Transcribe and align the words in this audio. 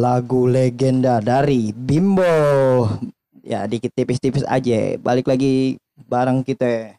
lagu 0.00 0.48
legenda 0.48 1.20
dari 1.20 1.76
Bimbo. 1.76 2.24
Ya, 3.44 3.68
dikit 3.68 3.92
tipis-tipis 3.92 4.48
aja. 4.48 4.96
Balik 4.96 5.28
lagi 5.28 5.76
bareng 6.08 6.40
kita. 6.40 6.96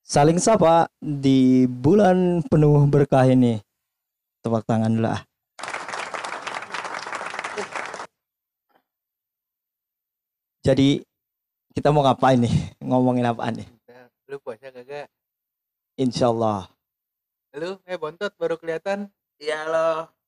Saling 0.00 0.40
sapa 0.40 0.88
di 0.98 1.68
bulan 1.68 2.40
penuh 2.48 2.88
berkah 2.88 3.28
ini. 3.28 3.60
Tepuk 4.40 4.64
tangan 4.64 4.96
dulu 4.96 5.12
ah. 5.12 5.20
Jadi 10.64 11.04
kita 11.76 11.92
mau 11.92 12.04
ngapain 12.04 12.40
nih? 12.40 12.54
Ngomongin 12.80 13.28
apaan 13.28 13.60
nih? 13.60 13.68
Lu 14.28 14.40
puasa 14.40 14.72
kagak? 14.72 15.08
Insya 16.00 16.32
Allah. 16.32 16.68
Lu 17.56 17.76
eh 17.84 17.96
bontot 18.00 18.32
baru 18.40 18.56
kelihatan. 18.56 19.12
Iya 19.40 19.68
loh. 19.68 20.19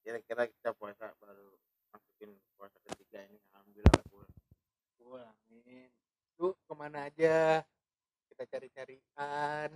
Kira-kira 0.00 0.48
kita 0.48 0.72
puasa 0.74 1.12
baru 1.20 1.52
masukin 1.92 2.32
puasa 2.56 2.76
ketiga 2.88 3.20
ini. 3.28 3.36
Alhamdulillah 3.52 4.02
gue. 4.08 4.26
Wah, 5.04 5.28
amin. 5.52 5.88
Lu 6.40 6.56
ke 6.56 6.72
mana 6.72 7.12
aja? 7.12 7.60
Kita 8.32 8.42
cari-carian. 8.48 9.68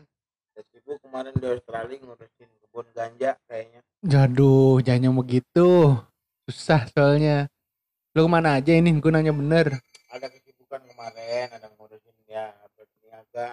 Udah 0.55 0.65
sibuk 0.71 0.97
kemarin 1.05 1.35
di 1.37 1.47
Australia 1.51 1.99
ngurusin 2.01 2.51
kebun 2.63 2.87
ganja 2.97 3.37
kayaknya. 3.51 3.81
Jaduh, 4.01 4.81
jangan 4.81 5.13
begitu. 5.21 5.99
Susah 6.49 6.89
soalnya. 6.95 7.53
Lu 8.17 8.25
ke 8.25 8.31
mana 8.31 8.57
aja 8.57 8.73
ini? 8.73 8.95
Gue 8.97 9.13
nanya 9.13 9.35
bener. 9.35 9.77
Ada 10.09 10.31
kesibukan 10.31 10.81
kemarin, 10.89 11.51
ada 11.53 11.69
ngurusin 11.75 12.15
ya 12.31 12.55
berniaga, 12.79 13.49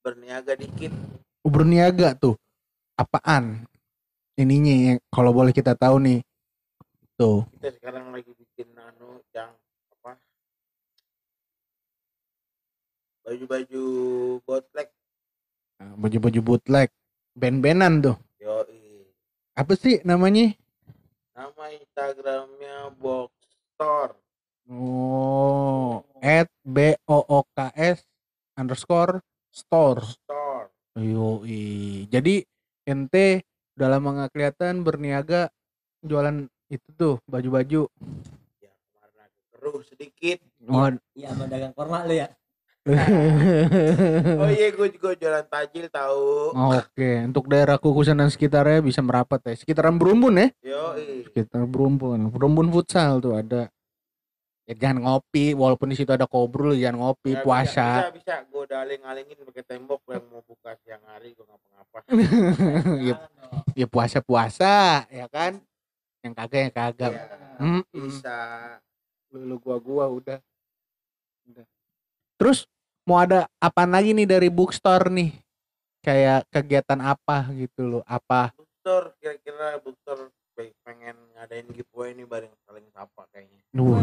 berniaga 0.00 0.52
dikit. 0.56 0.94
Ubur 1.44 1.68
niaga 1.68 2.14
tuh. 2.16 2.38
Apaan? 2.96 3.66
Ininya 4.38 4.70
yang 4.70 4.98
kalau 5.10 5.34
boleh 5.34 5.50
kita 5.50 5.74
tahu 5.74 5.98
nih. 5.98 6.22
Tuh. 7.18 7.42
Kita 7.58 7.74
sekarang 7.74 8.14
lagi 8.14 8.30
bikin 8.30 8.70
anu 8.78 9.18
yang 9.34 9.50
apa? 9.90 10.14
Baju-baju 13.26 13.84
botlek. 14.46 14.94
Nah, 15.82 15.98
Baju-baju 15.98 16.38
bootleg. 16.38 16.86
Band-bandan 17.34 17.98
tuh. 17.98 18.16
Yoi. 18.38 19.10
Apa 19.58 19.74
sih 19.74 19.98
namanya? 20.06 20.54
Nama 21.34 21.74
Instagramnya 21.74 22.94
Box 22.94 23.34
Store. 23.74 24.14
Oh, 24.70 26.06
at 26.22 26.46
B 26.62 26.94
O 27.10 27.26
O 27.26 27.42
K 27.58 27.74
S 27.74 28.06
underscore 28.54 29.18
store. 29.50 30.06
Store. 30.06 30.70
Yoi. 30.94 32.06
Jadi 32.06 32.46
ente 32.86 33.42
udah 33.78 33.94
lama 33.94 34.08
nggak 34.10 34.34
kelihatan 34.34 34.82
berniaga 34.82 35.54
jualan 36.02 36.50
itu 36.66 36.88
tuh 36.98 37.22
baju-baju. 37.30 37.86
Ya 38.58 38.74
kemarin 38.74 39.14
agak 39.22 39.30
keruh 39.54 39.80
sedikit. 39.86 40.38
Oh, 40.68 40.90
Iya, 41.16 41.32
mau 41.32 41.48
dagang 41.48 41.72
korma 41.72 42.04
lu 42.04 42.12
ya. 42.12 42.28
Oh 44.36 44.50
iya, 44.52 44.68
gue 44.68 44.88
juga 44.92 45.16
jualan 45.16 45.46
tajil 45.48 45.88
tahu. 45.88 46.52
Oke, 46.52 47.24
untuk 47.24 47.48
daerah 47.48 47.80
Kukusan 47.80 48.20
dan 48.20 48.28
sekitarnya 48.28 48.84
bisa 48.84 49.00
merapat 49.00 49.40
ya. 49.48 49.54
Sekitaran 49.56 49.96
Berumbun 49.96 50.36
ya. 50.36 50.48
Yoi. 50.60 51.24
Sekitar 51.24 51.64
Berumbun. 51.64 52.28
Berumbun 52.28 52.68
futsal 52.68 53.16
tuh 53.22 53.40
ada. 53.40 53.72
Ya 54.68 54.74
jangan 54.76 55.00
ngopi, 55.00 55.56
walaupun 55.56 55.88
di 55.88 55.96
situ 55.96 56.12
ada 56.12 56.28
kobrol 56.28 56.76
jangan 56.76 57.00
ngopi, 57.00 57.32
Ya, 57.32 57.40
puasa. 57.40 58.04
Bisa, 58.04 58.12
bisa, 58.12 58.34
gue 58.52 58.60
udah 58.68 58.78
aling-alingin 58.84 59.40
pakai 59.48 59.64
tembok 59.64 60.04
yang 60.12 60.28
mau 60.28 60.44
buka 60.44 60.76
siang 60.84 61.00
hari 61.08 61.32
gue 61.32 61.40
ngapa-ngapa. 61.48 61.98
ya, 63.08 63.14
ya 63.72 63.86
puasa-puasa, 63.88 65.08
ya 65.08 65.24
kan? 65.32 65.56
Yang 66.20 66.34
kagak 66.36 66.60
yang 66.68 66.74
kagak. 66.76 67.12
Ya, 67.16 67.24
Mm-mm. 67.58 67.82
bisa. 67.96 68.38
lu, 69.32 69.44
lu 69.44 69.56
gua 69.60 69.76
gua 69.76 70.04
udah 70.08 70.38
udah 71.48 71.66
terus 72.40 72.64
mau 73.04 73.20
ada 73.20 73.48
apa 73.60 73.84
lagi 73.84 74.16
nih 74.16 74.28
dari 74.28 74.48
bookstore 74.48 75.12
nih 75.12 75.36
kayak 76.00 76.48
kegiatan 76.48 77.00
apa 77.00 77.52
gitu 77.56 77.84
loh 77.84 78.04
apa 78.08 78.56
Bookstore, 78.56 79.12
kira-kira 79.20 79.76
bookstore 79.84 80.32
pengen 80.82 81.14
ngadain 81.38 81.66
giveaway 81.70 82.10
nih 82.18 82.26
bareng 82.26 82.50
saling 82.66 82.86
sapa 82.90 83.22
kayaknya. 83.30 83.62
Tuh. 83.70 83.94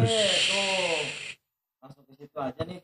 Langsung 1.83 2.03
ke 2.07 2.13
situ 2.15 2.37
aja 2.39 2.63
nih. 2.63 2.79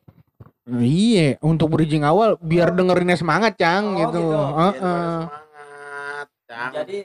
iya 0.78 1.36
untuk 1.42 1.74
bridging 1.74 2.06
awal 2.06 2.38
biar 2.38 2.70
dengerinnya 2.72 3.18
semangat 3.18 3.58
cang 3.58 3.92
Oh, 3.92 3.98
gitu, 3.98 4.22
gitu. 4.22 4.38
Heeh. 4.38 4.76
Biar 4.78 4.84
pada 4.84 5.18
semangat. 5.26 6.28
Cang. 6.46 6.72
Jadi 6.76 6.98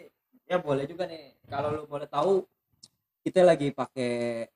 ya 0.46 0.56
boleh 0.60 0.84
juga 0.86 1.04
nih 1.08 1.24
kalau 1.46 1.68
lu 1.72 1.82
boleh 1.86 2.06
tahu 2.06 2.44
kita 3.22 3.42
lagi 3.42 3.72
pakai 3.74 4.46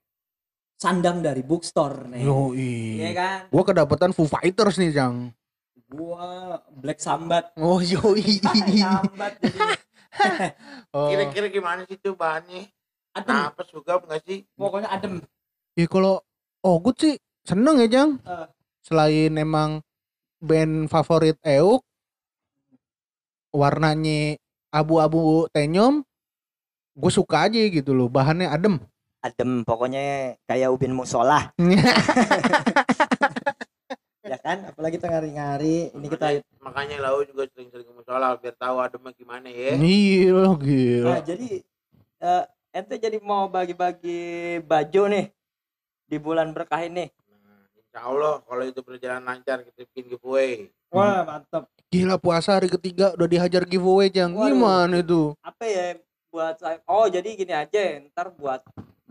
sandang 0.77 1.23
dari 1.23 1.43
bookstore 1.43 2.07
nih. 2.13 2.23
Yoi. 2.23 2.75
Iya 3.03 3.11
kan? 3.17 3.41
gua 3.51 3.63
kedapatan 3.67 4.11
Foo 4.13 4.27
Fighters 4.27 4.77
nih 4.79 4.93
cang 4.95 5.31
Gua 5.91 6.55
Black 6.71 7.03
Sambat. 7.03 7.51
oh 7.59 7.83
yoi 7.83 8.39
Sambat 8.39 9.33
jadi 9.43 9.59
oh. 10.97 11.09
Kira-kira 11.09 11.47
gimana 11.49 11.87
sih 11.87 11.97
tuh 11.97 12.15
bahannya? 12.15 12.69
adem. 13.11 13.35
Apa 13.51 13.63
suka 13.67 13.99
nggak 13.99 14.23
sih? 14.27 14.47
Pokoknya 14.55 14.91
adem. 14.91 15.23
ya 15.79 15.87
kalau 15.87 16.21
Ogut 16.61 16.99
sih 17.01 17.17
seneng 17.47 17.81
ya 17.81 17.89
Jang 17.89 18.11
Eh. 18.27 18.47
selain 18.85 19.33
emang 19.33 19.81
band 20.43 20.93
favorit 20.93 21.39
Euk 21.41 21.81
warnanya 23.51 24.37
abu-abu 24.69 25.49
tenyom 25.51 26.05
gue 26.95 27.11
suka 27.11 27.49
aja 27.49 27.59
gitu 27.65 27.97
loh 27.97 28.13
bahannya 28.13 28.51
adem 28.51 28.77
Adem 29.21 29.69
pokoknya 29.69 30.33
kayak 30.49 30.73
ubin 30.73 30.97
musola. 30.97 31.53
ya 34.31 34.39
kan? 34.39 34.63
Apalagi 34.71 34.95
kita 34.95 35.11
ngari-ngari. 35.11 35.91
Ini 35.91 36.07
kita 36.07 36.27
Makanya, 36.63 37.03
lau 37.03 37.25
juga 37.27 37.51
sering-sering 37.51 37.89
ke 37.89 37.93
musola 37.97 38.39
biar 38.39 38.55
tahu 38.55 38.79
ademnya 38.79 39.11
gimana 39.17 39.49
ya. 39.51 39.75
gila 39.75 40.55
gila 40.55 41.09
Nah, 41.11 41.21
jadi 41.27 41.49
eh, 42.23 42.45
ente 42.71 42.95
jadi 43.01 43.19
mau 43.19 43.51
bagi-bagi 43.51 44.63
baju 44.63 45.03
nih 45.11 45.27
di 46.07 46.17
bulan 46.23 46.55
berkah 46.55 46.79
ini. 46.87 47.11
Nah, 47.27 47.67
insya 47.75 48.07
Allah 48.07 48.39
kalau 48.47 48.63
itu 48.63 48.81
berjalan 48.87 49.25
lancar 49.27 49.67
kita 49.67 49.83
bikin 49.91 50.15
giveaway. 50.15 50.71
Wah, 50.95 51.27
mantap. 51.27 51.67
gila 51.91 52.19
puasa 52.23 52.55
hari 52.55 52.71
ketiga 52.71 53.15
udah 53.19 53.27
dihajar 53.27 53.67
giveaway 53.67 54.07
Jang 54.11 54.31
Waduh. 54.35 54.55
gimana 54.55 54.97
itu 55.03 55.35
Apa 55.43 55.67
ya 55.67 55.99
buat 56.31 56.55
saya? 56.63 56.79
Oh, 56.87 57.11
jadi 57.11 57.35
gini 57.35 57.51
aja, 57.51 57.99
ntar 58.07 58.31
buat 58.31 58.63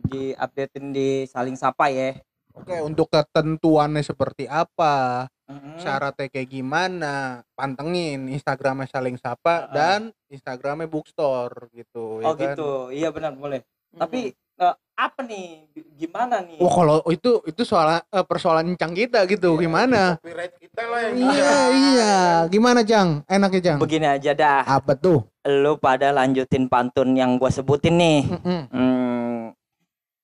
di 0.07 0.31
updatein 0.39 0.95
di 0.95 1.27
saling 1.27 1.60
sapa 1.60 1.92
ya. 1.92 2.15
Oke 2.59 2.75
untuk 2.83 3.07
ketentuannya 3.07 4.03
seperti 4.03 4.44
apa 4.45 5.25
Mm-mm. 5.50 5.79
syaratnya 5.79 6.27
kayak 6.29 6.50
gimana 6.50 7.13
pantengin 7.56 8.29
Instagramnya 8.29 8.85
saling 8.85 9.17
sapa 9.17 9.65
Heeh. 9.65 9.73
dan 9.73 10.00
Instagramnya 10.29 10.85
bookstore 10.85 11.71
gitu 11.73 12.21
Oh 12.21 12.35
ya 12.35 12.38
kan? 12.38 12.53
gitu, 12.53 12.69
iya 12.94 13.09
benar 13.09 13.33
boleh. 13.33 13.65
Mm-mm. 13.89 13.97
Tapi 13.97 14.19
eh, 14.35 14.75
apa 14.94 15.19
nih? 15.23 15.65
Gimana 15.97 16.44
nih? 16.44 16.59
Wah 16.59 16.69
kalau 16.69 16.95
itu 17.09 17.41
itu 17.47 17.61
soal 17.65 17.97
eh, 17.97 18.25
persoalan 18.27 18.75
cang 18.75 18.94
kita 18.94 19.25
gitu 19.25 19.57
Iya, 19.57 19.62
gimana? 19.65 20.01
Copyright 20.21 20.53
kita 20.59 20.81
lah 20.85 21.00
yang 21.07 21.15
Iya 21.17 21.51
iya. 21.73 22.15
Gimana 22.45 22.79
Jang? 22.85 23.09
Enaknya 23.25 23.62
Jang? 23.63 23.79
Begini 23.81 24.05
aja 24.05 24.31
dah. 24.38 24.62
Apa 24.67 24.94
tuh? 24.94 25.25
Lu 25.47 25.79
pada 25.79 26.13
lanjutin 26.13 26.69
pantun 26.69 27.15
yang 27.15 27.39
gua 27.39 27.50
sebutin 27.50 27.95
nih. 27.97 28.21
Mm-mm. 28.27 28.62
Hmm, 28.69 29.28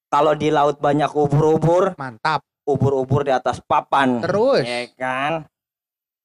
kalau 0.10 0.34
di 0.38 0.50
laut 0.54 0.78
banyak 0.80 1.12
ubur-ubur, 1.12 1.98
Mantap. 1.98 2.46
ubur-ubur 2.66 3.26
di 3.26 3.34
atas 3.34 3.60
papan. 3.62 4.22
Terus? 4.22 4.64
Ya 4.64 4.88
kan? 4.96 5.46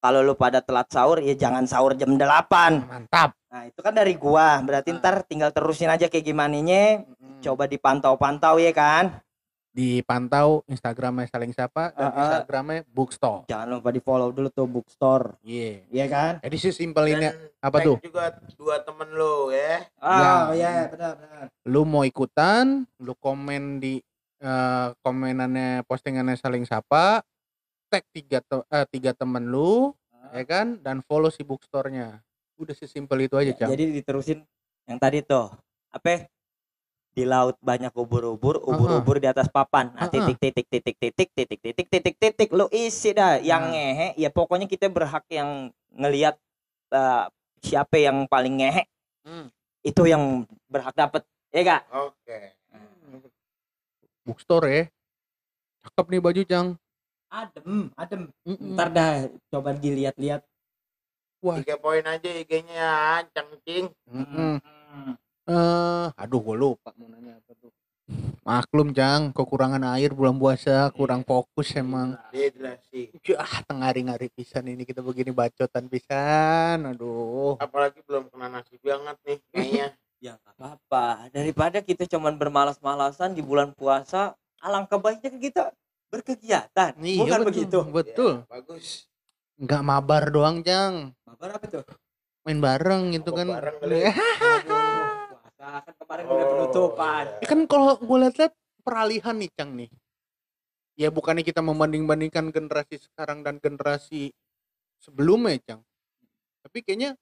Kalau 0.01 0.25
lu 0.25 0.33
pada 0.33 0.65
telat 0.65 0.89
sahur, 0.89 1.21
ya 1.21 1.37
jangan 1.37 1.69
sahur 1.69 1.93
jam 1.93 2.17
8. 2.17 2.89
Mantap. 2.89 3.37
Nah, 3.51 3.67
itu 3.69 3.81
kan 3.85 3.93
dari 3.93 4.17
gua. 4.17 4.63
Berarti 4.65 4.97
ntar 4.97 5.27
tinggal 5.29 5.53
terusin 5.53 5.93
aja 5.93 6.09
kayak 6.09 6.25
gimana 6.25 6.57
Coba 7.45 7.69
dipantau-pantau 7.69 8.57
ya 8.57 8.73
kan? 8.73 9.21
Dipantau 9.81 10.61
Instagramnya 10.69 11.25
saling 11.25 11.57
sapa 11.57 11.89
dan 11.97 12.13
Heeh. 12.13 12.21
Instagramnya 12.21 12.81
bookstore. 12.85 13.49
Jangan 13.49 13.81
lupa 13.81 13.89
di-follow 13.89 14.29
dulu 14.29 14.53
tuh 14.53 14.69
bookstore. 14.69 15.41
Iya. 15.41 15.89
Iya 15.89 16.07
kan? 16.07 16.33
Jadi 16.45 16.57
sih 16.61 16.73
simpel 16.77 17.09
ini 17.09 17.33
apa 17.65 17.81
tuh? 17.81 17.97
juga 18.05 18.37
dua 18.61 18.85
temen 18.85 19.09
lo 19.17 19.49
ya. 19.49 19.89
Ah, 19.97 20.53
Ya. 20.53 20.53
iya 20.53 20.71
benar 20.85 21.17
benar. 21.17 21.45
Lu 21.65 21.89
mau 21.89 22.05
ikutan, 22.05 22.85
lu 23.01 23.17
komen 23.17 23.81
di 23.81 24.05
eh, 24.41 24.89
komenannya 25.01 25.89
postingannya 25.89 26.37
saling 26.37 26.69
sapa, 26.69 27.25
tag 27.89 28.05
tiga 28.13 28.45
te- 28.45 28.69
eh, 28.69 28.85
tiga 28.85 29.17
temen 29.17 29.49
lu, 29.49 29.97
ya 30.33 30.45
kan? 30.45 30.77
Dan 30.77 31.01
follow 31.01 31.29
si 31.29 31.41
bookstore-nya. 31.41 32.21
Udah 32.57 32.77
sesimpel 32.77 33.25
itu 33.25 33.37
aja, 33.37 33.53
Cang. 33.57 33.73
Jadi 33.73 33.97
diterusin 33.97 34.45
yang 34.85 35.01
tadi 35.01 35.25
tuh. 35.25 35.49
Apa? 35.89 36.29
Di 37.11 37.27
laut 37.27 37.59
banyak 37.59 37.91
ubur-ubur, 37.91 38.63
ubur-ubur 38.63 39.19
di 39.19 39.27
atas 39.27 39.51
papan. 39.51 39.91
Nah, 39.93 40.07
titik 40.07 40.39
titik 40.39 40.67
titik 40.67 40.97
titik 40.97 41.29
titik 41.35 41.59
titik 41.61 41.87
titik 41.91 42.15
titik 42.17 42.49
lu 42.51 42.71
isi 42.71 43.11
dah 43.11 43.37
yang 43.37 43.67
Nah. 43.67 43.73
ngehe. 43.73 44.09
Ya 44.15 44.31
pokoknya 44.31 44.65
kita 44.65 44.87
berhak 44.87 45.27
yang 45.29 45.69
ngelihat 45.91 46.39
eh, 46.91 47.25
siapa 47.61 47.99
yang 47.99 48.27
paling 48.27 48.59
ngehe 48.59 48.83
Hmm. 49.21 49.47
itu 49.83 50.03
yang 50.05 50.43
berhak 50.67 50.91
dapet 50.93 51.23
ya 51.51 51.61
gak? 51.63 51.83
Oke. 51.93 52.55
Nah, 52.73 53.21
bookstore 54.23 54.69
ya 54.69 54.85
cakep 55.81 56.07
nih 56.09 56.21
baju 56.21 56.43
cang 56.45 56.69
Adem, 57.29 57.95
adem. 57.95 58.23
Ntar 58.45 58.89
dah 58.91 59.11
coba 59.49 59.71
dilihat-lihat. 59.73 60.43
wah 61.41 61.57
tiga 61.57 61.79
poin 61.79 62.03
aja 62.03 62.27
IG-nya 62.29 62.75
ya 62.75 62.93
cangcing 63.31 63.89
Mm-mm. 64.05 64.59
Eh, 65.51 66.07
aduh 66.15 66.39
gue 66.39 66.55
lupa 66.55 66.95
mau 66.95 67.11
nanya 67.11 67.35
apa 67.43 67.53
tuh. 67.59 67.75
Maklum 68.47 68.95
Jang, 68.95 69.35
kekurangan 69.35 69.83
air 69.99 70.15
bulan 70.15 70.39
puasa, 70.39 70.91
kurang 70.95 71.27
fokus 71.27 71.75
emang. 71.75 72.15
dehidrasi 72.31 73.11
Ah, 73.35 73.63
tengari-ngari 73.67 74.31
pisan 74.31 74.71
ini 74.71 74.87
kita 74.87 75.03
begini 75.03 75.35
bacotan 75.35 75.91
pisan. 75.91 76.87
Aduh. 76.95 77.59
apalagi 77.59 77.99
belum 78.07 78.31
kena 78.31 78.47
nasi 78.47 78.79
banget 78.79 79.17
nih 79.27 79.39
kayaknya 79.51 79.89
Ya 80.21 80.37
nggak 80.37 80.55
apa-apa. 80.61 81.33
Daripada 81.33 81.81
kita 81.81 82.05
cuman 82.05 82.37
bermalas-malasan 82.37 83.33
di 83.33 83.41
bulan 83.41 83.73
puasa, 83.73 84.37
alangkah 84.61 85.01
baiknya 85.01 85.33
kita 85.41 85.63
berkegiatan. 86.13 86.93
Iya, 87.01 87.21
Bukan 87.25 87.39
betul, 87.41 87.49
begitu? 87.49 87.79
Betul. 87.89 88.35
Ya, 88.45 88.49
bagus 88.53 89.09
Enggak 89.57 89.81
mabar 89.81 90.29
doang, 90.29 90.61
Jang. 90.61 91.17
Mabar 91.25 91.57
apa 91.57 91.67
tuh? 91.73 91.85
Main 92.45 92.61
bareng 92.61 93.17
gitu 93.17 93.33
kan. 93.33 93.49
bareng 93.49 93.77
puasa 95.61 95.85
kan 95.85 95.95
kemarin 96.01 96.25
udah 96.25 96.41
Oh, 96.41 96.51
penutupan. 96.57 97.25
iya. 97.37 97.47
kan 97.47 97.61
kalau 97.69 97.93
gue 98.01 98.17
lihat 98.25 98.53
peralihan 98.81 99.37
nih, 99.37 99.51
Cang 99.53 99.77
nih. 99.77 99.91
Ya 100.97 101.09
bukannya 101.13 101.45
kita 101.45 101.61
membanding-bandingkan 101.61 102.49
generasi 102.49 102.97
sekarang 103.01 103.45
dan 103.45 103.61
generasi 103.61 104.33
sebelumnya, 105.01 105.61
Cang. 105.61 105.81
Tapi 106.65 106.81
kayaknya 106.81 107.17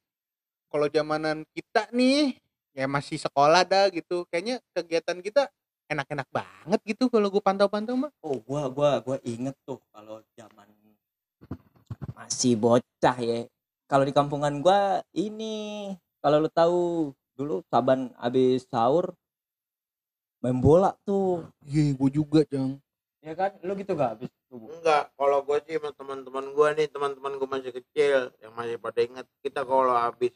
kalau 0.71 0.87
zamanan 0.87 1.43
kita 1.51 1.91
nih 1.91 2.39
ya 2.75 2.87
masih 2.87 3.19
sekolah 3.19 3.67
dah 3.67 3.91
gitu. 3.91 4.23
Kayaknya 4.31 4.63
kegiatan 4.75 5.19
kita 5.19 5.51
enak-enak 5.91 6.29
banget 6.31 6.81
gitu 6.87 7.11
kalau 7.11 7.31
gue 7.31 7.43
pantau-pantau 7.43 7.99
mah. 7.99 8.11
Oh, 8.23 8.39
gua 8.45 8.69
gua 8.71 9.03
gua 9.03 9.17
inget 9.27 9.55
tuh 9.67 9.83
kalau 9.91 10.23
zaman 10.39 10.67
Masih 12.19 12.59
bocah 12.59 13.17
ya. 13.23 13.47
kalau 13.89 14.05
di 14.05 14.13
kampungan 14.13 14.59
gua 14.61 15.01
ini 15.17 15.89
kalau 16.21 16.45
lu 16.45 16.51
tahu 16.53 17.09
dulu 17.39 17.63
saban 17.71 18.11
habis 18.19 18.67
sahur 18.67 19.15
main 20.43 20.59
bola 20.59 20.99
tuh. 21.03 21.47
Iya, 21.63 21.95
gue 21.95 22.11
juga, 22.11 22.43
Cang. 22.47 22.79
Ya 23.19 23.35
kan? 23.35 23.55
Lu 23.63 23.75
gitu 23.75 23.95
gak 23.95 24.19
habis 24.19 24.31
subuh? 24.47 24.71
enggak 24.75 25.11
kalau 25.15 25.43
gue 25.43 25.59
sih 25.67 25.77
sama 25.79 25.91
teman-teman 25.93 26.47
gue 26.51 26.69
nih 26.75 26.87
teman-teman 26.89 27.33
gue 27.37 27.49
masih 27.51 27.73
kecil 27.75 28.31
yang 28.39 28.53
masih 28.55 28.79
pada 28.79 29.03
ingat 29.03 29.27
kita 29.43 29.61
kalau 29.61 29.93
habis 29.93 30.33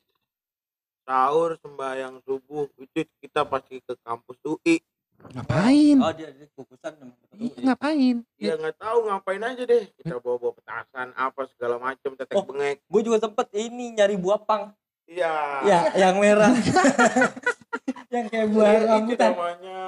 sahur 1.02 1.56
sembahyang 1.58 2.20
subuh 2.22 2.68
itu 2.76 3.08
kita 3.18 3.42
pasti 3.42 3.80
ke 3.80 3.94
kampus 4.02 4.38
UI 4.44 4.78
Ngapain? 5.22 5.96
Oh, 6.02 6.10
dia, 6.12 6.34
dia 6.34 6.50
kukusan 6.52 6.92
Iya, 7.32 7.72
ngapain? 7.72 8.16
ya 8.36 8.52
nggak 8.58 8.76
tahu 8.76 8.98
ngapain 9.06 9.40
aja 9.40 9.62
deh 9.62 9.86
kita 9.96 10.18
bawa 10.18 10.36
bawa 10.36 10.52
petasan 10.58 11.08
apa 11.14 11.42
segala 11.54 11.78
macam 11.78 12.10
tetek 12.12 12.36
Oh. 12.36 12.44
bengek 12.44 12.82
Gue 12.84 13.00
juga 13.00 13.22
sempet 13.22 13.48
ini 13.54 13.94
nyari 13.94 14.18
buah 14.18 14.42
pang. 14.42 14.74
Iya 15.06 15.32
Ya, 15.62 15.78
yang 15.96 16.16
merah. 16.18 16.50
yang 18.14 18.26
kayak 18.28 18.46
buah 18.50 18.70
itu 18.72 18.86
rambutan. 18.86 19.30
namanya 19.32 19.80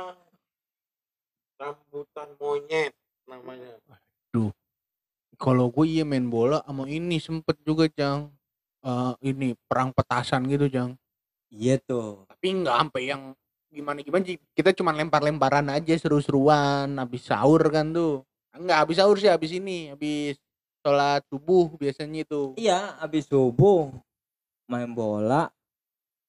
rambutan 1.58 2.28
monyet 2.38 2.92
namanya 3.26 3.72
Kalau 5.34 5.66
gue 5.66 5.86
iya 5.90 6.06
main 6.06 6.30
bola 6.30 6.62
sama 6.62 6.86
ini 6.86 7.18
sempet 7.18 7.58
juga, 7.66 7.90
Cang. 7.90 8.30
Eh, 8.80 9.12
ini 9.26 9.58
perang 9.66 9.90
petasan 9.90 10.46
gitu, 10.46 10.70
Cang. 10.70 10.94
Iya 11.50 11.78
tuh. 11.78 12.22
tapi 12.26 12.50
nggak 12.62 12.76
sampai 12.76 13.02
yang 13.08 13.22
gimana 13.70 13.98
gimana 14.02 14.22
sih 14.22 14.38
kita 14.54 14.70
cuma 14.70 14.94
lempar-lemparan 14.94 15.66
aja 15.66 15.94
seru-seruan 15.96 16.94
habis 16.94 17.26
sahur 17.26 17.58
kan 17.70 17.90
tuh 17.90 18.22
nggak 18.52 18.78
habis 18.86 18.98
sahur 18.98 19.18
sih 19.18 19.26
habis 19.26 19.50
ini 19.50 19.90
habis 19.90 20.38
sholat 20.78 21.22
subuh 21.26 21.74
biasanya 21.74 22.22
itu 22.22 22.54
Iya, 22.54 22.98
habis 22.98 23.26
subuh 23.26 23.90
main 24.66 24.90
bola 24.90 25.48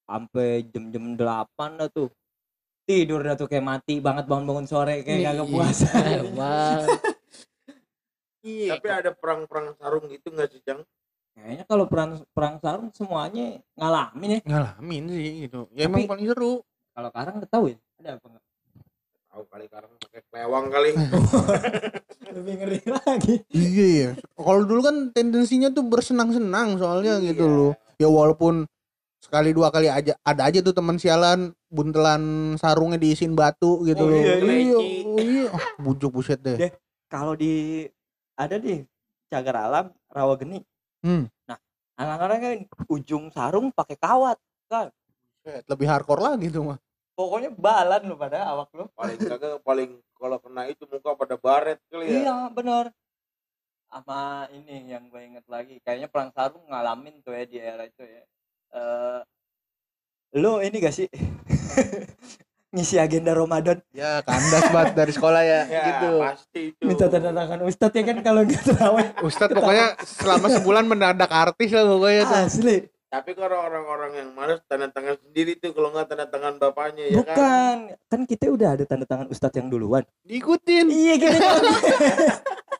sampai 0.04 0.66
jam-jam 0.68 1.16
8 1.16 1.26
dah 1.76 1.90
tuh. 1.90 2.10
Tidur 2.86 3.20
dah 3.20 3.34
tuh 3.34 3.46
kayak 3.46 3.66
mati 3.66 3.98
banget 3.98 4.26
bangun-bangun 4.26 4.66
sore 4.66 5.02
kayak 5.02 5.26
kagak 5.26 5.48
puasa. 5.48 5.90
Wah. 6.34 6.86
iya 8.42 8.78
tapi 8.78 8.88
ada 8.88 9.10
perang-perang 9.12 9.74
sarung 9.76 10.06
gitu 10.06 10.30
nggak 10.30 10.48
sih 10.48 10.62
Jang 10.62 10.86
Kayaknya 11.34 11.66
kalau 11.66 11.86
perang 11.86 12.12
perang 12.30 12.56
sarung 12.58 12.94
semuanya 12.94 13.58
ngalamin 13.74 14.30
ya. 14.30 14.40
ngalamin 14.46 15.04
sih 15.10 15.26
gitu 15.44 15.66
ya 15.72 15.84
emang 15.84 16.06
Tapi- 16.06 16.12
paling 16.14 16.28
seru 16.30 16.54
Kalau 16.94 17.10
sekarang 17.10 17.34
nggak 17.36 17.50
tahu 17.50 17.66
ya. 17.68 17.78
Ada 17.98 18.10
apa 18.14 18.26
nggak? 18.30 18.44
tahu 19.26 19.44
kali 19.50 19.66
sekarang 19.66 19.92
pakai 19.98 20.22
kelewang 20.24 20.66
kali 20.70 20.90
Lebih 22.36 22.54
ngeri 22.56 22.80
lagi. 22.86 23.36
iya 23.50 23.86
ya 23.98 24.10
kalau 24.32 24.62
dulu 24.62 24.82
kan 24.82 24.96
tendensinya 25.10 25.68
tuh 25.68 25.84
bersenang-senang 25.84 26.78
soalnya 26.78 27.18
Iya. 27.18 27.34
gitu 27.34 27.46
loh 27.46 27.74
ya 27.96 28.08
walaupun 28.08 28.68
sekali 29.18 29.52
dua 29.52 29.70
kali 29.70 29.90
aja 29.90 30.14
ada 30.22 30.42
aja 30.46 30.60
tuh 30.60 30.72
teman 30.72 30.96
sialan 30.96 31.50
buntelan 31.68 32.22
sarungnya 32.56 32.96
diisiin 32.96 33.34
batu 33.34 33.82
gitu 33.84 34.06
Oh, 34.06 34.10
loh 34.10 34.22
iya, 34.22 34.34
iya 34.36 34.46
leci. 34.46 34.90
oh, 35.02 35.18
iya 35.18 35.46
Ah, 35.50 35.68
bujuk 35.80 36.12
buset 36.14 36.40
deh 36.40 36.58
Deh. 36.60 36.72
Kalau 37.06 37.34
di 37.34 37.86
ada 38.36 38.56
di 38.56 38.82
cagar 39.26 39.56
alam 39.62 39.86
rawa 40.08 40.36
geni. 40.36 40.60
Hmm. 41.00 41.30
Nah, 41.46 41.58
anak-anak 41.96 42.38
kan 42.38 42.54
ujung 42.88 43.30
sarung 43.30 43.70
pakai 43.70 43.96
kawat. 43.96 44.38
Buset, 44.68 45.64
lebih 45.66 45.86
hardcore 45.86 46.22
lagi 46.22 46.50
tuh 46.50 46.66
mah 46.66 46.80
Pokoknya 47.16 47.48
balan 47.50 48.02
lu 48.06 48.18
pada 48.18 48.44
awak 48.52 48.68
lu. 48.76 48.90
paling 48.92 49.16
kagak 49.16 49.62
paling 49.64 49.90
kalau 50.14 50.36
kena 50.36 50.68
itu 50.68 50.84
muka 50.84 51.16
pada 51.16 51.36
baret 51.38 51.80
kali 51.88 52.06
ya 52.06 52.18
Iya 52.28 52.36
bener 52.52 52.92
sama 53.96 54.44
ini 54.52 54.92
yang 54.92 55.08
gue 55.08 55.22
inget 55.24 55.48
lagi. 55.48 55.80
Kayaknya 55.80 56.12
perang 56.12 56.28
sarung 56.36 56.68
ngalamin 56.68 57.24
tuh 57.24 57.32
ya 57.32 57.48
di 57.48 57.58
era 57.58 57.88
itu 57.88 58.04
ya. 58.04 58.24
Eh 58.76 59.20
lu 60.36 60.60
ini 60.60 60.84
gak 60.84 60.92
sih? 60.92 61.08
Ngisi 62.76 63.00
agenda 63.00 63.32
Ramadan? 63.32 63.80
Ya 63.96 64.20
kandas 64.20 64.68
banget 64.68 65.00
dari 65.00 65.16
sekolah 65.16 65.42
ya, 65.48 65.64
Ya, 65.64 65.84
gitu. 65.88 66.20
pasti 66.20 66.62
itu. 66.76 66.84
Minta 66.84 67.08
tanda 67.08 67.32
tangan 67.32 67.64
Ustadz 67.64 67.96
ya 67.96 68.04
kan 68.04 68.18
kalau 68.20 68.44
nggak 68.44 68.64
terawih 68.68 69.08
Ustadz 69.24 69.56
pokoknya 69.56 69.88
selama 70.04 70.48
sebulan 70.52 70.84
mendadak 70.84 71.32
artis 71.32 71.72
lah 71.72 71.88
pokoknya 71.88 72.24
tuh. 72.28 72.36
asli. 72.36 72.78
Tapi 73.08 73.32
kalau 73.32 73.64
orang-orang 73.64 74.12
yang 74.20 74.30
males 74.36 74.60
tanda 74.68 74.92
tangan 74.92 75.16
sendiri 75.24 75.56
tuh 75.56 75.72
kalau 75.72 75.96
nggak 75.96 76.12
tanda 76.12 76.28
tangan 76.28 76.60
bapaknya 76.60 77.16
ya 77.16 77.16
kan? 77.16 77.32
Bukan. 77.32 77.76
Kan 78.12 78.22
kita 78.28 78.52
udah 78.52 78.70
ada 78.76 78.84
tanda 78.84 79.08
tangan 79.08 79.32
Ustadz 79.32 79.56
yang 79.56 79.72
duluan. 79.72 80.04
Diikutin. 80.28 80.92
iya 80.92 81.16
kita 81.16 81.38
kan 81.40 81.64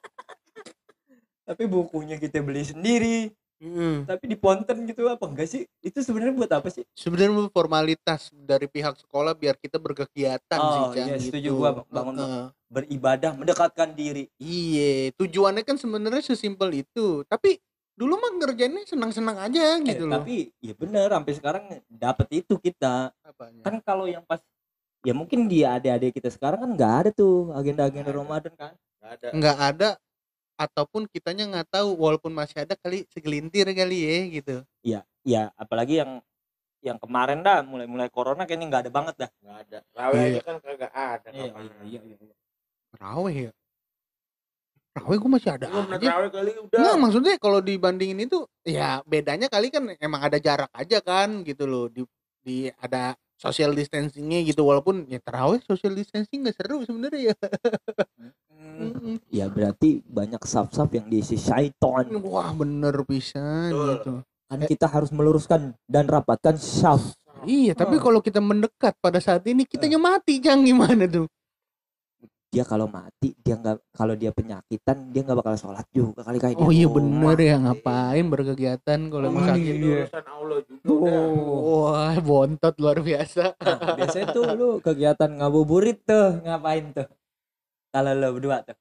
tapi 1.46 1.64
bukunya 1.66 2.18
kita 2.18 2.42
beli 2.42 2.66
sendiri 2.66 3.32
Hmm. 3.56 4.04
tapi 4.04 4.28
di 4.28 4.36
ponten 4.36 4.84
gitu 4.84 5.08
apa 5.08 5.32
enggak 5.32 5.48
sih 5.48 5.64
itu 5.80 6.04
sebenarnya 6.04 6.36
buat 6.36 6.52
apa 6.52 6.68
sih 6.68 6.84
Sebenarnya 6.92 7.48
formalitas 7.48 8.28
dari 8.36 8.68
pihak 8.68 9.00
sekolah 9.00 9.32
biar 9.32 9.56
kita 9.56 9.80
berkegiatan 9.80 10.60
sih, 10.60 10.84
Oh, 10.84 10.92
Cang, 10.92 11.08
iya, 11.08 11.16
gitu. 11.16 11.32
setuju 11.32 11.50
gua, 11.56 11.70
bangun, 11.88 12.20
Heeh. 12.20 12.46
beribadah 12.68 13.32
mendekatkan 13.32 13.96
diri 13.96 14.28
Iya, 14.36 15.16
tujuannya 15.16 15.64
kan 15.64 15.80
sebenarnya 15.80 16.20
sesimpel 16.20 16.84
itu. 16.84 17.24
Tapi 17.24 17.56
dulu 17.96 18.20
mah 18.20 18.36
ngerjainnya 18.36 18.84
senang-senang 18.84 19.40
aja 19.40 19.80
Eh, 19.80 19.88
gitu 19.88 20.04
loh. 20.04 20.20
tapi 20.20 20.52
ya 20.60 20.76
bener 20.76 21.08
sampai 21.08 21.34
sekarang 21.34 21.64
dapat 21.88 22.28
itu 22.36 22.60
kita 22.60 23.16
Apanya? 23.24 23.64
kan 23.64 23.80
kalau 23.80 24.04
yang 24.04 24.28
pas 24.28 24.44
ya 25.00 25.16
mungkin 25.16 25.48
dia 25.48 25.80
adik-adik 25.80 26.20
kita 26.20 26.28
sekarang 26.28 26.60
kan 26.60 26.70
nggak 26.76 26.94
ada 27.08 27.10
tuh 27.16 27.56
agenda-agenda. 27.56 28.12
Ramadan 28.12 28.52
kan 28.60 28.74
nggak 29.00 29.12
ada 29.16 29.28
nggak 29.32 29.58
ada 29.64 29.90
ataupun 30.56 31.08
kitanya 31.12 31.46
nggak 31.52 31.68
tahu 31.80 31.96
walaupun 32.00 32.32
masih 32.32 32.64
ada 32.64 32.76
kali 32.80 33.04
segelintir 33.12 33.68
kali 33.76 33.98
ya 34.04 34.18
gitu. 34.42 34.56
ya 35.26 35.52
apalagi 35.60 36.00
yang 36.00 36.22
yang 36.86 37.02
kemarin 37.02 37.42
dah 37.42 37.66
mulai-mulai 37.66 38.14
corona 38.14 38.46
kayaknya 38.46 38.66
nggak 38.70 38.82
ada 38.86 38.92
banget 38.94 39.16
dah 39.26 39.30
nggak 39.42 39.58
ada 39.66 39.78
rawe 39.98 40.14
Iya. 40.14 40.26
aja 40.30 40.42
kan 40.46 40.56
kagak 40.62 40.94
ada 40.94 41.28
iya 41.34 41.44
kapan 41.50 41.64
iya 41.90 42.02
iya, 42.06 42.18
iya. 42.22 42.36
Raweh 42.96 43.36
ya. 43.50 43.52
Raweh 44.96 45.18
gue 45.20 45.32
masih 45.34 45.50
ada 45.52 45.66
belum 45.68 45.92
aja. 45.92 46.08
rawe 46.08 46.28
kali 46.32 46.52
udah 46.62 46.78
Enggak 46.80 46.96
maksudnya 47.02 47.34
kalau 47.42 47.60
dibandingin 47.60 48.20
itu 48.30 48.46
ya 48.64 49.02
bedanya 49.04 49.50
kali 49.50 49.68
kan 49.74 49.84
emang 49.98 50.22
ada 50.24 50.38
jarak 50.40 50.70
aja 50.72 51.02
kan 51.02 51.42
gitu 51.44 51.66
loh 51.68 51.90
di 51.92 52.06
di 52.46 52.70
ada 52.80 53.18
social 53.36 53.76
distancingnya 53.76 54.46
gitu 54.48 54.64
walaupun 54.64 55.10
ya 55.12 55.20
terawih 55.20 55.60
social 55.66 55.92
distancing 55.92 56.46
nggak 56.46 56.56
seru 56.56 56.86
sebenarnya 56.88 57.34
ya. 57.34 57.36
Ya 59.36 59.46
berarti 59.48 60.00
banyak 60.02 60.40
sub-sub 60.42 60.88
yang 60.90 61.06
diisi 61.06 61.36
syaiton 61.36 62.08
Wah 62.24 62.56
bener 62.56 62.96
pisan 63.04 63.76
gitu. 63.76 64.24
kan 64.46 64.60
kita 64.64 64.88
harus 64.88 65.12
meluruskan 65.12 65.76
dan 65.86 66.08
rapatkan 66.08 66.56
syaf 66.56 67.04
Iya 67.44 67.76
tapi 67.76 68.00
Oh. 68.00 68.02
kalau 68.02 68.20
kita 68.20 68.40
mendekat 68.40 68.96
pada 68.98 69.20
saat 69.20 69.44
ini 69.44 69.68
kita 69.68 69.92
mati 70.00 70.40
Jang 70.40 70.64
gimana 70.64 71.04
tuh? 71.06 71.28
dia 72.48 72.64
kalau 72.64 72.88
mati 72.88 73.36
dia 73.36 73.60
nggak 73.60 73.84
kalau 73.92 74.16
dia 74.16 74.32
penyakitan 74.32 75.12
dia 75.12 75.28
nggak 75.28 75.36
bakal 75.36 75.60
sholat 75.60 75.84
juga 75.92 76.24
kali 76.24 76.40
kayak 76.40 76.56
Oh 76.56 76.72
iya 76.72 76.88
bener 76.88 77.36
ya 77.36 77.60
ngapain 77.60 78.24
berkegiatan 78.24 79.00
kalau 79.12 79.28
Masih 79.28 79.52
sakit. 79.52 79.76
urusan 79.84 80.24
Allah 80.26 80.60
juga. 80.64 80.88
Oh. 80.88 81.92
Wah 81.92 82.16
bontot 82.16 82.76
luar 82.80 83.04
biasa. 83.04 83.60
Nah, 83.60 84.00
biasanya 84.00 84.26
tuh 84.32 84.44
lu 84.56 84.70
kegiatan 84.80 85.28
ngabuburit 85.36 86.08
tuh 86.08 86.40
ngapain 86.48 86.96
tuh 86.96 87.08
kalau 87.92 88.16
lo 88.16 88.28
berdua 88.32 88.64
tuh 88.64 88.78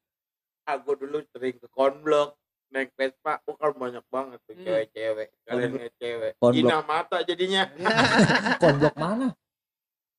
aku 0.65 0.97
dulu 0.97 1.21
sering 1.31 1.57
ke 1.57 1.69
konblok 1.69 2.37
naik 2.69 2.91
Vespa. 2.93 3.39
Oh 3.45 3.55
kan 3.55 3.71
banyak 3.73 4.03
banget 4.09 4.39
tuh 4.43 4.53
Hmm. 4.53 4.65
cewek-cewek 4.65 5.29
kalian 5.45 5.69
ngeliat 5.71 5.95
cewek 5.97 6.33
Konblok. 6.37 6.59
Ina 6.65 6.79
mata 6.83 7.19
jadinya. 7.23 7.63
Konblok 8.63 8.97
mana? 8.97 9.29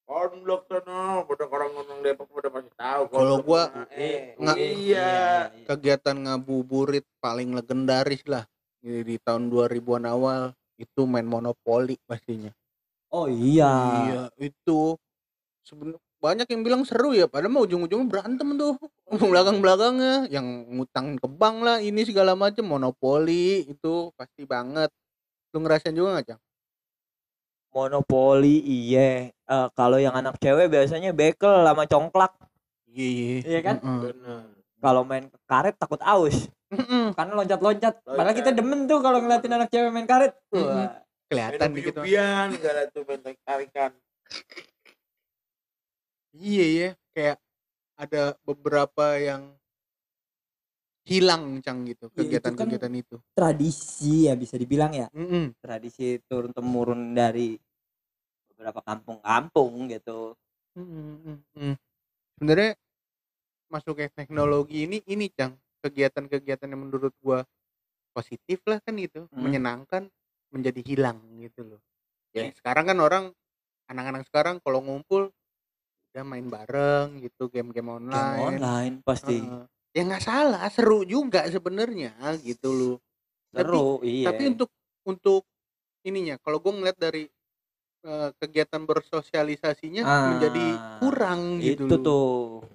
Konblok 0.06 0.70
sono 0.70 1.02
udah 1.25 1.48
orang 1.50 1.72
ngomong 1.74 2.00
Depok 2.00 2.30
udah 2.30 2.52
pasti 2.52 2.72
tahu 2.75 3.02
Kalau 3.10 3.38
gua- 3.42 3.74
mana. 3.74 3.90
eh 3.92 4.38
nggak- 4.38 4.60
iya. 4.62 5.12
kegiatan 5.66 6.16
ngabuburit 6.16 7.04
paling 7.18 7.52
legendaris 7.52 8.22
lah. 8.25 8.46
Di, 8.78 9.02
di 9.02 9.18
tahun 9.18 9.50
2000-an 9.50 10.06
awal 10.06 10.42
itu 10.78 11.04
main 11.04 11.25
monopoli 11.25 11.98
pastinya. 12.06 12.54
Oh 13.10 13.25
iya. 13.25 13.74
Iya 14.06 14.24
itu. 14.40 14.94
Seben- 15.60 15.98
banyak 16.25 16.48
yang 16.50 16.62
bilang 16.65 16.82
seru 16.82 17.13
ya 17.13 17.29
padahal 17.29 17.53
mah 17.53 17.62
ujung-ujungnya 17.70 18.10
berantem 18.10 18.58
tuh. 18.58 18.74
Belakang 19.32 19.62
belakangnya 19.62 20.25
yang 20.34 20.65
ngutang 20.74 21.22
ke 21.22 21.27
bank 21.29 21.62
lah 21.62 21.77
ini 21.77 22.01
segala 22.01 22.34
macam 22.34 22.65
monopoli 22.65 23.70
itu 23.70 24.10
pasti 24.17 24.50
banget. 24.50 24.89
Lu 25.53 25.62
ngerasain 25.62 25.94
juga 25.94 26.17
nggak 26.17 26.25
cang? 26.34 26.41
Monopoli 27.70 28.65
iya. 28.65 29.29
Eh, 29.29 29.67
kalau 29.77 30.01
yang 30.01 30.17
anak 30.17 30.41
cewek 30.41 30.74
biasanya 30.74 31.13
bekel 31.13 31.62
sama 31.62 31.86
congklak. 31.86 32.34
Iya 32.89 33.05
iya. 33.05 33.36
Iya 33.46 33.60
kan? 33.62 33.75
Heeh. 33.86 34.00
bener. 34.10 34.41
Kalau 34.82 35.01
main 35.05 35.29
karet 35.46 35.77
takut 35.77 36.01
aus. 36.01 36.50
Mm-mm. 36.65 37.13
karena 37.13 37.34
loncat-loncat. 37.38 38.01
Padahal 38.01 38.34
Loncat. 38.34 38.41
kita 38.41 38.50
demen 38.58 38.89
tuh 38.89 38.98
kalau 38.98 39.22
ngeliatin 39.22 39.53
anak 39.53 39.70
cewek 39.70 39.94
main 39.94 40.10
karet. 40.10 40.34
Mm-mm. 40.50 40.65
Wah. 40.65 41.05
kelihatan 41.25 41.74
ada 42.62 42.86
tuh 42.94 43.01
main 43.01 43.22
tarikan 43.41 43.91
iya 46.36 46.65
ya 46.68 46.89
kayak 47.15 47.38
ada 47.96 48.36
beberapa 48.44 49.15
yang 49.15 49.56
hilang 51.06 51.62
cang 51.62 51.86
gitu 51.86 52.10
Iya, 52.10 52.12
itu 52.12 52.18
kan- 52.18 52.25
kegiatan-kegiatan 52.25 52.94
itu, 52.98 53.15
tradisi 53.38 54.25
ya 54.25 54.34
bisa 54.34 54.58
dibilang 54.58 54.92
ya 54.92 55.08
Mm-mm. 55.13 55.54
tradisi 55.62 56.18
turun 56.25 56.50
temurun 56.50 57.13
dari 57.13 57.54
beberapa 58.50 58.82
kampung-kampung 58.82 59.86
gitu 59.94 60.34
Mm-mm, 60.74 61.38
mm-mm. 61.54 61.74
sebenarnya 62.36 62.74
masuk 63.70 64.01
ke 64.01 64.10
teknologi 64.18 64.89
ini 64.89 64.98
ini 65.06 65.30
cang 65.30 65.54
kegiatan-kegiatan 65.86 66.74
yang 66.74 66.82
menurut 66.89 67.13
gua 67.22 67.46
positif 68.18 68.63
lah 68.65 68.82
kan 68.82 68.98
gitu 68.98 69.30
Hmm. 69.30 69.46
menyenangkan 69.46 70.10
menjadi 70.50 70.82
hilang 70.82 71.22
gitu 71.38 71.62
loh 71.75 71.82
ya 72.34 72.50
Iya. 72.50 72.58
sekarang 72.58 72.89
kan 72.89 72.98
orang 72.98 73.24
anak-anak 73.86 74.25
sekarang 74.25 74.58
kalau 74.65 74.82
ngumpul 74.82 75.30
udah 76.15 76.24
main 76.24 76.48
bareng 76.48 77.19
gitu 77.19 77.51
game-game 77.51 77.75
game 77.75 77.91
online, 77.91 78.39
online 78.39 78.93
pasti. 79.03 79.36
Heeh. 79.36 79.67
ya 79.91 80.01
nggak 80.07 80.24
salah 80.24 80.63
seru 80.72 81.03
juga 81.03 81.43
sebenarnya 81.51 82.15
gitu 82.39 82.72
loh. 82.72 82.95
Seru 83.51 84.00
iya. 84.00 84.31
tapi 84.31 84.48
untuk 84.48 84.72
untuk 85.03 85.43
ininya 86.07 86.39
kalau 86.39 86.63
gue 86.63 86.72
ngeliat 86.72 86.95
dari 86.95 87.27
eh, 88.07 88.29
kegiatan 88.39 88.79
bersosialisasinya 88.88 90.03
Ah, 90.07 90.24
menjadi 90.39 90.65
kurang 91.03 91.60
gitu 91.60 91.84
itu 91.84 91.95
loh. 92.00 92.03
tuh. 92.07 92.27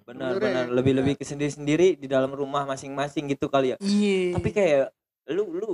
Benar 0.05 0.37
Sebenarnya 0.37 0.45
benar. 0.45 0.65
ya. 0.69 0.75
lebih 0.77 0.93
lebih 1.01 1.15
ke 1.17 1.25
sendiri 1.25 1.49
sendiri 1.49 1.89
di 1.97 2.05
dalam 2.05 2.37
rumah 2.37 2.69
masing-masing 2.69 3.25
gitu 3.33 3.49
kali 3.49 3.73
ya. 3.73 3.77
Iya. 3.81 4.37
Tapi 4.37 4.49
kayak 4.53 4.85
lu 5.33 5.49
lu 5.49 5.71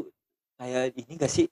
kayak 0.55 0.95
ini 0.95 1.13
gak 1.19 1.35
sih 1.35 1.51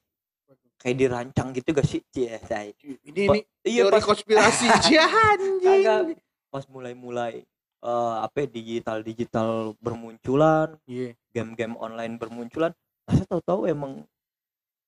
kayak 0.85 0.97
dirancang 1.01 1.49
gitu 1.57 1.73
gak 1.73 1.89
sih? 1.89 2.05
Cie, 2.13 2.37
say. 2.45 2.77
ini 3.09 3.25
ini 3.25 3.41
iya 3.65 3.89
teori 3.89 3.95
pas 3.97 4.05
konspirasi. 4.05 4.69
Anjing. 5.33 6.21
Pas 6.53 6.65
mulai-mulai 6.69 7.41
eh 7.85 8.17
apa 8.21 8.49
digital 8.49 9.05
digital 9.05 9.73
bermunculan 9.77 10.77
iya. 10.89 11.13
game-game 11.37 11.77
online 11.77 12.17
bermunculan 12.17 12.73
masa 13.05 13.29
tahu-tahu 13.29 13.69
emang 13.69 14.09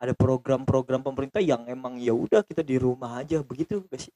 ada 0.01 0.17
program-program 0.17 1.05
pemerintah 1.05 1.45
yang 1.45 1.69
emang 1.69 2.01
ya 2.01 2.17
udah 2.17 2.41
kita 2.41 2.65
di 2.65 2.81
rumah 2.81 3.21
aja 3.21 3.41
begitu 3.41 3.81
gak 3.89 4.01
sih? 4.01 4.13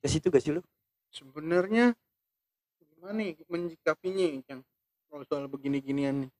Ke 0.00 0.08
situ 0.08 0.32
gak 0.32 0.40
sih 0.40 0.56
lu? 0.56 0.64
Sebenarnya 1.12 1.92
gimana 2.80 3.20
nih 3.20 3.36
menyikapinya 3.48 4.26
yang 4.48 4.60
kalau 5.12 5.24
soal 5.28 5.44
begini-ginian 5.48 6.24
nih 6.24 6.30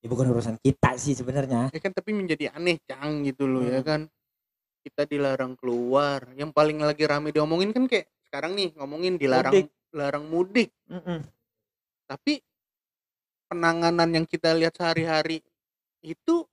ya 0.00 0.06
bukan 0.06 0.26
urusan 0.30 0.56
kita 0.60 0.94
sih 0.96 1.12
sebenarnya 1.12 1.72
ya 1.72 1.80
kan 1.80 1.92
tapi 1.92 2.12
menjadi 2.12 2.52
aneh 2.52 2.78
cang 2.84 3.24
gitu 3.24 3.46
loh 3.46 3.64
ya 3.64 3.80
Hmm. 3.80 3.86
kan 3.86 4.00
kita 4.86 5.02
dilarang 5.02 5.58
keluar 5.58 6.30
yang 6.38 6.54
paling 6.54 6.78
lagi 6.78 7.02
rame 7.04 7.34
diomongin 7.34 7.74
kan 7.74 7.90
kayak 7.90 8.06
sekarang 8.22 8.54
nih 8.54 8.70
ngomongin 8.78 9.18
dilarang 9.18 9.50
Mudik. 9.50 9.68
larang 9.90 10.24
mudik 10.28 10.70
Mm-mm. 10.86 11.20
tapi 12.06 12.38
penanganan 13.46 14.10
yang 14.12 14.26
kita 14.26 14.54
lihat 14.54 14.74
sehari-hari 14.74 15.42
itu 16.02 16.46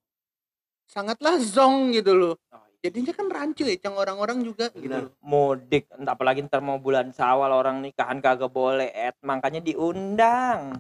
sangatlah 0.85 1.37
zong 1.37 1.93
gitu 1.93 2.13
loh 2.13 2.35
jadinya 2.83 3.09
kan 3.09 3.25
rancu 3.25 3.63
ya 3.63 3.79
cang 3.79 3.95
orang-orang 3.95 4.43
juga 4.43 4.67
gitu 4.69 4.83
Bener. 4.83 5.07
loh. 5.07 5.15
Mudik 5.21 5.87
entah 5.89 6.11
apalagi 6.11 6.43
ntar 6.43 6.59
mau 6.59 6.75
bulan 6.77 7.09
sawal 7.09 7.49
orang 7.49 7.79
nikahan 7.79 8.19
kagak 8.19 8.51
boleh 8.51 8.91
et 8.91 9.15
makanya 9.21 9.57
diundang. 9.59 10.75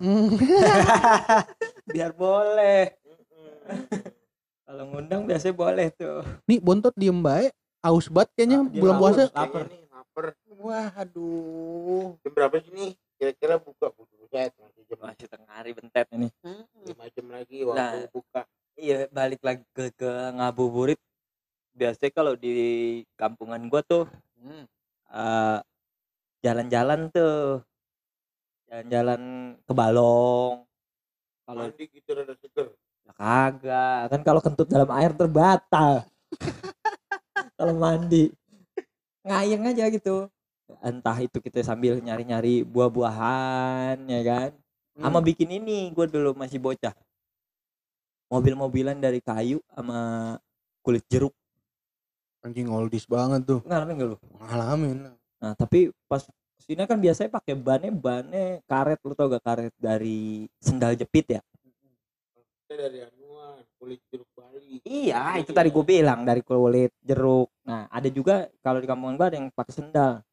Biar 1.87 2.11
boleh. 2.11 2.91
Kalau 4.63 4.83
ngundang 4.85 5.23
biasanya 5.23 5.55
boleh 5.55 5.87
tuh. 5.89 6.19
Nih 6.43 6.59
bontot 6.59 6.91
diem 6.93 7.15
baik 7.15 7.55
aus 7.79 8.07
banget 8.07 8.29
kayaknya 8.33 8.57
Ah, 8.57 8.65
dia 8.65 8.79
bulan 8.79 8.93
lapar. 8.93 9.01
puasa. 9.01 9.23
Lapar. 9.25 9.47
Kayaknya 9.63 9.71
nih 9.73 9.83
lapar. 9.89 10.25
Waduh. 10.53 12.07
Jam 12.19 12.31
berapa 12.33 12.55
sih 12.59 12.71
nih? 12.71 12.91
Kira-kira 13.13 13.55
buka 13.57 13.87
buset 13.89 14.51
masih 14.53 14.83
jam 14.85 14.99
masih 15.01 15.25
tengah 15.25 15.49
hari 15.49 15.71
bentet 15.71 16.07
ini. 16.11 16.27
Lima 16.81 17.05
jam 17.09 17.27
lagi 17.29 17.57
waktu 17.63 17.79
Nah. 17.79 18.07
buka. 18.09 18.41
iya 18.73 19.05
balik 19.07 19.37
lagi 19.39 19.61
ke 19.69 19.93
ke 19.93 20.09
ngabuburit 20.33 20.97
biasanya 21.73 22.11
kalau 22.13 22.33
di 22.37 22.53
kampungan 23.17 23.61
gua 23.67 23.81
tuh 23.83 24.05
Hmm. 24.39 24.65
eh, 25.13 25.59
jalan-jalan 26.43 27.07
tuh 27.09 27.63
jalan-jalan 28.67 29.21
ke 29.63 29.73
balong 29.73 30.55
kalau 31.43 31.63
mandi 31.67 31.83
gitu 31.91 32.09
rada 32.11 32.35
seger 32.39 32.67
Ya 33.03 33.11
kagak, 33.19 34.15
kan 34.15 34.21
kalau 34.23 34.39
kentut 34.39 34.63
dalam 34.71 34.87
air 34.95 35.11
terbatal. 35.11 36.07
kalau 37.59 37.75
mandi 37.75 38.31
ngayeng 39.27 39.67
aja 39.67 39.91
gitu. 39.91 40.31
Entah 40.79 41.19
itu 41.19 41.43
kita 41.43 41.59
sambil 41.67 41.99
nyari-nyari 41.99 42.63
buah-buahan 42.63 44.07
ya 44.07 44.21
kan. 44.23 44.49
Sama 44.95 45.19
Hmm. 45.19 45.27
bikin 45.27 45.49
ini 45.51 45.91
gue 45.91 46.05
dulu 46.07 46.31
masih 46.31 46.63
bocah. 46.63 46.95
Mobil-mobilan 48.31 48.95
dari 49.03 49.19
kayu 49.19 49.59
sama 49.67 50.39
kulit 50.79 51.03
jeruk. 51.11 51.35
Anjing 52.43 52.67
oldies 52.69 53.07
banget 53.07 53.47
tuh 53.47 53.59
Ngalamin 53.63 53.93
gak 53.97 54.09
lu? 54.13 54.17
ngalamin 54.43 54.97
Nah, 55.43 55.53
tapi 55.59 55.91
pas 56.07 56.23
sini 56.63 56.87
kan 56.87 56.95
biasanya 56.95 57.27
pakai 57.27 57.55
bannya 57.59 57.91
bannya 57.91 58.63
karet 58.63 58.99
lu 59.03 59.11
tau 59.11 59.27
gak 59.27 59.43
karet 59.43 59.73
dari 59.75 60.47
sendal 60.63 60.95
jepit 60.95 61.39
ya? 61.39 61.41
kita 62.63 62.79
dari 62.79 63.03
anuan 63.03 63.59
kulit 63.75 63.99
jeruk 64.07 64.29
Bali 64.31 64.79
Iya, 64.87 65.43
itu 65.43 65.51
tadi 65.51 65.67
gue 65.67 65.83
bilang 65.83 66.23
dari 66.23 66.39
kulit 66.39 66.95
jeruk. 67.03 67.51
Nah, 67.67 67.91
ada 67.91 68.07
juga 68.07 68.47
kalau 68.63 68.79
di 68.79 68.87
kampung 68.87 69.19
gue 69.19 69.27
ada 69.27 69.35
yang 69.35 69.51
pakai 69.51 69.73
sendal. 69.75 70.23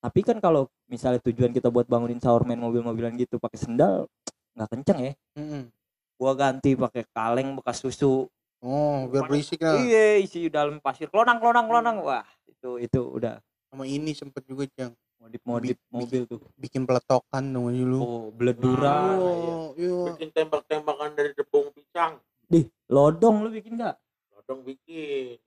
Tapi 0.00 0.20
kan 0.24 0.40
kalau 0.40 0.64
misalnya 0.88 1.20
tujuan 1.20 1.52
kita 1.52 1.68
buat 1.68 1.84
bangunin 1.84 2.16
sahur 2.16 2.48
main 2.48 2.56
mobil-mobilan 2.56 3.12
gitu 3.20 3.36
pakai 3.36 3.60
sendal 3.60 4.08
nggak 4.56 4.68
kenceng 4.72 4.98
ya. 5.04 5.12
Mm-mm. 5.36 5.68
Gua 6.16 6.32
ganti 6.32 6.72
pakai 6.72 7.04
kaleng 7.12 7.52
bekas 7.60 7.84
susu. 7.84 8.24
Oh 8.60 9.08
biar 9.08 9.24
berisik 9.26 9.60
lah 9.60 9.80
Iya, 9.80 10.20
isi 10.20 10.48
dalam 10.48 10.78
pasir 10.78 11.08
klonang 11.08 11.40
klonang 11.40 11.66
klonang. 11.66 11.96
Wah, 12.04 12.26
itu 12.46 12.76
itu 12.78 13.00
udah 13.00 13.40
sama 13.70 13.84
ini 13.86 14.12
sempet 14.12 14.42
juga 14.44 14.66
cang 14.74 14.92
modif-modif 15.20 15.76
Bi- 15.76 15.92
mobil 15.92 16.22
tuh. 16.26 16.40
bikin 16.56 16.88
peletokan 16.88 17.44
dong 17.52 17.68
aja 17.70 17.84
lu 17.84 18.00
Oh, 18.00 18.24
beleduran. 18.32 19.16
oh 19.20 19.64
iya 19.76 19.96
bikin 20.10 20.28
tembak-tembakan 20.32 21.12
dari 21.12 21.30
tepung 21.36 21.68
pisang 21.70 22.18
Dih, 22.50 22.66
lodong 22.90 23.46
lu 23.46 23.52
bikin 23.52 23.78
nggak? 23.78 23.94
Lodong 24.34 24.64
bikin 24.66 25.38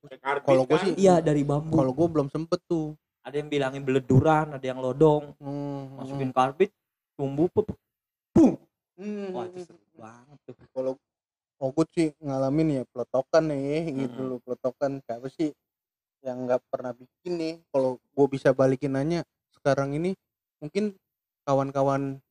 Kalau 0.46 0.64
gua 0.64 0.78
kan? 0.80 0.88
sih- 0.88 0.96
Iya, 0.96 1.20
dari 1.20 1.44
bambu. 1.44 1.76
kalau 1.76 1.92
gue 1.92 2.08
belum 2.08 2.28
sempet 2.32 2.62
tuh 2.70 2.96
Ada 3.24 3.40
yang 3.40 3.48
bilangin 3.48 3.84
beleduran, 3.88 4.52
ada 4.52 4.66
yang 4.68 4.84
lodong. 4.84 5.32
Hmm, 5.40 5.96
Masukin 5.96 6.36
karbit, 6.36 6.72
tumbuh, 7.16 7.48
boom. 7.52 8.60
hmm. 9.00 9.32
Wah, 9.32 9.48
itu 9.48 9.64
seru 9.64 9.80
banget 9.96 10.38
tuh. 10.44 10.56
kalau 10.76 10.94
oh 11.62 11.70
gue 11.74 11.86
sih 11.94 12.08
ngalamin 12.22 12.82
ya 12.82 12.84
peletokan 12.90 13.44
nih 13.52 14.08
gitu 14.08 14.20
Mm-mm. 14.20 14.30
loh 14.36 14.40
peletokan. 14.42 15.02
Siapa 15.06 15.28
sih 15.30 15.52
yang 16.24 16.48
nggak 16.48 16.62
pernah 16.72 16.96
bikin 16.96 17.34
nih? 17.38 17.54
Kalau 17.70 18.00
gue 18.00 18.28
bisa 18.32 18.56
balikin 18.56 18.96
nanya 18.96 19.22
sekarang 19.54 19.94
ini 19.98 20.16
mungkin 20.64 20.96
kawan-kawan 21.44 22.24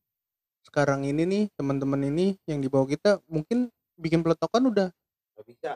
sekarang 0.65 1.05
ini 1.05 1.23
nih 1.27 1.43
teman-teman 1.59 2.01
ini 2.07 2.39
yang 2.49 2.63
di 2.63 2.71
bawah 2.71 2.87
kita 2.87 3.21
mungkin 3.29 3.69
bikin 3.99 4.23
peletokan 4.23 4.69
udah 4.73 4.89
Gak 5.33 5.45
bisa. 5.49 5.71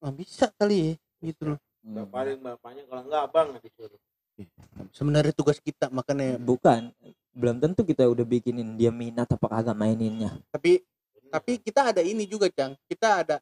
Nggak 0.00 0.14
bisa 0.16 0.44
kali 0.56 0.76
ya 0.80 0.92
gitu 1.32 1.42
loh. 1.54 1.58
Gak 1.84 2.08
paling 2.10 2.38
bapaknya 2.42 2.82
kalau 2.88 3.02
enggak 3.06 3.22
abang 3.28 3.46
nggak 3.54 3.64
disuruh 3.64 4.00
sebenarnya 4.92 5.32
tugas 5.32 5.58
kita 5.60 5.88
makanya 5.88 6.36
bukan 6.36 6.92
belum 7.36 7.60
tentu 7.60 7.84
kita 7.84 8.08
udah 8.08 8.24
bikinin 8.24 8.76
dia 8.76 8.92
minat 8.92 9.28
apa 9.28 9.46
kagak 9.48 9.76
maininnya 9.76 10.32
tapi 10.52 10.84
tapi 11.28 11.58
kita 11.58 11.90
ada 11.90 12.00
ini 12.00 12.24
juga 12.24 12.46
cang. 12.48 12.74
Kita 12.84 13.08
ada 13.20 13.36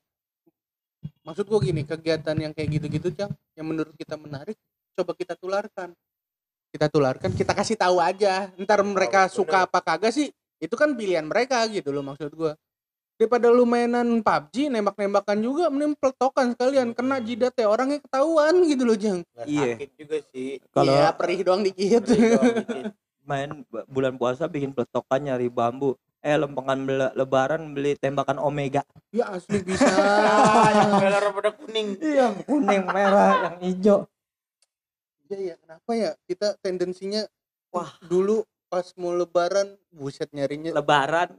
maksud 1.20 1.44
gua 1.44 1.60
gini 1.60 1.82
kegiatan 1.82 2.36
yang 2.36 2.52
kayak 2.52 2.68
gitu-gitu 2.74 3.08
cang 3.12 3.32
yang 3.54 3.66
menurut 3.66 3.92
kita 3.94 4.16
menarik 4.16 4.56
coba 4.92 5.12
kita 5.12 5.34
tularkan. 5.34 5.92
Kita 6.68 6.86
tularkan 6.88 7.30
kita 7.30 7.52
kasih 7.52 7.76
tahu 7.76 7.98
aja. 7.98 8.50
Ntar 8.56 8.82
mereka 8.82 9.26
bener. 9.26 9.34
suka 9.34 9.58
apa 9.62 9.78
kagak 9.78 10.10
sih 10.10 10.28
itu 10.58 10.74
kan 10.74 10.92
pilihan 10.92 11.22
mereka 11.22 11.62
gitu 11.68 11.90
loh 11.90 12.02
maksud 12.02 12.32
gua. 12.32 12.54
Daripada 13.14 13.46
lu 13.46 13.62
mainan 13.62 14.18
PUBG 14.18 14.66
nembak-nembakan 14.68 15.38
juga 15.38 15.70
mending 15.70 15.94
peletokan 15.94 16.50
sekalian. 16.50 16.90
Kena 16.90 17.22
jidat 17.22 17.54
ya 17.54 17.70
orangnya 17.70 18.02
ketahuan 18.02 18.66
gitu 18.66 18.82
loh 18.82 18.98
jang 18.98 19.22
Iya. 19.40 19.78
sakit 19.78 19.90
juga 19.94 20.16
sih. 20.34 20.58
Kalau- 20.74 20.90
Iya, 20.90 21.14
perih 21.14 21.40
doang 21.40 21.62
dikit. 21.62 22.02
Perih 22.02 22.28
doang 22.34 22.54
dikit. 22.58 22.84
main 23.24 23.64
bu- 23.64 23.86
bulan 23.86 24.18
puasa 24.18 24.44
bikin 24.44 24.68
peletokan 24.68 25.16
nyari 25.22 25.46
bambu 25.46 25.94
eh 26.24 26.40
lempengan 26.40 26.88
lebaran 27.12 27.76
beli 27.76 28.00
tembakan 28.00 28.40
omega. 28.40 28.80
Ya 29.12 29.28
asli 29.28 29.60
bisa. 29.60 29.84
Yang 30.80 30.92
merah 31.04 31.30
pada 31.36 31.50
kuning. 31.52 31.88
Iya 32.00 32.26
kuning 32.48 32.84
merah 32.96 33.30
yang 33.44 33.56
hijau. 33.60 33.98
Iya 35.28 35.52
ya, 35.52 35.54
kenapa 35.60 35.90
ya? 35.92 36.10
Kita 36.24 36.56
tendensinya 36.64 37.28
Wah. 37.68 37.92
dulu 38.08 38.40
pas 38.72 38.88
mau 38.96 39.12
lebaran 39.12 39.76
buset 39.92 40.32
nyarinya 40.32 40.72
lebaran. 40.72 41.36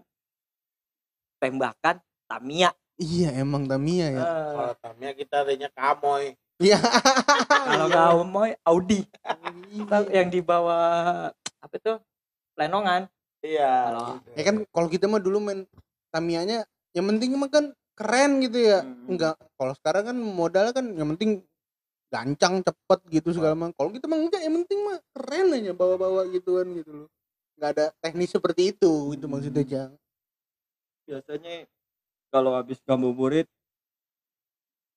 Tembakan 1.41 1.97
Tamiya. 2.29 2.69
Iya 3.01 3.33
emang 3.41 3.65
Tamiya 3.65 4.07
ya. 4.13 4.21
Eh, 4.21 4.49
kalau 4.53 4.75
Tamiya 4.85 5.11
kita 5.17 5.35
adanya 5.41 5.69
kamoy 5.73 6.37
Iya. 6.55 6.79
kalau 7.49 7.87
kau 7.91 8.21
mau 8.23 8.45
Audi. 8.69 9.01
Iya. 9.73 9.97
yang 10.13 10.29
di 10.29 10.45
bawah 10.45 11.27
apa 11.33 11.73
itu? 11.73 11.97
Lenongan 12.55 13.09
iya 13.45 13.71
Kalau- 13.85 14.07
gitu. 14.17 14.27
Ya 14.33 14.43
kan 14.43 14.55
kalau 14.67 14.87
kita 14.89 15.05
mah 15.05 15.21
dulu 15.21 15.37
main 15.39 15.59
Tamiyanya 16.09 16.65
yang 16.91 17.05
penting 17.05 17.29
mah 17.35 17.47
kan 17.47 17.65
keren 17.93 18.41
gitu 18.41 18.57
ya. 18.57 18.81
Hmm. 18.81 19.07
Enggak 19.07 19.35
kalau 19.53 19.73
sekarang 19.73 20.03
kan 20.05 20.17
modalnya 20.17 20.73
kan 20.73 20.85
yang 20.91 21.13
penting 21.13 21.45
gancang 22.07 22.59
cepet 22.59 22.99
gitu 23.11 23.29
segala 23.31 23.53
macam. 23.53 23.75
Kalau 23.75 23.91
kita 23.91 24.05
mah 24.05 24.17
enggak 24.17 24.41
yang 24.41 24.55
penting 24.59 24.79
mah 24.81 24.97
keren 25.11 25.47
aja 25.53 25.71
bawa-bawa 25.71 26.25
gituan 26.29 26.67
gitu 26.73 26.91
loh. 26.95 27.09
Enggak 27.55 27.69
ada 27.71 27.85
teknis 27.99 28.31
seperti 28.31 28.71
itu 28.71 28.91
itu 29.11 29.25
maksudnya 29.25 29.63
Jang. 29.63 29.91
biasanya 31.05 31.69
kalau 32.27 32.57
habis 32.57 32.81
ngabuburit 32.81 33.45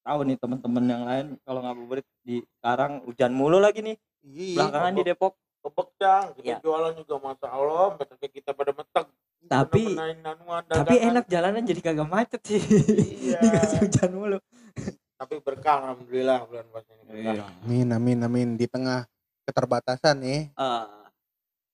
tahu 0.01 0.25
nih 0.25 0.41
teman-teman 0.41 0.85
yang 0.89 1.05
lain 1.05 1.27
kalau 1.45 1.61
ngabuburit 1.61 2.07
di 2.25 2.41
sekarang 2.57 3.05
hujan 3.05 3.29
mulu 3.31 3.61
lagi 3.61 3.85
nih 3.85 3.97
Iya. 4.25 4.57
belakangan 4.57 4.93
di 4.97 5.03
Depok 5.05 5.37
kebek 5.69 5.89
cang 5.95 6.27
kita 6.35 6.47
Iya. 6.49 6.57
jualan 6.59 6.93
juga 6.97 7.15
masa 7.19 7.47
Allah 7.47 7.93
metode 7.95 8.27
kita 8.27 8.51
pada 8.51 8.73
meteg 8.73 9.07
Tapi- 9.41 9.95
Bener-benerin 9.95 10.21
anuan, 10.27 10.63
tapi 10.63 10.97
enak 10.99 11.25
jalanan 11.27 11.63
jadi 11.63 11.81
kagak 11.81 12.05
macet 12.07 12.41
sih 12.43 12.59
Iya. 12.59 13.39
dikasih 13.45 13.79
hujan 13.81 14.11
mulu 14.11 14.39
tapi 15.15 15.35
berkah 15.39 15.83
alhamdulillah 15.85 16.47
bulan 16.47 16.67
puasa 16.69 16.91
ini 16.93 17.03
berkah. 17.05 17.51
Amin 17.61 17.89
amin 17.91 18.19
amin 18.21 18.49
di 18.55 18.65
tengah 18.65 19.03
keterbatasan 19.43 20.23
ya. 20.23 20.47
Eh, 20.47 20.85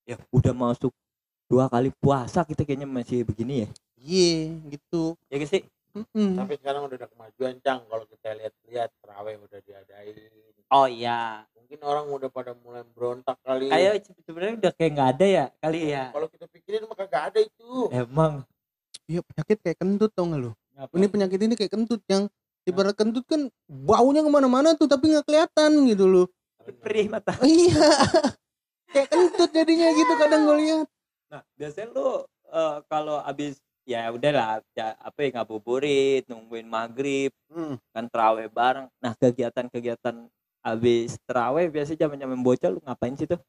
ya 0.07 0.17
udah 0.31 0.53
masuk 0.53 0.89
dua 1.45 1.69
kali 1.69 1.93
puasa 1.95 2.41
kita 2.41 2.63
kayaknya 2.63 2.87
masih 2.87 3.21
begini 3.23 3.65
ya 3.65 3.69
Iya 3.97 4.37
gitu. 4.71 5.13
ya 5.29 5.37
guys 5.37 5.49
sih 5.51 5.61
Mm-mm. 5.95 6.31
tapi 6.35 6.53
sekarang 6.59 6.83
udah 6.91 6.97
ada 6.99 7.09
kemajuan 7.09 7.55
cang 7.63 7.81
kalau 7.87 8.05
kita 8.11 8.29
lihat-lihat 8.35 8.91
terawih 8.99 9.35
udah 9.39 9.61
diadain 9.63 10.53
oh 10.75 10.87
iya 10.91 11.47
mungkin 11.55 11.79
orang 11.87 12.05
udah 12.11 12.31
pada 12.35 12.53
mulai 12.59 12.83
berontak 12.83 13.39
kali 13.47 13.71
kayak 13.71 14.03
sebenarnya 14.27 14.55
udah 14.59 14.73
kayak 14.75 14.91
nggak 14.99 15.11
ada 15.15 15.27
ya 15.27 15.47
kali 15.63 15.81
ya 15.95 16.05
kalau 16.11 16.27
kita 16.27 16.47
pikirin 16.51 16.85
mah 16.91 16.99
kagak 16.99 17.23
ada 17.31 17.41
itu 17.41 17.71
emang 17.95 18.43
Iya 19.05 19.21
penyakit 19.21 19.59
kayak 19.61 19.79
kentut 19.81 20.11
tau 20.17 20.25
gak 20.33 20.41
lu? 20.41 20.51
Ngapa? 20.75 20.93
Ini 20.97 21.07
penyakit 21.13 21.41
ini 21.45 21.55
kayak 21.55 21.73
kentut 21.77 22.01
yang 22.09 22.25
ibarat 22.65 22.97
kentut 22.97 23.25
kan 23.29 23.53
baunya 23.69 24.25
ke 24.25 24.31
mana-mana 24.33 24.73
tuh 24.73 24.89
tapi 24.89 25.13
nggak 25.13 25.29
kelihatan 25.29 25.85
gitu 25.85 26.09
loh. 26.09 26.27
perih 26.81 27.13
mata 27.13 27.37
iya. 27.45 27.77
kayak 28.89 29.13
kentut 29.13 29.53
jadinya 29.53 29.93
gitu 29.93 30.13
kadang 30.17 30.49
gue 30.49 30.57
lihat. 30.65 30.89
Nah, 31.29 31.45
biasanya 31.61 31.93
lu 31.93 32.25
eh, 32.49 32.77
kalau 32.89 33.21
abis 33.21 33.61
ya 33.85 34.09
udahlah 34.09 34.65
ya, 34.73 34.97
apa 34.97 35.19
ya 35.21 35.29
ngabuburit, 35.35 36.25
nungguin 36.27 36.65
maghrib, 36.65 37.31
Hmm. 37.49 37.77
kan 37.93 38.09
terawih 38.09 38.49
bareng. 38.49 38.89
Nah, 38.99 39.13
kegiatan-kegiatan 39.15 40.27
abis 40.65 41.21
terawih 41.23 41.69
biasanya 41.69 42.09
zaman-zaman 42.09 42.41
bocah 42.41 42.69
lu 42.69 42.81
ngapain 42.81 43.15
sih 43.15 43.29
tuh? 43.29 43.41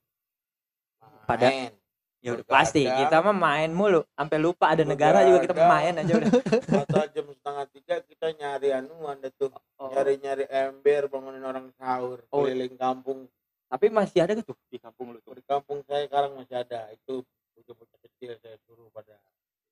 Pada- 1.25 1.49
Main. 1.49 1.73
Ya 2.19 2.33
udah 2.33 2.41
pasti 2.43 2.81
kita 2.81 3.21
mah 3.21 3.37
main 3.37 3.69
mulu, 3.69 4.01
sampai 4.17 4.41
lupa 4.41 4.73
ada 4.73 4.81
negara 4.81 5.21
juga 5.21 5.45
kita 5.45 5.61
main 5.61 5.93
aja 5.93 6.13
udah. 6.17 6.29
atau 6.89 7.05
jam 7.13 7.25
setengah 7.29 7.65
tiga 7.69 7.95
kita 8.01 8.27
nyari 8.33 8.69
anuan 8.73 9.21
deh 9.21 9.29
tuh 9.31 9.53
Oh, 9.77 9.93
nyari-nyari 9.93 10.49
ember 10.49 11.05
bangunin 11.05 11.45
orang 11.45 11.69
sahur 11.77 12.25
Oh. 12.33 12.41
keliling 12.41 12.73
kampung 12.75 13.29
Tapi 13.69 13.93
masih 13.93 14.25
ada 14.25 14.33
tuh 14.41 14.57
di 14.69 14.81
kampung 14.81 15.13
lu 15.13 15.21
tuh? 15.21 15.37
di 15.37 15.45
kampung 15.45 15.85
saya 15.85 16.09
sekarang 16.09 16.33
masih 16.33 16.55
ada 16.57 16.89
itu 16.89 17.21
bocah-bocah 17.53 17.99
kecil 18.01 18.31
saya 18.41 18.57
suruh 18.65 18.89
pada 18.89 19.13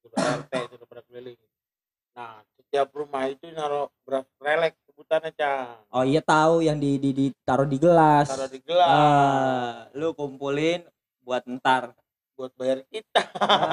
suruh 0.03 0.19
RT 0.19 0.53
suruh 0.67 0.85
pada 0.85 1.01
keliling 1.01 1.39
nah 2.13 2.37
setiap 2.53 2.91
rumah 2.91 3.25
itu 3.25 3.47
naruh 3.49 3.87
beras 4.03 4.27
relek 4.37 4.75
sebutannya 4.83 5.31
cang 5.31 5.81
Oh 5.89 6.03
iya 6.03 6.21
tahu 6.21 6.61
yang 6.61 6.77
di, 6.77 6.97
di, 6.97 7.09
ditaruh 7.11 7.65
di 7.65 7.77
gelas. 7.77 8.27
taruh 8.27 8.45
di 8.47 8.59
gelas 8.59 8.85
Ah, 8.85 9.89
lu 9.91 10.13
kumpulin 10.13 10.85
buat 11.19 11.41
ntar 11.47 11.95
buat 12.33 12.53
bayar 12.53 12.81
kita 12.87 13.21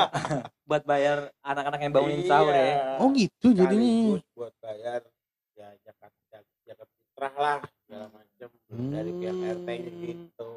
buat 0.69 0.85
bayar 0.85 1.33
anak-anak 1.41 1.81
yang 1.81 1.93
bangunin 1.93 2.25
sahur 2.25 2.53
ya. 2.53 2.61
Iya. 2.63 2.85
Oh 2.97 3.09
gitu 3.11 3.47
jadinya. 3.51 4.21
Buat 4.33 4.55
bayar 4.59 5.01
ya 5.53 5.69
zakat 5.83 6.13
zakat 6.65 6.89
fitrah 6.91 7.35
lah 7.35 7.59
segala 7.83 8.07
macam 8.09 8.49
dari 8.89 9.11
pihak 9.13 9.37
RT 9.57 9.69
Hmm. 9.69 10.01
gitu 10.03 10.53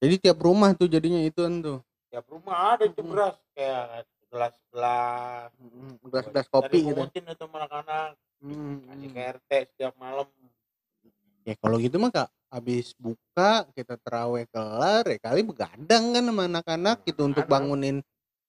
Jadi 0.00 0.14
tiap 0.18 0.38
rumah 0.38 0.70
tuh 0.72 0.84
jadinya 0.86 1.20
itu 1.20 1.40
tuh. 1.60 1.80
tiap 2.08 2.24
rumah 2.28 2.56
ada 2.72 2.84
itu 2.84 3.00
Hmm. 3.00 3.10
beras 3.10 3.36
kayak 3.52 4.04
gelas 4.34 4.54
gelas 4.68 5.50
Gelas-gelas 6.02 6.46
kopi 6.50 6.82
gitu. 6.82 6.90
pungutin 6.90 7.22
itu 7.24 7.38
sama 7.38 7.56
anak-anak 7.62 8.18
kasih 8.84 9.08
Hmm. 9.08 9.30
RT 9.38 9.50
setiap 9.70 9.94
malam 9.96 10.26
Ya 11.44 11.54
kalau 11.56 11.76
gitu 11.76 11.96
mah 11.96 12.08
kak 12.08 12.28
habis 12.50 12.92
buka 12.96 13.68
kita 13.72 13.94
terawih 13.96 14.44
kelar 14.48 15.04
ya 15.04 15.18
kali 15.18 15.40
begadang 15.40 16.04
kan 16.10 16.24
sama 16.24 16.42
anak-anak 16.44 17.04
gitu 17.04 17.24
untuk 17.24 17.44
Begadang. 17.44 17.68
bangunin 17.68 17.96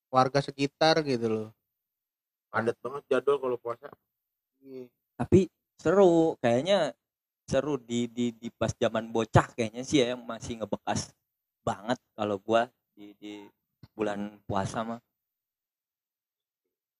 warga 0.09 0.39
sekitar 0.39 0.99
gitu 1.01 1.27
loh. 1.27 1.49
padat 2.47 2.75
banget 2.79 3.03
jadwal 3.09 3.37
kalau 3.37 3.57
puasa 3.59 3.91
Iya. 4.59 4.87
tapi 5.15 5.51
seru 5.75 6.39
kayaknya 6.39 6.95
seru 7.45 7.75
di 7.75 8.07
di 8.07 8.31
di 8.31 8.47
pas 8.49 8.71
zaman 8.73 9.11
bocah 9.11 9.51
kayaknya 9.51 9.83
sih 9.83 9.99
ya 9.99 10.15
yang 10.15 10.23
masih 10.23 10.63
ngebekas 10.63 11.11
banget 11.61 11.99
kalau 12.15 12.39
gua 12.39 12.67
di 12.91 13.11
di 13.19 13.43
bulan 13.91 14.39
puasa 14.43 14.81
mah 14.81 14.99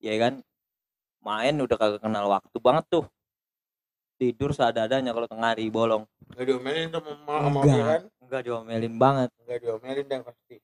ya 0.05 0.17
kan? 0.21 0.33
Main 1.25 1.57
udah 1.57 1.73
kagak 1.73 2.01
kenal 2.05 2.29
waktu 2.29 2.57
banget 2.61 2.85
tuh. 2.85 3.05
Tidur 4.21 4.53
seadanya 4.53 5.11
kalau 5.11 5.27
tengah 5.27 5.57
hari 5.57 5.67
bolong. 5.73 6.05
Nggak 6.31 6.45
diomelin 6.45 6.87
tuh 6.93 7.01
sama 7.01 7.61
dia 7.65 7.83
kan? 7.83 8.01
Enggak 8.21 8.41
diomelin 8.45 8.95
banget. 8.95 9.29
Nggak 9.43 9.59
diomelin 9.65 10.05
dan 10.05 10.21
pasti. 10.21 10.55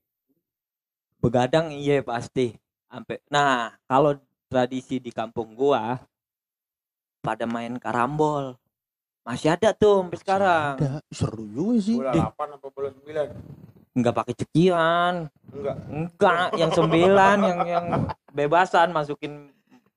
Begadang 1.18 1.68
iya 1.74 2.06
pasti. 2.06 2.54
Sampai 2.88 3.20
nah 3.28 3.74
kalau 3.90 4.16
tradisi 4.48 5.02
di 5.02 5.10
kampung 5.10 5.58
gua 5.58 6.00
pada 7.20 7.50
main 7.50 7.76
karambol. 7.82 8.56
Masih 9.22 9.54
ada 9.54 9.74
tuh 9.74 10.02
sampai 10.02 10.18
sekarang. 10.22 10.74
Ada. 10.78 11.02
Seru 11.14 11.46
juga 11.50 11.78
sih. 11.82 11.98
Dih. 11.98 12.22
8 12.22 12.58
apa 12.58 12.68
bola 12.70 12.90
9 12.90 13.71
nggak 13.92 14.16
pakai 14.16 14.36
cekian 14.40 15.28
enggak 15.52 15.78
enggak 15.92 16.48
yang 16.56 16.72
sembilan 16.72 17.38
yang 17.44 17.60
yang 17.68 17.86
bebasan 18.32 18.96
masukin 18.96 19.52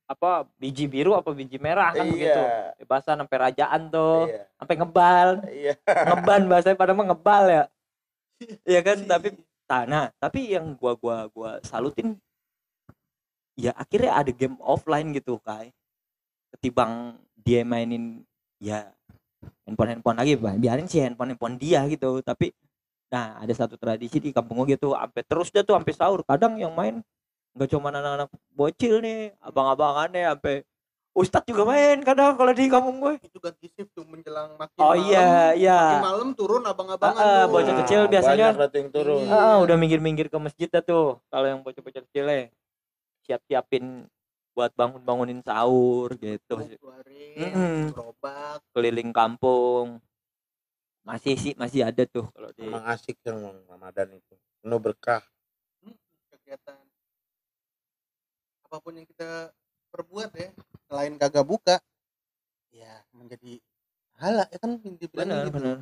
apa 0.05 0.45
biji 0.61 0.85
biru 0.91 1.17
apa 1.17 1.33
biji 1.33 1.57
merah 1.57 1.95
kan 1.95 2.05
begitu. 2.05 2.37
Iya 2.37 2.77
bebasan 2.77 3.25
sampai 3.25 3.39
rajaan 3.41 3.89
tuh 3.89 4.29
iya. 4.29 4.45
sampai 4.61 4.75
ngebal. 4.77 5.29
Iya. 5.49 5.75
Ngeban 5.81 6.43
bahasanya 6.45 6.77
pada 6.77 6.93
mah 6.93 7.07
ngebal 7.09 7.45
ya. 7.49 7.65
Iya 8.69 8.81
kan 8.85 8.99
tapi 9.09 9.29
Nah, 9.65 9.83
nah, 9.89 10.07
tapi 10.21 10.53
yang 10.53 10.77
gua 10.77 10.93
gua 10.95 11.27
gua 11.33 11.57
salutin 11.65 12.21
ya 13.57 13.73
akhirnya 13.75 14.13
ada 14.23 14.31
game 14.31 14.61
offline 14.61 15.11
gitu 15.17 15.41
kai. 15.41 15.73
Ketimbang 16.53 17.17
dia 17.41 17.65
mainin 17.65 18.23
ya 18.61 18.93
handphone 19.65 19.99
handphone 19.99 20.19
lagi 20.21 20.39
biarin 20.39 20.89
sih 20.89 21.03
handphone 21.03 21.35
handphone 21.35 21.57
dia 21.61 21.85
gitu 21.91 22.23
tapi 22.25 22.55
nah 23.15 23.39
ada 23.39 23.55
satu 23.55 23.79
tradisi 23.79 24.19
di 24.19 24.35
kampung 24.35 24.59
gua 24.59 24.67
gitu 24.67 24.91
sampai 24.91 25.23
terus 25.23 25.49
dia 25.49 25.63
tuh 25.63 25.79
sampai 25.79 25.95
sahur. 25.95 26.27
Kadang 26.27 26.59
yang 26.59 26.75
main 26.75 26.99
nggak 27.55 27.71
cuma 27.71 27.95
anak-anak 27.95 28.27
bocil 28.51 28.99
nih 28.99 29.31
abang-abangannya 29.39 30.35
sampai 30.35 30.67
Ustadz 31.15 31.47
juga 31.47 31.63
main 31.63 32.03
kadang 32.03 32.35
kalau 32.35 32.51
di 32.51 32.67
kampung 32.67 32.99
gue 32.99 33.23
itu 33.23 33.39
ganti 33.39 33.71
shift 33.71 33.95
tuh 33.95 34.03
menjelang 34.03 34.59
makin 34.59 34.75
oh 34.83 34.91
malam. 34.91 35.07
iya 35.07 35.31
iya. 35.55 35.79
Makin 35.79 36.03
malam 36.11 36.29
turun 36.35 36.67
abang-abangan 36.67 37.15
Ah, 37.15 37.23
ah, 37.23 37.43
tuh. 37.47 37.55
bocah 37.55 37.75
kecil 37.87 38.01
biasanya- 38.11 38.51
banyak 38.51 38.75
yang 38.75 38.91
turun. 38.91 39.23
Iya. 39.23 39.39
Ah, 39.39 39.57
udah 39.63 39.77
minggir-minggir 39.79 40.27
ke 40.27 40.39
masjid 40.43 40.67
dah 40.67 40.83
tuh 40.83 41.23
kalau 41.31 41.47
yang 41.47 41.63
bocah-bocah 41.63 42.03
kecil 42.11 42.27
ya. 42.27 42.51
Siap-siapin 43.23 44.11
buat 44.59 44.75
bangun-bangunin 44.75 45.39
sahur 45.41 46.19
gitu. 46.19 46.55
Keluarin 46.59 47.39
Mm-mm. 47.39 47.79
gerobak. 47.95 48.59
Keliling 48.75 49.15
kampung 49.15 50.03
masih 51.05 51.37
sih 51.37 51.53
masih 51.61 51.85
ada 51.85 52.09
tuh 52.09 52.25
kalau 52.33 52.51
di 52.57 52.65
emang 52.65 52.85
asik 52.89 53.21
emang 53.29 53.61
Ramadan 53.69 54.09
itu 54.17 54.35
penuh 54.65 54.81
berkah. 54.81 55.21
Kegiatan 56.33 56.81
apa 58.65 58.77
pun 58.81 58.97
yang 58.97 59.05
kita 59.05 59.53
perbuat 59.93 60.33
ya 60.33 60.49
selain 60.89 61.15
kagak 61.21 61.45
buka 61.45 61.77
ya 62.73 63.05
menjadi 63.13 63.61
hala 64.17 64.49
ya 64.49 64.59
kan? 64.59 64.81
Dibilang 64.81 65.29
benar 65.29 65.45
gitu. 65.45 65.55
benar. 65.61 65.77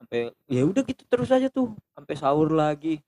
Sampai 0.00 0.22
ya 0.48 0.62
udah 0.64 0.82
gitu 0.88 1.04
terus 1.04 1.28
aja 1.28 1.52
tuh 1.52 1.76
sampai 1.92 2.14
sahur 2.16 2.48
lagi. 2.48 3.04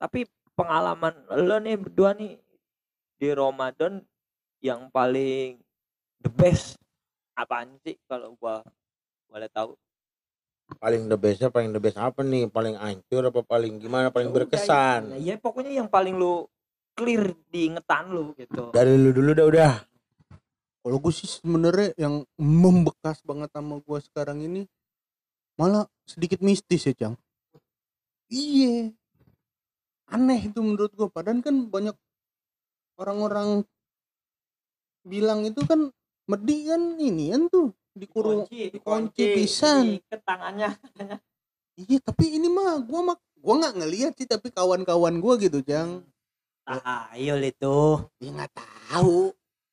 Tapi 0.00 0.24
pengalaman 0.56 1.12
lo 1.28 1.60
nih 1.60 1.76
berdua 1.76 2.16
nih 2.16 2.40
di 3.20 3.28
Ramadan 3.30 4.00
yang 4.64 4.88
paling 4.88 5.60
the 6.24 6.32
best 6.32 6.80
apaan 7.36 7.76
sih 7.84 8.00
kalau 8.08 8.32
gua 8.40 8.64
boleh 9.32 9.48
tahu? 9.48 9.72
Paling 10.76 11.08
the 11.08 11.16
bestnya 11.16 11.48
paling 11.48 11.72
the 11.72 11.80
best 11.80 11.96
apa 11.96 12.20
nih? 12.20 12.48
Paling 12.48 12.76
hancur 12.76 13.28
apa 13.28 13.40
paling 13.40 13.80
gimana? 13.80 14.12
Paling 14.12 14.28
Ya 14.28 14.32
udah, 14.32 14.38
berkesan? 14.44 15.00
ya 15.20 15.34
pokoknya 15.40 15.72
yang 15.84 15.88
paling 15.88 16.16
lu 16.16 16.48
clear 16.92 17.32
di 17.48 17.72
ingetan 17.72 18.12
lu 18.12 18.36
gitu. 18.36 18.72
Dari 18.72 18.92
lu 18.96 19.12
dulu 19.16 19.32
dah 19.32 19.46
udah. 19.48 19.74
Kalau 20.82 20.98
gue 20.98 21.12
sih 21.14 21.30
sebenarnya 21.30 21.94
yang 21.96 22.26
membekas 22.36 23.22
banget 23.22 23.48
sama 23.54 23.78
gue 23.80 23.98
sekarang 24.02 24.42
ini 24.42 24.66
malah 25.56 25.86
sedikit 26.04 26.42
mistis 26.42 26.84
ya 26.88 26.94
cang. 26.96 27.14
Iya. 28.32 28.90
Aneh 30.12 30.40
itu 30.50 30.60
menurut 30.60 30.92
gue 30.92 31.08
padahal 31.08 31.40
kan 31.40 31.68
banyak 31.70 31.96
orang-orang 33.00 33.64
bilang 35.06 35.46
itu 35.46 35.62
kan 35.64 35.90
medi 36.30 36.68
kan 36.68 36.82
ini 37.00 37.34
kan 37.34 37.42
tuh 37.50 37.74
dikurung 37.92 38.48
dikunci 38.48 39.22
pisan. 39.36 40.00
Ke 40.08 40.16
tangannya. 40.20 40.72
Iya 41.72 42.04
tapi 42.04 42.36
ini 42.36 42.52
mah 42.52 42.84
gue 42.84 43.00
mah 43.00 43.16
gue 43.16 43.54
nggak 43.56 43.74
ngelihat 43.80 44.12
sih 44.20 44.28
tapi 44.28 44.52
kawan-kawan 44.52 45.24
gue 45.24 45.48
gitu 45.48 45.64
cang 45.64 46.04
tahayul 46.68 47.40
itu 47.42 47.78
ya 48.20 48.28
nggak 48.28 48.52
tahu. 48.52 49.32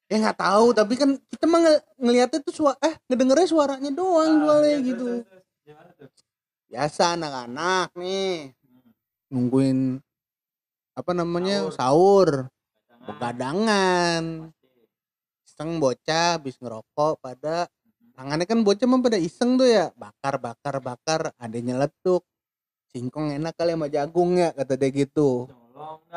Ya 0.09 0.15
nggak 0.23 0.39
tahu 0.39 0.67
tapi 0.73 0.93
kan 0.97 1.19
kita 1.29 1.45
mah 1.45 1.59
nge- 1.61 1.85
ngeliatnya 2.01 2.39
tuh 2.41 2.55
suara 2.55 2.79
eh 2.81 2.95
ngedengernya 3.11 3.47
suaranya 3.51 3.91
doang 3.93 4.41
soalnya 4.41 4.77
gitu. 4.81 5.07
biasa 6.71 7.19
anak-anak 7.19 7.93
nih. 7.99 8.55
Nungguin 9.29 10.01
apa 10.97 11.11
namanya 11.13 11.69
sahur. 11.69 12.49
begadangan. 12.99 14.49
Iseng 15.45 15.77
bocah 15.83 16.37
habis 16.39 16.57
ngerokok 16.57 17.21
pada 17.21 17.67
tangannya 18.19 18.43
kan 18.43 18.59
bocah 18.67 18.83
mah 18.83 18.99
pada 18.99 19.15
iseng 19.15 19.55
tuh 19.55 19.63
ya 19.63 19.95
bakar 19.95 20.43
bakar 20.43 20.83
bakar 20.83 21.31
adanya 21.39 21.79
letuk 21.87 22.27
singkong 22.91 23.31
enak 23.31 23.55
kali 23.55 23.79
sama 23.79 23.87
jagung 23.87 24.35
ya 24.35 24.51
kata 24.51 24.75
dia 24.75 24.91
gitu 24.91 25.47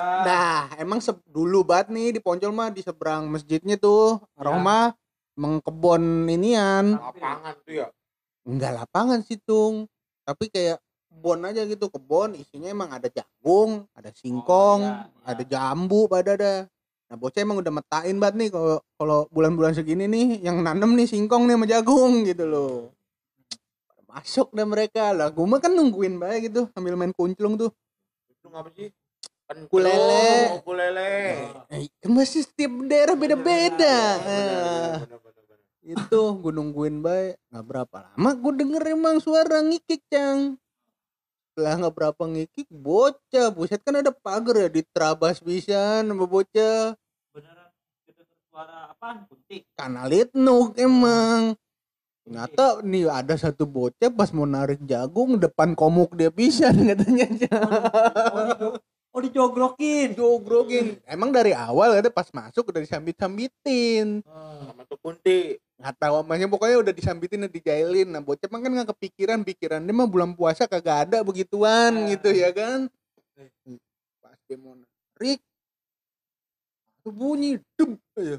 Nah, 0.02 0.74
emang 0.74 0.98
se- 0.98 1.22
dulu 1.30 1.62
banget 1.62 1.94
nih 1.94 2.08
di 2.18 2.20
Poncol 2.20 2.50
mah 2.50 2.74
di 2.74 2.82
seberang 2.82 3.30
masjidnya 3.30 3.78
tuh, 3.78 4.18
Roma 4.34 4.90
mengkebon 5.38 6.26
inian. 6.26 6.98
lapangan 6.98 7.54
tuh 7.62 7.74
ya 7.78 7.86
Enggak 8.42 8.72
lapangan 8.82 9.22
sih, 9.22 9.38
Tung. 9.38 9.86
Tapi 10.26 10.50
kayak 10.50 10.82
kebon 11.06 11.46
aja 11.46 11.62
gitu, 11.62 11.86
kebon 11.86 12.34
isinya 12.34 12.74
emang 12.74 12.90
ada 12.90 13.06
jagung, 13.06 13.86
ada 13.94 14.10
singkong, 14.10 14.82
iya, 14.82 15.06
iya. 15.06 15.30
ada 15.30 15.42
jambu 15.46 16.10
pada 16.10 16.34
ada. 16.34 16.54
Nah, 17.12 17.20
bocah 17.20 17.44
emang 17.44 17.60
udah 17.60 17.68
metain 17.76 18.16
banget 18.16 18.34
nih 18.40 18.48
kalau 18.48 18.80
kalau 18.96 19.28
bulan-bulan 19.28 19.76
segini 19.76 20.08
nih 20.08 20.48
yang 20.48 20.64
nanem 20.64 20.96
nih 20.96 21.04
singkong 21.04 21.44
nih 21.44 21.60
sama 21.60 21.66
jagung 21.68 22.24
gitu 22.24 22.48
loh. 22.48 22.88
Masuk 24.08 24.48
dah 24.56 24.64
mereka 24.64 25.12
lah. 25.12 25.28
Gue 25.28 25.44
mah 25.44 25.60
kan 25.60 25.76
nungguin 25.76 26.16
bae 26.16 26.40
gitu 26.48 26.72
sambil 26.72 26.96
main 26.96 27.12
kunclung 27.12 27.60
tuh. 27.60 27.68
itu 28.32 28.48
ngapa 28.48 28.72
sih 28.72 28.88
Ukulele. 29.68 29.92
Pencung, 29.92 30.56
ukulele 30.64 31.12
Eh, 31.68 31.92
kan 32.00 32.10
masih 32.16 32.48
setiap 32.48 32.72
daerah 32.88 33.12
beda-beda. 33.12 33.96
Nah, 34.24 35.04
bener. 35.04 35.20
itu 35.84 36.20
gue 36.40 36.52
nungguin 36.54 37.04
baik 37.04 37.36
nggak 37.52 37.66
berapa 37.66 37.96
lama 38.08 38.30
gue 38.38 38.52
denger 38.54 38.82
emang 38.94 39.18
suara 39.18 39.60
ngikik 39.66 40.00
cang 40.06 40.54
setelah 41.52 41.74
nggak 41.74 41.94
berapa 41.98 42.22
ngikik 42.22 42.70
bocah 42.70 43.50
buset 43.50 43.82
kan 43.82 43.98
ada 43.98 44.14
pagar 44.14 44.62
ya 44.62 44.68
diterabas 44.70 45.42
bisa 45.42 46.06
sama 46.06 46.22
bocah 46.22 46.94
suara 48.52 48.92
apaan 48.92 49.24
kuntik. 49.24 49.64
Kanalit 49.72 50.28
nuk 50.36 50.76
emang. 50.76 51.56
Ternyata 52.22 52.84
nih 52.84 53.08
ada 53.08 53.34
satu 53.34 53.64
bocah 53.64 54.12
pas 54.12 54.28
mau 54.30 54.44
narik 54.44 54.84
jagung 54.84 55.40
depan 55.40 55.72
komuk 55.72 56.12
dia 56.12 56.28
pisan 56.28 56.76
katanya. 56.92 57.26
Oh, 58.28 58.44
dijo- 58.44 58.78
oh 59.10 59.20
dijogrokin. 59.24 60.08
Jogrokin 60.12 61.00
emang 61.08 61.32
dari 61.32 61.56
awal 61.56 61.96
ada 61.96 62.12
pas 62.12 62.28
masuk 62.28 62.68
udah 62.68 62.84
disambit-sambitin. 62.84 64.20
Sama 64.68 64.84
tuh 64.84 65.00
kunti. 65.00 65.56
Nggak 65.80 65.96
tahu 65.98 66.14
namanya 66.22 66.46
pokoknya 66.46 66.76
udah 66.78 66.92
disambitin 66.94 67.48
dan 67.48 67.50
dijailin. 67.50 68.06
Nah 68.12 68.20
bocah 68.20 68.46
mah 68.52 68.60
kan 68.60 68.70
nggak 68.70 68.90
kepikiran 68.94 69.40
pikiran 69.42 69.80
dia 69.82 69.96
mah 69.96 70.06
bulan 70.06 70.36
puasa 70.36 70.68
kagak 70.68 71.08
ada 71.08 71.24
begituan 71.24 72.06
gitu 72.06 72.30
ya 72.30 72.52
kan? 72.52 72.86
Pas 74.20 74.38
dia 74.46 74.60
mau 74.60 74.76
narik 74.76 75.40
bunyi 77.10 77.58
aja. 78.14 78.38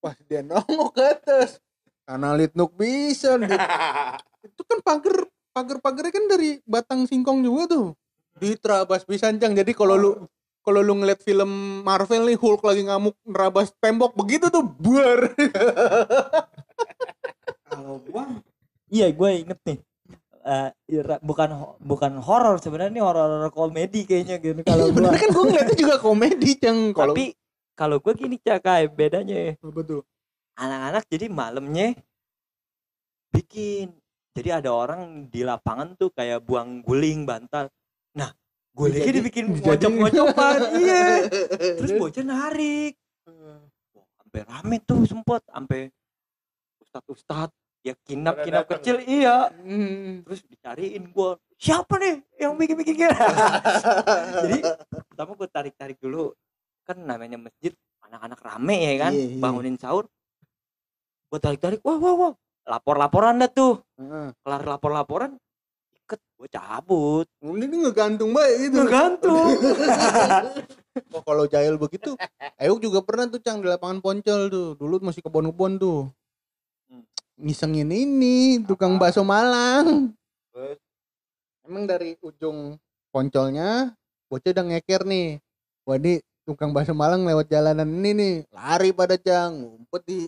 pas 0.00 0.16
dia 0.24 0.40
nongok 0.40 0.96
ke 0.96 1.02
atas. 1.04 1.60
Karena 2.08 2.32
litnuk 2.32 2.72
bisa 2.72 3.36
itu 4.46 4.62
kan 4.64 4.80
pagar 4.80 5.28
pagar 5.52 5.78
pagarnya 5.84 6.12
kan 6.14 6.24
dari 6.24 6.56
batang 6.64 7.04
singkong 7.04 7.44
juga 7.44 7.68
tuh. 7.68 7.86
Diterabas 8.40 9.04
pisan 9.04 9.36
Cang. 9.36 9.52
jadi 9.52 9.68
kalau 9.76 10.00
lu 10.00 10.10
kalau 10.60 10.80
lu 10.80 10.96
ngeliat 10.96 11.20
film 11.20 11.82
Marvel 11.84 12.28
nih 12.28 12.36
Hulk 12.40 12.64
lagi 12.64 12.84
ngamuk 12.84 13.16
nerabas 13.28 13.72
tembok 13.80 14.16
begitu 14.16 14.48
tuh 14.48 14.64
buar. 14.64 15.32
Kalau 17.70 18.02
gua 18.08 18.28
iya 18.92 19.08
gua 19.14 19.32
inget 19.32 19.56
nih. 19.64 19.78
Ira- 20.88 21.20
bukan 21.20 21.76
bukan 21.80 22.12
horor 22.24 22.56
sebenarnya 22.58 22.92
ini 22.96 23.02
horor 23.04 23.52
komedi 23.52 24.08
kayaknya 24.08 24.40
gitu 24.40 24.64
kalau 24.64 24.88
Iya, 24.88 24.94
bener 24.96 25.10
gua 25.12 25.20
kan 25.20 25.28
gue 25.30 25.44
ngeliatnya 25.46 25.76
juga 25.76 25.96
komedi 26.00 26.50
ceng. 26.56 26.78
Kalau 26.96 27.12
tapi 27.12 27.36
kalau 27.80 27.96
gua 27.96 28.12
gini 28.12 28.36
cakai 28.36 28.92
bedanya. 28.92 29.36
Ya. 29.40 29.52
apa 29.56 29.80
tuh? 29.80 30.04
Anak-anak 30.60 31.08
jadi 31.08 31.26
malamnya 31.32 31.96
bikin. 33.32 33.96
Jadi 34.36 34.48
ada 34.52 34.70
orang 34.70 35.32
di 35.32 35.40
lapangan 35.40 35.96
tuh 35.96 36.12
kayak 36.12 36.44
buang 36.44 36.84
guling 36.84 37.24
bantal. 37.24 37.72
Nah 38.12 38.36
gulingnya 38.76 39.08
Jadi- 39.08 39.18
dibikin 39.24 39.44
ngocok-ngocokan 39.56 40.60
iya. 40.84 41.24
Terus 41.80 41.90
bocah 41.96 42.24
narik. 42.28 43.00
Wah, 43.24 43.64
sampai 44.20 44.40
rame 44.44 44.76
tuh 44.84 45.08
sempet. 45.08 45.40
Sampai 45.48 45.88
ustad 46.84 47.04
ustad 47.08 47.50
ya 47.80 47.96
kinap 48.04 48.44
kinap 48.44 48.68
kecil 48.68 49.00
iya. 49.08 49.48
Hmm. 49.48 50.20
terus 50.28 50.44
dicariin 50.44 51.08
gua 51.16 51.40
siapa 51.56 51.96
nih 51.96 52.20
yang 52.36 52.52
bikin 52.56 52.76
bikin 52.76 53.08
jadi 54.44 54.58
pertama 55.08 55.32
gue 55.32 55.48
tarik 55.48 55.74
tarik 55.80 55.96
dulu 55.96 56.36
kan 56.90 56.98
namanya 56.98 57.38
masjid 57.38 57.70
anak-anak 58.02 58.40
rame 58.42 58.76
ya 58.82 58.94
kan 58.98 59.12
Iya, 59.14 59.26
iya. 59.30 59.38
bangunin 59.38 59.78
sahur 59.78 60.10
gue 61.30 61.38
tarik 61.38 61.62
tarik 61.62 61.80
wah 61.86 61.94
wah 61.94 62.14
wah 62.18 62.32
lapor 62.66 62.98
laporan 62.98 63.38
dah 63.38 63.46
tuh 63.46 63.78
kelar 64.42 64.62
lapor 64.66 64.90
laporan 64.90 65.38
iket 65.94 66.18
gue 66.34 66.48
cabut 66.50 67.26
Ini 67.38 67.64
nih 67.70 67.78
ngegantung 67.86 68.34
baik 68.34 68.56
gitu. 68.66 68.76
ngegantung 68.82 69.46
Oh, 71.14 71.22
kalau 71.22 71.46
jahil 71.46 71.78
begitu, 71.78 72.18
Ayuk 72.58 72.82
juga 72.82 72.98
pernah 72.98 73.30
tuh 73.30 73.38
Cang 73.38 73.62
di 73.62 73.70
lapangan 73.70 74.02
Poncol 74.02 74.50
tuh. 74.50 74.68
Dulu 74.74 74.98
masih 75.06 75.22
kebon-kebon 75.22 75.78
tuh. 75.78 76.10
Hmm. 76.90 77.06
Ngisengin 77.38 77.86
ini 77.94 78.58
tukang 78.66 78.98
bakso 78.98 79.22
Malang. 79.22 80.10
Terus? 80.50 80.82
Emang 81.62 81.86
dari 81.86 82.18
ujung 82.18 82.74
Poncolnya 83.14 83.94
bocah 84.26 84.50
udah 84.50 84.64
ngeker 84.66 85.06
nih. 85.06 85.38
Wah, 85.86 85.94
ini 85.94 86.18
tukang 86.44 86.72
bakso 86.74 86.96
Malang 86.96 87.26
lewat 87.28 87.46
jalanan 87.50 87.88
ini 87.88 88.10
nih. 88.16 88.34
Lari 88.50 88.90
pada 88.94 89.16
Cang, 89.20 89.52
ngumpet 89.60 90.02
di 90.06 90.18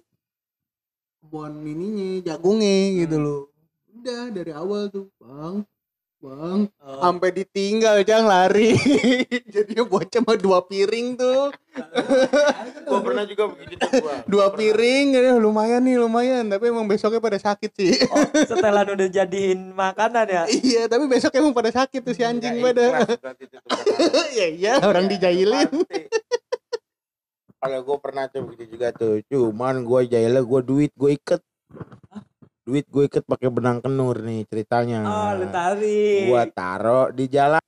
kebun 1.22 1.62
ininya, 1.64 2.34
jagungnya 2.34 3.06
gitu 3.06 3.16
loh. 3.18 3.42
Udah 3.92 4.32
dari 4.34 4.52
awal 4.52 4.90
tuh, 4.90 5.08
Bang. 5.16 5.62
Bang, 6.22 6.70
Oh. 6.78 7.02
sampai 7.02 7.34
ditinggal 7.34 8.06
jang 8.06 8.22
lari. 8.24 8.78
Jadinya 9.54 9.82
bocah 9.82 10.22
mah 10.22 10.38
dua 10.38 10.62
piring 10.62 11.18
tuh. 11.18 11.50
Gua 12.86 13.00
pernah 13.02 13.26
juga 13.26 13.50
begitu 13.50 13.74
tuh 13.74 13.90
gua. 13.98 14.22
Dua 14.22 14.46
Pernah. 14.46 14.54
piring, 14.54 15.06
ya, 15.12 15.34
lumayan 15.34 15.82
nih, 15.82 15.98
lumayan. 15.98 16.44
Tapi 16.46 16.70
emang 16.70 16.86
besoknya 16.86 17.18
pada 17.18 17.42
sakit 17.42 17.70
sih. 17.72 17.92
Oh, 18.06 18.22
setelan 18.38 18.86
udah 18.86 19.08
jadiin 19.10 19.72
makanan 19.72 20.26
ya 20.28 20.42
iya, 20.62 20.86
tapi 20.86 21.10
besok 21.10 21.34
emang 21.34 21.50
pada 21.50 21.74
sakit 21.74 22.00
tuh 22.00 22.14
si 22.14 22.22
anjing 22.22 22.62
Nggak 22.62 22.70
pada. 22.70 22.84
Iya, 24.30 24.46
iya, 24.46 24.72
orang 24.78 25.10
dijailin. 25.10 25.66
Pasti. 25.74 26.02
Kalau 27.56 27.78
gue 27.80 27.98
pernah 27.98 28.24
tuh 28.26 28.46
begitu 28.46 28.78
juga 28.78 28.94
tuh. 28.94 29.18
Cuman 29.26 29.82
gue 29.82 30.00
jailnya 30.06 30.42
gue 30.42 30.60
duit 30.62 30.92
gue 30.94 31.18
iket. 31.18 31.42
Duit 32.62 32.86
gue 32.86 33.10
iket 33.10 33.26
pakai 33.26 33.50
benang 33.50 33.82
kenur 33.82 34.22
nih 34.22 34.46
ceritanya. 34.46 35.02
oh 35.02 35.30
lu 35.34 35.46
tarik 35.50 36.30
Gua 36.30 36.46
taro 36.46 37.10
di 37.10 37.26
jalan. 37.26 37.58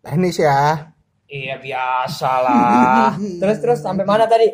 Teknis 0.00 0.40
ya. 0.40 0.92
Iya 1.28 1.56
biasa 1.60 2.30
lah. 2.40 3.16
terus 3.40 3.58
terus 3.60 3.78
sampai 3.84 4.04
mana 4.08 4.24
tadi 4.24 4.48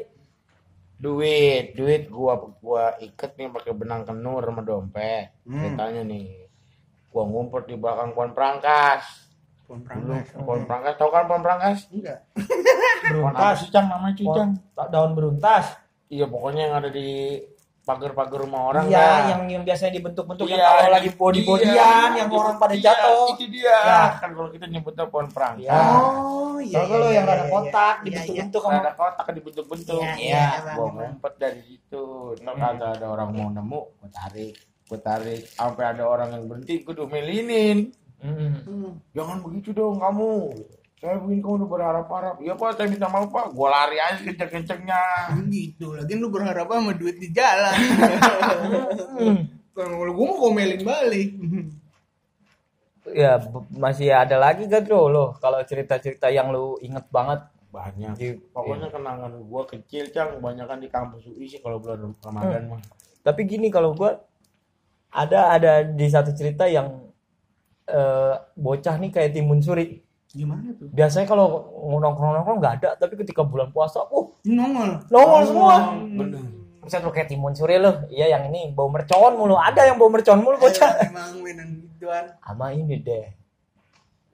Duit, 1.01 1.73
duit 1.79 2.11
gua 2.11 2.35
gua 2.59 2.99
iket 2.99 3.39
nih 3.39 3.49
pakai 3.49 3.73
benang 3.79 4.03
kenur 4.03 4.43
sama 4.43 4.67
dompet. 4.67 5.39
Hmm. 5.47 5.55
Ceritanya 5.63 6.03
nih. 6.03 6.50
Gua 7.11 7.25
ngumpet 7.27 7.67
di 7.67 7.75
belakang 7.75 8.15
pohon 8.15 8.31
prangkas. 8.31 9.03
Dulu 9.71 10.15
pohon 10.43 10.63
prangkas, 10.67 10.95
tau 10.99 11.11
kan 11.15 11.31
pohon 11.31 11.43
prangkas? 11.43 11.87
Enggak. 11.95 12.27
Pohon 13.07 13.35
apa 13.35 13.55
sih 13.55 13.71
Cang 13.71 13.87
namanya 13.87 14.15
cuy, 14.19 14.27
Cang? 14.35 14.51
daun 14.91 15.13
beruntas 15.15 15.79
Iya 16.11 16.27
pokoknya 16.27 16.63
yang 16.67 16.75
ada 16.83 16.91
di 16.91 17.39
pagar-pagar 17.81 18.39
rumah 18.45 18.71
orang 18.71 18.85
iya 18.87 18.99
dah. 18.99 19.19
yang 19.35 19.43
yang 19.51 19.63
biasanya 19.67 19.99
dibentuk-bentuk 19.99 20.47
yang 20.47 20.59
Iya, 20.63 20.69
kalau 20.69 20.91
lagi 20.95 21.11
body 21.17 21.41
bodyan 21.43 21.75
iya, 21.75 22.19
yang 22.23 22.29
orang 22.31 22.59
pada 22.59 22.75
jatuh 22.77 23.27
Itu 23.35 23.47
dia. 23.51 23.71
Ya. 23.71 24.03
Kan 24.19 24.31
kalau 24.35 24.51
kita 24.51 24.67
nyebutnya 24.67 25.05
pohon 25.07 25.29
prangkas. 25.31 25.65
Iya. 25.65 25.79
Oh, 25.97 26.59
Kalau 26.61 26.97
lo 27.01 27.09
yang 27.09 27.25
ada 27.25 27.45
kotak 27.49 27.95
dibentuk-bentuk 28.05 28.61
sama 28.61 28.79
ada 28.85 28.93
kotak 28.95 29.27
dibentuk-bentuk. 29.33 30.03
Iya, 30.03 30.15
iya, 30.19 30.47
Gua 30.77 30.87
ngumpet 30.93 31.35
dari 31.41 31.61
situ. 31.65 32.05
Ntar 32.43 32.55
kagak 32.59 32.91
ada 33.01 33.07
orang 33.11 33.29
mau 33.33 33.49
nemu, 33.49 33.81
gua 33.97 34.09
tarik. 34.13 34.55
Gua 34.91 34.99
tarik 34.99 35.47
sampai 35.47 35.85
ada 35.87 36.03
orang 36.03 36.35
yang 36.35 36.45
berhenti, 36.45 36.83
gua 36.83 36.99
domelinin. 36.99 37.95
Hmm. 38.19 38.99
Jangan 39.15 39.39
begitu 39.41 39.71
dong 39.71 39.97
kamu. 39.97 40.51
Saya 41.01 41.17
begini 41.17 41.41
kamu 41.41 41.55
udah 41.57 41.69
berharap-harap. 41.71 42.37
Iya 42.43 42.53
pak, 42.53 42.75
saya 42.75 42.91
minta 42.91 43.07
maaf 43.07 43.31
pak. 43.31 43.55
Gua 43.55 43.71
lari 43.71 43.97
aja 43.97 44.19
kenceng-kencengnya. 44.21 45.03
gitu. 45.47 45.95
Lagi 45.95 46.13
lu 46.13 46.29
berharap 46.29 46.67
sama 46.67 46.93
duit 46.93 47.17
di 47.17 47.31
jalan. 47.31 47.73
Kalau 49.71 50.13
gue 50.13 50.27
mau 50.27 50.37
komelin 50.37 50.83
balik. 50.83 51.31
ya 53.11 53.41
masih 53.73 54.13
ada 54.13 54.37
lagi 54.37 54.69
gak 54.69 54.85
bro 54.85 55.09
lo 55.09 55.35
kalau 55.41 55.59
cerita-cerita 55.65 56.29
yang 56.29 56.53
lu 56.53 56.77
inget 56.79 57.09
banget 57.09 57.43
Banyak. 57.71 58.13
Di- 58.15 58.39
Pokoknya 58.51 58.91
kenangan 58.91 59.31
gua 59.47 59.63
kecil, 59.63 60.11
Cang. 60.11 60.37
Kebanyakan 60.37 60.79
di 60.79 60.89
kampus 60.91 61.23
UI 61.25 61.47
sih 61.47 61.63
kalau 61.63 61.79
bulan 61.79 62.03
Ramadan 62.19 62.67
mah. 62.69 62.83
tapi 63.23 63.47
gini 63.47 63.71
kalau 63.71 63.95
gua 63.95 64.19
ada 65.13 65.41
ada 65.51 65.73
di 65.83 66.07
satu 66.07 66.31
cerita 66.31 66.65
yang 66.65 67.11
eh, 67.85 68.35
bocah 68.55 68.95
nih 68.97 69.11
kayak 69.11 69.31
timun 69.33 69.59
suri 69.59 70.01
Gimana 70.31 70.71
tuh? 70.73 70.87
biasanya 70.87 71.27
kalau 71.27 71.47
nongkrong-nongkrong 71.93 72.59
nggak 72.59 72.75
ada 72.79 72.91
tapi 72.95 73.19
ketika 73.19 73.43
bulan 73.43 73.69
puasa 73.69 73.99
uh 74.01 74.27
Nongol. 74.47 75.03
nongol 75.07 75.43
semua 75.43 75.75
Bener. 75.99 76.45
Buset 76.81 77.03
lu 77.03 77.11
kayak 77.11 77.29
timun 77.29 77.53
suri 77.53 77.77
lu 77.77 77.91
iya 78.09 78.31
yang 78.31 78.47
ini 78.47 78.71
bau 78.71 78.87
mercon 78.87 79.35
mulu 79.35 79.53
ada 79.55 79.83
yang 79.83 79.99
bau 79.99 80.07
mercon 80.07 80.39
mulu 80.39 80.55
bocah 80.57 81.03
Emang 81.03 81.43
mainan 81.43 81.83
gituan. 81.91 82.31
sama 82.41 82.71
ini 82.71 82.97
deh 82.97 83.27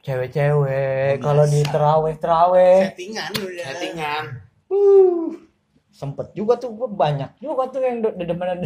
cewek-cewek 0.01 1.19
kalau 1.19 1.43
di 1.45 1.65
teraweh 1.65 2.15
teraweh 2.15 2.93
Settingan 2.93 3.31
ya. 3.51 3.65
Settingan. 3.67 4.25
Sempet 5.97 6.37
juga 6.37 6.61
tuh 6.61 6.77
gua 6.77 6.93
banyak 6.93 7.41
juga 7.41 7.73
tuh 7.73 7.81
yang 7.81 8.05
dedeman 8.05 8.61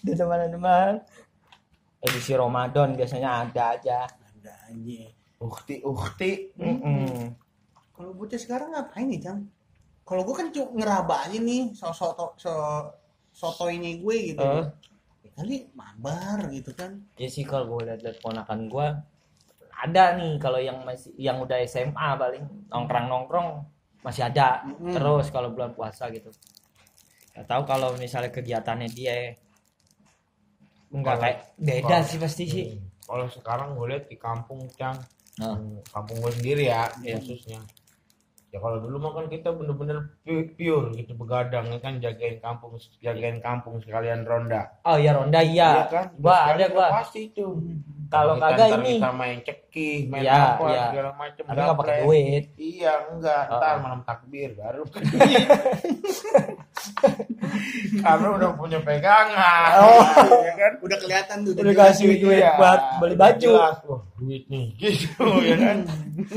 dedeman 0.00 0.38
dedeman 0.48 0.92
edisi 2.08 2.32
Ramadan 2.32 2.96
biasanya 2.96 3.44
ada 3.44 3.76
aja 3.76 4.08
Ada 4.08 4.54
aja. 4.72 5.00
Ukti, 5.38 5.82
ukti. 5.84 6.54
Mm-mm. 6.58 7.34
Kalau 7.94 8.10
bocah 8.14 8.38
sekarang 8.38 8.74
ngapain 8.74 9.06
nih, 9.06 9.18
Cang? 9.22 9.46
Kalau 10.02 10.22
gue 10.26 10.34
kan 10.34 10.48
cuma 10.54 10.72
ngeraba 10.78 11.26
aja 11.26 11.38
nih 11.38 11.74
so 11.76 11.90
soto 11.92 12.32
so 12.38 12.50
sotoinya 13.34 13.92
gue 13.98 14.16
gitu. 14.34 14.46
Ya 15.22 15.30
kali 15.36 15.70
mabar 15.74 16.50
gitu 16.50 16.74
kan. 16.74 17.02
ya 17.14 17.28
sih 17.30 17.46
kalau 17.46 17.78
gue 17.78 17.86
lihat 17.90 18.00
lihat 18.02 18.18
ponakan 18.18 18.66
gua 18.66 19.04
ada 19.78 20.18
nih 20.18 20.34
kalau 20.42 20.58
yang 20.58 20.82
masih 20.82 21.14
yang 21.14 21.38
udah 21.38 21.62
SMA 21.62 22.08
paling 22.18 22.42
nongkrong 22.66 23.06
nongkrong 23.06 23.48
masih 24.00 24.22
ada 24.24 24.62
Mm-mm. 24.64 24.92
terus 24.92 25.26
kalau 25.28 25.50
bulan 25.50 25.72
puasa 25.72 26.06
gitu 26.08 26.30
Gak 27.32 27.46
tahu 27.46 27.62
kalau 27.64 27.94
misalnya 27.94 28.28
kegiatannya 28.28 28.88
dia 28.88 29.34
enggak 30.90 31.16
kayak 31.18 31.38
beda 31.56 31.86
kalau- 31.94 32.06
sih 32.06 32.18
pasti 32.18 32.44
sih 32.46 32.66
Hmm. 32.68 32.86
Kalau 33.08 33.24
sekarang 33.26 33.72
gue 33.72 33.88
lihat 33.88 34.04
di 34.04 34.20
kampung, 34.20 34.68
Cang. 34.76 35.00
Nah. 35.40 35.56
Kampung 35.88 36.20
gue 36.20 36.28
sendiri 36.30 36.68
ya, 36.68 36.92
Iya. 37.00 37.16
khususnya. 37.16 37.56
Ya 38.48 38.60
kalau 38.60 38.76
dulu 38.78 38.96
mah 38.98 39.12
kan 39.14 39.26
kita 39.26 39.48
bener-bener 39.48 40.12
pu- 40.20 40.52
pure 40.52 40.92
gitu 40.92 41.12
begadang 41.14 41.68
ya 41.68 41.78
kan 41.78 41.96
jagain 41.98 42.36
kampung 42.38 42.76
jagain 42.98 43.40
kampung 43.40 43.76
sekalian 43.78 44.24
ronda. 44.24 44.76
oh 44.82 44.96
ya 44.96 45.12
ronda 45.12 45.40
iya, 45.40 45.84
kan? 45.86 46.12
gua 46.16 46.52
ada 46.52 46.68
gua 46.68 46.88
pasti 46.94 47.28
itu. 47.28 47.44
kalau 48.08 48.36
kagak 48.36 48.76
ini 48.78 48.96
kita 48.96 49.10
main 49.10 49.38
cekih, 49.78 50.10
main 50.10 50.22
Iya, 50.22 50.34
apa 50.52 50.64
iya. 50.66 50.84
segala 50.90 51.10
macam. 51.14 51.42
tapi 51.44 51.58
nggak 51.58 51.78
pakai 51.78 51.96
duit 52.02 52.44
Iya, 52.58 52.92
enggak. 53.08 53.42
Oh. 53.46 53.58
Ntar 53.58 53.74
malam 53.78 54.00
takbir 54.02 54.50
baru. 54.52 54.82
Karena 57.98 58.28
udah 58.34 58.50
punya 58.54 58.78
pegangan. 58.80 59.70
Oh. 59.78 60.02
ya 60.40 60.52
kan? 60.54 60.72
Udah 60.80 60.98
kelihatan 60.98 61.36
tuh. 61.42 61.52
udah 61.54 61.74
kasih 61.76 62.18
duit 62.18 62.38
Iya, 62.38 62.54
buat 62.56 62.80
beli 62.98 63.14
udah 63.14 63.20
baju 63.20 63.50
jelas. 63.50 63.76
Wah, 63.84 64.00
duit 64.16 64.42
nih 64.46 64.66
gitu 64.80 65.26
ya 65.42 65.56
kan. 65.56 65.78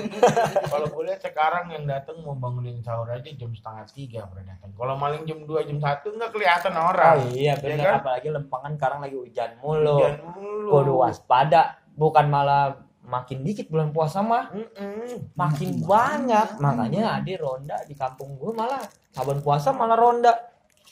Kalau 0.72 0.88
lihat 1.02 1.20
sekarang 1.20 1.66
yang 1.70 1.84
datang 1.84 2.22
mau 2.22 2.34
bangunin 2.34 2.78
sahur 2.80 3.10
aja 3.10 3.26
jam 3.28 3.52
setengah 3.52 3.86
tiga 3.92 4.22
pernah 4.26 4.54
datang. 4.54 4.70
Kalau 4.72 4.96
maling 4.96 5.24
jam 5.26 5.40
2 5.42 5.68
jam 5.68 5.78
satu 5.80 6.08
nggak 6.12 6.32
kelihatan 6.32 6.74
orang. 6.74 7.18
oh 7.20 7.34
iya 7.34 7.54
benar 7.58 7.74
Ya 7.74 7.86
kan? 7.88 7.96
apalagi 8.00 8.28
lempangan 8.30 8.72
sekarang 8.76 9.00
lagi 9.02 9.16
hujan 9.16 9.50
mulu 9.58 9.98
Hujan 9.98 10.16
mulu. 10.24 10.70
kudu 10.72 10.94
waspada 11.00 11.62
bukan 11.92 12.26
malah 12.28 12.78
makin 13.02 13.42
dikit 13.42 13.68
bulan 13.68 13.90
puasa 13.90 14.22
mah. 14.22 14.54
Mm-mm. 14.54 15.34
makin 15.34 15.82
banyak. 15.82 16.62
makanya 16.62 17.18
ada 17.18 17.34
ronda 17.42 17.78
di 17.86 17.94
kampung 17.98 18.38
gue 18.38 18.52
malah. 18.54 18.82
Saban 19.12 19.42
puasa 19.42 19.74
malah 19.74 19.98
ronda. 19.98 20.34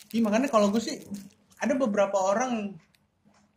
Iya 0.10 0.22
makanya 0.26 0.50
kalau 0.50 0.74
gue 0.74 0.82
sih 0.82 1.00
ada 1.60 1.74
beberapa 1.76 2.18
orang 2.18 2.74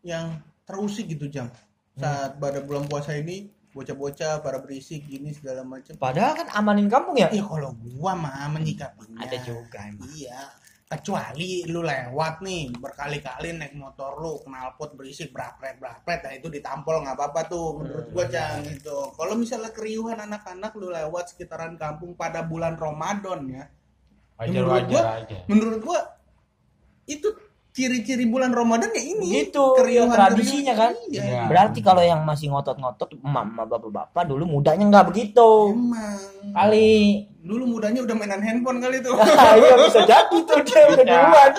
yang 0.02 0.42
terusik 0.66 1.10
gitu 1.10 1.30
jam 1.30 1.48
saat 1.96 2.40
pada 2.40 2.64
bulan 2.64 2.88
puasa 2.88 3.14
ini 3.14 3.52
bocah-bocah 3.72 4.44
pada 4.44 4.60
berisik 4.60 5.08
gini 5.08 5.32
segala 5.32 5.64
macam. 5.64 5.96
padahal 5.96 6.36
kan 6.36 6.48
amanin 6.52 6.92
kampung 6.92 7.16
ya? 7.16 7.32
Iya 7.32 7.48
kalau 7.48 7.72
gua 7.72 8.12
mah 8.12 8.44
menyikapinya. 8.52 9.24
ada 9.24 9.36
juga 9.40 9.80
emang. 9.88 10.12
Iya. 10.12 10.40
Kecuali 10.92 11.64
lu 11.64 11.80
lewat 11.80 12.44
nih 12.44 12.68
berkali-kali 12.76 13.56
naik 13.56 13.72
motor 13.72 14.12
lu 14.14 14.44
knalpot 14.44 14.92
berisik 14.92 15.32
brapret 15.32 15.80
brapret 15.80 16.20
nah 16.20 16.30
itu 16.30 16.46
ditampol 16.46 17.00
nggak 17.00 17.16
apa-apa 17.16 17.40
tuh 17.48 17.80
menurut 17.80 18.06
gua 18.12 18.26
cang 18.28 18.60
gitu. 18.62 19.08
Kalau 19.10 19.32
misalnya 19.32 19.72
keriuhan 19.72 20.20
anak-anak 20.20 20.76
lu 20.76 20.92
lewat 20.92 21.32
sekitaran 21.32 21.74
kampung 21.74 22.12
pada 22.12 22.44
bulan 22.44 22.76
Ramadan 22.76 23.40
ya, 23.46 23.64
Menurut 24.36 24.68
Wajar-wajar 24.84 24.92
gua- 25.00 25.16
aja. 25.18 25.38
menurut 25.46 25.78
gua 25.80 26.00
itu 27.04 27.28
ciri-ciri 27.72 28.28
bulan 28.28 28.52
Ramadan 28.52 28.92
ya 28.92 29.00
ini 29.00 29.48
Gitu, 29.48 29.64
ya, 29.88 30.04
tradisinya 30.04 30.74
kan. 30.76 30.92
Iya. 31.08 31.22
Iya. 31.24 31.42
berarti 31.48 31.80
kalau 31.80 32.04
yang 32.04 32.20
masih 32.20 32.52
ngotot-ngotot 32.52 33.16
mama 33.18 33.64
bapak-bapak 33.64 34.28
dulu 34.28 34.44
mudanya 34.46 34.84
nggak 34.84 35.08
begitu 35.08 35.72
Emang. 35.72 36.52
kali 36.52 37.31
Dulu 37.42 37.64
mudanya 37.66 38.06
udah 38.06 38.14
mainan 38.14 38.38
handphone 38.38 38.78
kali 38.78 39.02
tuh. 39.02 39.18
iya 39.58 39.74
bisa 39.74 40.00
jadi 40.06 40.36
tuh 40.46 40.58
dia 40.62 40.82
udah 40.94 41.04
Bisa, 41.04 41.10
duluan. 41.10 41.50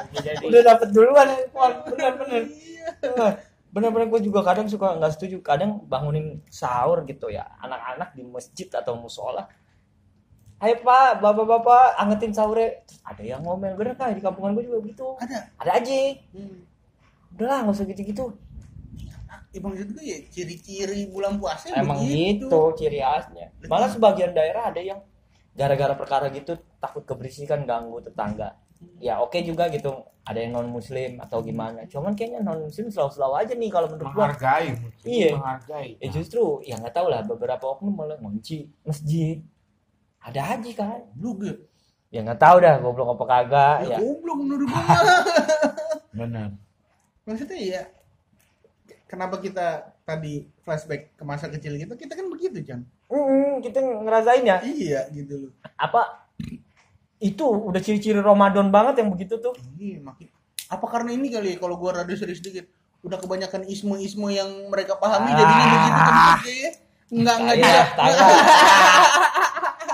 udah 0.48 0.62
dapet 0.64 0.88
duluan 0.96 1.28
handphone 1.28 1.76
bener-bener. 1.92 2.44
Bener-bener 3.74 4.08
gue 4.08 4.22
juga 4.24 4.40
kadang 4.48 4.72
suka 4.72 4.96
nggak 4.96 5.12
setuju. 5.20 5.44
Kadang 5.44 5.84
bangunin 5.84 6.40
sahur 6.48 7.04
gitu 7.04 7.28
ya 7.28 7.44
anak-anak 7.60 8.16
di 8.16 8.24
masjid 8.24 8.72
atau 8.72 8.96
musola. 8.96 9.44
Ayo 10.64 10.80
pak, 10.80 11.20
bapak-bapak 11.20 12.00
angetin 12.00 12.32
sahurnya. 12.32 12.80
Terus 12.88 13.00
ada 13.04 13.24
yang 13.28 13.44
ngomel 13.44 13.76
bener 13.76 14.00
kan 14.00 14.16
di 14.16 14.24
kampungan 14.24 14.56
gue 14.56 14.64
juga 14.64 14.80
begitu. 14.80 15.08
Ada. 15.20 15.52
ada 15.60 15.72
aja. 15.76 16.00
Hmm. 16.32 16.64
udahlah 17.34 17.58
nggak 17.68 17.76
usah 17.76 17.86
gitu-gitu. 17.92 18.26
Ya 19.54 19.60
maksud 19.62 19.90
gue 19.94 20.06
ya 20.08 20.18
ciri-ciri 20.32 21.12
bulan 21.12 21.38
puasa 21.38 21.70
emang 21.76 22.00
begitu. 22.02 22.48
gitu 22.48 22.62
ciri 22.80 23.04
khasnya. 23.04 23.52
Malah 23.68 23.90
sebagian 23.92 24.32
daerah 24.32 24.72
ada 24.72 24.80
yang 24.80 25.04
gara-gara 25.54 25.94
perkara 25.94 26.28
gitu 26.30 26.54
takut 26.78 27.04
keberisihan 27.04 27.62
ganggu 27.64 28.02
tetangga. 28.02 28.58
Ya 29.00 29.22
oke 29.22 29.40
juga 29.42 29.70
gitu. 29.70 29.94
Ada 30.24 30.40
yang 30.40 30.56
non 30.56 30.72
muslim 30.72 31.20
atau 31.20 31.44
gimana. 31.44 31.84
Cuman 31.86 32.16
kayaknya 32.16 32.40
non 32.40 32.68
muslim 32.68 32.88
selalu-selalu 32.88 33.36
aja 33.38 33.54
nih 33.54 33.70
kalau 33.70 33.88
menurut 33.92 34.12
gua. 34.12 34.32
Menghargai 34.32 34.68
Iya. 35.04 35.36
menghargai. 35.36 35.90
Ya 36.00 36.08
justru 36.10 36.44
ya 36.64 36.80
nggak 36.80 36.96
tahu 36.96 37.08
lah 37.08 37.22
beberapa 37.24 37.64
oknum 37.70 37.92
malah 37.94 38.16
ngunci 38.20 38.72
masjid. 38.84 39.40
Ada 40.20 40.56
aja 40.56 40.72
kan? 40.74 41.00
Lu 41.16 41.36
gue. 41.36 41.56
ya 42.08 42.22
nggak 42.22 42.38
tahu 42.38 42.62
dah 42.62 42.78
goblok 42.78 43.18
apa 43.18 43.26
kagak 43.26 43.78
Ya, 43.84 43.88
ya. 43.90 43.98
goblok 44.00 44.38
menurut 44.38 44.68
gua. 44.70 44.84
benar. 46.20 46.50
Maksudnya 47.26 47.58
ya 47.58 47.82
kenapa 49.08 49.38
kita 49.38 49.92
tadi 50.04 50.46
flashback 50.62 51.16
ke 51.16 51.24
masa 51.24 51.48
kecil 51.48 51.74
kita 51.76 51.94
kita 51.96 52.14
kan 52.14 52.28
begitu 52.28 52.60
Chan 52.62 52.82
Mm, 53.14 53.62
kita 53.62 53.78
ngerasain 53.78 54.42
ya 54.42 54.58
iya 54.64 55.06
gitu 55.10 55.34
loh 55.38 55.52
apa 55.76 56.26
itu 57.20 57.46
udah 57.46 57.78
ciri-ciri 57.78 58.18
Ramadan 58.18 58.68
banget 58.68 59.00
yang 59.00 59.10
begitu 59.10 59.38
tuh 59.38 59.54
Iya, 59.78 60.02
makin 60.02 60.28
apa 60.66 60.86
karena 60.88 61.14
ini 61.14 61.30
kali 61.30 61.54
ya 61.54 61.58
kalau 61.58 61.78
gua 61.78 61.94
rada 61.96 62.14
serius 62.14 62.42
dikit 62.42 62.66
udah 63.00 63.16
kebanyakan 63.16 63.64
ismu-ismu 63.64 64.28
yang 64.28 64.50
mereka 64.68 64.98
pahami 64.98 65.30
Ah. 65.30 65.38
jadinya 65.38 65.66
begitu 65.70 66.00
terus 66.02 66.42
ya. 66.50 66.72
Enggak 67.14 67.36
enggak 67.38 67.56
Iya, 67.56 67.68
bisa. 67.68 67.84
tahu. 67.94 68.10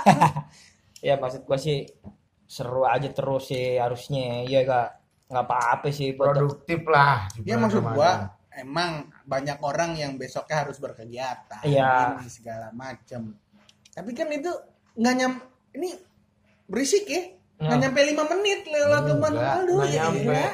ya 1.06 1.14
maksud 1.16 1.42
gua 1.44 1.58
sih 1.58 1.78
seru 2.46 2.82
aja 2.82 3.08
terus 3.08 3.46
sih 3.46 3.76
harusnya 3.76 4.42
ya 4.42 4.64
gak 4.64 4.88
nggak 5.28 5.44
apa-apa 5.44 5.88
sih 5.90 6.12
produktif 6.12 6.82
lah 6.86 7.28
Ya 7.40 7.54
maksud 7.56 7.84
gua 7.84 8.32
emang 8.52 8.90
banyak 9.22 9.58
orang 9.60 9.94
yang 9.94 10.14
besoknya 10.14 10.62
harus 10.62 10.76
berkegiatan 10.76 11.62
Iya. 11.62 12.18
ini 12.18 12.26
segala 12.26 12.68
macam. 12.70 13.34
Tapi 13.88 14.10
kan 14.10 14.28
itu 14.28 14.50
nggak 14.92 15.14
nyam 15.14 15.32
ini 15.72 15.94
berisik 16.66 17.06
ya. 17.06 17.22
Nggak 17.56 17.70
Nah. 17.70 17.80
nyampe 17.86 18.00
lima 18.02 18.24
menit 18.26 18.60
lewat 18.64 19.02
teman 19.06 19.32
aduh 19.36 19.76
nggak 19.78 19.90
ya. 19.90 20.02
nyampe. 20.02 20.34
ya. 20.34 20.50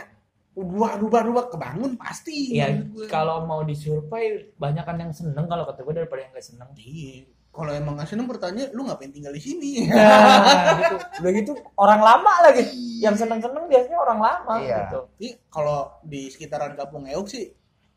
Dua 0.57 0.89
dua 0.97 1.21
dua 1.21 1.43
kebangun 1.47 1.93
pasti. 1.95 2.57
ya 2.57 2.73
kalau 3.07 3.45
mau 3.45 3.61
disurvey 3.61 4.57
banyak 4.57 4.83
kan 4.83 4.97
yang 4.97 5.13
seneng 5.13 5.45
kalau 5.45 5.65
kata 5.65 5.81
gue 5.81 5.95
daripada 5.95 6.25
yang 6.25 6.33
gak 6.33 6.45
seneng 6.45 6.69
Iya. 6.75 7.29
Kalau 7.49 7.73
emang 7.73 7.97
nggak 7.97 8.05
seneng 8.07 8.29
bertanya, 8.29 8.69
lu 8.71 8.85
ngapain 8.85 9.09
tinggal 9.09 9.33
di 9.33 9.41
sini? 9.41 9.89
nah, 9.89 10.77
gitu 10.77 10.97
udah 11.17 11.33
gitu 11.33 11.53
orang 11.75 12.01
lama 12.01 12.33
lagi 12.45 12.69
yang 13.01 13.17
seneng-seneng 13.17 13.65
biasanya 13.65 13.97
orang 13.97 14.21
lama 14.21 14.55
Iya. 14.61 14.77
gitu 14.83 15.01
Ini 15.17 15.31
kalau 15.49 15.89
di 16.03 16.29
sekitaran 16.29 16.77
kampung 16.77 17.09
Euk 17.09 17.25
sih, 17.27 17.49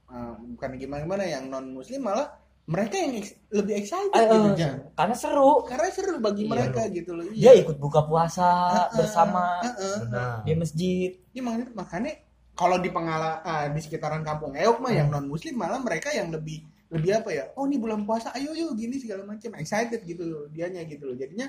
eh, 0.10 0.34
bukan 0.56 0.70
gimana-gimana 0.76 1.24
yang 1.26 1.44
non 1.48 1.72
Muslim 1.72 2.02
malah 2.04 2.28
mereka 2.70 3.02
yang 3.02 3.18
ex- 3.18 3.34
lebih 3.50 3.82
excited 3.82 4.14
Eh, 4.14 4.30
gitu 4.30 4.50
Jan. 4.56 4.94
karena 4.94 5.16
seru 5.18 5.66
Karena 5.66 5.90
seru 5.90 6.22
bagi 6.22 6.46
Iya, 6.46 6.50
mereka 6.54 6.82
gitu 6.90 7.12
loh. 7.18 7.26
dia 7.34 7.54
ikut 7.58 7.78
buka 7.78 8.06
puasa 8.06 8.50
Heeh, 8.86 8.98
bersama 9.02 9.58
heeh. 9.66 9.96
benar 10.06 10.46
di 10.46 10.54
masjid 10.54 11.10
Iya 11.34 11.42
makanya, 11.42 11.68
makanya 11.74 12.14
kalau 12.54 12.78
di 12.78 12.90
pengala 12.92 13.40
ah, 13.42 13.66
di 13.72 13.80
sekitaran 13.80 14.22
kampung 14.22 14.54
Eok 14.54 14.78
mah 14.84 14.92
Hmm. 14.92 15.00
yang 15.02 15.08
non 15.10 15.26
Muslim 15.26 15.56
malah 15.58 15.82
mereka 15.82 16.12
yang 16.14 16.30
lebih 16.30 16.62
lebih 16.90 17.22
apa 17.22 17.30
ya? 17.30 17.44
Oh 17.54 17.70
ini 17.70 17.78
bulan 17.78 18.02
puasa, 18.02 18.34
ayo 18.34 18.50
yuk 18.52 18.74
gini 18.74 18.98
segala 18.98 19.22
macam, 19.22 19.54
excited 19.62 20.02
gitu 20.04 20.26
loh, 20.26 20.44
dianya 20.50 20.82
gitu 20.90 21.06
loh. 21.06 21.14
Jadinya 21.14 21.46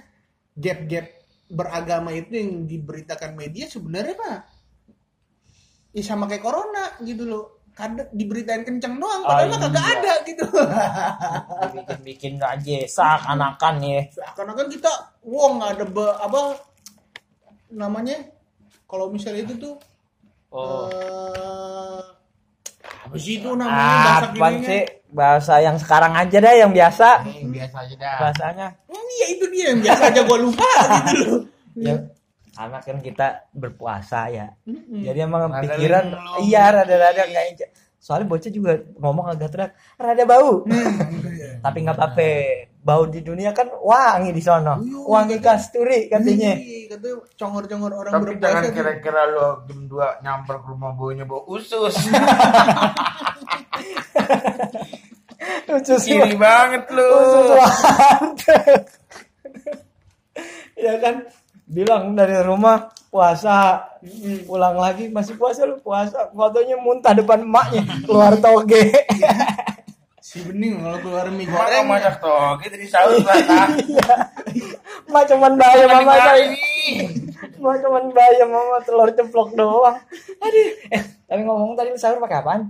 gap-gap 0.52 1.08
beragama 1.48 2.12
itu 2.12 2.28
yang 2.36 2.68
diberitakan 2.68 3.32
media 3.34 3.64
sebenarnya 3.64 4.20
mah 4.20 4.38
ya 5.90 6.02
sama 6.04 6.28
kayak 6.30 6.44
corona 6.44 6.94
gitu 7.02 7.26
loh. 7.26 7.59
Kadang 7.80 8.08
diberitain 8.12 8.60
kenceng 8.60 8.94
doang, 8.94 9.22
padahal 9.22 9.40
Ah, 9.42 9.48
mah 9.48 9.58
kagak 9.62 9.80
iya. 9.82 9.94
ada 9.94 10.12
gitu. 10.22 10.44
bikin-bikin 11.74 12.34
aja 12.36 12.76
seakan-akan 12.86 13.74
ya 13.80 14.00
Karena 14.30 14.52
kan 14.52 14.66
kita, 14.68 14.92
wow 15.22 15.48
nggak 15.54 15.70
ada 15.74 15.84
be- 15.86 16.18
apa 16.18 16.40
namanya? 17.70 18.16
Kalau 18.84 19.08
misalnya 19.08 19.44
itu 19.44 19.54
tuh 19.56 19.74
oh 20.50 20.90
eh, 20.90 22.02
apa 23.00 23.16
sih 23.16 23.38
itu 23.38 23.48
namanya 23.48 23.96
bahasa 24.02 24.26
Ah, 24.26 24.30
kininya? 24.30 24.68
sih 24.68 24.82
bahasa 25.08 25.54
yang 25.58 25.76
sekarang 25.76 26.12
aja 26.12 26.36
deh 26.36 26.54
yang 26.56 26.70
biasa 26.70 27.08
Eh, 27.24 27.46
biasa 27.48 27.76
aja 27.80 27.94
dah 27.96 28.16
bahasanya 28.20 28.66
Ini 28.84 29.14
ya 29.16 29.26
itu 29.30 29.44
dia 29.48 29.64
yang 29.70 29.80
biasa 29.80 30.02
aja 30.06 30.20
gua 30.22 30.38
lupa 30.38 30.70
gitu 31.08 31.22
loh. 31.24 31.40
ya 31.76 31.94
karena 32.60 32.78
kan 32.84 32.98
kita 33.00 33.26
berpuasa 33.56 34.28
ya. 34.28 34.52
Mm-mm. 34.68 35.00
jadi 35.00 35.24
emang 35.24 35.48
Rada 35.48 35.64
pikiran 35.64 36.04
iya 36.44 36.68
rada-rada 36.68 37.24
nggak 37.24 37.46
soalnya 38.00 38.32
bocah 38.32 38.48
juga 38.48 38.80
ngomong 38.96 39.28
agak 39.28 39.52
teriak 39.52 39.72
rada 40.00 40.24
bau. 40.24 40.64
Tapi 41.60 41.78
nggak 41.84 41.96
apa-apa 42.00 42.28
bau 42.80 43.04
di 43.04 43.20
dunia 43.20 43.52
kan 43.52 43.68
wangi 43.68 44.32
di 44.32 44.40
sono. 44.40 44.80
Iya, 44.80 45.04
wangi 45.04 45.36
kasturi 45.36 46.08
katanya. 46.08 46.56
Iya, 46.56 46.96
katanya 46.96 47.20
congor-congor 47.36 47.92
orang 47.92 48.12
tapi 48.16 48.24
berpuasa 48.40 48.56
jangan 48.56 48.72
kira-kira 48.72 49.22
lo 49.28 49.68
jam 49.68 49.84
2 49.84 50.24
nyamper 50.24 50.56
ke 50.64 50.66
rumah 50.72 50.96
baunya 50.96 51.28
bau 51.28 51.44
usus. 51.44 51.92
Usus 55.70 56.02
kiri 56.02 56.34
banget 56.34 56.82
lo. 56.90 57.06
usus 57.14 57.48
ya 60.84 60.94
kan 60.98 61.22
bilang 61.70 62.18
dari 62.18 62.34
rumah 62.42 62.90
puasa. 63.08 63.86
Pulang 64.44 64.74
lagi 64.74 65.06
masih 65.06 65.38
puasa 65.38 65.62
lu? 65.62 65.78
Puasa. 65.78 66.34
Fotonya 66.34 66.74
muntah 66.82 67.14
depan 67.14 67.46
emaknya. 67.46 67.86
Keluar 68.04 68.34
toge. 68.36 68.90
Si 70.30 70.38
bening 70.46 70.78
kalau 70.78 70.98
keluar 71.02 71.26
mie 71.26 71.42
goreng. 71.42 71.90
Masak 71.90 72.22
toge 72.22 72.70
dari 72.70 72.86
sahur 72.86 73.18
lah 73.18 73.66
Mak 75.10 75.26
cuman 75.26 75.58
bayar 75.58 75.90
mama 75.90 76.14
saya 76.22 76.54
Mak 77.58 77.76
cuman 77.82 78.14
bayar 78.14 78.46
mama 78.46 78.78
telur 78.86 79.10
ceplok 79.10 79.58
doang. 79.58 79.98
Aduh. 80.38 80.68
Eh 80.94 81.02
tapi 81.26 81.42
ngomong 81.42 81.74
tadi 81.74 81.90
sahur 81.98 82.22
pakai 82.22 82.46
apaan? 82.46 82.62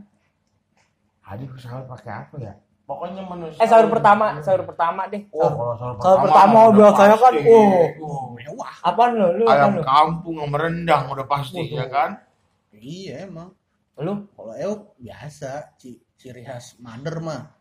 Aduh 1.28 1.52
sahur 1.60 1.84
pakai 1.84 2.24
apa 2.24 2.34
ya 2.40 2.54
pokoknya 2.90 3.22
menu 3.22 3.46
eh 3.48 3.68
sahur 3.70 3.86
pertama 3.86 4.42
sahur 4.42 4.66
pertama 4.66 5.06
deh 5.06 5.22
Oh, 5.30 5.38
Sahur- 5.40 5.54
kalau 5.54 5.74
sahur 5.76 5.94
sahur 5.94 6.18
pertama 6.18 6.26
pertama 6.26 6.58
udah 6.66 6.78
biasanya 6.90 7.16
kan 7.16 7.34
oh 7.38 7.86
oh, 8.02 8.22
mewah. 8.34 8.74
apaan 8.82 9.10
lu 9.14 9.28
lu 9.32 9.44
apaan 9.44 9.54
ayam 9.54 9.70
lu 9.72 9.82
kampung 9.84 10.36
sama 10.36 10.56
rendang 10.58 11.02
udah 11.06 11.26
pasti 11.26 11.62
ya 11.68 11.86
kan 11.86 12.10
Iya 12.72 13.26
emang. 13.26 13.54
lu 13.96 14.14
Kalau 14.30 14.54
Eok 14.54 14.80
biasa 14.96 15.50
ci- 15.76 16.00
ciri 16.14 16.40
khas 16.40 16.78
Mother 16.78 17.20
mah. 17.20 17.52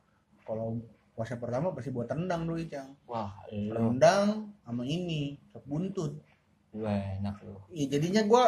Kalau 0.41 0.79
puasa 1.11 1.35
pertama 1.35 1.69
pasti 1.69 1.89
buat 1.89 2.07
rendang 2.07 2.43
dulu 2.43 2.63
Cang. 2.65 2.95
wah 3.03 3.35
lu 3.45 3.69
Rendang 3.69 4.27
sama 4.61 4.81
ini, 4.81 5.35
sop 5.45 5.61
buntut. 5.63 6.15
Wah, 6.71 6.95
enak 7.17 7.35
lu 7.41 7.59
Iya 7.69 7.85
jadinya 7.91 8.23
gua 8.23 8.47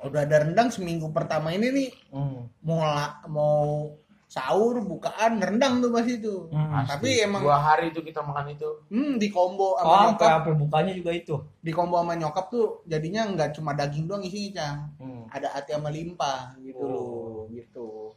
udah 0.00 0.20
ada 0.20 0.42
rendang 0.42 0.68
seminggu 0.68 1.08
pertama 1.10 1.52
ini 1.52 1.68
nih 1.70 1.90
hmm. 2.08 2.64
mau 2.64 2.80
la- 2.80 3.20
mau 3.26 3.92
sahur 4.30 4.78
bukaan 4.78 5.42
rendang 5.42 5.82
tuh 5.82 5.90
pasti 5.90 6.16
itu. 6.16 6.46
Hmm. 6.48 6.86
Tapi 6.86 7.26
emang 7.26 7.42
dua 7.42 7.58
hari 7.58 7.90
itu 7.90 7.98
kita 7.98 8.22
makan 8.22 8.54
itu 8.54 8.70
hmm 8.86 9.18
di 9.18 9.26
combo 9.26 9.74
sama 9.74 9.90
Oh, 9.90 10.00
nyokap, 10.06 10.28
sampai 10.38 10.52
bukanya 10.54 10.92
juga 10.94 11.10
itu. 11.10 11.34
di 11.58 11.74
combo 11.74 11.98
sama 11.98 12.14
nyokap 12.14 12.46
tuh 12.46 12.86
jadinya 12.86 13.26
nggak 13.26 13.50
cuma 13.52 13.74
daging 13.74 14.06
doang 14.06 14.22
isinya, 14.22 14.54
Cang. 14.54 14.78
Hmm. 15.02 15.22
Ada 15.26 15.50
hati 15.50 15.74
sama 15.74 15.90
limpa 15.90 16.54
gitu 16.60 16.78
Oh. 16.78 16.86
loh, 16.86 17.42
gitu. 17.50 18.14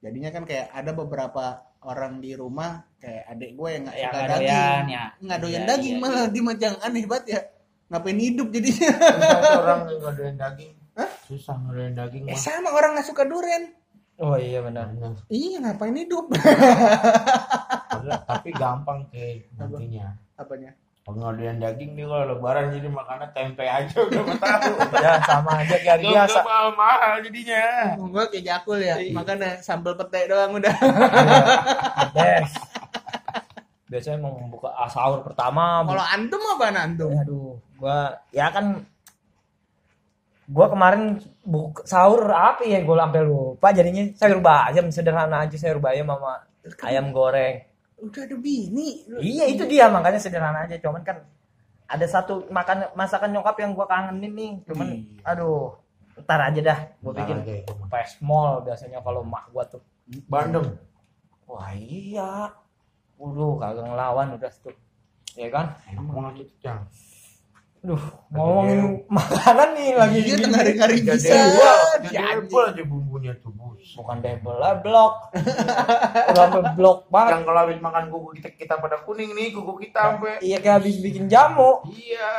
Jadinya 0.00 0.30
kan 0.30 0.42
kayak 0.42 0.72
ada 0.72 0.90
beberapa 0.90 1.44
orang 1.82 2.18
di 2.18 2.32
rumah 2.32 2.80
kayak 2.96 3.28
adik 3.28 3.52
gue 3.54 3.68
yang 3.70 3.82
nggak 3.84 3.94
Ya, 3.94 4.02
suka 4.02 4.16
nggak 4.16 4.28
daging, 4.32 4.48
doyan, 4.48 4.84
ya. 4.88 5.04
nggak 5.20 5.38
doyan 5.38 5.60
Iya, 5.60 5.68
daging 5.68 5.94
iya, 5.94 6.00
malah 6.00 6.16
iya. 6.18 6.32
dia 6.32 6.42
macam 6.42 6.70
aneh 6.80 7.04
banget 7.04 7.24
ya. 7.28 7.40
Ngapain 7.86 8.18
hidup 8.18 8.48
jadinya? 8.50 8.90
orang 9.54 9.78
nggak 9.86 10.14
doyan 10.16 10.36
daging 10.36 10.72
Hah? 10.96 11.10
susah 11.22 11.54
nggak 11.54 11.74
doyan 11.76 11.94
daging 11.94 12.22
eh 12.24 12.32
mah 12.32 12.40
sama 12.40 12.68
orang 12.72 12.90
nggak 12.96 13.04
suka 13.04 13.22
duren. 13.22 13.62
Oh 14.18 14.32
iya 14.34 14.60
benar. 14.60 14.88
Bener. 14.90 15.12
Iya 15.26 15.60
ngapain 15.60 15.92
hidup? 15.92 16.24
Padahal- 16.32 18.22
tapi 18.24 18.48
gampang 18.52 19.04
ke 19.08 19.44
nantinya 19.54 20.14
Apanya? 20.34 20.72
kalau 20.98 21.22
nggak 21.22 21.34
doyan 21.38 21.56
daging 21.56 21.90
nih 21.94 22.02
kalau 22.02 22.26
lebaran 22.28 22.66
jadi 22.68 22.88
makannya 22.88 23.28
tempe 23.30 23.62
aja 23.62 23.94
udah 23.96 24.26
tahu 24.26 24.74
Ya 24.98 25.12
sama 25.22 25.50
aja 25.56 25.76
kayak 25.76 25.92
hari 25.92 26.02
Gak 26.04 26.14
biasa. 26.26 26.38
mahal 26.42 26.68
mahal 26.74 27.12
jadinya 27.22 27.62
Gue 27.96 28.24
kayak 28.26 28.42
jakul 28.44 28.78
ya, 28.80 28.98
Iya. 28.98 29.14
makanya 29.14 29.50
sambal 29.60 29.94
pete 29.94 30.26
doang 30.26 30.58
udah. 30.58 30.74
Des. 32.10 32.50
Biasanya 33.86 34.18
mau 34.18 34.34
membuka 34.34 34.66
ah, 34.68 34.90
sahur 34.90 35.22
pertama. 35.22 35.86
Kalau 35.86 36.02
antum 36.04 36.42
apa 36.42 36.64
antum? 36.74 37.10
Aduh, 37.14 37.54
gua 37.76 38.10
ya 38.28 38.50
kan 38.50 38.82
gua 40.46 40.66
kemarin 40.70 41.18
buka 41.42 41.82
sahur 41.84 42.26
apa 42.30 42.62
ya 42.62 42.78
gua 42.82 43.02
sampai 43.06 43.22
lupa 43.22 43.68
jadinya 43.74 44.06
sayur 44.14 44.38
bayam 44.38 44.86
sederhana 44.90 45.42
aja 45.42 45.56
sayur 45.58 45.82
bayam 45.82 46.06
sama 46.06 46.46
ayam 46.86 47.10
goreng. 47.10 47.62
Udah 47.98 48.22
ada 48.28 48.36
bini. 48.38 49.02
Iya 49.18 49.44
itu 49.50 49.66
dia 49.66 49.90
makanya 49.90 50.22
sederhana 50.22 50.66
aja 50.66 50.78
cuman 50.78 51.02
kan 51.02 51.22
ada 51.86 52.06
satu 52.06 52.46
makan 52.50 52.90
masakan 52.94 53.30
nyokap 53.34 53.56
yang 53.62 53.74
gua 53.74 53.86
kangenin 53.86 54.32
nih 54.34 54.52
cuman 54.66 54.86
Iya. 54.90 55.22
aduh 55.22 55.78
ntar 56.22 56.40
aja 56.50 56.60
dah 56.62 56.78
gua 56.98 57.12
Ntar 57.14 57.18
bikin 57.22 57.38
itu 57.62 57.72
mah. 57.78 57.86
pesmol 57.92 58.50
biasanya 58.66 58.98
kalau 59.06 59.22
mak 59.22 59.46
gua 59.54 59.62
tuh 59.70 59.82
bandeng 60.26 60.74
wah 61.46 61.70
iya 61.74 62.50
Waduh, 63.16 63.56
kagak 63.56 63.88
ngelawan 63.88 64.36
udah 64.36 64.52
tuh. 64.60 64.76
Ya 65.40 65.48
kan? 65.48 65.72
Emang 65.88 66.36
gitu, 66.36 66.52
Cang. 66.60 66.84
Duh, 67.86 68.02
ngomongin 68.34 69.06
makanan 69.06 69.78
nih 69.78 69.94
lagi 69.94 70.18
Iya 70.18 70.26
gini. 70.26 70.42
tengah 70.42 70.58
hari 70.58 70.98
bisa. 71.06 71.34
anjing. 71.38 72.18
apple 72.18 72.64
aja 72.66 72.82
bumbunya 72.82 73.32
tuh, 73.38 73.54
Bus. 73.54 73.94
Bukan 73.94 74.18
double 74.18 74.58
lah, 74.58 74.74
blok. 74.82 75.30
Udah 76.34 76.44
sampai 76.50 76.62
blok 76.74 77.06
banget. 77.14 77.30
Yang 77.38 77.42
kalau 77.46 77.60
habis 77.62 77.78
makan 77.78 78.04
kuku 78.10 78.28
kita 78.42 78.48
kita 78.58 78.74
pada 78.82 78.96
kuning 79.06 79.30
nih, 79.38 79.54
kuku 79.54 79.86
kita 79.86 80.18
sampai. 80.18 80.42
Iya 80.42 80.58
kayak 80.58 80.82
habis 80.82 80.98
bikin 80.98 81.30
jamu. 81.30 81.86
Iya. 81.86 82.30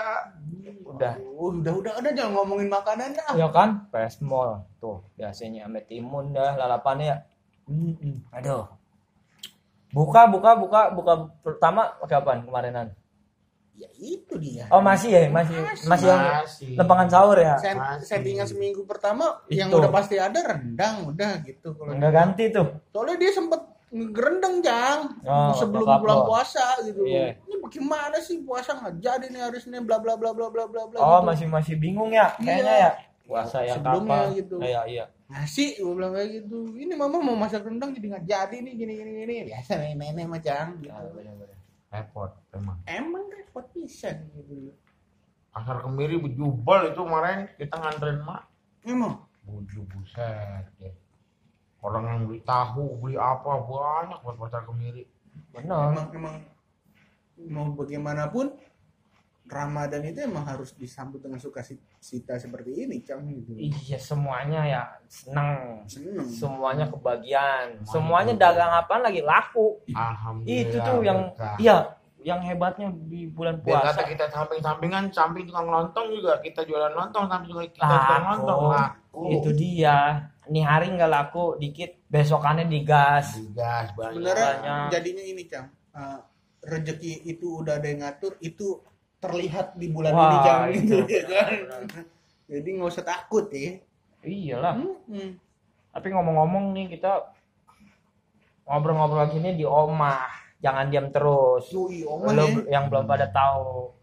Udah. 0.83 1.13
Udah 1.15 1.73
udah 1.79 1.93
udah 1.95 2.11
jangan 2.11 2.31
ngomongin 2.35 2.67
makanan 2.67 3.15
dah. 3.15 3.31
Ya 3.39 3.47
kan? 3.47 3.87
Pesmol 3.87 4.67
tuh 4.83 4.99
biasanya 5.15 5.63
ame 5.63 5.79
timun 5.87 6.35
dah 6.35 6.59
lalapannya 6.59 7.07
ya. 7.07 7.17
Aduh. 8.35 8.67
Buka 9.95 10.27
buka 10.27 10.59
buka 10.59 10.91
buka 10.91 11.13
pertama 11.39 11.95
pakai 12.03 12.19
apaan 12.19 12.43
kemarinan? 12.43 12.91
Ya 13.77 13.85
itu 13.95 14.33
dia. 14.35 14.65
Oh 14.67 14.81
masih 14.81 15.09
ya, 15.09 15.21
masih 15.27 15.53
masih 15.85 16.07
yang 16.07 16.21
Masih. 16.41 16.73
lempangan 16.73 17.07
sahur 17.07 17.37
ya. 17.37 17.55
Set- 17.57 17.77
Masih. 17.77 18.05
settingan 18.05 18.45
seminggu 18.45 18.81
pertama 18.83 19.37
yang 19.47 19.69
Itu. 19.69 19.77
udah 19.77 19.91
pasti 19.91 20.17
ada 20.17 20.41
rendang 20.41 21.05
udah 21.07 21.41
gitu 21.41 21.71
kalau 21.71 21.93
Enggak 21.93 22.09
ganti 22.11 22.49
tuh. 22.49 22.65
soalnya 22.89 23.15
dia 23.15 23.31
sempet 23.31 23.61
ngerendang 23.87 24.55
jang 24.59 24.99
Oh, 25.23 25.53
sebelum 25.53 25.87
bulan 25.95 26.19
puasa 26.23 26.59
gitu 26.83 27.05
Iya. 27.05 27.39
ini 27.39 27.55
bagaimana 27.57 28.17
sih 28.17 28.41
puasa 28.41 28.75
nggak 28.75 28.97
jadi 28.97 29.25
nih 29.27 29.41
hari 29.41 29.59
Senin 29.59 29.83
bla 29.83 29.95
bla 29.95 30.13
bla 30.13 30.29
bla 30.29 30.49
bla 30.49 30.65
bla 30.65 30.83
bla 30.83 30.97
Oh, 30.97 31.07
gitu. 31.15 31.25
masih 31.25 31.45
masih 31.47 31.75
bingung 31.77 32.09
ya 32.09 32.33
kayaknya 32.35 32.65
Iya. 32.73 32.83
ya. 32.83 32.91
Puasa 33.23 33.57
yang 33.61 33.77
Sebelumnya 33.77 34.19
kapan? 34.23 34.35
gitu. 34.35 34.55
Iya, 34.57 34.81
iya. 34.87 35.05
nasi 35.27 35.75
gue 35.75 35.91
bilang 35.91 36.11
kayak 36.11 36.29
gitu 36.39 36.57
ini 36.73 36.93
mama 36.93 37.19
mau 37.19 37.35
masak 37.35 37.61
rendang 37.61 37.91
jadi 37.91 38.07
nggak 38.09 38.25
jadi 38.25 38.55
nih 38.57 38.73
gini 38.73 38.93
gini 38.95 39.11
gini 39.17 39.33
biasa 39.45 39.71
nih 39.77 39.91
nenek 39.93 40.25
macam 40.25 40.63
gitu. 40.79 40.87
Ah, 40.89 41.03
bener-bener. 41.05 41.56
Repot 41.87 42.31
emang. 42.51 42.77
emang 42.83 43.25
repot 43.31 43.63
pisan 43.71 44.27
gitu 44.35 44.75
Pasar 45.55 45.81
kemiri 45.81 46.19
bejubel 46.21 46.93
itu 46.93 47.01
kemarin 47.01 47.49
kita 47.57 47.75
nganterin 47.79 48.21
mak. 48.21 48.45
emang 48.85 49.25
Buju 49.47 49.87
buset. 49.87 50.67
Ya. 50.77 50.91
Orang 51.79 52.03
yang 52.05 52.19
beli 52.27 52.43
tahu, 52.43 52.99
beli 52.99 53.15
apa 53.15 53.63
banyak 53.63 54.19
buat 54.21 54.37
pasar 54.37 54.67
kemiri. 54.67 55.07
Bener. 55.55 55.95
emang 55.95 56.07
emang 56.13 56.35
mau 57.47 57.69
bagaimanapun 57.73 58.53
Ramadan 59.47 60.03
itu 60.03 60.27
emang 60.27 60.43
harus 60.43 60.75
disambut 60.75 61.23
dengan 61.23 61.39
sukacita 61.39 62.35
seperti 62.35 62.83
ini, 62.83 62.99
Cang 62.99 63.23
gitu. 63.31 63.55
Iya, 63.55 63.95
semuanya 63.95 64.61
ya 64.67 64.81
seneng. 65.07 65.87
Seneng. 65.87 66.27
Semuanya 66.27 66.85
kebagian. 66.91 67.79
Semuanya 67.87 68.35
dagang 68.35 68.71
apaan 68.75 69.07
lagi 69.07 69.23
laku. 69.23 69.79
Alhamdulillah. 69.95 70.61
Itu 70.67 70.77
tuh 70.83 70.99
yang 70.99 71.19
berkah. 71.31 71.55
iya, 71.63 71.77
yang 72.27 72.43
hebatnya 72.43 72.91
di 73.07 73.31
bulan 73.31 73.63
Biar 73.63 73.79
puasa. 73.79 73.95
kata 73.95 74.03
kita 74.11 74.25
samping-sampingan, 74.27 75.03
samping 75.15 75.47
tukang 75.47 75.71
lontong 75.71 76.11
juga 76.11 76.43
kita 76.43 76.67
jualan 76.67 76.91
lontong, 76.91 77.31
samping 77.31 77.49
juga 77.55 77.63
kita 77.71 77.87
Laku. 77.87 77.95
jualan 78.03 78.23
lontong. 78.35 78.61
Laku. 78.75 79.21
Itu 79.31 79.49
dia. 79.55 79.97
Nih 80.51 80.63
hari 80.63 80.91
nggak 80.91 81.11
laku 81.11 81.55
dikit, 81.55 82.03
besokannya 82.11 82.67
digas. 82.67 83.39
Digas 83.39 83.95
banyak. 83.95 84.19
Sebenarnya 84.19 84.91
jadinya 84.91 85.23
ini, 85.23 85.43
Cang. 85.47 85.71
Eh, 85.95 86.19
rezeki 86.67 87.31
itu 87.31 87.63
udah 87.63 87.79
ada 87.79 87.87
yang 87.87 88.03
ngatur, 88.03 88.35
itu 88.43 88.83
terlihat 89.17 89.73
di 89.73 89.87
bulan 89.87 90.11
Wah, 90.11 90.23
ini, 90.23 90.37
Cang. 90.39 90.61
itu 90.69 90.77
Gitu, 90.77 90.95
ya 91.11 91.21
kan? 91.25 91.49
Jadi 92.47 92.67
nggak 92.71 92.89
usah 92.89 93.03
takut 93.03 93.45
ya. 93.49 93.81
Iyalah. 94.21 94.75
Hmm. 94.77 95.35
Tapi 95.89 96.07
ngomong-ngomong 96.09 96.71
nih 96.71 96.93
kita 96.93 97.33
ngobrol-ngobrol 98.63 99.27
gini 99.29 99.53
di 99.53 99.63
omah. 99.63 100.27
Jangan 100.57 100.85
diam 100.87 101.07
terus. 101.07 101.69
Yui, 101.69 102.01
oman 102.03 102.33
Lo 102.33 102.45
ya. 102.63 102.79
yang 102.79 102.89
belum 102.89 103.05
pada 103.05 103.27
tahu. 103.27 103.93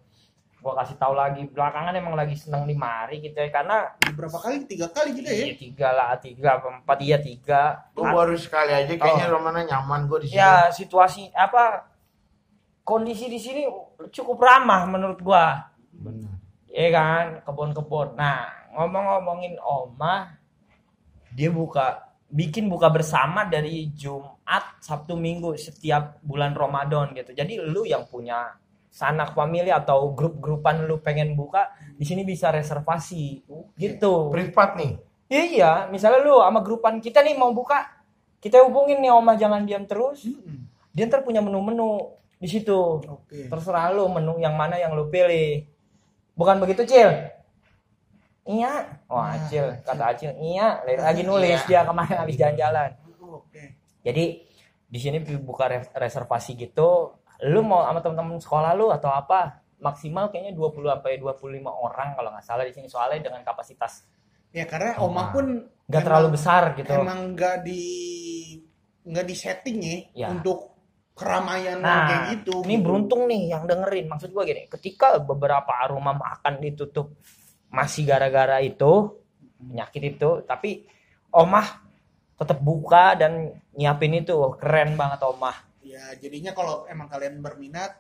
Gua 0.59 0.73
kasih 0.75 0.97
tahu 0.97 1.13
lagi 1.13 1.45
belakangan 1.45 1.93
emang 1.93 2.17
lagi 2.17 2.33
seneng 2.35 2.65
di 2.65 2.73
mari 2.73 3.21
gitu 3.21 3.37
ya 3.37 3.53
karena 3.53 3.85
Berapa 4.11 4.41
kali? 4.41 4.65
Tiga 4.65 4.89
kali 4.89 5.13
gitu 5.13 5.29
ya. 5.29 5.45
iya 5.45 5.55
tiga 5.55 5.89
lah 5.91 6.17
tiga 6.17 6.57
apa 6.57 6.81
empat 6.81 6.99
iya 7.01 7.19
tiga 7.19 7.85
Gue 7.93 8.09
baru 8.09 8.33
sekali 8.35 8.73
aja 8.73 8.89
kayaknya 8.89 9.29
Oh. 9.29 9.37
Romana 9.37 9.61
nyaman 9.61 10.09
gue 10.09 10.25
di 10.25 10.33
sini. 10.33 10.41
ya 10.41 10.73
situasi 10.73 11.29
apa 11.31 11.85
kondisi 12.85 13.27
di 13.33 13.41
sini 13.41 13.65
cukup 14.13 14.39
ramah 14.39 14.87
menurut 14.87 15.19
gua 15.25 15.73
Benar. 15.91 16.37
ya 16.71 16.89
kan 16.93 17.25
kebun-kebun 17.43 18.15
nah 18.15 18.53
ngomong-ngomongin 18.77 19.57
omah 19.59 20.37
dia 21.35 21.51
buka 21.51 22.15
bikin 22.31 22.71
buka 22.71 22.93
bersama 22.93 23.49
dari 23.49 23.91
Jumat 23.97 24.79
Sabtu 24.85 25.19
Minggu 25.19 25.57
setiap 25.57 26.21
bulan 26.21 26.53
Ramadan 26.53 27.17
gitu 27.17 27.33
jadi 27.33 27.59
lu 27.59 27.89
yang 27.89 28.07
punya 28.07 28.55
sanak 28.95 29.35
famili 29.35 29.75
atau 29.75 30.15
grup-grupan 30.15 30.87
lu 30.87 31.03
pengen 31.03 31.35
buka 31.35 31.75
di 31.99 32.07
sini 32.07 32.23
bisa 32.23 32.55
reservasi 32.55 33.43
gitu 33.75 34.31
Privat 34.31 34.79
nih. 34.79 34.95
Iya, 35.27 35.45
iya, 35.51 35.73
misalnya 35.91 36.23
lu 36.23 36.39
sama 36.39 36.63
grupan 36.63 37.03
kita 37.03 37.19
nih 37.27 37.35
mau 37.35 37.51
buka, 37.51 37.91
kita 38.39 38.63
hubungin 38.63 39.03
nih 39.03 39.11
Oma 39.11 39.35
jangan 39.35 39.67
diam 39.67 39.83
terus. 39.83 40.23
Hmm. 40.31 40.71
Dia 40.95 41.11
ntar 41.11 41.27
punya 41.27 41.43
menu-menu 41.43 42.15
di 42.37 42.49
situ. 42.49 43.01
Oke. 43.01 43.47
Terserah 43.49 43.91
lu 43.91 44.07
menu 44.09 44.37
yang 44.39 44.55
mana 44.55 44.77
yang 44.77 44.93
lu 44.93 45.07
pilih. 45.09 45.65
Bukan 46.35 46.59
begitu, 46.59 46.83
Cil? 46.85 47.11
Iya. 48.45 49.01
Wah, 49.09 49.33
Nah, 49.33 49.41
Acil, 49.41 49.67
kata 49.81 50.05
Acil, 50.13 50.33
iya. 50.39 50.83
Lagi 50.85 51.25
nulis 51.25 51.65
dia 51.65 51.81
kemarin 51.83 52.17
habis 52.21 52.37
jalan-jalan. 52.37 52.93
Oke. 53.25 53.79
Jadi 54.05 54.25
di 54.85 54.99
sini 55.01 55.17
buka 55.41 55.65
re- 55.67 55.91
reservasi 55.91 56.53
gitu. 56.55 57.17
Lu 57.49 57.61
mau 57.65 57.83
sama 57.83 58.05
teman-teman 58.05 58.37
sekolah 58.39 58.77
lu 58.77 58.93
atau 58.93 59.09
apa? 59.09 59.65
Maksimal 59.81 60.29
kayaknya 60.29 60.53
20 60.55 60.87
sampai 60.87 61.19
25 61.19 61.41
orang 61.67 62.09
kalau 62.15 62.31
nggak 62.31 62.45
salah 62.45 62.65
di 62.65 62.73
sini 62.73 62.87
soalnya 62.89 63.29
dengan 63.29 63.43
kapasitas 63.45 64.07
Ya 64.55 64.65
karena 64.71 64.95
omah 65.03 65.35
pun 65.35 65.67
nggak 65.91 66.03
terlalu 66.07 66.39
besar 66.39 66.79
gitu. 66.79 66.95
Emang 66.95 67.35
nggak 67.35 67.67
di 67.67 67.83
nggak 69.03 69.27
di 69.27 69.35
setting 69.35 69.79
ya, 69.83 69.97
Ya. 70.15 70.27
untuk 70.31 70.74
keramaian 71.15 71.79
Nah, 71.79 72.07
kayak 72.11 72.23
gitu. 72.39 72.67
ini 72.67 72.77
beruntung 72.83 73.31
nih 73.31 73.55
yang 73.55 73.65
dengerin. 73.65 74.11
Maksud 74.11 74.35
gua 74.35 74.43
gini, 74.43 74.67
ketika 74.67 75.23
beberapa 75.23 75.71
rumah 75.89 76.19
makan 76.19 76.59
ditutup 76.59 77.15
masih 77.71 78.07
gara-gara 78.07 78.59
itu 78.63 79.15
penyakit 79.59 80.19
itu, 80.19 80.31
tapi 80.45 80.85
omah 81.31 81.83
tetap 82.35 82.59
buka 82.59 83.15
dan 83.15 83.55
nyiapin 83.79 84.19
itu 84.19 84.35
keren 84.59 84.99
banget 84.99 85.23
omah. 85.23 85.55
Ya 85.87 86.11
jadinya 86.19 86.51
kalau 86.51 86.83
emang 86.91 87.07
kalian 87.07 87.39
berminat 87.39 87.95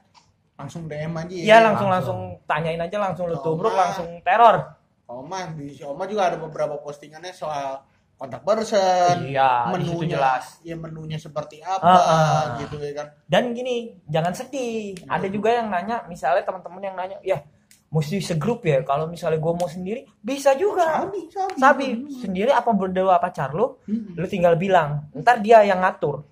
langsung 0.58 0.90
DM 0.90 1.14
aja 1.14 1.34
ya. 1.34 1.44
Iya 1.46 1.58
langsung 1.62 1.88
langsung 1.90 2.18
tanyain 2.46 2.82
aja 2.82 2.98
langsung 2.98 3.30
lu 3.30 3.38
tubruk 3.42 3.74
langsung 3.74 4.22
teror. 4.26 4.74
Omah 5.06 5.54
di 5.54 5.70
si 5.74 5.82
Omah 5.84 6.06
juga 6.10 6.32
ada 6.32 6.38
beberapa 6.40 6.80
postingannya 6.80 7.30
soal 7.30 7.84
kontak 8.14 8.42
person, 8.42 9.26
Iya, 9.26 9.68
menunya 9.70 10.16
jelas. 10.16 10.58
ya 10.60 10.74
menunya 10.74 11.18
seperti 11.18 11.58
apa 11.60 11.82
Ah, 11.82 12.00
ah. 12.00 12.42
gitu 12.58 12.78
ya 12.78 12.94
kan. 12.94 13.06
Dan 13.26 13.52
gini, 13.52 13.98
jangan 14.06 14.32
sedih. 14.32 14.94
Ada 15.04 15.26
juga 15.26 15.50
yang 15.52 15.68
nanya, 15.68 16.04
misalnya 16.04 16.42
teman-teman 16.42 16.80
yang 16.80 16.94
nanya, 16.94 17.18
ya 17.20 17.42
mesti 17.90 18.18
segrup 18.18 18.62
ya. 18.62 18.80
Kalau 18.80 19.06
misalnya 19.06 19.38
gua 19.38 19.54
mau 19.54 19.66
sendiri, 19.66 20.06
bisa 20.18 20.54
juga. 20.54 21.04
Sabi, 21.04 21.20
sabi. 21.28 21.54
Sabi 21.58 21.86
sendiri 22.16 22.50
apa 22.50 22.70
berdua 22.70 23.18
pacar 23.18 23.50
lu, 23.50 23.76
Hmm. 23.84 24.14
lu 24.14 24.26
tinggal 24.26 24.54
bilang 24.54 25.10
ntar 25.12 25.38
dia 25.38 25.62
yang 25.62 25.78
ngatur 25.78 26.22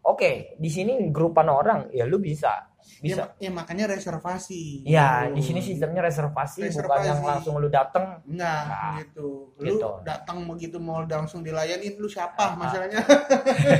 oke 0.00 0.56
di 0.56 0.66
sini 0.66 0.96
grupan 1.08 1.46
orang 1.46 1.92
ya 1.92 2.02
lu 2.02 2.16
bisa 2.16 2.69
bisa 2.98 3.22
Ya, 3.32 3.46
ya 3.46 3.50
makanya 3.50 3.84
reservasi. 3.88 4.82
ya 4.82 5.24
Gitu. 5.24 5.34
di 5.34 5.42
sini 5.42 5.60
sistemnya 5.62 6.02
reservasi, 6.02 6.60
bukan 6.60 6.70
Reservasi. 6.70 7.06
yang 7.06 7.20
langsung 7.22 7.54
lu 7.56 7.68
dateng 7.68 8.18
Enggak, 8.24 8.62
Nah, 8.66 8.92
gitu. 8.98 9.54
Lu 9.56 9.76
gitu. 9.76 9.90
datang 10.02 10.42
begitu 10.44 10.76
mau 10.76 11.00
langsung 11.00 11.40
dilayanin 11.40 11.94
lu 11.94 12.06
siapa 12.06 12.42
Ah. 12.44 12.52
masalahnya? 12.54 13.00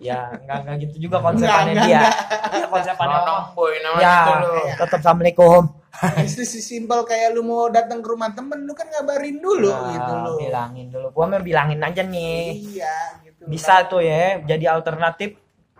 ya 0.00 0.30
nggak 0.38 0.58
nggak 0.62 0.76
gitu 0.80 0.96
juga 1.02 1.18
konsepannya 1.18 1.74
Nggak, 1.74 1.84
dia 1.84 1.98
nggak, 1.98 2.14
ya 2.54 2.66
konsepannya 2.68 3.18
Nonong 3.18 3.42
boy 3.50 3.72
namanya 3.80 4.04
ya 4.04 4.14
itu 4.14 4.32
lu. 4.38 4.54
tetap 4.78 4.98
assalamualaikum 5.00 5.62
Itu 6.22 6.42
sih 6.46 6.62
simpel 6.62 7.02
kayak 7.02 7.34
lu 7.34 7.42
mau 7.42 7.66
datang 7.66 7.98
ke 7.98 8.06
rumah 8.06 8.30
temen 8.30 8.62
lu 8.62 8.70
kan 8.70 8.86
ngabarin 8.86 9.36
dulu 9.36 9.66
Nah, 9.66 9.90
gitu 9.90 10.12
loh. 10.14 10.36
bilangin 10.38 10.86
dulu 10.88 11.06
gua 11.10 11.24
mah 11.26 11.42
bilangin 11.42 11.80
aja 11.82 12.02
nih 12.04 12.46
Iya, 12.78 12.94
gitu. 13.24 13.42
bisa 13.44 13.82
tuh 13.84 13.98
ya 14.00 14.38
jadi 14.40 14.70
alternatif 14.70 15.34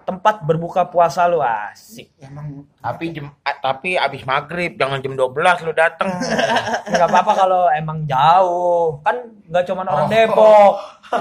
tempat 0.08 0.40
berbuka 0.40 0.82
puasa 0.84 1.28
lu 1.28 1.38
asik 1.38 2.08
Emang 2.16 2.64
Tapi 2.78 3.12
jam 3.12 3.28
tapi 3.44 3.94
abis 3.94 4.24
maghrib 4.24 4.72
jangan 4.74 4.98
jam 4.98 5.12
12 5.12 5.36
lu 5.62 5.72
dateng. 5.72 6.08
nggak 6.88 7.04
apa-apa 7.06 7.32
kalau 7.36 7.62
emang 7.70 8.08
jauh 8.08 9.02
kan 9.02 9.16
nggak 9.44 9.64
cuma 9.64 9.82
orang 9.82 10.00
Oh. 10.00 10.10
Depok 10.10 10.72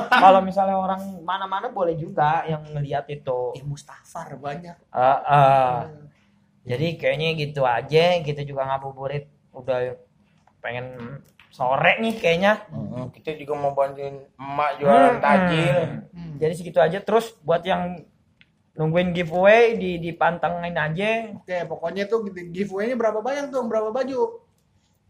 kalau 0.09 0.39
misalnya 0.39 0.77
orang 0.77 1.01
mana-mana 1.21 1.67
boleh 1.67 1.93
juga 1.93 2.43
yang 2.43 2.63
ngelihat 2.65 3.03
itu 3.07 3.51
ya 3.53 3.63
Mustafar 3.63 4.31
banyak. 4.33 4.75
Ah, 4.89 5.19
ah. 5.21 5.75
jadi 6.63 6.95
kayaknya 6.95 7.35
gitu 7.35 7.61
aja 7.61 8.19
kita 8.21 8.41
juga 8.41 8.63
ngabuburit 8.65 9.27
udah 9.51 9.95
pengen 10.57 11.19
sore 11.49 11.97
nih 11.97 12.15
kayaknya 12.15 12.63
Mm, 12.67 13.09
kita 13.11 13.33
juga 13.35 13.53
mau 13.55 13.71
bantuin 13.71 14.19
emak 14.35 14.71
jualan 14.77 15.13
Hmm. 15.13 15.23
tajil. 15.23 15.77
Hmm. 16.07 16.35
jadi 16.37 16.53
segitu 16.53 16.77
aja 16.77 16.99
terus 16.99 17.33
buat 17.41 17.61
yang 17.61 18.03
nungguin 18.77 19.09
giveaway 19.11 19.73
di 19.73 19.97
dipantengin 19.97 20.71
aja 20.71 21.33
Oke, 21.35 21.65
pokoknya 21.65 22.05
tuh 22.05 22.21
giveaway-nya 22.29 22.93
berapa 22.93 23.19
banyak 23.19 23.49
tuh, 23.49 23.65
berapa 23.65 23.89
baju? 23.89 24.45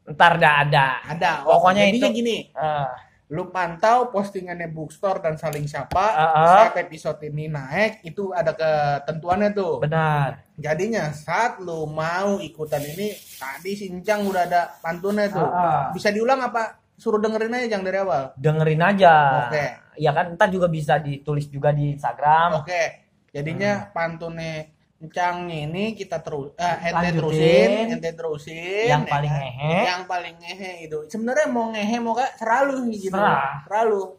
ntar 0.08 0.40
dah 0.40 0.64
ada 0.64 0.88
Ada. 1.06 1.44
Pokoknya 1.44 1.84
jadinya 1.86 2.08
itu- 2.08 2.16
gini, 2.16 2.38
Ah, 2.54 2.96
lu 3.28 3.52
pantau 3.52 4.08
postingannya 4.08 4.72
Bookstore 4.72 5.20
dan 5.20 5.36
saling 5.36 5.68
sapa 5.68 6.00
Ah, 6.08 6.24
ah. 6.32 6.48
saat 6.64 6.80
episode 6.80 7.20
ini 7.22 7.46
naik 7.46 8.00
itu 8.02 8.32
ada 8.32 8.56
ketentuannya 8.56 9.52
tuh. 9.52 9.84
benar 9.84 10.48
Jadinya 10.56 11.12
saat 11.12 11.60
lu 11.60 11.84
mau 11.86 12.40
ikutan 12.40 12.80
ini 12.80 13.12
tadi 13.36 13.76
sincang 13.76 14.24
udah 14.24 14.48
ada 14.48 14.62
pantunnya 14.80 15.28
tuh. 15.28 15.44
Ah, 15.44 15.60
ah. 15.60 15.84
Bisa 15.92 16.08
diulang 16.08 16.40
apa? 16.40 16.80
Suruh 16.96 17.20
dengerin 17.20 17.54
aja 17.54 17.68
jangan 17.70 17.86
dari 17.86 18.00
awal. 18.00 18.24
dengerin 18.34 18.82
aja 18.82 19.14
Oke. 19.46 19.66
ya 20.00 20.10
kan 20.10 20.34
ntar 20.34 20.48
juga 20.48 20.66
bisa 20.66 20.98
ditulis 20.98 21.46
juga 21.46 21.70
di 21.70 21.94
Instagram 21.94 22.64
Oke. 22.64 23.07
Jadinya 23.30 23.72
pantunnya 23.92 24.72
Encang 24.98 25.46
ini 25.46 25.94
kita 25.94 26.26
terus 26.26 26.58
eh, 26.58 26.90
ente 26.90 27.10
terusin, 27.14 27.70
ente 27.94 28.12
terusin. 28.18 28.90
yang 28.90 29.06
ya 29.06 29.14
paling 29.14 29.30
kan? 29.30 29.42
ngehe 29.46 29.76
yang 29.86 30.04
paling 30.10 30.36
ngehe 30.42 30.72
itu 30.82 30.98
sebenarnya 31.06 31.46
mau 31.46 31.70
ngehe 31.70 31.98
mau 32.02 32.18
gak 32.18 32.34
selalu 32.36 32.98
gitu 32.98 33.14
Serah. 33.14 33.62
selalu 33.70 34.18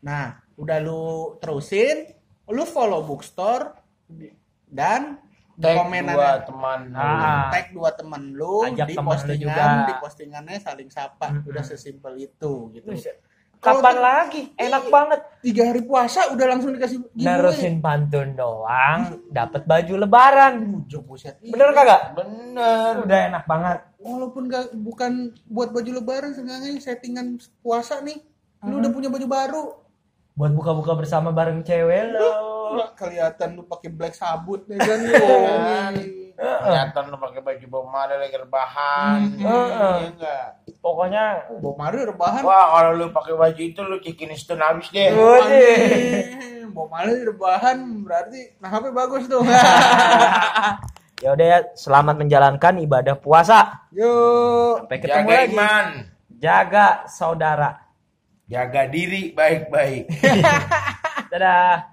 nah 0.00 0.26
udah 0.56 0.78
lu 0.80 1.04
terusin 1.36 2.16
lu 2.48 2.64
follow 2.64 3.04
bookstore 3.04 3.76
dan 4.64 5.20
Tag 5.60 5.76
komenan 5.76 6.16
dua 6.16 6.32
teman 6.40 6.80
Ah. 6.96 7.52
tag 7.52 7.68
dua 7.68 7.92
temen 7.92 8.32
lu 8.32 8.64
Ajak 8.64 8.88
di 8.88 8.96
postingan 8.96 9.36
juga. 9.36 9.84
di 9.84 9.94
postingannya 10.00 10.56
saling 10.56 10.88
sapa 10.88 11.28
Mm-mm. 11.28 11.44
udah 11.44 11.60
sesimpel 11.60 12.16
itu 12.16 12.72
gitu 12.72 12.88
Kalau 12.88 13.28
kapan 13.60 13.96
lagi? 13.96 14.42
Enak 14.54 14.82
Iya. 14.82 14.90
banget. 14.90 15.20
tiga 15.40 15.62
hari 15.64 15.82
puasa 15.82 16.32
udah 16.32 16.46
langsung 16.46 16.72
dikasih 16.72 16.98
giveaway. 17.10 17.24
nerusin 17.30 17.74
pantun 17.78 18.28
doang 18.32 19.00
dapat 19.28 19.64
baju 19.64 19.94
lebaran. 19.98 20.52
Bujuk, 20.66 21.02
buset. 21.06 21.36
bener 21.38 21.70
kagak? 21.70 22.12
bener. 22.14 22.92
Udah 23.00 23.18
enak 23.30 23.44
banget. 23.44 23.78
Walaupun 23.96 24.42
gak 24.46 24.72
bukan 24.74 25.12
buat 25.46 25.70
baju 25.70 25.90
lebaran 25.94 26.32
seenggaknya 26.32 26.76
settingan 26.76 27.36
puasa 27.60 28.00
nih. 28.00 28.20
Lu 28.60 28.76
udah 28.78 28.90
punya 28.90 29.08
baju 29.08 29.26
baru. 29.26 29.64
Buat 30.32 30.52
buka-buka 30.52 30.92
bersama 30.94 31.28
bareng 31.30 31.60
cewek 31.60 32.12
lo. 32.12 32.32
Kelihatan 32.94 33.54
lu 33.54 33.64
pakai 33.64 33.88
black 33.88 34.14
sabut 34.14 34.64
ya 34.66 34.78
kan 34.78 35.00
kelihatan 36.40 37.02
lu 37.12 37.16
pakai 37.20 37.40
baju 37.44 37.64
Bob 37.68 37.86
Marley 37.92 38.16
lagi 38.16 38.36
rebahan. 38.40 39.18
Hmm. 39.36 39.44
Heeh. 39.44 39.96
Iya 40.00 40.08
enggak 40.16 40.46
pokoknya 40.80 41.24
Bob 41.60 41.76
Marley 41.76 42.08
rebahan. 42.08 42.42
Wah 42.42 42.66
kalau 42.72 42.90
lu 42.96 43.06
pakai 43.12 43.34
baju 43.36 43.60
itu 43.60 43.80
lu 43.84 43.96
cikin 44.00 44.32
stun 44.34 44.64
habis 44.64 44.88
deh. 44.88 45.12
Anjing. 45.12 46.72
Bob 46.72 46.88
Marley 46.88 47.22
rebahan 47.28 47.76
berarti 48.02 48.56
nah 48.58 48.72
HP 48.72 48.84
bagus 48.90 49.24
tuh. 49.28 49.44
Ya 51.20 51.36
udah 51.36 51.46
ya 51.52 51.58
selamat 51.76 52.16
menjalankan 52.16 52.80
ibadah 52.80 53.12
puasa. 53.12 53.84
Yuk 53.92 54.88
sampai 54.88 54.98
ketemu 55.04 55.28
jaga 55.28 55.36
lagi. 55.36 55.52
iman. 55.52 55.86
Jaga 56.40 56.86
saudara. 57.12 57.70
Jaga 58.48 58.88
diri 58.88 59.36
baik-baik. 59.36 60.08
Dadah 61.30 61.89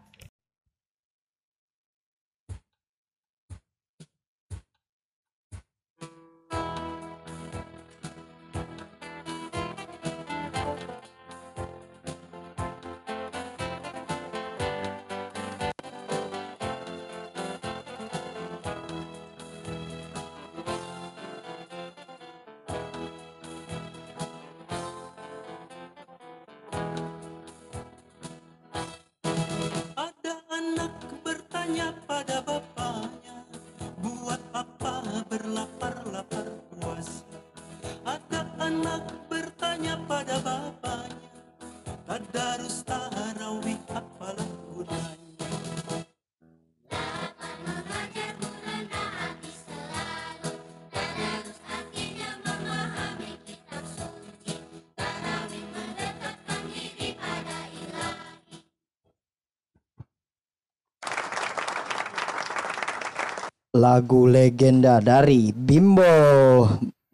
lagu 63.78 64.26
legenda 64.26 64.98
dari 64.98 65.54
Bimbo. 65.54 66.66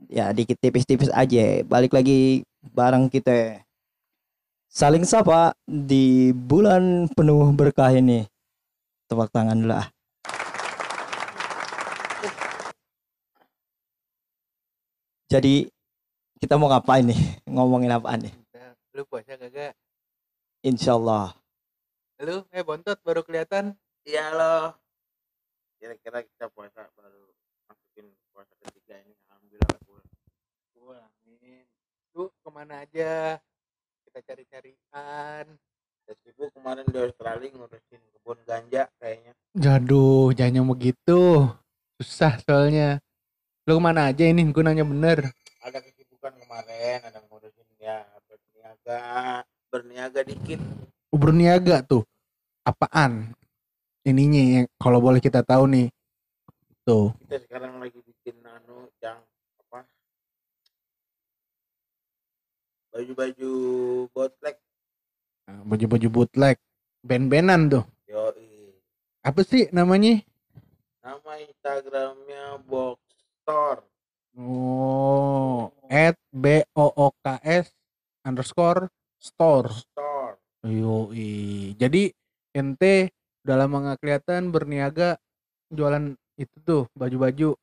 Ya 0.07 0.31
dikit 0.31 0.57
tipis-tipis 0.63 1.11
aja. 1.11 1.61
Balik 1.67 1.91
lagi 1.91 2.47
bareng 2.63 3.11
kita. 3.11 3.59
Saling 4.71 5.03
sapa 5.03 5.53
di 5.67 6.31
bulan 6.33 7.11
penuh 7.11 7.51
berkah 7.53 7.91
ini. 7.91 8.25
Tepuk 9.11 9.29
tangan 9.29 9.59
dulu 9.59 9.75
ah. 9.75 9.87
Jadi 15.27 15.67
kita 16.39 16.55
mau 16.55 16.71
ngapain 16.71 17.03
nih? 17.03 17.21
Ngomongin 17.49 17.93
apaan 17.93 18.23
nih? 18.25 18.33
Lu 18.93 19.03
puasa 19.09 19.35
kagak? 19.35 19.75
Insyaallah 20.63 21.35
lu? 22.23 22.47
Eh 22.55 22.63
bontot 22.63 22.95
baru 23.03 23.19
kelihatan? 23.25 23.75
Iya 24.07 24.31
loh 24.31 24.82
kira-kira 25.83 26.23
kita 26.23 26.47
puasa 26.55 26.87
baru 26.95 27.27
masukin 27.67 28.07
puasa 28.31 28.55
ketiga 28.63 29.03
ini 29.03 29.19
alhamdulillah 29.27 29.79
gua 29.83 29.99
Wah, 30.79 31.11
amin 31.27 31.67
lu 32.15 32.31
ke 32.31 32.49
mana 32.55 32.87
aja 32.87 33.35
kita 34.07 34.19
cari-carian 34.23 35.45
udah 36.07 36.15
sibuk 36.23 36.55
kemarin 36.55 36.87
di 36.87 37.03
Australia 37.03 37.51
ngurusin 37.51 37.99
kebun 38.15 38.39
ganja 38.47 38.87
kayaknya 38.95 39.35
Jaduh, 39.59 40.31
jangan 40.31 40.65
begitu. 40.71 41.45
Susah 41.99 42.39
soalnya. 42.41 43.03
Lu 43.67 43.77
ke 43.77 43.81
mana 43.83 44.09
aja 44.09 44.23
ini? 44.25 44.41
Gue 44.49 44.63
nanya 44.63 44.81
bener. 44.81 45.35
ada 45.61 45.77
kesibukan 45.83 46.31
kemarin 46.39 47.03
ada 47.03 47.19
ngurusin 47.27 47.67
ya 47.77 48.07
berniaga 48.25 48.99
berniaga 49.67 50.21
dikit 50.23 50.63
Berniaga 51.11 51.83
tuh. 51.83 52.07
Apaan? 52.63 53.35
Ininya 54.03 54.41
yang 54.43 54.65
kalau 54.75 54.99
boleh 54.99 55.23
kita 55.23 55.41
tahu 55.41 55.63
nih. 55.67 55.87
Tuh. 56.83 57.15
kita 57.23 57.39
sekarang 57.47 57.79
lagi 57.79 57.95
bikin 58.03 58.43
anu 58.43 58.91
yang 58.99 59.23
apa 59.63 59.87
baju-baju 62.91 63.51
botlek 64.11 64.59
Nah, 65.43 65.59
Baju-baju 65.63 66.07
bootleg. 66.07 66.55
Band-bandan 67.03 67.67
tuh. 67.67 67.83
yoi 68.07 68.75
Apa 69.23 69.43
sih 69.43 69.67
namanya? 69.71 70.23
nama 70.99 71.35
instagramnya 71.35 72.63
box 72.63 72.99
store 73.39 73.83
Oh, 74.33 75.67
at 75.87 76.15
B 76.31 76.63
O 76.73 76.87
O 76.89 77.11
K 77.19 77.39
S 77.43 77.71
underscore 78.23 78.87
store. 79.19 79.67
store 79.71 80.35
Yoi. 80.63 81.75
Jadi 81.75 82.07
ente 82.51 83.11
udah 83.43 83.55
lama 83.59 83.77
nggak 83.83 83.99
kelihatan 83.99 84.41
berniaga 84.49 85.19
jualan 85.67 86.15
itu 86.39 86.55
tuh 86.63 86.83
baju-baju. 86.95 87.59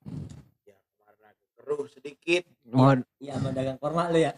ya 0.62 0.76
kemarin 0.76 1.08
agak 1.08 1.32
keruh 1.56 1.84
sedikit 1.88 2.44
Oh, 2.70 2.94
Iya, 3.18 3.34
sama 3.40 3.50
dagang 3.50 3.80
korma 3.80 4.06
lu 4.12 4.20
ya. 4.20 4.36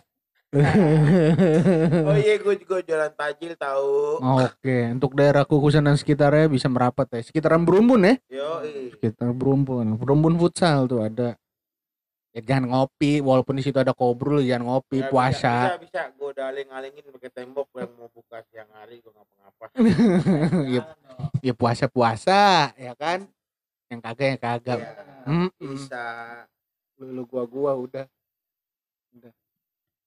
oh 2.08 2.16
iya 2.16 2.36
gue 2.36 2.54
juga 2.60 2.84
jualan 2.84 3.08
tajil 3.16 3.56
tahu 3.56 4.20
Oke, 4.20 4.84
untuk 4.92 5.16
daerah 5.16 5.48
Kukusan 5.48 5.80
dan 5.80 5.96
sekitarnya 5.96 6.44
bisa 6.46 6.68
merapat 6.68 7.08
ya. 7.08 7.20
Sekitaran 7.24 7.64
Berumbun 7.64 8.04
ya. 8.04 8.14
yoi 8.28 8.92
Sekitar 8.92 9.32
Berumbun. 9.32 9.96
Berumbun 9.96 10.36
futsal 10.36 10.84
tuh 10.86 11.02
ada. 11.08 11.40
Ya 12.32 12.40
jangan 12.40 12.64
ngopi, 12.72 13.20
walaupun 13.20 13.60
di 13.60 13.62
situ 13.62 13.76
ada 13.76 13.92
kobrol 13.92 14.40
jangan 14.40 14.64
ngopi, 14.64 15.04
Ya, 15.04 15.12
puasa. 15.12 15.76
bisa 15.76 15.76
bisa, 15.76 16.02
bisa. 16.08 16.16
gue 16.16 16.28
udah 16.32 16.48
aling-alingin 16.48 17.04
pakai 17.12 17.28
tembok 17.28 17.68
yang 17.76 17.92
mau 17.92 18.08
buka 18.08 18.40
siang 18.48 18.72
hari 18.72 19.04
gue 19.04 19.12
ngapa-ngapa 19.12 19.64
ya, 20.72 20.80
ya 21.44 21.52
puasa-puasa, 21.52 22.72
ya 22.72 22.96
kan? 22.96 23.28
Yang 23.92 24.00
kagak 24.00 24.26
yang 24.32 24.40
kagak. 24.40 24.78
Ya, 24.80 24.92
Mm-mm. 25.28 25.76
bisa 25.76 26.04
Lu, 26.96 27.12
lu 27.12 27.22
gua 27.28 27.44
gua 27.44 27.76
udah. 27.76 28.08
Udah. 29.12 29.32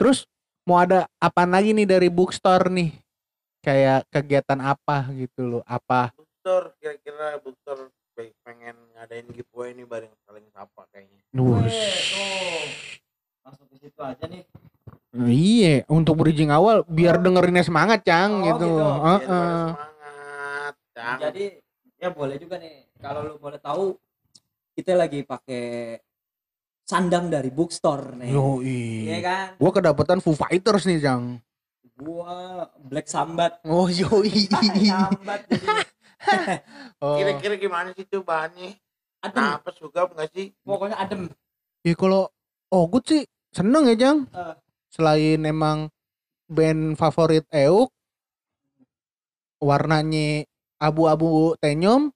Terus 0.02 0.26
mau 0.66 0.82
ada 0.82 1.06
apa 1.22 1.46
lagi 1.46 1.78
nih 1.78 1.86
dari 1.86 2.10
bookstore 2.10 2.74
nih? 2.74 2.90
Kayak 3.62 4.10
kegiatan 4.10 4.58
apa 4.66 5.14
gitu 5.14 5.46
loh? 5.46 5.64
Apa 5.70 6.10
bookstore 6.18 6.74
kira-kira 6.82 7.38
bookstore 7.38 7.94
pengen 8.16 8.76
ngadain 8.94 9.28
giveaway 9.28 9.76
nih 9.76 9.84
bareng 9.84 10.14
saling 10.24 10.48
sapa 10.50 10.88
kayaknya 10.90 11.20
Wush. 11.34 11.76
tuh 12.10 12.64
masuk 13.44 13.66
ke 13.68 13.76
situ 13.82 14.00
aja 14.00 14.26
nih 14.26 14.44
Iya, 15.16 15.88
untuk 15.88 16.20
bridging 16.20 16.52
awal 16.52 16.84
biar 16.84 17.16
dengerinnya 17.18 17.64
semangat, 17.64 18.04
Cang, 18.04 18.36
Oh, 18.36 18.44
gitu. 18.46 18.68
gitu. 18.68 18.76
Heeh. 18.76 19.18
Biar 19.18 19.32
pada 19.32 19.56
semangat 19.66 20.74
Cang. 20.92 21.20
jadi 21.22 21.46
ya 21.96 22.10
boleh 22.12 22.36
juga 22.36 22.56
nih 22.58 22.76
kalau 22.98 23.20
lu 23.24 23.34
boleh 23.36 23.56
tahu 23.58 23.96
kita 24.72 24.92
lagi 24.94 25.24
pakai 25.24 25.96
sandang 26.84 27.28
dari 27.28 27.48
bookstore 27.48 28.12
nih 28.14 28.28
Iya 28.28 28.36
Yoi. 28.36 29.24
kan 29.24 29.48
Gua 29.56 29.72
kedapetan 29.72 30.20
Foo 30.20 30.36
Fighters 30.36 30.84
nih, 30.84 31.00
Cang. 31.00 31.40
gua 31.96 32.36
black 32.78 33.08
sambat 33.08 33.64
Oh, 33.64 33.88
yoi. 33.88 34.52
sambat 34.52 35.48
jadi 35.48 35.68
Oh. 37.04 37.20
kira-kira 37.20 37.60
gimana 37.60 37.92
sih 37.92 38.08
tuh 38.08 38.24
bahannya 38.24 38.80
adem 39.20 39.46
apa 39.60 39.70
suka 39.76 40.08
nggak 40.08 40.30
sih 40.32 40.56
pokoknya 40.64 40.98
adem 40.98 41.28
Ya 41.86 41.94
kalau 41.94 42.32
Ogut 42.74 43.06
sih 43.06 43.22
seneng 43.54 43.86
ya, 43.86 43.96
Cang. 43.96 44.26
Eh. 44.34 44.56
Selain 44.90 45.38
emang 45.46 45.94
band 46.50 46.98
favorit 46.98 47.46
Euk 47.54 47.94
warnanya 49.62 50.46
abu-abu 50.78 51.58
tenyom 51.58 52.10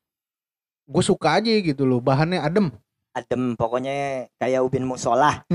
gue 0.86 1.04
suka 1.06 1.42
aja 1.42 1.50
gitu 1.50 1.86
loh 1.86 1.98
bahannya 1.98 2.38
adem 2.42 2.70
adem 3.14 3.58
pokoknya 3.58 4.26
kayak 4.38 4.62
ubin 4.62 4.86
musola 4.86 5.42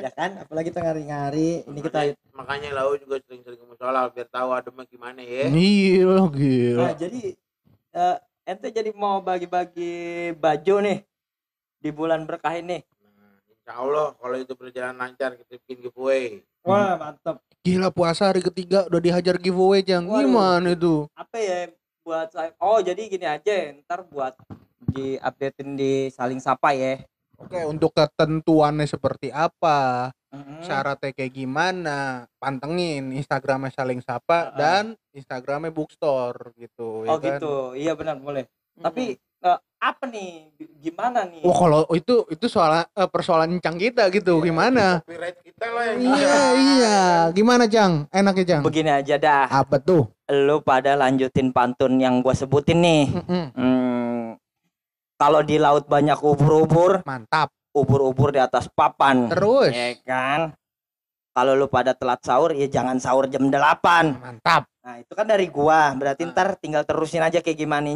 ya 0.00 0.10
kan 0.10 0.30
apalagi 0.40 0.72
kita 0.72 0.80
ngari-ngari 0.80 1.50
ini 1.68 1.80
kita 1.84 1.98
makanya, 2.00 2.16
makanya 2.32 2.68
lau 2.72 2.92
juga 2.96 3.20
sering-sering 3.24 3.60
musola 3.68 4.08
biar 4.08 4.28
tahu 4.32 4.48
ademnya 4.56 4.84
gimana 4.88 5.20
ya 5.20 5.46
Gila, 5.52 6.16
nah, 6.16 6.28
gila. 6.32 6.88
jadi 6.96 7.22
eh, 7.92 8.16
ente 8.48 8.68
jadi 8.72 8.90
mau 8.96 9.20
bagi-bagi 9.20 10.32
baju 10.34 10.74
nih 10.80 10.98
di 11.80 11.90
bulan 11.92 12.24
berkah 12.24 12.56
ini 12.56 12.80
Nah, 12.80 13.36
insya 13.52 13.72
Allah 13.76 14.16
kalau 14.16 14.36
itu 14.40 14.52
berjalan 14.56 14.96
lancar 14.96 15.36
kita 15.36 15.60
bikin 15.60 15.84
giveaway 15.84 16.40
wah 16.64 16.96
mantap 16.96 17.44
Gila 17.60 17.92
puasa 17.92 18.32
hari 18.32 18.40
ketiga 18.40 18.88
udah 18.88 18.96
dihajar 19.04 19.36
giveaway. 19.36 19.84
Waduh. 19.84 20.24
Gimana 20.24 20.68
itu? 20.72 21.04
apa 21.12 21.36
ya 21.36 21.68
buat 22.00 22.32
saya 22.32 22.56
oh 22.56 22.80
jadi 22.80 23.02
gini 23.04 23.28
aja 23.28 23.76
ntar 23.84 24.00
buat 24.08 24.32
di 24.96 25.20
updatein 25.20 25.76
di 25.76 26.08
saling 26.08 26.40
sapa 26.40 26.72
ya 26.72 27.04
Oke, 27.40 27.56
untuk 27.64 27.90
ketentuannya 27.90 28.84
seperti 28.84 29.32
apa, 29.32 30.12
Mm-mm. 30.28 30.60
syaratnya 30.60 31.10
kayak 31.10 31.32
gimana, 31.32 31.98
pantengin 32.36 33.10
Instagramnya 33.10 33.72
saling 33.72 33.98
sapa 33.98 34.52
Ah. 34.52 34.54
dan 34.54 34.84
Instagramnya 35.10 35.72
bookstore 35.72 36.52
gitu. 36.54 37.02
oh 37.02 37.08
ya 37.08 37.16
kan? 37.16 37.40
gitu 37.40 37.52
iya 37.74 37.92
benar 37.92 38.14
boleh 38.16 38.44
tapi 38.76 39.16
eh, 39.18 39.58
apa 39.80 40.04
nih 40.06 40.52
gimana 40.78 41.24
nih 41.24 41.42
Wah 41.42 41.56
kalau 41.56 41.80
itu 41.90 42.28
itu 42.28 42.46
soal 42.46 42.84
eh, 42.84 43.08
persoalan 43.08 43.56
cang 43.58 43.74
kita 43.74 44.06
gitu, 44.10 44.36
Iya, 44.38 44.44
gimana? 44.46 44.84
copyright 45.00 45.38
kita 45.40 45.66
lah 45.66 45.84
yang 45.86 45.98
Iya 45.98 46.36
iya, 46.54 46.98
gimana 47.32 47.64
cang? 47.66 48.04
Enaknya 48.10 48.44
cang? 48.46 48.62
begini 48.62 48.90
aja 48.92 49.16
dah 49.16 49.48
Apa 49.50 49.80
tuh? 49.80 50.04
lu 50.30 50.62
pada 50.62 50.94
lanjutin 50.94 51.50
pantun 51.50 51.98
yang 51.98 52.20
gua 52.20 52.32
sebutin 52.32 52.78
nih 52.78 53.04
Mm-mm. 53.10 53.44
Hmm, 53.50 54.19
kalau 55.20 55.44
di 55.44 55.60
laut 55.60 55.84
banyak 55.84 56.16
ubur-ubur, 56.16 57.04
Mantap. 57.04 57.52
ubur-ubur 57.76 58.32
di 58.32 58.40
atas 58.40 58.72
papan. 58.72 59.28
Terus? 59.28 59.68
Ya 59.68 59.92
kan? 60.00 60.56
Kalau 61.36 61.52
lu 61.52 61.68
pada 61.68 61.92
telat 61.92 62.24
sahur, 62.24 62.56
ya 62.56 62.64
jangan 62.66 62.96
sahur 62.96 63.28
jam 63.28 63.44
8. 63.52 64.16
Mantap. 64.16 64.64
Nah, 64.80 64.96
itu 64.96 65.12
kan 65.12 65.28
dari 65.28 65.46
gua. 65.52 65.92
Berarti 65.92 66.24
ntar 66.24 66.56
tinggal 66.56 66.88
terusin 66.88 67.20
aja 67.20 67.44
kayak 67.44 67.54
gimana 67.60 67.92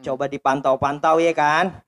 Coba 0.00 0.24
dipantau-pantau 0.24 1.20
ya 1.20 1.36
kan? 1.36 1.84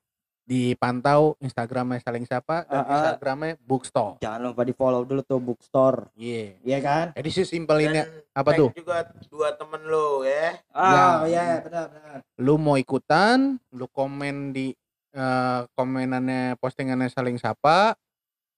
Dipantau 0.51 1.39
Instagramnya 1.39 2.03
saling 2.03 2.27
sapa 2.27 2.67
dan 2.67 2.83
Ah, 2.83 2.83
ah. 2.83 2.91
Instagramnya 2.91 3.55
bookstore. 3.63 4.19
Jangan 4.19 4.51
lupa 4.51 4.67
di-follow 4.67 5.07
dulu 5.07 5.23
tuh 5.23 5.39
bookstore. 5.39 6.11
Iya. 6.19 6.59
Iya 6.67 6.79
kan? 6.83 7.07
Jadi 7.15 7.29
sih 7.31 7.47
simpel 7.47 7.87
ini. 7.87 8.03
Dan 8.03 8.27
Apa 8.35 8.59
tuh? 8.59 8.75
juga 8.75 9.07
dua 9.31 9.55
temen 9.55 9.79
lo 9.87 10.27
ya 10.27 10.59
Oh, 10.75 11.23
iya, 11.23 11.63
benar 11.63 11.87
benar. 11.87 12.17
Lu 12.43 12.59
mau 12.59 12.75
ikutan, 12.75 13.63
lu 13.71 13.87
komen 13.87 14.51
di 14.51 14.75
eh, 15.15 15.61
komenannya 15.79 16.59
postingannya 16.59 17.07
saling 17.11 17.39
sapa, 17.39 17.95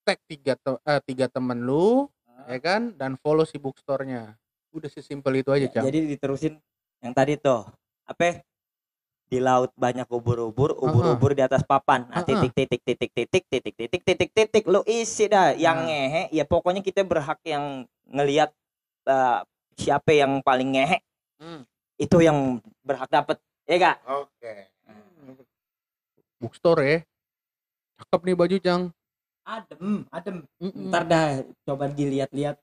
tag 0.01 0.17
tiga 0.25 0.57
te- 0.57 0.81
eh, 0.89 1.01
tiga 1.05 1.29
temen 1.29 1.61
lu, 1.61 2.09
ya 2.49 2.57
kan, 2.61 2.93
dan 2.97 3.21
follow 3.21 3.45
si 3.45 3.61
bookstore-nya. 3.61 4.37
Udah 4.73 4.89
sesimpel 4.89 5.45
itu 5.45 5.53
aja, 5.53 5.69
Cang. 5.69 5.85
Jadi 5.89 6.09
diterusin 6.09 6.57
yang 7.05 7.13
tadi 7.13 7.37
tuh. 7.37 7.69
Apa? 8.05 8.41
Di 9.33 9.41
laut 9.41 9.73
banyak 9.73 10.05
ubur-ubur, 10.13 10.77
ubur-ubur 10.77 11.33
di 11.33 11.41
atas 11.41 11.65
papan. 11.65 12.05
Nah, 12.13 12.21
Ah, 12.21 12.21
ah. 12.21 12.25
titik 12.29 12.53
titik 12.53 12.81
titik 12.85 13.11
titik 13.17 13.45
titik 13.49 13.75
titik 13.81 14.03
titik 14.05 14.31
titik 14.37 14.65
lu 14.69 14.85
isi 14.85 15.25
dah 15.25 15.57
yang 15.57 15.81
Nah. 15.81 15.89
ngehe. 15.89 16.23
Ya 16.37 16.45
pokoknya 16.45 16.85
kita 16.85 17.01
berhak 17.01 17.41
yang 17.49 17.89
ngelihat 18.13 18.53
eh, 19.09 19.41
siapa 19.81 20.13
yang 20.13 20.45
paling 20.45 20.77
ngehe. 20.77 21.01
Hmm. 21.41 21.65
Itu 21.97 22.21
yang 22.21 22.61
berhak 22.85 23.09
dapat. 23.09 23.41
Ya 23.65 23.81
gak? 23.81 23.97
oke 24.05 24.53
Bookstore 26.37 26.83
ya. 26.85 26.99
Cakep 28.03 28.21
nih 28.21 28.37
baju, 28.37 28.57
Cang. 28.61 28.83
Adem, 29.47 30.05
adem. 30.11 30.37
Mm-mm. 30.61 30.91
Ntar 30.91 31.03
dah 31.07 31.25
coba 31.65 31.89
dilihat-lihat. 31.89 32.61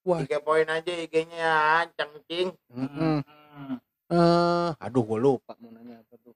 Wah. 0.00 0.24
tiga 0.24 0.40
poin 0.40 0.64
aja 0.64 0.92
IG-nya 0.96 1.36
ya 1.36 1.56
cangcing 1.92 2.56
Mm-mm. 2.72 3.20
Hmm. 3.20 3.76
Eh, 4.10 4.68
aduh 4.74 5.02
gue 5.06 5.18
lupa 5.22 5.54
mau 5.62 5.70
nanya 5.70 6.02
apa 6.02 6.14
tuh. 6.18 6.34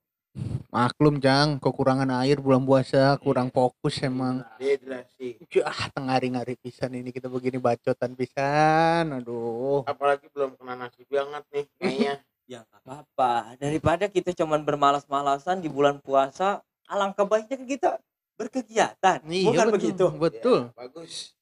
Maklum, 0.70 1.22
Cang, 1.22 1.62
kekurangan 1.62 2.11
air 2.22 2.43
bulan 2.43 2.62
puasa, 2.66 3.14
kurang 3.22 3.51
fokus 3.51 4.03
emang. 4.03 4.43
dehidrasi 4.59 5.39
Ah, 5.62 5.87
tengari-ngari 5.95 6.59
pisan 6.59 6.95
ini 6.95 7.14
kita 7.14 7.31
begini 7.31 7.59
bacotan 7.59 8.14
pisan. 8.18 9.14
Aduh. 9.14 9.87
apalagi 9.87 10.27
belum 10.31 10.59
kena 10.59 10.75
nasi 10.75 11.07
banget 11.07 11.43
nih 11.51 11.66
kayaknya 11.79 12.14
Ya 12.45 12.61
nggak 12.61 12.83
apa-apa. 12.85 13.57
Daripada 13.57 14.05
kita 14.05 14.37
cuman 14.37 14.68
bermalas-malasan 14.68 15.64
di 15.64 15.72
bulan 15.72 15.97
puasa, 16.05 16.61
alangkah 16.85 17.25
baiknya 17.25 17.57
kita 17.64 17.91
berkegiatan. 18.37 19.25
Iya, 19.25 19.47
Bukan 19.49 19.66
betul, 19.72 19.75
begitu. 19.81 20.07
Betul. 20.12 20.61
Ya, 20.68 20.77
bagus 20.77 21.33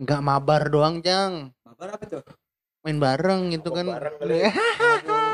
Nggak 0.00 0.20
mabar 0.24 0.62
doang, 0.72 0.96
Cang. 1.04 1.52
Mabar 1.60 2.00
apa 2.00 2.04
tuh? 2.08 2.22
Main 2.88 2.96
bareng 2.96 3.52
gitu 3.52 3.68
Mabok 3.68 3.76
kan. 3.76 3.86
bareng 4.00 4.14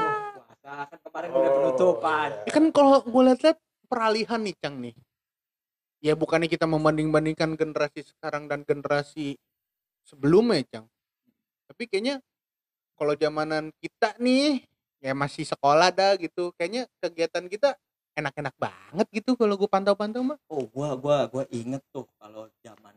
kan 0.62 0.98
kemarin 1.02 1.30
udah 1.34 1.50
Oh, 1.50 1.56
penutupan. 1.58 2.28
iya. 2.46 2.50
kan 2.54 2.64
kalau 2.70 3.02
gue 3.02 3.22
lihat 3.34 3.58
peralihan 3.90 4.40
nih, 4.40 4.54
Cang 4.62 4.78
nih. 4.78 4.94
Ya 6.02 6.14
bukannya 6.14 6.46
kita 6.50 6.66
membanding-bandingkan 6.66 7.54
generasi 7.58 8.06
sekarang 8.06 8.46
dan 8.46 8.62
generasi 8.62 9.38
sebelumnya, 10.06 10.62
Cang. 10.70 10.86
Tapi 11.66 11.82
kayaknya 11.90 12.22
kalau 12.94 13.14
zamanan 13.18 13.74
kita 13.82 14.14
nih 14.22 14.62
ya 15.02 15.14
masih 15.18 15.42
sekolah 15.42 15.90
dah 15.90 16.14
gitu. 16.18 16.54
Kayaknya 16.54 16.86
kegiatan 17.02 17.46
kita 17.50 17.74
enak-enak 18.14 18.54
banget 18.60 19.06
gitu 19.10 19.34
kalau 19.34 19.58
gue 19.58 19.66
pantau-pantau 19.66 20.22
mah. 20.22 20.38
Oh, 20.46 20.68
gua 20.70 20.94
gua 20.94 21.26
gua 21.26 21.44
inget 21.50 21.80
tuh 21.90 22.06
kalau 22.20 22.46
zaman 22.62 22.94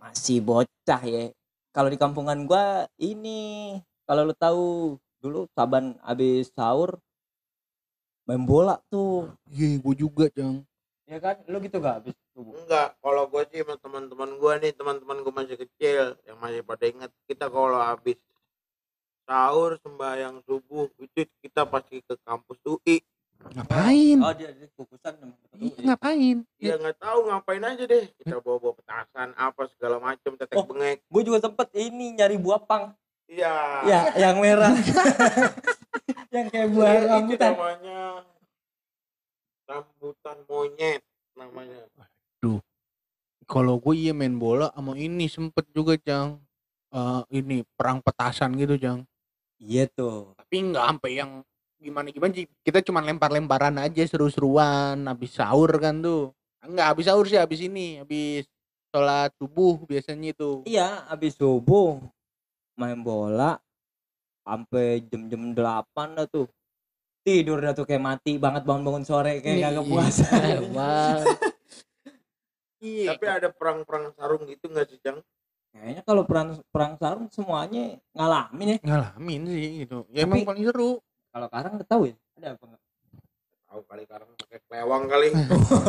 masih 0.00 0.42
bocah 0.42 1.00
ya. 1.06 1.30
Kalau 1.70 1.88
di 1.88 1.96
kampungan 2.00 2.44
gua 2.44 2.88
ini 2.98 3.78
kalau 4.08 4.26
lu 4.26 4.34
tahu 4.34 4.96
dulu 5.20 5.46
saban 5.52 6.00
habis 6.00 6.48
sahur 6.50 6.96
main 8.24 8.40
bola 8.40 8.80
tuh. 8.88 9.28
Iya, 9.46 9.78
gue 9.78 9.94
juga, 9.96 10.30
Cang. 10.30 10.62
Ya 11.04 11.18
kan? 11.18 11.42
Lu 11.44 11.58
gitu 11.58 11.76
gak 11.78 12.02
habis 12.02 12.14
subuh? 12.30 12.54
enggak 12.56 12.94
kalau 12.98 13.26
gue 13.26 13.42
sih 13.50 13.60
sama 13.60 13.74
teman-teman 13.76 14.30
gue 14.38 14.52
nih 14.62 14.72
teman-teman 14.72 15.18
gue 15.20 15.34
masih 15.34 15.56
kecil 15.58 16.14
yang 16.22 16.38
masih 16.38 16.62
pada 16.62 16.86
inget 16.86 17.10
kita 17.26 17.50
kalau 17.50 17.76
habis 17.76 18.14
sahur 19.26 19.74
sembahyang 19.78 20.38
subuh 20.46 20.86
itu 20.96 21.26
kita 21.40 21.66
pasti 21.66 21.98
ke 22.00 22.14
kampus 22.22 22.58
UI 22.62 23.02
Ngapain? 23.40 24.20
Oh, 24.20 24.30
dia, 24.30 24.52
dia 24.52 24.68
kukusan 24.76 25.16
Iya, 25.56 25.74
ngapain? 25.82 26.36
ya 26.62 26.74
nggak 26.76 26.96
tahu 27.00 27.18
ngapain 27.26 27.62
aja 27.64 27.82
deh 27.82 28.04
kita 28.14 28.38
bawa 28.38 28.56
bawa 28.60 28.74
petasan 28.78 29.28
apa 29.34 29.62
segala 29.74 29.96
macam 29.98 30.32
tetek 30.36 30.54
Oh. 30.54 30.62
bengek 30.64 31.02
Gue 31.10 31.22
juga 31.26 31.42
sempet 31.42 31.66
ini 31.74 32.14
nyari 32.14 32.38
buah 32.38 32.62
pang. 32.62 32.94
Iya 33.30 33.54
Ya, 33.86 34.00
yang 34.18 34.42
merah. 34.42 34.74
yang 36.34 36.46
kayak 36.50 36.68
buah 36.74 36.90
itu 36.92 37.06
rambutan. 37.06 37.50
namanya 37.54 38.00
rambutan 39.66 40.36
monyet 40.50 41.02
namanya 41.38 41.80
Kalau 43.50 43.82
gue 43.82 43.94
iya 43.98 44.14
main 44.14 44.38
bola 44.38 44.70
sama 44.70 44.94
ini 44.94 45.26
sempet 45.26 45.66
juga, 45.74 45.98
Cang. 45.98 46.38
Eh, 46.94 47.22
ini 47.42 47.66
perang 47.74 47.98
petasan 47.98 48.54
gitu, 48.54 48.78
Cang. 48.78 49.02
Iya 49.58 49.90
tuh. 49.90 50.38
Tapi 50.38 50.70
nggak 50.70 50.86
sampai 50.86 51.10
yang 51.18 51.30
gimana-gimana 51.82 52.30
sih. 52.30 52.46
Kita 52.62 52.78
cuma 52.86 53.02
lempar-lemparan 53.02 53.74
aja 53.82 54.06
seru-seruan 54.06 55.02
habis 55.02 55.34
sahur 55.34 55.66
kan 55.82 55.98
tuh. 55.98 56.30
Enggak 56.62 56.94
habis 56.94 57.10
sahur 57.10 57.26
sih 57.26 57.42
habis 57.42 57.58
ini, 57.58 57.98
habis 57.98 58.46
sholat 58.94 59.34
subuh 59.42 59.82
biasanya 59.82 60.30
itu. 60.30 60.62
Iya, 60.70 61.10
habis 61.10 61.34
subuh 61.34 61.98
main 62.80 62.98
bola. 62.98 63.60
sampai 64.40 65.04
jam-jam 65.04 65.52
8 65.52 65.84
dah 66.16 66.26
tuh 66.26 66.48
tidur 67.20 67.60
dah 67.60 67.70
tuh 67.70 67.84
kayak 67.84 68.00
mati 68.00 68.34
banget 68.34 68.64
bangun-bangun 68.64 69.04
sore 69.04 69.38
kayak 69.38 69.52
Iya, 69.54 69.66
kagak 69.68 69.84
iya. 69.84 69.90
puasa 69.92 70.26
Bang. 70.74 71.20
Iya. 72.80 73.12
Tapi 73.12 73.24
ada 73.28 73.48
perang-perang 73.50 74.04
sarung 74.10 74.48
gitu 74.48 74.66
nggak 74.66 74.88
sih, 74.88 74.98
Cang? 74.98 75.20
kayaknya 75.70 76.02
kalau 76.02 76.26
perang 76.26 76.48
perang 76.66 76.96
sarung 76.96 77.30
semuanya 77.30 77.94
ngalamin 78.10 78.74
ya 78.74 78.76
ngalamin 78.82 79.40
sih 79.46 79.84
gitu. 79.84 80.02
Ya 80.10 80.24
emang 80.24 80.42
Tapi- 80.42 80.48
paling 80.48 80.64
seru. 80.66 80.98
kalau 81.30 81.46
sekarang 81.46 81.70
nggak 81.76 81.86
tahu 81.86 82.02
ya 82.02 82.14
ada 82.34 82.48
apa 82.50 82.64
nggak 82.66 82.82
Tahu 83.70 83.80
kali 83.86 84.02
sekarang 84.02 84.28
pakai 84.34 84.58
kelewang 84.64 85.02
kali. 85.06 85.26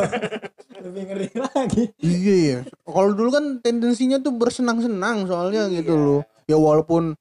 lebih 0.85 1.03
ngeri 1.03 1.27
lagi 1.35 1.83
Iya 1.97 2.35
ya. 2.37 2.59
Kalau 2.83 3.09
dulu 3.11 3.29
kan 3.31 3.45
tendensinya 3.57 4.17
tuh 4.17 4.33
bersenang-senang 4.33 5.25
soalnya 5.25 5.65
gitu 5.67 5.93
Iya. 5.93 6.05
loh. 6.05 6.21
Ya 6.51 6.59
walaupun 6.59 7.15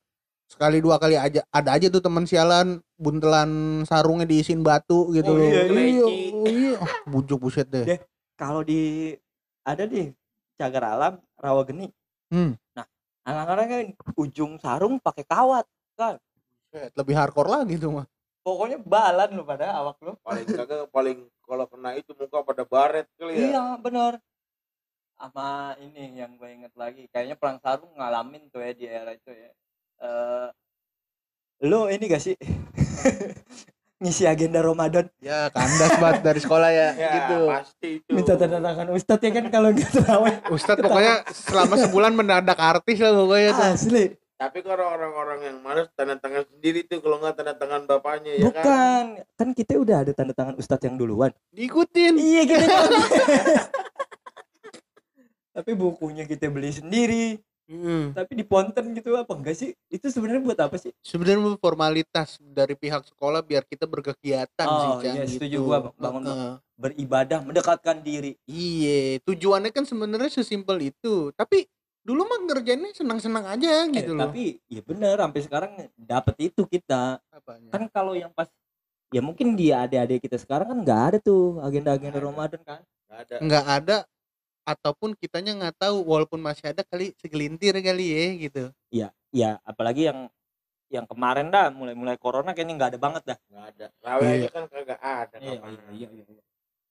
sekali 0.44 0.82
dua 0.82 0.98
kali 0.98 1.14
aja 1.14 1.46
ada 1.48 1.70
aja 1.70 1.86
tuh 1.86 2.02
teman 2.02 2.26
sialan 2.26 2.82
buntelan 2.96 3.46
sarungnya 3.86 4.26
diisiin 4.26 4.60
batu 4.60 5.14
gitu 5.14 5.30
Oh, 5.30 5.38
loh. 5.38 5.46
iya, 5.46 5.62
iya, 5.64 5.82
iya. 5.86 6.04
oh, 6.34 6.44
iya. 6.44 6.74
Ah, 6.76 6.94
bujuk 7.06 7.38
buset 7.40 7.64
deh. 7.64 7.86
Deh. 7.86 8.00
kalau 8.34 8.60
di 8.60 9.14
ada 9.62 9.86
di 9.86 10.10
cagar 10.56 10.84
alam 10.90 11.12
rawa 11.36 11.62
geni 11.62 11.86
Hmm. 12.28 12.54
nah 12.72 12.86
anak-anak 13.22 13.64
kan 13.66 13.80
ujung 14.16 14.54
sarung 14.56 14.98
pakai 14.98 15.22
kawat 15.22 15.66
Buset, 15.92 16.90
Lebih 16.94 17.12
hardcore 17.12 17.50
lagi 17.52 17.74
tuh 17.76 17.90
mah. 17.92 18.06
pokoknya 18.40 18.78
balan 18.80 19.30
lu 19.32 19.42
pada 19.42 19.70
awak 19.76 19.98
lu 20.00 20.14
paling 20.18 20.46
kagak 20.48 20.88
paling 20.88 21.18
kalau 21.40 21.66
kena 21.66 21.92
itu 21.92 22.10
muka 22.12 22.40
pada 22.40 22.62
baret 22.64 23.06
kali 23.14 23.34
ya. 23.34 23.42
iya 23.46 23.64
bener 23.76 24.16
sama 25.20 25.48
ini 25.76 26.16
yang 26.16 26.32
gue 26.34 26.48
inget 26.48 26.72
lagi 26.72 27.04
kayaknya 27.06 27.36
perang 27.36 27.60
sarung 27.60 27.92
ngalamin 27.92 28.48
tuh 28.48 28.64
ya 28.64 28.72
di 28.72 28.88
era 28.88 29.12
itu 29.12 29.28
ya 29.28 29.50
eh 30.00 30.48
lu 31.60 31.86
ini 31.86 32.08
gak 32.08 32.24
sih 32.24 32.40
ngisi 34.00 34.24
agenda 34.24 34.64
Ramadan 34.64 35.12
Ya 35.20 35.52
kandas 35.52 35.92
banget 36.00 36.24
dari 36.24 36.40
sekolah 36.40 36.72
ya, 36.72 36.88
Ya, 36.96 37.10
gitu. 37.20 37.52
pasti 37.52 37.88
itu. 38.00 38.08
minta 38.08 38.32
tanda 38.32 38.56
tangan 38.58 38.88
Ustadz 38.90 39.20
ya 39.20 39.30
kan 39.30 39.44
kalau 39.52 39.68
nggak 39.70 39.92
terawih 39.92 40.34
Ustadz 40.48 40.80
pokoknya 40.80 41.14
selama 41.28 41.74
sebulan 41.76 42.12
mendadak 42.16 42.56
artis 42.56 42.96
lah 42.96 43.12
pokoknya 43.12 43.50
tuh. 43.52 43.68
asli 43.70 44.04
Tapi 44.40 44.64
kalau 44.64 44.88
orang-orang 44.88 45.40
yang 45.44 45.56
malas 45.60 45.92
tanda 45.92 46.16
tangan 46.16 46.48
sendiri 46.48 46.88
tuh 46.88 47.04
kalau 47.04 47.20
nggak 47.20 47.36
tanda 47.36 47.52
tangan 47.52 47.84
bapaknya 47.84 48.40
ya 48.40 48.48
kan. 48.48 48.48
bukan 48.48 49.04
kan 49.36 49.48
kita 49.52 49.76
udah 49.76 49.96
ada 50.00 50.12
tanda 50.16 50.32
tangan 50.32 50.56
Ustadz 50.56 50.80
yang 50.82 50.96
duluan 50.96 51.36
Diikutin. 51.52 52.16
iya 52.16 52.48
kita 52.48 52.64
tapi 55.61 55.72
bukunya 55.74 56.24
kita 56.24 56.48
beli 56.48 56.72
sendiri 56.72 57.36
Hmm. 57.70 58.11
tapi 58.11 58.34
di 58.34 58.42
ponten 58.42 58.82
gitu 58.90 59.14
apa 59.14 59.30
enggak 59.30 59.54
sih 59.54 59.70
itu 59.86 60.11
sebenarnya 60.11 60.42
buat 60.42 60.58
apa 60.58 60.74
sih 60.74 60.90
Sebenarnya 61.06 61.54
formalitas 61.54 62.42
dari 62.42 62.74
pihak 62.74 63.06
sekolah 63.06 63.46
biar 63.46 63.62
kita 63.62 63.86
berkegiatan 63.86 64.66
Oh, 64.66 64.98
sih, 64.98 65.06
Cang, 65.06 65.14
iya, 65.14 65.22
gitu. 65.22 65.38
setuju 65.38 65.56
gua, 65.62 65.78
bangun- 65.94 66.26
Heeh. 66.26 66.52
beribadah 66.74 67.38
mendekatkan 67.40 68.02
diri 68.02 68.34
Iya, 68.42 69.22
tujuannya 69.22 69.70
kan 69.70 69.86
sebenarnya 69.86 70.34
sesimpel 70.34 70.82
itu. 70.82 71.30
Tapi 71.30 71.70
dulu 72.02 72.26
mah 72.26 72.42
ngerjainnya 72.42 72.90
senang-senang 72.90 73.46
aja 73.46 73.86
Eh, 73.86 73.94
gitu 73.94 74.18
loh. 74.18 74.26
tapi 74.26 74.58
ya 74.66 74.82
bener 74.82 75.14
sampai 75.14 75.40
sekarang 75.40 75.72
dapet 75.94 76.34
itu 76.42 76.66
kita 76.66 77.22
Apanya? 77.30 77.70
kan 77.70 77.86
kalau 77.86 78.18
yang 78.18 78.34
pas 78.34 78.50
ya 79.11 79.22
mungkin 79.22 79.54
dia 79.54 79.86
adik-adik 79.86 80.26
kita 80.26 80.42
sekarang 80.42 80.66
kan 80.66 80.78
nggak 80.82 81.00
ada 81.06 81.18
tuh 81.20 81.62
agenda-agenda. 81.62 82.18
Ramadan 82.18 82.62
kan 82.66 82.82
Nggak 83.06 83.20
ada. 83.20 83.36
nggak 83.38 83.66
ada 83.78 83.96
ataupun 84.62 85.16
kitanya 85.16 85.56
nggak 85.56 85.76
tahu 85.80 86.04
walaupun 86.04 86.38
masih 86.38 86.70
ada 86.70 86.82
kali 86.84 87.12
segelintir 87.16 87.74
kali 87.80 88.06
ya 88.11 88.24
gitu. 88.36 88.62
ya 89.30 89.62
apalagi 89.62 90.11
yang 90.11 90.26
yang 90.90 91.06
kemarin 91.06 91.54
dah 91.54 91.70
mulai-mulai 91.70 92.18
corona 92.18 92.50
kayaknya 92.50 92.74
nggak 92.74 92.90
ada 92.94 93.00
banget 93.00 93.22
dah 93.22 93.38
Nggak 93.46 93.66
ada. 93.70 93.86
Rawe 94.02 94.22
Iya. 94.26 94.34
aja 94.34 94.48
kan 94.50 94.64
kagak 94.66 95.00
ada. 95.00 95.36
kapan. 95.38 95.72
iya. 95.94 96.08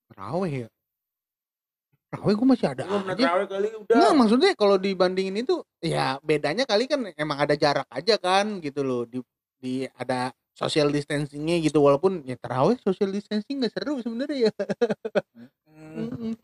Raweh 0.10 0.54
ya. 0.64 0.68
Raweh 2.10 2.34
gue 2.34 2.48
masih 2.48 2.68
ada 2.74 2.84
Belum 2.88 3.06
aja. 3.06 3.26
rawe 3.28 3.44
kali 3.46 3.68
udah. 3.76 3.96
Nggak 4.00 4.14
maksudnya 4.18 4.52
kalau 4.58 4.76
dibandingin 4.80 5.36
itu 5.44 5.62
ya 5.84 6.18
bedanya 6.26 6.64
kali 6.66 6.88
kan 6.88 7.06
emang 7.14 7.38
ada 7.38 7.54
jarak 7.54 7.86
aja 7.92 8.16
kan 8.18 8.64
gitu 8.64 8.82
loh 8.82 9.04
di 9.06 9.20
di 9.60 9.84
ada 9.94 10.32
social 10.60 10.92
distancingnya 10.92 11.64
gitu 11.64 11.80
walaupun 11.80 12.28
ya 12.28 12.36
terawih 12.36 12.76
social 12.84 13.16
distancing 13.16 13.64
nggak 13.64 13.72
seru 13.72 14.04
sebenarnya 14.04 14.52
ya. 14.52 14.54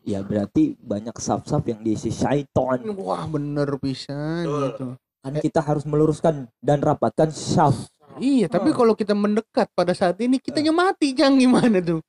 Ya 0.02 0.24
berarti 0.24 0.74
banyak 0.80 1.12
sub-sub 1.20 1.62
yang 1.68 1.84
diisi 1.84 2.08
syaiton 2.10 2.82
Wah 2.96 3.28
bener 3.28 3.68
pisan 3.78 4.48
Betul. 4.48 4.64
gitu. 4.72 4.86
kan 5.22 5.34
kita 5.38 5.60
harus 5.62 5.84
meluruskan 5.86 6.48
dan 6.64 6.82
rapatkan 6.82 7.30
syaf 7.30 7.86
Iya 8.16 8.48
tapi 8.48 8.72
kalau 8.72 8.96
kita 8.96 9.12
mendekat 9.12 9.68
pada 9.76 9.92
saat 9.92 10.16
ini 10.24 10.40
kitanya 10.40 10.72
mati 10.72 11.12
Cang 11.12 11.36
gimana 11.36 11.84
tuh? 11.84 12.00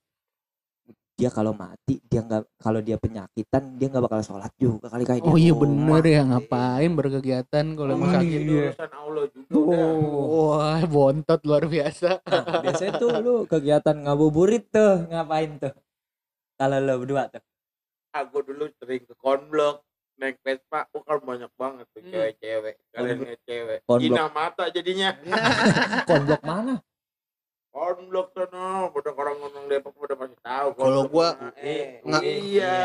Dia 1.18 1.28
kalau 1.28 1.50
mati 1.50 1.98
dia 2.06 2.22
nggak 2.22 2.46
kalau 2.56 2.78
dia 2.78 2.94
penyakitan 2.94 3.74
dia 3.74 3.90
nggak 3.90 4.06
bakal 4.06 4.22
sholat 4.22 4.54
juga 4.54 4.86
kali 4.86 5.02
kayak 5.02 5.26
Oh 5.26 5.34
iya 5.34 5.50
bener 5.50 5.98
ya 6.00 6.22
ngapain 6.24 6.94
berkegiatan 6.94 7.64
kalau 7.74 7.90
emang 7.92 8.14
Emang 8.14 8.22
sakit. 8.22 8.40
urusan 8.46 8.90
Allah 8.94 9.24
juga 9.34 9.50
udah. 9.50 9.86
Wah 10.30 10.82
bontot 10.86 11.40
luar 11.42 11.64
biasa. 11.66 12.22
Nah, 12.22 12.44
biasanya 12.62 12.92
tuh 12.96 13.10
lu 13.18 13.34
kegiatan 13.44 13.96
ngabuburit 13.98 14.70
tuh 14.70 15.10
ngapain 15.10 15.58
tuh 15.58 15.74
kalau 16.54 16.78
lu 16.78 16.94
berdua 17.02 17.26
tuh 17.26 17.42
Aku 18.08 18.38
dulu 18.40 18.70
sering 18.78 19.02
ke 19.02 19.12
konblok 19.18 19.82
naik 20.16 20.38
Vespa, 20.40 20.86
oh 20.90 21.02
kan 21.02 21.18
banyak 21.18 21.50
banget 21.52 21.86
tuh 21.90 21.98
Hmm. 21.98 22.10
cewek-cewek. 22.10 22.74
Kalian 22.90 23.18
cewek. 23.42 23.78
Konblok. 23.86 24.02
Gina 24.02 24.24
mata 24.30 24.64
jadinya. 24.68 25.10
konblok 26.10 26.42
mana 26.42 26.78
Konblok 27.78 28.34
sono, 28.34 28.90
udah 28.90 29.12
orang 29.14 29.38
ngomong 29.38 29.64
Depok 29.70 29.94
udah 30.02 30.18
pasti 30.18 30.34
tahu. 30.42 30.68
Kalau 30.74 31.06
gua 31.06 31.38
mana. 31.38 31.54
eh, 31.62 32.02
iya. 32.02 32.18
iya. 32.26 32.78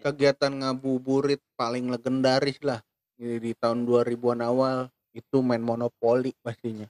Kegiatan 0.00 0.48
ngabuburit 0.64 1.44
paling 1.52 1.92
legendaris 1.92 2.56
lah 2.64 2.80
di, 3.20 3.36
di 3.36 3.52
tahun 3.52 3.84
2000-an 3.84 4.40
awal 4.40 4.88
itu 5.12 5.44
main 5.44 5.60
monopoli 5.60 6.32
pastinya. 6.40 6.88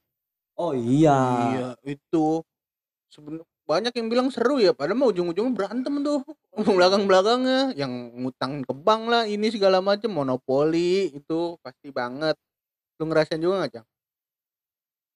oh 0.59 0.70
iya 0.70 1.18
Iya, 1.50 1.68
itu 1.98 2.46
seben 3.11 3.42
banyak 3.66 3.90
yang 3.90 4.06
bilang 4.06 4.28
seru 4.30 4.62
ya, 4.62 4.70
padahal 4.70 5.02
mah 5.02 5.11
ujung-ujungnya 5.11 5.50
berantem 5.50 5.98
tuh. 6.06 6.22
Belakang-belakangnya 6.78 7.74
yang 7.74 7.90
ngutang 8.22 8.62
ke 8.62 8.70
bank 8.70 9.02
lah, 9.11 9.26
ini 9.26 9.50
segala 9.50 9.82
macam 9.82 10.14
monopoli 10.14 11.11
itu 11.11 11.59
pasti 11.59 11.90
banget. 11.90 12.38
Lu 13.02 13.11
ngerasain 13.11 13.42
juga 13.42 13.66
nggak, 13.66 13.72
Cang? 13.82 13.86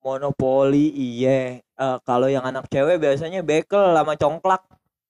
monopoli 0.02 0.90
iya 0.90 1.62
Eh, 1.82 1.98
kalau 2.02 2.30
yang 2.30 2.44
anak 2.44 2.70
cewek 2.70 2.96
biasanya 2.96 3.42
bekel 3.42 3.90
sama 3.90 4.14
congklak 4.14 4.62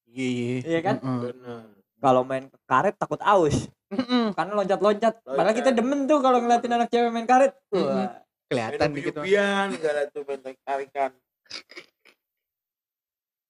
Iya, 0.09 0.29
iya. 0.29 0.57
Iya 0.67 0.81
kan? 0.81 0.97
Heeh. 0.99 1.21
Bener. 1.23 1.61
kalau 2.01 2.23
main 2.23 2.49
karet 2.65 2.97
takut 2.97 3.21
aus 3.23 3.69
Mm-mm. 3.89 4.33
karena 4.33 4.53
loncat-loncat 4.57 5.21
padahal 5.23 5.53
Loncat. 5.53 5.59
kita 5.61 5.71
demen 5.71 6.05
tuh 6.05 6.19
kalau 6.19 6.41
ngeliatin 6.41 6.73
anak 6.73 6.89
cewek 6.89 7.13
main 7.13 7.29
karet 7.29 7.53
Mm-mm. 7.71 7.85
Wah, 7.87 8.19
Kelihatan 8.49 8.81
Main 8.83 8.93
dikit. 8.93 9.13
mah. 9.13 9.25
ubi-ubian, 9.25 9.67
gak 9.77 9.93
ada 9.93 10.03
tuh 10.09 10.23
main 10.25 10.41
tarik-tarikan. 10.41 11.11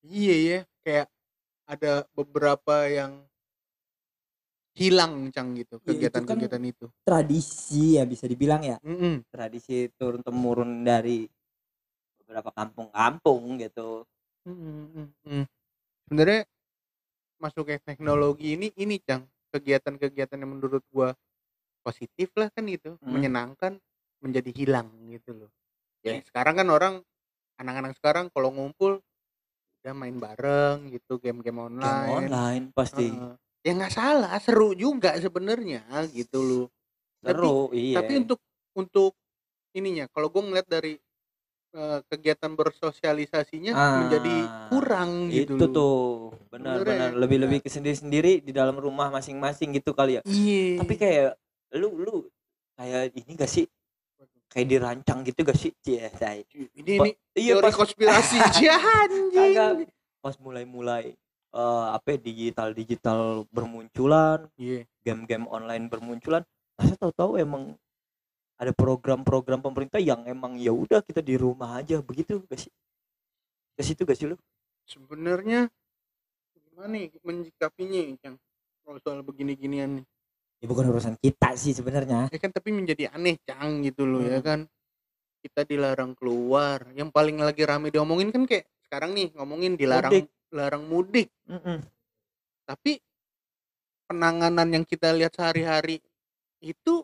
Iya, 0.02 0.34
iya, 0.36 0.58
kayak 0.80 1.06
ada 1.64 1.92
beberapa 2.10 2.86
yang 2.86 3.12
hilang, 4.72 5.30
Cang 5.30 5.52
gitu, 5.52 5.76
Iya, 5.76 5.78
itu 5.78 5.86
kan 5.86 5.94
kegiatan-kegiatan 5.94 6.62
itu. 6.64 6.86
tradisi 7.02 7.98
ya 7.98 8.04
bisa 8.04 8.24
dibilang 8.24 8.62
ya 8.62 8.76
Mm-mm. 8.80 9.26
tradisi 9.28 9.90
turun 9.94 10.22
temurun 10.22 10.82
dari 10.82 11.26
beberapa 12.32 12.50
kampung-kampung 12.56 13.60
gitu 13.60 14.08
Mm, 14.46 14.54
mm, 14.90 15.08
mm. 15.22 15.44
Sebenarnya 16.10 16.42
masuk 17.42 17.64
ke 17.68 17.76
teknologi 17.82 18.54
ini 18.56 18.68
ini 18.78 18.96
Cang 19.02 19.26
kegiatan-kegiatan 19.52 20.38
yang 20.40 20.52
menurut 20.58 20.82
gua 20.94 21.12
positif 21.86 22.32
lah 22.38 22.48
kan 22.54 22.66
itu 22.70 22.96
Hmm. 23.02 23.10
menyenangkan 23.12 23.78
menjadi 24.22 24.50
hilang 24.54 24.88
gitu 25.10 25.34
loh. 25.46 25.50
Ya 26.06 26.18
Iya. 26.18 26.22
sekarang 26.26 26.54
kan 26.60 26.68
orang 26.70 26.94
anak-anak 27.60 27.94
sekarang 27.98 28.26
kalau 28.34 28.50
ngumpul 28.54 29.02
udah 29.82 29.94
main 29.96 30.16
bareng 30.18 30.90
gitu 30.94 31.18
game-game 31.22 31.60
game 31.82 32.02
online. 32.08 32.12
online 32.16 32.64
pasti 32.76 33.08
Heeh. 33.10 33.34
Ya 33.66 33.72
nggak 33.78 33.94
salah, 33.94 34.34
seru 34.42 34.74
juga 34.74 35.14
sebenarnya 35.20 35.84
gitu 36.14 36.38
loh. 36.42 36.66
seru 37.24 37.56
iya 37.74 37.98
Tapi 37.98 38.22
untuk 38.24 38.40
untuk 38.78 39.14
ininya 39.76 40.06
kalau 40.12 40.28
gua 40.32 40.42
ngeliat 40.46 40.68
dari 40.68 40.98
eh, 41.72 41.98
kegiatan 42.06 42.52
bersosialisasinya 42.52 43.72
Ah, 43.72 43.92
menjadi 44.02 44.36
kurang 44.68 45.10
gitu 45.28 45.56
itu 45.56 45.64
tuh 45.68 45.96
benar 46.46 46.76
Sebenarnya 46.76 46.84
benar 46.84 47.10
ya. 47.10 47.18
lebih 47.18 47.38
lebih 47.40 47.58
ke 47.60 47.68
sendiri 47.68 47.96
sendiri 47.96 48.32
di 48.38 48.52
dalam 48.52 48.76
rumah 48.76 49.08
masing-masing 49.08 49.72
gitu 49.72 49.90
kali 49.90 50.16
ya 50.16 50.22
Iya. 50.22 50.78
tapi 50.78 50.94
kayak 50.94 51.32
lu 51.74 51.96
lu 51.96 52.14
kayak 52.74 53.12
ini 53.14 53.32
gak 53.34 53.48
sih 53.48 53.64
kayak 54.46 54.68
dirancang 54.68 55.24
gitu 55.24 55.40
gak 55.42 55.56
sih 55.56 55.72
Cie, 55.78 56.12
say. 56.12 56.44
ini 56.74 56.92
Pa- 56.94 57.08
ini 57.08 57.12
iya 57.34 57.56
teori 57.56 57.64
pas 57.64 57.74
konspirasi 57.74 58.36
anjing. 58.44 59.88
pas 60.20 60.34
mulai-mulai 60.36 61.16
eh 61.52 61.86
apa 61.90 62.16
digital 62.16 62.72
digital 62.72 63.20
bermunculan 63.48 64.44
Iya. 64.56 64.84
game-game 65.00 65.44
online 65.46 65.84
bermunculan 65.86 66.44
masa 66.74 66.96
tahu-tahu 66.96 67.36
emang 67.36 67.76
ada 68.62 68.70
program-program 68.70 69.58
pemerintah 69.58 69.98
yang 69.98 70.22
emang 70.22 70.54
ya 70.54 70.70
udah 70.70 71.02
kita 71.02 71.18
di 71.18 71.34
rumah 71.34 71.82
aja 71.82 71.98
begitu 71.98 72.38
gak 72.46 72.62
sih? 72.62 72.70
Ke 73.74 73.82
situ 73.82 74.06
gak 74.06 74.14
sih 74.14 74.30
lu? 74.30 74.38
Sebenarnya 74.86 75.66
gimana 76.54 76.94
nih 76.94 77.10
menyikapinya 77.26 78.00
yang 78.22 78.38
kalau 78.86 78.98
soal 79.02 79.26
begini-ginian 79.26 79.98
nih? 79.98 80.04
Ya 80.62 80.70
bukan 80.70 80.94
urusan 80.94 81.18
kita 81.18 81.58
sih 81.58 81.74
sebenarnya. 81.74 82.30
Ya 82.30 82.38
kan 82.38 82.54
tapi 82.54 82.70
menjadi 82.70 83.10
aneh 83.10 83.34
cang 83.42 83.82
gitu 83.82 84.06
loh 84.06 84.22
ya 84.22 84.38
Hmm. 84.38 84.46
kan? 84.46 84.60
Kita 85.42 85.66
dilarang 85.66 86.14
keluar. 86.14 86.86
Yang 86.94 87.10
paling 87.10 87.42
lagi 87.42 87.66
rame 87.66 87.90
diomongin 87.90 88.30
kan 88.30 88.46
kayak 88.46 88.70
sekarang 88.86 89.10
nih 89.10 89.34
ngomongin 89.34 89.74
dilarang 89.74 90.14
Mudik. 90.14 90.26
larang 90.54 90.84
mudik. 90.86 91.28
Mm-mm. 91.50 91.82
tapi 92.62 93.00
penanganan 94.06 94.68
yang 94.70 94.84
kita 94.84 95.10
lihat 95.10 95.32
sehari-hari 95.32 95.98
itu 96.60 97.02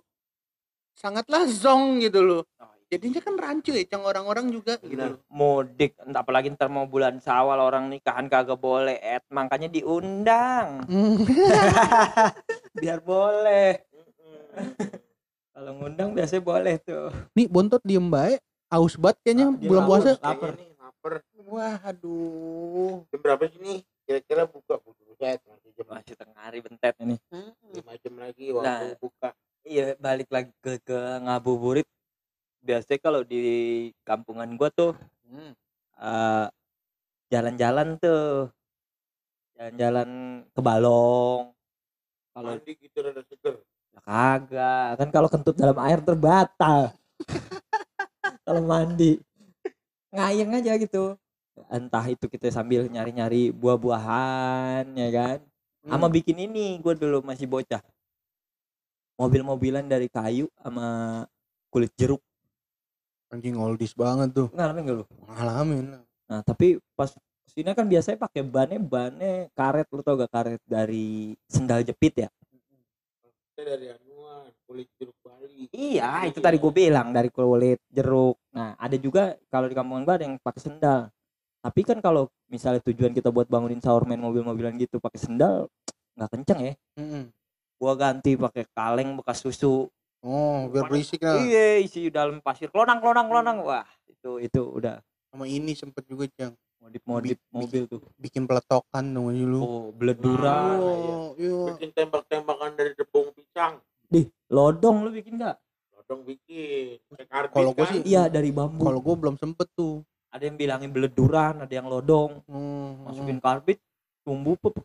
sangatlah 0.98 1.46
zong 1.46 2.02
gitu 2.02 2.20
loh 2.20 2.42
jadinya 2.88 3.20
kan 3.20 3.36
rancu 3.36 3.70
ya 3.70 3.84
cang 3.84 4.02
orang-orang 4.02 4.48
juga 4.48 4.80
gitu 4.80 4.98
loh 4.98 5.20
mudik 5.28 5.94
entah 6.00 6.24
apalagi 6.24 6.50
ntar 6.50 6.66
mau 6.66 6.84
bulan 6.84 7.20
sawal 7.20 7.60
orang 7.60 7.86
nikahan 7.86 8.26
kagak 8.26 8.58
boleh 8.58 8.98
et 8.98 9.22
makanya 9.30 9.68
diundang 9.68 10.82
biar 12.74 12.98
boleh 13.00 13.78
kalau 15.52 15.70
ngundang 15.76 16.10
biasanya 16.12 16.42
boleh 16.42 16.74
tuh 16.80 17.12
nih 17.32 17.46
bontot 17.46 17.82
diem 17.84 18.08
baik 18.08 18.40
aus 18.68 18.96
banget 18.96 19.16
kayaknya 19.22 19.46
Ah, 19.46 19.54
dia 19.54 19.64
bulan 19.64 19.82
haus. 19.82 19.88
puasa 19.88 20.10
Lapar. 20.14 20.34
Kayaknya 20.34 20.56
nih 20.58 20.70
lapar 20.76 21.12
waduh 21.48 22.94
jam 23.06 23.18
berapa 23.18 23.44
sih 23.46 23.58
nih 23.58 23.78
kira-kira 24.02 24.42
buka 24.44 24.74
buset 24.78 25.40
masih 25.40 25.70
jam 25.72 25.86
masih 25.88 26.14
tengah 26.14 26.40
hari 26.40 26.58
bentet 26.58 26.94
ini 26.98 27.16
lima 27.70 27.92
jam 27.96 28.14
lagi 28.16 28.46
waktu 28.50 28.66
Nah. 28.86 28.96
buka 28.96 29.28
iya 29.64 29.94
balik 29.98 30.28
lagi 30.30 30.50
ke 30.62 30.78
ke 30.82 30.98
ngabuburit 31.24 31.86
biasanya 32.62 33.00
kalau 33.00 33.20
di 33.24 33.42
kampungan 34.04 34.50
gua 34.58 34.70
tuh 34.70 34.92
Hmm. 35.28 35.52
eh, 36.00 36.46
jalan-jalan 37.28 38.00
tuh 38.00 38.48
jalan-jalan 39.58 40.08
ke 40.56 40.60
Balong 40.64 41.52
kalau 42.32 42.54
mandi 42.54 42.72
gitu 42.78 42.98
rada 43.04 43.22
seger 43.26 43.60
Ya 43.92 44.00
kagak, 44.04 44.88
kan 45.00 45.08
kalau 45.10 45.28
kentut 45.32 45.58
dalam 45.58 45.74
air 45.82 45.98
terbatal. 45.98 46.94
kalau 48.46 48.62
mandi 48.62 49.18
ngayeng 50.14 50.54
aja 50.54 50.78
gitu. 50.78 51.18
Entah 51.66 52.06
itu 52.06 52.30
kita 52.30 52.48
sambil 52.54 52.86
nyari-nyari 52.86 53.50
buah-buahan 53.50 54.86
ya 54.94 55.08
kan. 55.10 55.38
Sama 55.82 56.06
Hmm. 56.06 56.14
bikin 56.14 56.36
ini 56.38 56.78
gue 56.78 56.94
dulu 56.94 57.26
masih 57.26 57.50
bocah. 57.50 57.82
Mobil-mobilan 59.18 59.84
dari 59.84 60.06
kayu 60.06 60.46
sama 60.56 61.26
kulit 61.68 61.90
jeruk. 61.98 62.22
anjing 63.28 63.60
oldies 63.60 63.92
banget 63.92 64.32
tuh 64.32 64.48
Ngalamin 64.56 64.88
gak 64.88 64.96
lu? 65.02 65.04
ngalamin. 65.28 65.84
Nah, 66.24 66.40
tapi 66.40 66.80
pas 66.96 67.12
sini 67.44 67.76
kan 67.76 67.84
biasanya 67.84 68.16
pakai 68.16 68.40
bannya 68.40 68.80
bannya 68.80 69.52
karet 69.52 69.84
lu 69.92 70.00
tau 70.00 70.16
gak 70.16 70.32
karet 70.32 70.62
dari 70.64 71.36
sendal 71.44 71.84
jepit 71.84 72.24
ya? 72.24 72.28
kita 73.52 73.74
dari 73.74 73.90
anuan 73.90 74.48
kulit 74.64 74.86
jeruk 74.96 75.18
Bali 75.18 75.66
Iya, 75.74 76.30
itu 76.30 76.38
tadi 76.38 76.62
gue 76.62 76.70
bilang 76.70 77.10
dari 77.10 77.26
kulit 77.28 77.82
jeruk. 77.90 78.38
Nah, 78.54 78.78
ada 78.78 78.94
juga 78.96 79.34
kalau 79.50 79.66
di 79.66 79.74
kampung 79.74 80.06
gue 80.06 80.14
ada 80.14 80.24
yang 80.24 80.38
pakai 80.38 80.62
sendal. 80.62 81.10
Tapi 81.58 81.80
kan 81.82 81.98
kalau 81.98 82.30
misalnya 82.46 82.78
tujuan 82.86 83.10
kita 83.10 83.34
buat 83.34 83.50
bangunin 83.50 83.82
sahur 83.82 84.06
main 84.06 84.22
mobil-mobilan 84.22 84.78
gitu 84.78 85.02
pakai 85.02 85.18
sendal 85.20 85.66
nggak 86.14 86.30
kenceng 86.32 86.60
ya. 86.64 86.74
Mm-mm. 86.96 87.34
Gua 87.78 87.94
ganti 87.94 88.34
pakai 88.34 88.66
kaleng 88.74 89.14
bekas 89.14 89.38
susu. 89.38 89.86
oh 90.18 90.58
biar 90.66 90.90
berisik 90.90 91.22
lah 91.22 91.38
Iya, 91.38 91.78
isi 91.78 92.10
dalam 92.10 92.42
pasir 92.42 92.66
klonang 92.74 92.98
klonang 92.98 93.30
klonang. 93.30 93.56
Wah, 93.62 93.86
itu 94.10 94.42
itu 94.42 94.62
udah 94.66 94.98
sama 95.30 95.46
ini 95.46 95.78
sempet 95.78 96.02
juga 96.10 96.26
cang 96.34 96.58
modif-modif 96.82 97.38
Bi- 97.38 97.54
mobil 97.54 97.82
tuh. 97.86 98.02
bikin 98.18 98.50
peletokan 98.50 99.04
dong 99.14 99.30
aja 99.30 99.44
lu 99.46 99.60
Oh, 99.62 99.84
beleduran. 99.94 100.78
oh 100.82 101.30
iya 101.38 101.70
bikin 101.70 101.90
tembak-tembakan 101.94 102.74
dari 102.74 102.98
tepung 102.98 103.30
pisang 103.30 103.78
Dih, 104.10 104.26
lodong 104.50 105.06
lu 105.06 105.14
bikin 105.14 105.38
nggak? 105.38 105.54
lodong 105.94 106.26
bikin 106.26 106.98
Kalau 107.54 107.70
gua 107.70 107.84
kan? 107.86 107.94
sih- 107.94 108.02
Iya, 108.02 108.26
dari 108.26 108.50
bambu. 108.50 108.82
kalau 108.82 108.98
gua 108.98 109.14
belum 109.14 109.36
sempet 109.38 109.70
tuh 109.78 110.02
Ada 110.28 110.44
yang 110.50 110.58
bilangin 110.60 110.90
beleduran, 110.92 111.64
ada 111.64 111.72
yang 111.72 111.88
lodong. 111.88 112.44
Hmm, 112.44 113.00
Masukin 113.08 113.40
karbit, 113.40 113.80
tumbuh, 114.28 114.60
pep, 114.60 114.76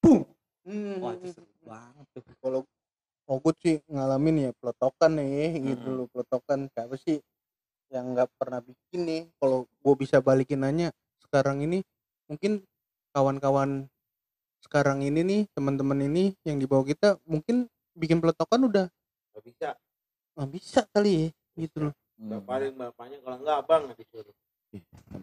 pung. 0.00 0.24
hmm. 0.64 0.96
Wah, 1.04 1.12
itu 1.12 1.28
seru 1.28 1.44
banget 1.68 2.06
tuh. 2.16 2.24
kalau 2.40 2.60
Ogut 3.28 3.60
sih 3.60 3.76
ngalamin 3.92 4.48
ya 4.48 4.50
peletokan 4.56 5.20
nih 5.20 5.60
gitu 5.60 5.84
Mm-mm. 5.84 5.96
loh 6.00 6.06
peletokan. 6.08 6.64
Siapa 6.72 6.96
sih 6.96 7.20
yang 7.92 8.16
nggak 8.16 8.32
pernah 8.40 8.64
bikin 8.64 9.04
nih? 9.04 9.22
Kalau 9.36 9.68
gue 9.68 9.94
bisa 10.00 10.24
balikin 10.24 10.64
nanya 10.64 10.88
sekarang 11.20 11.60
ini 11.60 11.84
mungkin 12.24 12.64
kawan-kawan 13.12 13.84
sekarang 14.64 15.04
ini 15.04 15.20
nih 15.20 15.40
teman-teman 15.52 16.08
ini 16.08 16.32
yang 16.48 16.56
di 16.56 16.64
bawah 16.64 16.88
kita 16.88 17.20
mungkin 17.28 17.68
bikin 17.92 18.24
peletokan 18.24 18.64
udah 18.64 18.86
nggak 19.36 19.44
bisa. 19.44 19.76
Nggak 20.32 20.50
bisa 20.56 20.80
kali 20.88 21.12
ya 21.12 21.28
gitu 21.68 21.76
loh. 21.92 21.94
Nggak 22.16 22.42
paling 22.48 22.74
bapaknya 22.80 23.18
kalau 23.20 23.36
nggak 23.44 23.56
abang 23.60 23.82
disuruh 23.92 24.32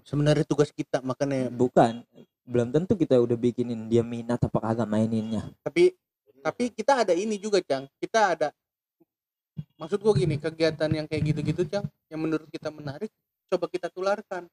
sebenarnya 0.06 0.46
tugas 0.46 0.70
kita 0.74 1.02
makanya 1.02 1.50
bukan. 1.50 2.06
Belum 2.46 2.70
tentu 2.70 2.94
kita 2.94 3.18
udah 3.18 3.34
bikinin 3.34 3.90
dia 3.90 4.06
minat 4.06 4.38
apa 4.46 4.62
kagak 4.62 4.86
maininnya. 4.86 5.50
Tapi 5.66 5.98
tapi 6.46 6.70
kita 6.70 7.02
ada 7.02 7.12
ini 7.12 7.36
juga 7.36 7.58
cang. 7.60 7.90
Kita 7.98 8.38
ada 8.38 8.48
maksud 9.76 9.98
gue 9.98 10.14
gini 10.16 10.36
kegiatan 10.38 10.88
yang 10.88 11.06
kayak 11.06 11.24
gitu-gitu 11.26 11.66
cang 11.66 11.84
yang 12.06 12.20
menurut 12.20 12.46
kita 12.48 12.70
menarik 12.70 13.10
coba 13.48 13.66
kita 13.66 13.90
tularkan. 13.90 14.46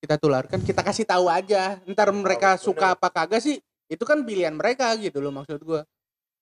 Kita 0.00 0.16
tularkan 0.16 0.58
kita 0.60 0.80
kasih 0.80 1.04
tahu 1.04 1.28
aja. 1.28 1.76
Ntar 1.84 2.08
mereka 2.10 2.56
bener. 2.56 2.64
suka 2.64 2.96
apa 2.96 3.12
kagak 3.12 3.44
sih 3.44 3.60
itu 3.84 4.00
kan 4.00 4.24
pilihan 4.24 4.54
mereka 4.54 4.96
gitu 4.96 5.20
loh 5.20 5.28
maksud 5.30 5.60
gue 5.60 5.82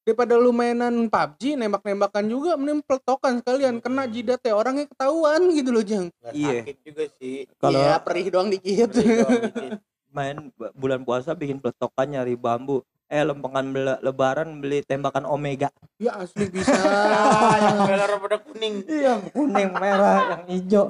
daripada 0.06 0.38
lu 0.38 0.52
mainan 0.52 1.04
PUBG 1.04 1.52
nembak-nembakan 1.54 2.24
juga 2.24 2.54
mending 2.54 2.80
peletokan 2.80 3.42
sekalian. 3.42 3.82
Kena 3.82 4.06
jidat 4.06 4.40
ya 4.40 4.54
orangnya 4.54 4.86
ketahuan 4.86 5.42
gitu 5.50 5.68
loh 5.68 5.82
jang 5.82 6.06
nggak 6.14 6.32
Iya. 6.32 6.54
sakit 6.62 6.76
juga 6.80 7.04
sih. 7.18 7.36
Kalau- 7.58 7.82
iya 7.82 7.98
perih 7.98 8.26
doang 8.30 8.48
dikit. 8.48 8.88
Beri 8.88 9.10
doang 9.18 9.42
dikit. 9.50 9.72
main 10.08 10.36
bu- 10.50 10.72
bulan 10.72 11.02
puasa 11.02 11.34
bikin 11.34 11.58
peletokan 11.58 12.08
nyari 12.08 12.32
bambu 12.32 12.80
eh 13.08 13.24
lempengan 13.24 13.66
bela- 13.72 14.00
lebaran 14.04 14.60
beli 14.60 14.84
tembakan 14.84 15.24
omega. 15.24 15.72
Ya 15.96 16.12
asli 16.20 16.44
bisa. 16.52 16.76
Yang 17.64 17.80
merah 17.88 18.16
pada 18.20 18.36
kuning. 18.44 18.74
Iya 18.84 19.12
kuning 19.32 19.70
merah 19.72 20.18
yang 20.36 20.42
hijau. 20.52 20.86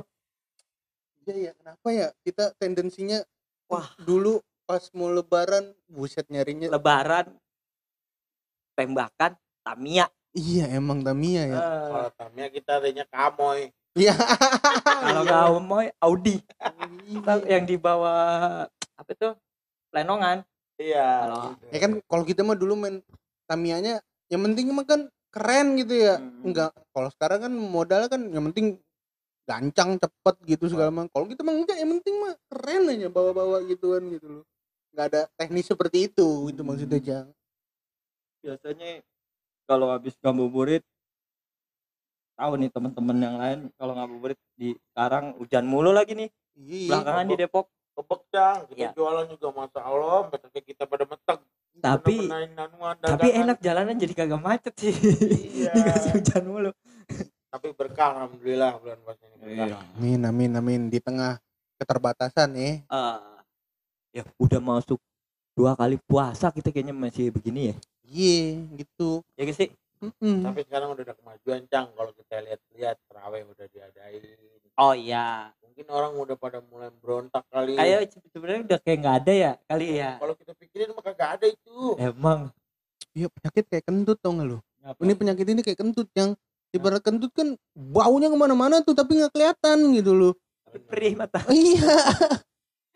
Iya 1.22 1.34
ya, 1.38 1.52
kenapa 1.54 1.88
ya? 1.94 2.08
Kita 2.26 2.44
tendensinya 2.58 3.22
Wah. 3.70 3.86
dulu 4.02 4.42
pas 4.66 4.82
mau 4.92 5.08
lebaran 5.08 5.72
buset 5.86 6.26
nyarinya 6.28 6.68
lebaran 6.74 7.30
tembakan 8.74 9.38
Tamiya. 9.62 10.10
Iya 10.34 10.74
emang 10.74 11.06
Tamiya 11.06 11.42
ya. 11.54 11.58
Eh, 11.58 11.86
kalau 11.94 12.10
Tamiya 12.18 12.46
kita 12.50 12.82
adanya 12.82 13.04
kamoy. 13.06 13.70
Iya. 13.94 14.14
kalau 15.06 15.22
nggak 15.22 15.44
mau 15.62 15.80
Audi. 16.02 16.42
Iya. 17.06 17.46
yang 17.46 17.64
di 17.64 17.78
bawah 17.78 18.66
apa 18.98 19.10
itu? 19.14 19.30
Lenongan 19.94 20.42
iya 20.78 21.06
Kalau- 21.22 21.44
gitu. 21.52 21.64
Ya 21.68 21.78
kan 21.78 21.92
kalau 22.04 22.24
kita 22.24 22.40
mah 22.40 22.54
dulu 22.54 22.74
main 22.74 22.96
Tamiyanya 23.44 24.00
yang 24.28 24.42
penting 24.44 24.70
mah 24.70 24.84
kan 24.84 25.00
keren 25.28 25.76
gitu 25.76 25.94
ya. 25.94 26.16
Hmm. 26.16 26.46
Enggak 26.46 26.70
kalau 26.90 27.08
sekarang 27.10 27.38
kan 27.44 27.52
modal 27.52 28.02
kan 28.06 28.20
yang 28.28 28.44
penting 28.48 28.78
gancang 29.44 29.96
cepet 29.96 30.36
gitu 30.46 30.68
segala 30.68 30.88
macam. 30.88 31.08
Kalau 31.10 31.26
kita 31.26 31.40
mah 31.40 31.54
enggak 31.54 31.76
yang 31.76 31.90
penting 31.96 32.14
mah 32.18 32.34
keren 32.46 32.82
aja 32.88 33.08
bawa-bawa 33.08 33.64
gituan 33.64 34.04
gitu 34.08 34.26
loh. 34.30 34.44
Enggak 34.92 35.06
ada 35.08 35.20
teknis 35.34 35.66
seperti 35.66 36.06
itu 36.06 36.26
itu 36.48 36.60
maksudnya 36.62 36.98
Jang. 36.98 37.28
biasanya 38.38 39.02
kalau 39.66 39.90
habis 39.90 40.14
ngabuburit 40.22 40.86
tahu 42.38 42.54
nih 42.54 42.70
teman-teman 42.70 43.18
yang 43.18 43.36
lain 43.36 43.58
kalau 43.74 43.92
ngabuburit 43.92 44.38
di 44.54 44.78
sekarang 44.88 45.34
hujan 45.36 45.66
mulu 45.66 45.90
lagi 45.90 46.14
nih 46.14 46.30
Iya. 46.54 46.86
belakangan 46.90 47.26
di 47.26 47.36
Depok 47.36 47.66
kebek 47.98 48.22
cang 48.30 48.58
kita 48.64 48.78
Iya. 48.78 48.90
jualan 48.94 49.26
juga 49.26 49.48
masa 49.50 49.78
Allah 49.80 50.18
mereka 50.24 50.60
kita 50.60 50.82
pada 50.84 51.02
meteng 51.02 51.40
Tapi- 51.78 52.26
tapi 53.00 53.28
enak 53.32 53.58
jalanan 53.58 53.94
jadi 53.94 54.12
kagak 54.12 54.38
macet 54.38 54.74
sih 54.74 54.94
Iya. 54.94 55.70
dikasih 55.72 56.10
hujan 56.14 56.42
mulu 56.44 56.70
tapi 57.48 57.66
berkah 57.72 58.12
alhamdulillah 58.14 58.76
bulan 58.76 58.98
puasa 59.00 59.24
ini 59.24 59.34
berkah. 59.40 59.80
Amin 59.96 60.20
amin 60.22 60.50
amin 60.52 60.80
di 60.86 61.00
tengah 61.00 61.40
keterbatasan 61.74 62.52
ya. 62.52 62.84
Eh, 62.84 63.18
ya 64.12 64.22
udah 64.36 64.60
masuk 64.60 65.00
dua 65.54 65.72
kali 65.72 65.96
puasa 65.98 66.50
kita 66.50 66.68
kayaknya 66.68 66.92
masih 66.92 67.30
begini 67.30 67.72
ya 67.72 67.76
Iya 68.04 68.38
gitu. 68.76 69.20
ya 69.34 69.42
guys 69.42 69.56
sih 69.56 69.70
Mm-mm. 69.98 70.46
tapi 70.46 70.60
sekarang 70.66 70.94
udah 70.94 71.04
ada 71.04 71.14
kemajuan 71.18 71.62
cang 71.66 71.90
kalau 71.94 72.10
kita 72.14 72.38
lihat-lihat 72.44 72.96
terawih 73.10 73.42
udah 73.50 73.66
diadain. 73.70 74.38
Oh 74.78 74.94
iya. 74.94 75.50
Mungkin 75.58 75.86
orang 75.90 76.12
udah 76.14 76.36
pada 76.38 76.62
mulai 76.62 76.94
berontak 77.02 77.42
kali. 77.50 77.74
Kayak 77.74 78.14
sebenarnya 78.30 78.62
udah 78.66 78.78
kayak 78.78 78.98
nggak 79.02 79.16
ada 79.26 79.32
ya 79.34 79.52
kali 79.66 79.86
ya? 79.98 80.10
kalau 80.22 80.34
kita 80.38 80.52
pikirin 80.54 80.94
mah 80.94 81.02
kagak 81.02 81.30
ada 81.42 81.46
itu. 81.50 81.78
Emang. 81.98 82.54
Iya 83.12 83.26
penyakit 83.34 83.64
kayak 83.66 83.84
kentut 83.90 84.18
tau 84.22 84.30
gak 84.38 84.46
lu? 84.46 84.58
Apa? 84.86 85.00
Ini 85.02 85.12
penyakit 85.18 85.46
ini 85.50 85.60
kayak 85.66 85.78
kentut 85.82 86.06
yang 86.14 86.38
ibarat 86.70 87.02
kentut 87.02 87.34
kan 87.34 87.58
baunya 87.74 88.30
ke 88.30 88.36
mana-mana 88.38 88.78
tuh 88.84 88.94
tapi 88.94 89.18
nggak 89.18 89.32
kelihatan 89.34 89.78
gitu 89.96 90.12
loh 90.14 90.34
perih 90.76 91.14
mata. 91.16 91.40
Iya. 91.52 91.96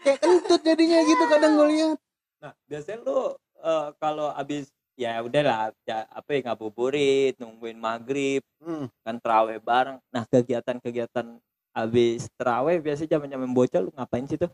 Kayak 0.03 0.19
kentut 0.19 0.61
jadinya 0.67 0.99
gitu 1.07 1.25
kadang 1.31 1.53
gue 1.55 1.67
lihat. 1.73 1.99
Nah 2.43 2.53
biasanya 2.67 2.99
lu 3.07 3.39
eh, 3.63 3.89
kalau 4.03 4.29
abis 4.35 4.75
ya 4.95 5.21
udahlah 5.21 5.73
ya, 5.83 6.05
apa 6.07 6.29
ya 6.31 6.41
ngabuburit 6.47 7.35
nungguin 7.37 7.77
maghrib 7.77 8.43
Hmm. 8.59 8.87
kan 9.03 9.19
terawih 9.19 9.59
bareng. 9.59 9.99
Nah 10.09 10.23
kegiatan-kegiatan 10.25 11.27
abis 11.73 12.31
terawih 12.37 12.79
biasanya 12.79 13.17
zaman 13.17 13.29
zaman 13.29 13.51
bocah 13.51 13.81
lu 13.81 13.91
ngapain 13.91 14.23
sih 14.25 14.37
tuh? 14.37 14.53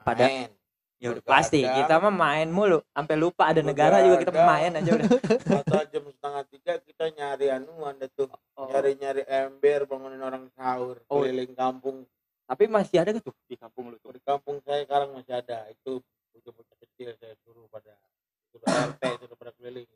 Pada- 0.00 0.24
Main. 0.24 0.48
ya 0.96 1.12
udah 1.12 1.24
pasti 1.24 1.60
kita 1.60 1.96
mah 1.98 2.08
main 2.08 2.48
mulu. 2.48 2.80
Sampai 2.90 3.16
lupa 3.16 3.48
ada 3.48 3.60
negara 3.60 4.00
juga 4.00 4.16
kita 4.18 4.32
Begadang. 4.32 4.48
main 4.48 4.70
aja 4.76 4.90
udah. 4.94 5.08
Atau 5.60 5.80
jam 5.88 6.04
setengah 6.08 6.42
tiga 6.48 6.72
kita 6.80 7.04
nyari 7.10 7.46
anuan 7.50 7.94
deh 7.96 8.08
tuh. 8.10 8.28
Oh, 8.56 8.64
nyari 8.66 8.96
nyari 8.96 9.22
ember 9.26 9.84
bangunin 9.84 10.20
orang 10.20 10.48
sahur 10.52 11.00
Oh. 11.08 11.20
keliling 11.20 11.52
kampung. 11.52 12.04
Tapi 12.44 12.64
masih 12.66 12.96
ada 12.98 13.12
gitu 13.12 13.30
di 13.44 13.54
kampung 13.54 13.92
lu 13.92 13.96
tuh? 13.98 14.10
Di 14.10 14.22
kampung 14.24 14.58
saya 14.64 14.82
sekarang 14.82 15.12
masih 15.12 15.36
ada. 15.36 15.68
Itu 15.68 16.00
bocah-bocah 16.32 16.76
kecil 16.80 17.12
saya 17.16 17.36
suruh 17.44 17.68
pada 17.68 17.92
suruh 18.50 18.66
RT 18.66 19.02
suruh 19.22 19.36
pada 19.38 19.52
keliling. 19.54 19.88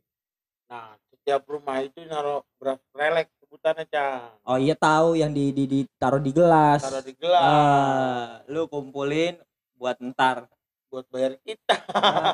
Nah 0.71 0.97
setiap 1.13 1.43
rumah 1.47 1.83
itu 1.85 2.01
naruh 2.07 2.41
beras 2.57 2.81
relek 2.95 3.29
sebutannya 3.43 3.85
cang. 3.91 4.35
Oh 4.47 4.59
iya 4.59 4.75
tahu 4.75 5.15
yang 5.19 5.31
di, 5.31 5.51
di, 5.51 5.65
ditaruh 5.67 6.23
di 6.23 6.33
gelas. 6.33 6.83
Taruh 6.83 7.05
di 7.05 7.15
gelas. 7.15 7.43
Ah, 7.43 8.27
lu 8.49 8.67
kumpulin 8.67 9.37
buat 9.77 9.99
ntar. 10.01 10.49
Buat 10.89 11.11
bayar 11.11 11.35
kita. 11.43 11.75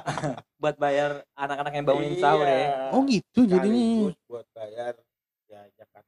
Buat 0.61 0.77
bayar 0.77 1.25
anak-anak 1.33 1.73
yang 1.73 1.85
bangunin 1.89 2.21
sahur 2.21 2.45
ya? 2.45 2.53
Iya. 2.53 2.77
oh 2.93 3.01
gitu 3.09 3.41
jadinya. 3.49 4.13
Buat 4.29 4.47
bayar 4.53 4.93
ya 5.49 5.61
zakat 5.81 6.05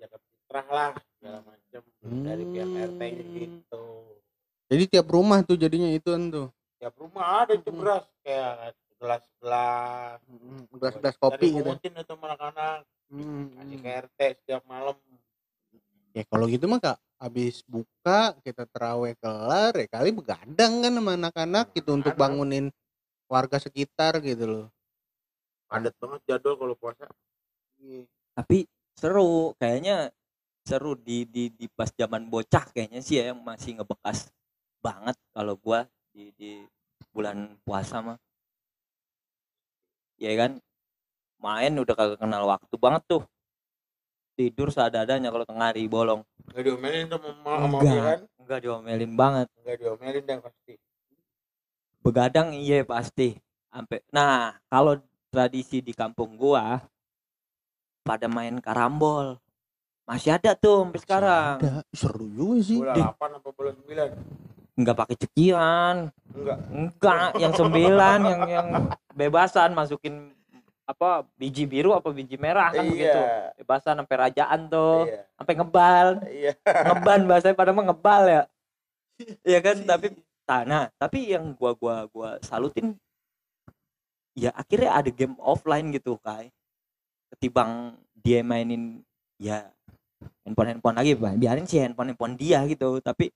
zakat 0.00 0.20
fitrah 0.24 0.66
lah 0.72 0.92
segala 1.20 1.38
macam 1.44 1.82
dari 2.24 2.44
pihak 2.48 2.70
RT 2.72 3.02
Hmm. 3.04 3.32
gitu. 3.36 3.84
Jadi 4.70 4.84
tiap 4.86 5.06
rumah 5.12 5.44
tuh 5.44 5.60
jadinya 5.60 5.92
itu 5.92 6.08
tuh? 6.08 6.48
Tiap 6.80 6.94
rumah 6.96 7.44
ada 7.44 7.52
itu 7.52 7.68
beras 7.68 8.08
kayak 8.24 8.72
gelas 9.00 9.24
gelas 9.40 10.20
gelas-gelas 10.76 11.16
kopi 11.16 11.48
gitu 11.48 11.64
pungutin 11.64 11.96
itu 11.96 12.12
sama 12.12 12.36
anak-anak 12.36 12.84
kasih 13.58 13.78
ke 13.82 13.90
RT 14.06 14.18
setiap 14.42 14.62
malam. 14.70 14.94
Ya 16.14 16.22
kalau 16.26 16.46
gitu 16.46 16.66
mah 16.70 16.78
kak 16.78 16.98
habis 17.18 17.62
buka 17.66 18.34
kita 18.42 18.66
terawih 18.70 19.14
kelar 19.18 19.74
ya 19.74 19.86
kali 19.90 20.10
begadang 20.14 20.82
kan 20.82 20.92
sama 20.94 21.12
anak-anak 21.18 21.66
gitu 21.74 21.90
untuk 21.94 22.14
Anak. 22.14 22.22
bangunin 22.22 22.66
warga 23.30 23.58
sekitar 23.58 24.18
gitu 24.22 24.44
loh. 24.46 24.66
Padat 25.70 25.94
banget 25.98 26.20
jadwal 26.26 26.54
kalau 26.58 26.74
puasa. 26.74 27.06
Tapi 28.34 28.66
seru 28.98 29.54
kayaknya 29.58 30.10
seru 30.66 30.94
di 30.98 31.26
di 31.26 31.50
di 31.50 31.66
pas 31.70 31.90
zaman 31.94 32.26
bocah 32.26 32.68
kayaknya 32.74 33.00
sih 33.02 33.18
ya 33.18 33.34
yang 33.34 33.40
masih 33.42 33.78
ngebekas 33.78 34.30
banget 34.82 35.16
kalau 35.34 35.54
gua 35.58 35.86
di 36.10 36.34
di 36.36 36.62
bulan 37.14 37.58
puasa 37.62 38.02
mah 38.02 38.18
ya 40.20 40.32
kan? 40.36 40.60
Main 41.40 41.72
udah 41.72 41.94
kagak 41.96 42.20
kenal 42.20 42.44
waktu 42.44 42.74
banget 42.76 43.02
tuh. 43.08 43.22
Tidur 44.36 44.68
seadanya 44.68 45.32
kalau 45.32 45.48
tengah 45.48 45.72
hari 45.72 45.88
bolong. 45.88 46.20
Nggak 46.52 46.62
diomelin 46.64 47.04
tuh 47.08 47.18
sama 47.20 47.52
Enggak. 47.64 47.82
dia 47.82 48.00
kan? 48.04 48.20
enggak 48.40 48.58
diomelin 48.60 49.12
banget. 49.16 49.46
Nggak 49.64 49.76
diomelin 49.80 50.24
dan 50.28 50.38
pasti. 50.44 50.74
Begadang 52.00 52.48
iya 52.52 52.84
pasti. 52.84 53.36
Sampai 53.72 54.04
nah 54.12 54.56
kalau 54.68 55.00
tradisi 55.32 55.80
di 55.80 55.92
kampung 55.96 56.36
gua 56.36 56.80
pada 58.04 58.28
main 58.28 58.60
karambol. 58.60 59.40
Masih 60.08 60.34
ada 60.34 60.52
tuh 60.58 60.88
sampai 60.88 61.00
sekarang. 61.00 61.54
ada. 61.62 61.74
Seru 61.94 62.26
juga 62.32 62.58
sih. 62.64 62.78
Bola 62.80 62.94
Di- 62.96 63.04
8 63.04 63.38
apa 63.40 63.48
bola 63.54 63.70
9 63.72 64.12
nggak 64.80 64.96
pakai 64.96 65.16
cekian 65.20 65.96
enggak 66.32 66.58
enggak 66.72 67.28
yang 67.36 67.52
sembilan 67.52 68.18
yang 68.24 68.42
yang 68.48 68.68
bebasan 69.12 69.76
masukin 69.76 70.32
apa 70.90 71.22
biji 71.38 71.70
biru 71.70 71.94
apa 71.94 72.10
biji 72.10 72.34
merah 72.34 72.74
kan 72.74 72.82
begitu. 72.82 73.14
Iya 73.14 73.54
bebasan 73.62 74.02
sampai 74.02 74.16
rajaan 74.18 74.60
tuh 74.66 75.06
iya. 75.06 75.22
sampai 75.38 75.54
ngebal. 75.54 76.06
Iya. 76.26 76.52
Ngeban 76.66 77.20
bahasanya 77.30 77.54
pada 77.54 77.70
mah 77.70 77.84
ngebal 77.86 78.22
ya. 78.26 78.42
Iya 79.46 79.58
kan? 79.62 79.76
Tapi 79.86 80.06
nah, 80.50 80.62
nah 80.66 80.84
tapi 80.98 81.30
yang 81.30 81.54
gua 81.54 81.78
gua 81.78 82.10
gua 82.10 82.42
salutin 82.42 82.98
ya 84.34 84.50
akhirnya 84.58 84.90
ada 84.98 85.10
game 85.14 85.38
offline 85.38 85.94
gitu 85.94 86.18
kai. 86.18 86.50
Ketimbang 87.30 87.94
dia 88.18 88.42
mainin 88.42 89.06
ya 89.38 89.70
handphone 90.42 90.74
handphone 90.74 90.98
lagi 90.98 91.14
biarin 91.14 91.70
sih 91.70 91.78
handphone 91.78 92.10
handphone 92.10 92.34
dia 92.34 92.66
gitu. 92.66 92.98
Tapi 92.98 93.30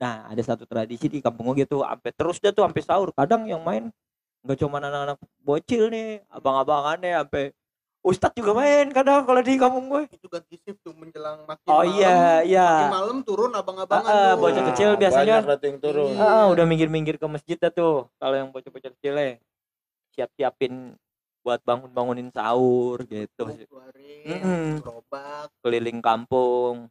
nah 0.00 0.24
ada 0.32 0.40
satu 0.40 0.64
tradisi 0.64 1.06
di 1.12 1.20
kampung 1.20 1.52
gua 1.52 1.56
gitu 1.60 1.84
sampai 1.84 2.10
terus 2.16 2.40
dia 2.40 2.50
tuh 2.50 2.64
sampai 2.64 2.80
sahur. 2.80 3.12
Kadang 3.12 3.44
yang 3.44 3.60
main 3.60 3.92
nggak 4.40 4.56
cuma 4.64 4.80
anak-anak 4.80 5.20
bocil 5.44 5.92
nih 5.92 6.24
abang-abangannya 6.32 7.20
sampai 7.20 7.52
Ustadz 8.00 8.32
juga 8.32 8.56
main 8.56 8.88
kadang 8.96 9.28
kalau 9.28 9.44
di 9.44 9.60
kampung 9.60 9.92
gue 9.92 10.08
itu 10.08 10.24
ganti 10.24 10.56
shift 10.56 10.80
tuh 10.80 10.96
menjelang 10.96 11.44
makin 11.44 11.68
oh 11.68 11.84
malam. 11.84 11.92
iya 12.00 12.40
iya. 12.48 12.68
Makin 12.88 12.96
malam 12.96 13.18
turun 13.20 13.52
abang-abangan 13.52 14.08
ah, 14.08 14.32
tuh. 14.32 14.40
bocah 14.40 14.64
kecil 14.72 14.90
biasanya- 14.96 15.44
banyak 15.44 15.48
berarti 15.52 15.66
yang 15.68 15.78
turun. 15.84 16.12
Udah 16.56 16.64
minggir-minggir 16.64 17.20
ke 17.20 17.26
masjid 17.28 17.60
dah 17.60 17.68
tuh. 17.68 18.08
Kalau 18.16 18.34
yang 18.40 18.48
bocah-bocah 18.48 18.90
kecil 18.96 19.14
ya. 19.20 19.36
Siap-siapin 20.16 20.96
buat 21.44 21.60
bangun-bangunin 21.60 22.32
sahur 22.32 23.04
gitu. 23.04 23.52
Mm-mm. 24.24 24.80
gerobak. 24.80 25.52
Keliling 25.60 26.00
kampung. 26.00 26.88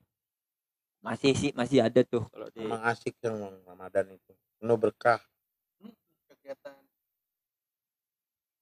Masih 1.00 1.32
sih 1.32 1.52
masih 1.56 1.80
ada 1.80 2.04
tuh 2.04 2.28
kalau 2.28 2.52
di 2.52 2.60
emang 2.60 2.84
asik 2.91 3.16
yang 3.24 3.39
Ramadan 3.64 4.12
itu 4.12 4.36
penuh 4.60 4.76
berkah 4.76 5.24
kegiatan 6.28 6.76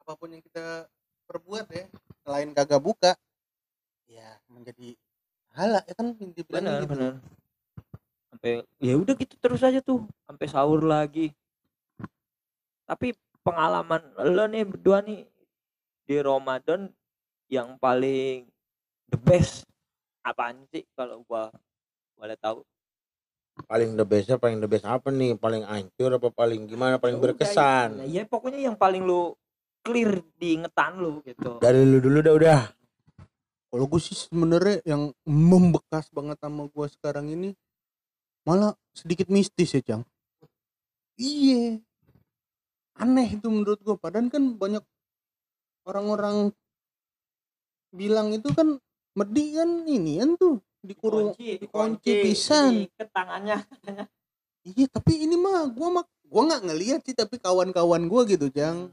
apa 0.06 0.14
pun 0.14 0.30
yang 0.32 0.44
kita 0.46 0.86
perbuat 1.26 1.66
ya 1.74 1.86
selain 2.22 2.54
kagak 2.54 2.80
buka 2.80 3.12
ya 4.06 4.38
menjadi 4.48 4.96
pahala 5.50 5.82
ya 5.84 5.94
kan 5.98 6.14
dibilang 6.14 6.64
benar 6.64 6.80
gitu 6.80 6.88
benar. 6.94 7.14
Sampai 8.30 8.54
ya 8.78 8.94
udah 8.96 9.14
gitu 9.18 9.36
terus 9.42 9.66
aja 9.66 9.82
tuh 9.82 10.06
sampai 10.30 10.46
sahur 10.46 10.86
lagi. 10.86 11.34
Tapi 12.86 13.18
pengalaman 13.42 14.00
lo 14.16 14.46
nih 14.46 14.64
berdua 14.64 15.02
nih 15.02 15.26
di 16.08 16.16
Ramadan 16.22 16.88
yang 17.50 17.76
paling 17.82 18.46
the 19.10 19.18
best 19.20 19.66
apaan 20.22 20.64
sih 20.72 20.86
kalau 20.96 21.26
gua 21.26 21.52
boleh 22.18 22.38
tahu? 22.42 22.66
paling 23.66 23.98
the 23.98 24.06
bestnya 24.06 24.38
paling 24.38 24.62
the 24.62 24.70
best 24.70 24.86
apa 24.86 25.10
nih? 25.10 25.34
Paling 25.34 25.66
hancur 25.66 26.22
apa 26.22 26.30
paling 26.30 26.70
gimana? 26.70 27.02
Paling 27.02 27.18
Udah, 27.18 27.34
berkesan? 27.34 28.06
ya 28.06 28.22
pokoknya 28.30 28.70
yang 28.70 28.78
paling 28.78 29.02
lu 29.02 29.34
clear 29.82 30.22
di 30.38 30.62
ingetan 30.62 31.02
lu 31.02 31.26
gitu. 31.26 31.58
Dari 31.58 31.82
lu 31.82 31.98
dulu 31.98 32.22
dah 32.22 32.34
udah. 32.38 32.62
Kalau 33.68 33.86
gue 33.90 34.02
sih 34.02 34.16
sebenarnya 34.16 34.86
yang 34.86 35.10
membekas 35.26 36.14
banget 36.14 36.38
sama 36.38 36.70
gue 36.70 36.86
sekarang 36.92 37.28
ini 37.34 37.50
malah 38.46 38.78
sedikit 38.94 39.28
mistis 39.28 39.74
ya 39.74 39.82
cang. 39.82 40.04
Iya. 41.18 41.82
Aneh 42.98 43.28
itu 43.38 43.48
menurut 43.50 43.82
gue 43.82 43.98
padahal 43.98 44.30
kan 44.30 44.56
banyak 44.56 44.82
orang-orang 45.84 46.52
bilang 47.92 48.36
itu 48.36 48.52
kan 48.52 48.80
medi 49.18 49.56
kan 49.56 49.88
ini 49.88 50.20
kan 50.22 50.32
tuh 50.38 50.56
dikurung 50.88 51.36
Dikunci, 51.36 51.60
dikunci 51.60 52.12
pisan. 52.24 52.88
ke 52.96 53.04
tangannya. 53.12 53.60
Iya 54.68 54.84
tapi 54.92 55.24
ini 55.24 55.40
mah 55.40 55.64
gua 55.72 55.88
mah 55.88 56.06
gua 56.28 56.42
nggak 56.44 56.64
ngelihat 56.68 57.00
sih 57.08 57.16
tapi 57.16 57.40
kawan-kawan 57.40 58.04
gua 58.12 58.28
gitu 58.28 58.52
cang 58.52 58.92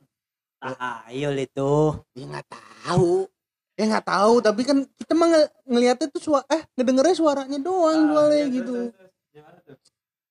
tahayul 0.62 1.34
itu. 1.34 1.72
Ya 2.14 2.24
nggak 2.30 2.46
tahu. 2.46 3.26
Ya 3.74 3.84
nggak 3.90 4.06
tahu 4.06 4.34
tapi 4.38 4.62
kan 4.62 4.86
kita 4.94 5.18
mah 5.18 5.34
nge- 5.34 5.52
ngeliatnya 5.66 6.06
tuh 6.14 6.22
suara 6.22 6.46
eh 6.54 6.62
ngedengernya 6.78 7.16
suaranya 7.18 7.58
doang 7.58 8.06
soalnya 8.06 8.46
gitu. 8.54 8.74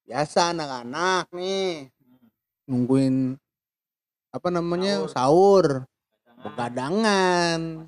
biasa 0.07 0.55
anak-anak 0.55 1.27
nih. 1.35 1.91
Nungguin 2.71 3.35
apa 4.31 4.47
namanya 4.47 5.03
sahur. 5.11 5.83
begadangan. 6.39 7.87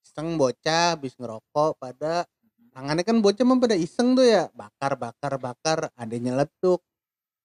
Iseng 0.00 0.40
bocah 0.40 0.96
habis 0.96 1.12
ngerokok 1.20 1.76
pada 1.76 2.24
tangannya 2.74 3.06
kan 3.06 3.22
bocah 3.22 3.44
mah 3.46 3.58
pada 3.62 3.76
iseng 3.78 4.18
tuh 4.18 4.26
ya 4.26 4.50
bakar 4.50 4.98
bakar 4.98 5.38
bakar 5.38 5.78
ada 5.94 6.16
nyeletuk 6.18 6.82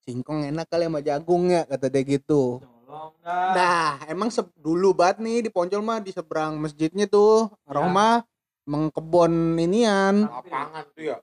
singkong 0.01 0.49
enak 0.49 0.65
kali 0.65 0.89
sama 0.89 0.99
jagung 1.05 1.53
ya 1.53 1.63
kata 1.69 1.87
dia 1.87 2.01
gitu 2.01 2.59
Nah, 3.29 4.01
emang 4.09 4.33
se- 4.33 4.49
dulu 4.57 4.97
banget 4.97 5.21
nih 5.21 5.37
di 5.45 5.49
Poncol 5.53 5.85
mah 5.85 6.01
di 6.01 6.09
seberang 6.09 6.57
masjidnya 6.57 7.05
tuh, 7.05 7.45
Roma 7.69 8.25
mengkebon 8.65 9.53
inian. 9.61 10.25
lapangan 10.25 10.85
tuh 10.97 11.03
ya 11.13 11.17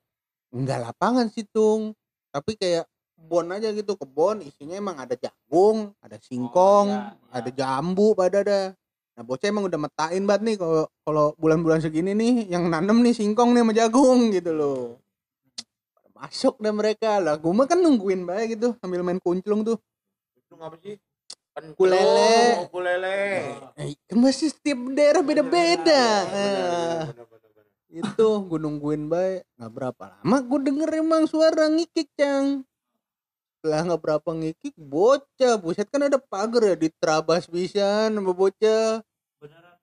Enggak 0.55 0.79
lapangan 0.87 1.27
sih, 1.27 1.43
Tung. 1.51 1.91
Tapi 2.31 2.55
kayak 2.55 2.87
kebon 3.19 3.51
aja 3.51 3.75
gitu, 3.75 3.99
kebon 3.99 4.47
isinya 4.47 4.79
emang 4.79 4.97
ada 5.03 5.19
jagung, 5.19 5.91
ada 5.99 6.15
singkong, 6.23 6.87
iya, 6.95 7.11
iya. 7.11 7.35
ada 7.35 7.51
jambu 7.51 8.15
pada 8.15 8.47
ada. 8.47 8.61
Nah 9.17 9.25
bocah 9.25 9.49
emang 9.49 9.65
udah 9.65 9.81
metain 9.81 10.23
banget 10.29 10.43
nih 10.45 10.57
kalau 10.61 10.85
kalau 11.01 11.27
bulan-bulan 11.41 11.81
segini 11.81 12.13
nih 12.13 12.53
yang 12.53 12.69
nanem 12.69 13.01
nih 13.01 13.17
singkong 13.17 13.57
nih 13.57 13.65
sama 13.65 13.73
jagung 13.73 14.29
gitu 14.29 14.53
loh. 14.53 15.01
Masuk 16.13 16.61
dah 16.61 16.73
mereka 16.73 17.17
lah. 17.17 17.37
Gue 17.37 17.53
mah 17.53 17.65
kan 17.65 17.81
nungguin 17.81 18.25
baik 18.25 18.57
gitu 18.57 18.77
sambil 18.81 19.01
main 19.01 19.17
kunclung 19.17 19.65
tuh. 19.65 19.77
Itu 20.37 20.57
ngapa 20.57 20.77
sih? 20.81 20.97
Kan 21.53 21.73
Ukulele. 21.73 22.69
ukulele. 22.69 23.21
Eh, 23.77 23.97
kan 24.05 24.17
masih 24.21 24.53
setiap 24.53 24.77
daerah 24.93 25.25
beda-beda. 25.25 26.05
Bener, 26.29 26.37
Nah, 26.37 27.05
bener, 27.09 27.27
bener, 27.29 27.51
bener. 27.57 27.65
itu 27.89 28.29
gue 28.45 28.59
nungguin 28.61 29.09
baik 29.09 29.49
nggak 29.57 29.73
berapa 29.73 30.05
lama 30.13 30.37
gue 30.45 30.61
denger 30.69 30.91
emang 31.01 31.25
suara 31.25 31.65
ngikik 31.73 32.13
cang 32.13 32.61
setelah 33.67 33.83
nggak 33.83 33.99
berapa 34.07 34.31
ngikik 34.31 34.79
bocah 34.79 35.59
buset 35.59 35.91
kan 35.91 36.07
ada 36.07 36.23
pagar 36.23 36.71
ya 36.71 36.77
diterabas 36.79 37.51
bisa 37.51 38.07
sama 38.07 38.31
bocah 38.31 39.03
Beneran 39.43 39.75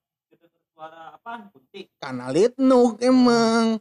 suara 0.71 1.19
apa? 1.19 1.51
Kuntik. 1.51 1.91
kanalit 1.99 2.55
nuk 2.55 2.95
emang 3.03 3.75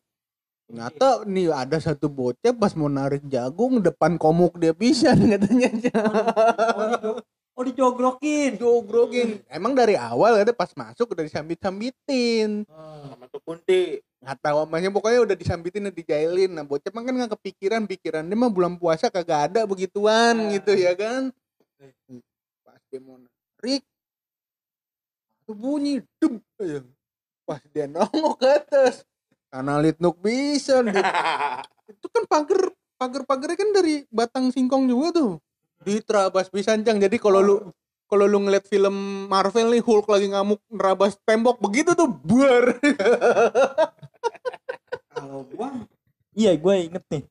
ternyata 0.66 1.22
nih 1.22 1.54
ada 1.54 1.78
satu 1.78 2.10
bocah 2.10 2.50
pas 2.50 2.74
mau 2.74 2.90
narik 2.90 3.22
jagung 3.30 3.78
depan 3.78 4.18
komuk 4.18 4.58
dia 4.58 4.74
pisan 4.74 5.22
katanya 5.38 5.70
Oh, 7.54 7.62
dijogrokin. 7.62 8.58
jogrokin 8.58 9.38
emang 9.46 9.78
dari 9.78 9.94
awal 9.94 10.42
ada 10.42 10.50
pas 10.50 10.74
masuk 10.74 11.14
udah 11.14 11.22
disambit-sambitin 11.22 12.66
Sama 12.66 13.30
tuh 13.30 13.38
kunti. 13.46 14.02
Nggak 14.22 14.38
tahu 14.38 14.58
namanya 14.62 14.88
pokoknya 14.94 15.20
udah 15.26 15.36
disambitin 15.36 15.90
dan 15.90 15.94
dijailin. 15.94 16.54
Nah 16.54 16.62
bocah 16.62 16.88
kan 16.94 17.02
nggak 17.02 17.34
kepikiran 17.34 17.82
pikiran 17.90 18.22
dia 18.22 18.38
mah 18.38 18.50
bulan 18.54 18.78
puasa 18.78 19.10
kagak 19.10 19.50
ada 19.50 19.66
begituan 19.66 20.38
gitu 20.54 20.78
ya 20.78 20.94
kan? 20.94 21.34
Pas 22.62 22.78
dia 22.86 23.02
mau 23.02 23.18
narik 23.18 23.82
tuh 25.42 25.58
bunyi 25.58 26.06
dum 26.22 26.38
aja. 26.62 26.86
pas 27.42 27.58
dia 27.74 27.90
nongol 27.90 28.38
ke 28.38 28.46
atas 28.46 29.02
karena 29.50 29.82
litnuk 29.82 30.14
bisa 30.22 30.78
itu 31.90 32.06
kan 32.06 32.24
pagar 32.30 32.70
pagar 32.94 33.22
pagarnya 33.26 33.58
kan 33.58 33.70
dari 33.74 34.06
batang 34.08 34.54
singkong 34.54 34.86
juga 34.86 35.08
tuh. 35.18 35.32
Diterabas 35.82 36.46
pisan 36.46 36.86
Cang. 36.86 37.02
jadi 37.02 37.18
kalau 37.18 37.42
lu 37.42 37.56
kalau 38.06 38.30
lu 38.30 38.38
ngeliat 38.46 38.68
film 38.70 39.26
Marvel 39.26 39.74
nih 39.74 39.82
Hulk 39.82 40.06
lagi 40.06 40.30
ngamuk 40.30 40.62
nerabas 40.70 41.18
tembok 41.26 41.58
begitu 41.58 41.96
tuh 41.98 42.06
buar 42.06 42.78
Gua 45.62 45.70
Iya, 46.32 46.56
gue 46.58 46.74
inget 46.90 47.04
nih. 47.12 47.22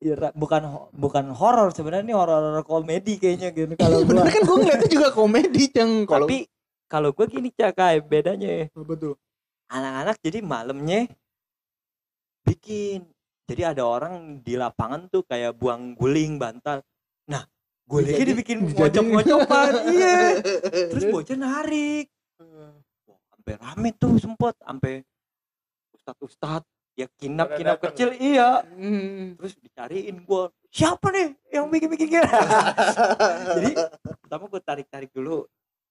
Ira- 0.00 0.32
bukan 0.32 0.88
bukan 0.96 1.36
horor 1.36 1.68
sebenarnya 1.76 2.08
ini 2.08 2.16
horor 2.16 2.64
komedi 2.64 3.20
kayaknya 3.20 3.52
gitu 3.52 3.76
kalau 3.76 4.00
gua. 4.02 4.24
bener 4.24 4.26
kan 4.32 4.40
gue 4.40 4.56
ngeliatnya 4.56 4.88
juga 4.88 5.08
komedi 5.12 5.68
Cang 5.68 6.08
kalau 6.08 6.24
Tapi 6.24 6.48
kalau 6.88 7.12
gue 7.12 7.26
gini 7.28 7.52
cakai 7.52 8.00
bedanya 8.00 8.72
apa 8.72 8.92
tuh? 8.96 9.14
Anak-anak 9.68 10.16
jadi 10.24 10.40
malamnya 10.40 11.06
bikin. 12.42 13.04
Jadi 13.44 13.62
ada 13.66 13.84
orang 13.84 14.40
di 14.40 14.56
lapangan 14.56 15.12
tuh 15.12 15.28
kayak 15.28 15.52
buang 15.60 15.92
guling 15.92 16.40
bantal. 16.40 16.80
Nah 17.28 17.44
gulingnya 17.84 18.32
dibikin 18.32 18.64
mojok-mojokan 18.80 19.72
iya. 19.92 20.40
Terus 20.88 21.04
bocah 21.12 21.36
narik. 21.36 22.08
Sampai 23.28 23.54
rame 23.60 23.92
tuh 23.92 24.16
sempet. 24.16 24.56
Sampai 24.64 25.04
ustadz 26.24 26.64
ya 27.00 27.06
kinap 27.16 27.48
kinap 27.52 27.76
datang. 27.76 27.84
kecil 27.90 28.08
iya 28.14 28.60
Hmm. 28.66 29.34
terus 29.34 29.56
dicariin 29.56 30.20
gua 30.22 30.48
siapa 30.68 31.08
nih 31.08 31.28
yang 31.50 31.66
bikin 31.66 31.88
bikin 31.88 32.06
gini 32.10 32.26
jadi 33.50 33.70
pertama 34.20 34.44
gue 34.46 34.60
tarik 34.60 34.86
tarik 34.86 35.10
dulu 35.10 35.42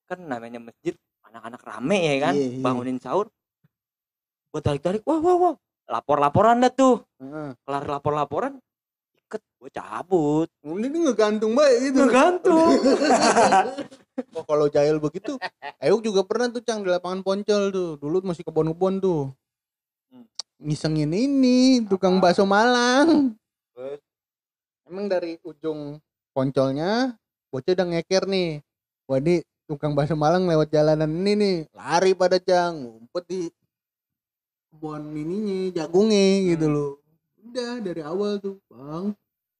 kan 0.05 0.17
namanya 0.17 0.57
masjid 0.57 0.95
anak-anak 1.21 1.61
rame 1.61 1.99
ya 1.99 2.15
kan 2.21 2.33
Iya, 2.33 2.47
iya. 2.49 2.61
bangunin 2.61 2.97
sahur 2.97 3.27
gue 4.49 4.61
tarik 4.61 4.79
tarik 4.79 5.01
wah 5.03 5.17
wah 5.17 5.35
wah 5.37 5.55
lapor 5.85 6.17
laporan 6.17 6.57
dah 6.59 6.71
tuh 6.71 7.03
Heeh. 7.17 7.53
kelar 7.59 7.85
lapor 7.85 8.13
laporan 8.13 8.57
iket 9.19 9.41
gue 9.59 9.69
cabut 9.69 10.47
ini 10.63 10.97
ngegantung 11.01 11.53
baik 11.53 11.77
gitu 11.85 12.07
gantung 12.07 12.69
Oh, 14.29 14.43
kalau 14.43 14.67
jahil 14.67 14.99
begitu 14.99 15.39
Ayuk 15.79 16.03
juga 16.03 16.27
pernah 16.27 16.51
tuh 16.51 16.59
Cang 16.59 16.83
di 16.83 16.91
lapangan 16.91 17.23
Poncol 17.23 17.71
tuh 17.71 17.95
dulu 17.95 18.19
masih 18.21 18.43
kebon-kebon 18.43 18.99
tuh 18.99 19.21
Hmm. 19.27 19.37
Ngisengin 20.59 21.11
ini 21.15 21.81
tukang 21.87 22.19
bakso 22.19 22.43
Malang. 22.43 23.33
Terus? 23.73 23.99
emang 24.89 25.05
dari 25.05 25.37
ujung 25.45 26.01
Poncolnya 26.33 27.13
bocah 27.53 27.73
udah 27.73 27.87
ngeker 27.93 28.25
nih. 28.25 28.61
Wah 29.09 29.17
ini 29.21 29.41
tukang 29.65 29.93
bakso 29.93 30.13
Malang 30.17 30.45
lewat 30.45 30.69
jalanan 30.69 31.09
ini 31.09 31.33
nih. 31.37 31.57
Lari 31.73 32.11
pada 32.13 32.37
Cang 32.37 32.85
ngumpet 32.85 33.23
di 33.29 33.41
kebun 34.69 35.13
ininya 35.13 35.83
jagungnya 35.83 36.53
gitu 36.53 36.67
loh. 36.69 36.91
Udah 37.39 37.81
dari 37.81 38.01
awal 38.05 38.37
tuh 38.37 38.61
bang 38.69 39.15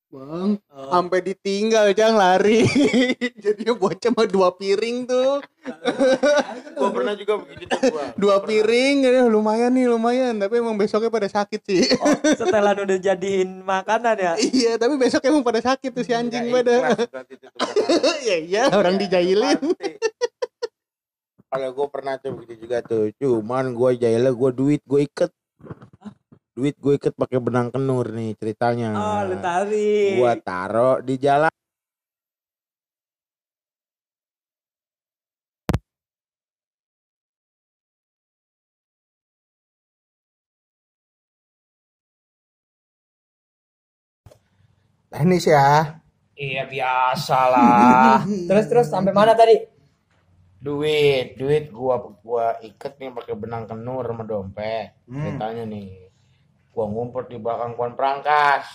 bang 0.09 0.57
sampai 0.89 1.19
ditinggal 1.21 1.93
Cang 1.93 2.17
lari 2.17 2.65
jadi 3.45 3.77
bocah 3.77 4.09
mah 4.09 4.25
dua 4.25 4.49
piring 4.57 5.05
tuh 5.05 5.37
Gua 6.73 6.89
pernah 6.89 7.13
juga 7.13 7.37
begitu 7.45 7.69
tuh 7.69 7.93
gua. 7.93 8.05
dua 8.21 8.35
Gua 8.41 8.47
piring 8.49 8.95
ya, 9.05 9.29
lumayan 9.29 9.69
nih 9.69 9.85
lumayan 9.85 10.33
tapi 10.41 10.57
emang 10.57 10.73
besoknya 10.81 11.13
pada 11.13 11.29
sakit 11.29 11.61
sih 11.61 11.93
oh, 12.01 12.17
setelan 12.33 12.81
udah 12.81 12.97
jadiin 12.97 13.61
makanan 13.61 14.17
ya 14.17 14.33
iya 14.49 14.71
tapi 14.81 14.97
besok 14.97 15.21
emang 15.29 15.45
pada 15.45 15.61
sakit 15.61 15.93
tuh 15.93 16.01
si 16.01 16.11
anjing 16.17 16.49
Nggak 16.49 16.57
pada 16.57 16.73
ikhlas 16.73 17.09
berarti 17.13 17.33
itu 17.37 17.45
tuh 17.45 17.59
perkara. 17.61 18.13
ya 18.25 18.35
iya 18.41 18.63
orang 18.73 18.95
dijailin 18.97 19.61
Pasti. 19.61 19.91
Kalau 21.49 21.73
gue 21.73 21.87
pernah 21.89 22.13
tuh 22.21 22.37
begitu 22.37 22.69
juga 22.69 22.77
tuh. 22.85 23.09
Cuman 23.17 23.73
gue 23.73 23.97
jahilnya 23.97 24.29
gue 24.29 24.49
duit 24.53 24.81
gue 24.85 25.01
iket. 25.09 25.33
Duit 26.59 26.75
gue 26.83 26.93
iket 26.99 27.15
pakai 27.15 27.39
benang 27.39 27.71
kenur 27.71 28.11
nih 28.11 28.35
ceritanya. 28.35 28.91
oh 28.99 29.19
lu 29.31 29.35
tarik 29.39 30.19
Gua 30.19 30.33
taro 30.43 30.99
di 31.07 31.15
jalan. 31.15 31.47
teknis 45.11 45.45
ya 45.49 45.65
Iya 46.39 46.63
biasalah. 46.71 48.23
terus 48.47 48.65
terus 48.71 48.87
sampai 48.87 49.11
mana 49.11 49.35
tadi 49.35 49.55
Duit, 50.59 51.39
duit 51.39 51.71
gua 51.71 51.95
gua 52.19 52.59
iket 52.59 52.99
nih 52.99 53.15
pakai 53.15 53.31
benang 53.35 53.63
kenur 53.63 54.03
sama 54.03 54.23
dompet. 54.27 54.91
Ceritanya 55.07 55.63
nih. 55.63 56.08
Gua 56.73 56.85
ngumpet 56.85 57.25
di 57.29 57.37
belakang 57.41 57.73
pohon 57.75 57.93
perangkas. 57.97 58.65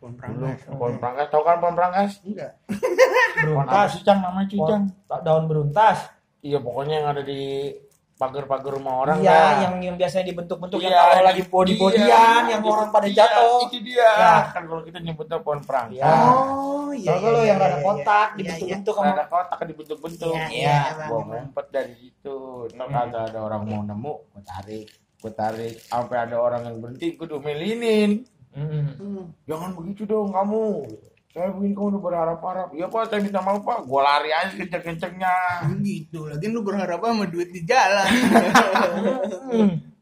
Pohon 0.00 0.12
Dulu 0.16 0.20
perangkas. 0.20 0.60
pohon 0.68 0.94
perangkas, 0.96 1.26
tau 1.28 1.42
kan 1.44 1.56
pohon 1.60 1.74
perangkas? 1.76 2.10
Enggak. 2.24 2.52
Pohon 3.46 3.66
apa 3.68 3.88
sih 3.88 4.02
Cang 4.04 4.20
namanya 4.20 4.46
cuy, 4.50 4.60
Cang? 4.68 4.84
daun 5.24 5.44
beruntas. 5.48 5.98
Iya 6.40 6.58
pokoknya 6.60 6.94
yang 7.04 7.08
ada 7.12 7.22
di 7.24 7.72
pagar-pagar 8.20 8.76
rumah 8.76 8.94
orang 9.00 9.24
Iya, 9.24 9.32
dah. 9.32 9.52
yang 9.64 9.74
yang 9.80 9.96
biasanya 9.96 10.24
dibentuk-bentuk 10.28 10.76
yang 10.76 10.92
Iya, 10.92 11.00
kalau 11.00 11.24
lagi 11.24 11.42
body-bodyan 11.48 12.04
iya, 12.04 12.52
yang 12.52 12.60
orang 12.68 12.92
pada 12.92 13.08
dia, 13.08 13.16
jatuh. 13.24 13.60
Itu 13.64 13.78
dia. 13.80 14.10
Ya. 14.12 14.34
Kan 14.52 14.62
kalau 14.68 14.82
kita 14.84 14.98
nyebutnya 15.00 15.36
pohon 15.40 15.60
perangkas. 15.64 15.96
Iya. 15.96 16.12
Oh, 16.28 16.88
iya. 16.92 17.08
Kalau 17.16 17.28
lo 17.32 17.40
yang 17.40 17.56
iya, 17.56 17.64
rada 17.64 17.78
iya, 17.80 17.84
kotak 17.88 18.28
iya, 18.28 18.36
dibentuk-bentuk 18.36 18.92
Kalau 18.92 19.08
sama 19.08 19.16
ada 19.16 19.24
kotak 19.32 19.58
dibentuk-bentuk. 19.64 20.34
Iya, 20.36 20.44
iya, 20.52 20.76
emang, 20.92 21.08
Gua 21.08 21.20
ngumpet 21.24 21.66
dari 21.72 21.94
situ. 21.96 22.36
Ntar 22.76 22.86
kagak 22.92 23.22
ada 23.32 23.38
orang 23.40 23.62
mau 23.64 23.82
nemu, 23.88 24.12
gua 24.36 24.42
tarik. 24.44 24.88
Gua 25.20 25.32
tarik 25.36 25.76
sampai 25.84 26.16
ada 26.24 26.36
orang 26.40 26.64
yang 26.66 26.76
berhenti, 26.80 27.14
gua 27.14 27.28
domelinin. 27.28 28.24
Mm. 28.50 28.84
Hmm. 28.98 29.24
Jangan 29.46 29.70
begitu 29.78 30.08
dong 30.08 30.32
kamu. 30.34 30.88
Saya 31.30 31.54
bikin 31.54 31.78
kamu 31.78 31.94
udah 31.94 32.02
berharap-harap. 32.02 32.68
Iya 32.74 32.90
pak, 32.90 33.06
saya 33.06 33.22
minta 33.22 33.38
maaf 33.38 33.62
pak. 33.62 33.86
Gua 33.86 34.02
lari 34.02 34.34
aja 34.34 34.50
kenceng-kencengnya. 34.50 35.34
Gitu. 35.78 36.26
Lagi 36.26 36.46
lu 36.50 36.66
berharap 36.66 36.98
sama 36.98 37.30
duit 37.30 37.54
di 37.54 37.62
jalan. 37.62 38.10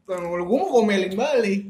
Kalau 0.09 0.41
gua 0.41 0.57
mau 0.57 0.69
komelin 0.73 1.13
balik. 1.13 1.61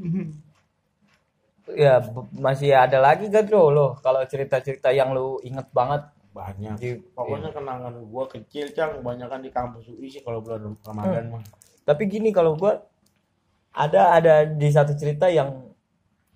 Ya 1.76 2.02
masih 2.34 2.74
ada 2.74 2.98
lagi 2.98 3.30
gak 3.30 3.46
bro 3.46 3.70
lo 3.70 3.88
kalau 4.02 4.26
cerita-cerita 4.26 4.90
yang 4.90 5.14
lu 5.14 5.38
inget 5.46 5.70
banget 5.70 6.02
Banyak. 6.34 6.82
di 6.82 6.98
Pokoknya 7.14 7.54
kenangan 7.54 7.94
gua 8.10 8.26
kecil, 8.26 8.74
Cang. 8.74 9.06
Banyakan 9.06 9.46
di 9.46 9.54
kampus 9.54 9.86
UI 9.92 10.10
sih 10.10 10.26
kalau 10.26 10.42
bulan 10.42 10.74
Ramadan 10.82 11.30
mah. 11.30 11.44
tapi 11.86 12.10
gini 12.10 12.34
kalau 12.34 12.58
gua 12.58 12.89
ada 13.80 14.02
ada 14.14 14.34
di 14.44 14.68
satu 14.68 14.92
cerita 14.94 15.26
yang 15.26 15.72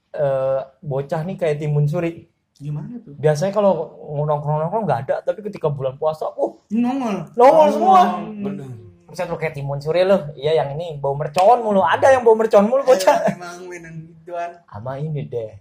eh, 0.10 0.60
bocah 0.80 1.22
nih 1.22 1.36
kayak 1.36 1.60
timun 1.60 1.84
suri 1.84 2.32
Gimana 2.53 3.02
tuh? 3.02 3.11
biasanya 3.14 3.52
kalau 3.52 3.74
nongkrong 4.15 4.61
nongkrong 4.61 4.86
nggak 4.86 4.99
ada 5.03 5.15
tapi 5.22 5.41
ketika 5.41 5.68
bulan 5.68 5.98
puasa 5.98 6.30
uh 6.30 6.53
Nongol. 6.70 7.28
nongol 7.34 7.68
semua 7.70 8.02
Bener. 8.22 8.70
Buset 9.03 9.26
lu 9.26 9.36
kayak 9.36 9.53
timun 9.53 9.78
suri 9.78 10.02
lu 10.02 10.15
iya 10.34 10.56
yang 10.56 10.74
ini 10.74 10.95
bau 10.95 11.14
mercon 11.14 11.60
mulu 11.60 11.82
ada 11.82 12.07
yang 12.07 12.22
bau 12.22 12.34
mercon 12.34 12.64
mulu 12.64 12.82
bocah 12.84 13.18
Emang 13.28 13.68
mainan 13.68 14.07
gituan. 14.15 14.57
sama 14.64 14.95
ini 14.95 15.22
deh 15.24 15.53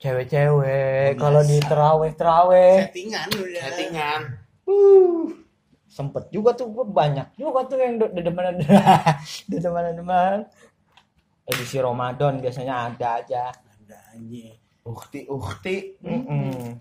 cewek-cewek 0.00 1.14
kalau 1.14 1.42
di 1.42 1.60
teraweh 1.60 2.10
teraweh 2.12 2.88
Settingan 2.88 3.28
udah. 3.30 3.62
Settingan. 3.68 4.20
sempet 5.86 6.30
juga 6.30 6.54
tuh 6.54 6.70
gue 6.70 6.86
banyak 6.86 7.34
juga 7.34 7.66
tuh 7.66 7.76
yang 7.76 7.98
dedeman 7.98 8.56
dedeman 9.50 9.82
dedeman 9.90 10.36
edisi 11.50 11.76
Ramadan 11.78 12.38
biasanya 12.38 12.74
ada 12.88 13.08
aja 13.18 13.42
Ada 13.50 13.98
aja. 14.14 14.46
ukti 14.82 15.26
ukti 15.26 15.76
Mm-mm. 16.00 16.78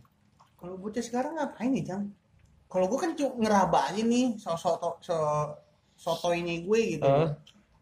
Kalau 0.56 0.76
bocah 0.76 1.00
sekarang 1.00 1.40
ngapain 1.40 1.72
nih, 1.72 1.84
Cang? 1.84 2.12
Kalau 2.68 2.86
gue 2.86 3.00
kan 3.00 3.12
cuma 3.16 3.32
ngeraba 3.40 3.90
aja 3.90 4.04
nih, 4.04 4.36
so 4.36 4.54
soto 4.54 5.00
so 5.00 5.16
sotoinya 5.96 6.54
gue 6.60 6.80
gitu. 6.96 7.08
Eh. 7.08 7.30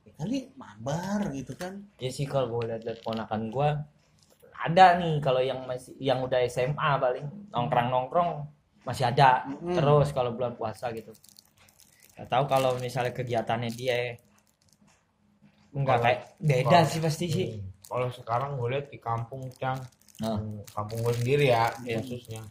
Ya 0.05 0.11
kali 0.15 0.37
mabar 0.53 1.29
gitu 1.33 1.53
kan. 1.53 1.81
ya 1.97 2.07
sih 2.07 2.23
kalau 2.23 2.47
gue 2.53 2.69
lihat-lihat 2.69 3.01
ponakan 3.01 3.49
gue 3.49 3.69
ada 4.57 4.85
nih 4.97 5.21
kalau 5.21 5.41
yang 5.41 5.65
masih 5.65 5.93
yang 5.97 6.21
udah 6.21 6.41
SMA 6.47 6.91
paling 6.97 7.25
nongkrong 7.51 7.89
nongkrong 7.89 8.29
masih 8.81 9.05
ada 9.05 9.45
Mm-mm. 9.45 9.75
terus 9.75 10.09
kalau 10.09 10.33
bulan 10.33 10.53
puasa 10.53 10.89
gitu 10.89 11.13
nggak 12.15 12.25
tahu 12.25 12.43
kalau 12.47 12.73
misalnya 12.77 13.13
kegiatannya 13.13 13.69
dia 13.69 14.17
enggak 15.77 15.97
kayak 15.99 16.19
beda 16.39 16.79
sih 16.83 16.99
pasti 16.99 17.25
sih 17.27 17.47
Hmm. 17.49 17.65
Kalau 17.87 18.07
sekarang 18.11 18.51
gue 18.55 18.67
lihat 18.69 18.87
di 18.89 18.99
kampung 18.99 19.47
Cang, 19.55 19.79
Nah. 20.17 20.35
Hmm, 20.35 20.59
kampung 20.67 20.99
gue 20.99 21.13
sendiri 21.15 21.45
ya 21.47 21.71
Iya. 21.79 22.01
khususnya. 22.01 22.41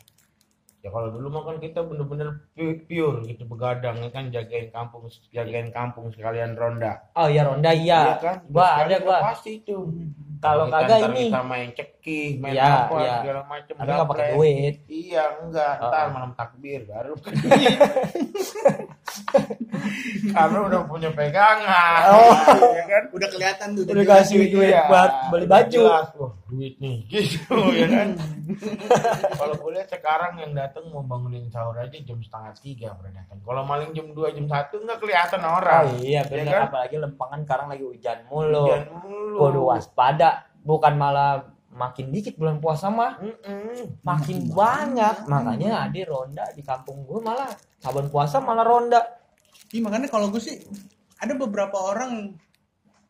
Ya 0.79 0.89
kalau 0.89 1.11
dulu 1.11 1.29
mah 1.29 1.43
kan 1.45 1.57
kita 1.59 1.83
bener-bener 1.83 2.47
pu- 2.53 2.79
pure 2.81 3.27
gitu 3.27 3.43
begadang 3.45 3.99
ya 3.99 4.09
kan 4.09 4.31
jagain 4.31 4.71
kampung, 4.71 5.05
jagain 5.29 5.69
kampung 5.69 6.09
sekalian 6.09 6.55
ronda. 6.55 7.05
oh 7.13 7.27
ya 7.27 7.43
ronda 7.43 7.69
iya 7.69 8.17
kan? 8.17 8.39
gua 8.47 8.81
ada 8.81 8.97
gua 8.99 9.19
Pasti 9.27 9.59
itu. 9.59 9.77
kalau 10.39 10.71
kagak 10.71 11.11
ini 11.11 11.29
kita 11.29 11.43
main 11.43 11.69
cekih, 12.07 12.39
main 12.39 12.55
Iya, 12.55 12.87
apa 12.87 12.95
iya. 12.97 13.15
segala 13.19 13.43
macam. 13.45 13.75
tapi 13.75 13.91
nggak 13.91 14.09
pakai 14.09 14.27
duit 14.33 14.75
Iya 14.87 15.23
enggak, 15.43 15.75
Oh. 15.77 15.91
ntar 15.91 16.07
malam 16.15 16.31
takbir 16.33 16.81
baru. 16.87 17.15
Karena 20.29 20.59
udah 20.63 20.81
punya 20.85 21.11
pegangan. 21.11 22.01
Oh. 22.13 22.35
ya 22.73 22.85
kan? 22.85 23.03
Udah 23.11 23.29
kelihatan 23.29 23.67
tuh. 23.75 23.83
udah 23.87 24.07
kasih 24.07 24.37
duit 24.47 24.71
Iya, 24.71 24.87
buat 24.87 25.11
beli 25.31 25.47
baju 25.47 25.83
jelas. 25.83 26.09
Wah, 26.15 26.33
duit 26.47 26.75
nih 26.79 26.97
gitu 27.11 27.57
ya 27.73 27.87
kan. 27.89 28.09
Kalau 29.39 29.55
gue 29.57 29.71
lihat 29.73 29.89
sekarang 29.89 30.33
yang 30.39 30.53
datang 30.53 30.87
mau 30.91 31.03
bangunin 31.03 31.51
sahur 31.51 31.75
aja 31.75 31.97
jam 31.97 32.19
setengah 32.19 32.53
tiga 32.57 32.89
pernah 32.95 33.19
datang. 33.19 33.39
Kalau 33.41 33.63
maling 33.65 33.91
jam 33.93 34.07
2 34.09 34.31
jam 34.33 34.47
satu 34.47 34.79
nggak 34.79 34.99
kelihatan 35.01 35.43
orang. 35.43 35.85
oh 35.89 35.99
iya 35.99 36.23
bener 36.23 36.47
kan? 36.49 36.63
apalagi 36.69 36.97
lempangan 36.97 37.41
sekarang 37.43 37.67
lagi 37.69 37.85
hujan 37.85 38.19
mulu 38.27 38.65
Hujan 38.65 38.85
mulu. 38.93 39.37
kudu 39.41 39.61
waspada 39.65 40.31
bukan 40.63 40.95
malah 40.95 41.47
makin 41.77 42.09
dikit 42.09 42.35
bulan 42.35 42.57
puasa 42.57 42.89
mah 42.89 43.21
Mm-mm. 43.21 44.01
makin 44.01 44.49
banyak 44.49 45.29
makanya 45.29 45.85
ada 45.85 46.01
ronda 46.03 46.45
di 46.51 46.65
kampung 46.65 47.05
gue 47.05 47.21
malah 47.21 47.53
saban 47.79 48.09
puasa 48.09 48.41
malah 48.41 48.65
ronda 48.65 49.01
Iya 49.69 49.83
makanya 49.83 50.09
kalau 50.09 50.33
gue 50.33 50.41
sih 50.41 50.57
ada 51.17 51.35
beberapa 51.35 51.77
orang 51.77 52.33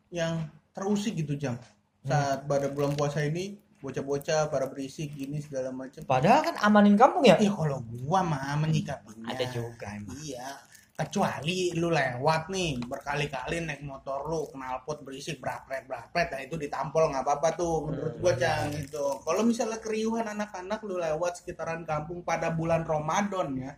yang 0.09 0.43
terusik 0.71 1.15
gitu 1.15 1.33
jam 1.33 1.55
saat 2.01 2.43
pada 2.43 2.67
bulan 2.67 2.91
puasa 2.93 3.19
ini 3.21 3.55
bocah-bocah 3.77 4.49
para 4.49 4.65
berisik 4.65 5.13
gini 5.13 5.37
segala 5.37 5.69
macam. 5.69 6.01
padahal 6.03 6.41
kan 6.41 6.55
amanin 6.59 6.97
kampung 6.97 7.21
ya 7.21 7.37
Iya 7.37 7.53
kalau 7.53 7.77
gua 8.01 8.25
mah 8.25 8.57
menyikapinya. 8.57 9.29
ada 9.29 9.45
juga 9.47 9.85
emang 9.93 10.17
Iya. 10.17 10.49
Kecuali 10.97 11.77
lu 11.77 11.93
lewat 11.93 12.49
nih 12.49 12.81
berkali-kali 12.81 13.61
naik 13.61 13.85
motor 13.85 14.25
lu 14.25 14.49
knalpot 14.49 15.05
berisik 15.05 15.37
brapret 15.37 15.85
brapret 15.85 16.33
nah 16.33 16.41
itu 16.41 16.57
ditampol 16.57 17.13
nggak 17.13 17.21
apa-apa 17.21 17.53
tuh 17.53 17.85
menurut 17.85 18.17
gua 18.17 18.33
cang 18.33 18.73
gitu. 18.73 19.21
Kalau 19.21 19.45
misalnya 19.45 19.77
keriuhan 19.77 20.25
anak-anak 20.25 20.81
lu 20.81 20.97
lewat 20.97 21.37
sekitaran 21.37 21.85
kampung 21.85 22.25
pada 22.25 22.49
bulan 22.49 22.81
Ramadan 22.81 23.53
ya, 23.53 23.71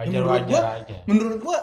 menurut 0.00 0.40
Wajar-wajar 0.40 0.48
gua- 0.48 0.76
aja. 0.80 0.96
menurut 1.04 1.38
gua 1.38 1.58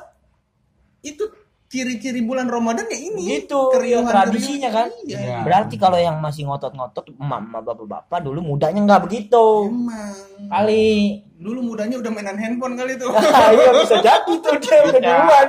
itu 1.01 1.23
ciri-ciri 1.65 2.21
bulan 2.21 2.45
Ramadan 2.45 2.85
ya 2.85 2.99
ini 3.01 3.41
Gitu, 3.41 3.57
ya, 3.81 4.05
tradisinya 4.05 4.69
kan. 4.69 4.87
Iya. 5.01 5.17
Iya. 5.17 5.37
berarti 5.41 5.75
kalau 5.75 5.97
yang 5.97 6.21
masih 6.21 6.45
ngotot-ngotot 6.45 7.09
mama 7.17 7.57
bapak-bapak 7.57 8.21
dulu 8.21 8.45
mudanya 8.45 8.85
nggak 8.85 9.09
begitu 9.09 9.65
Emang. 9.65 10.13
kali 10.45 11.24
Dulu 11.35 11.59
mudanya 11.59 11.99
udah 11.99 12.11
mainan 12.15 12.39
handphone 12.39 12.79
kali 12.79 12.95
tuh. 12.95 13.11
iya 13.55 13.71
bisa 13.75 13.97
jadi 13.99 14.33
tuh 14.39 14.55
dia 14.59 14.77
udah 14.87 15.01
duluan. 15.03 15.47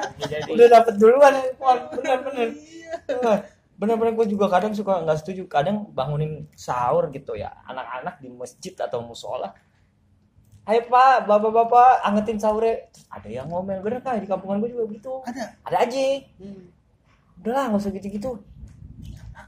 Udah 0.50 0.66
dapet 0.66 0.94
duluan 0.98 1.32
handphone 1.34 1.80
bener-bener 1.94 2.48
bener-bener 3.76 4.12
gue 4.16 4.26
juga 4.32 4.48
kadang 4.48 4.72
suka 4.72 5.04
nggak 5.04 5.20
setuju 5.20 5.44
kadang 5.52 5.84
bangunin 5.92 6.48
sahur 6.56 7.12
gitu 7.12 7.36
ya 7.36 7.52
anak-anak 7.68 8.16
di 8.24 8.32
masjid 8.32 8.72
atau 8.72 9.04
musola. 9.04 9.52
Hai 10.66 10.82
pak, 10.82 11.30
bapak-bapak 11.30 12.02
angetin 12.02 12.42
sahurnya. 12.42 12.90
Terus 12.90 13.06
ada 13.06 13.28
yang 13.30 13.46
ngomel 13.46 13.78
bener 13.84 14.02
kan 14.02 14.18
di 14.18 14.26
kampungan 14.26 14.58
gue 14.58 14.74
juga 14.74 14.84
begitu. 14.90 15.12
Ada. 15.22 15.54
ada 15.62 15.76
aja. 15.86 16.04
Hmm. 16.42 16.74
udahlah 17.36 17.64
nggak 17.70 17.82
usah 17.84 17.92
gitu-gitu. 17.94 18.30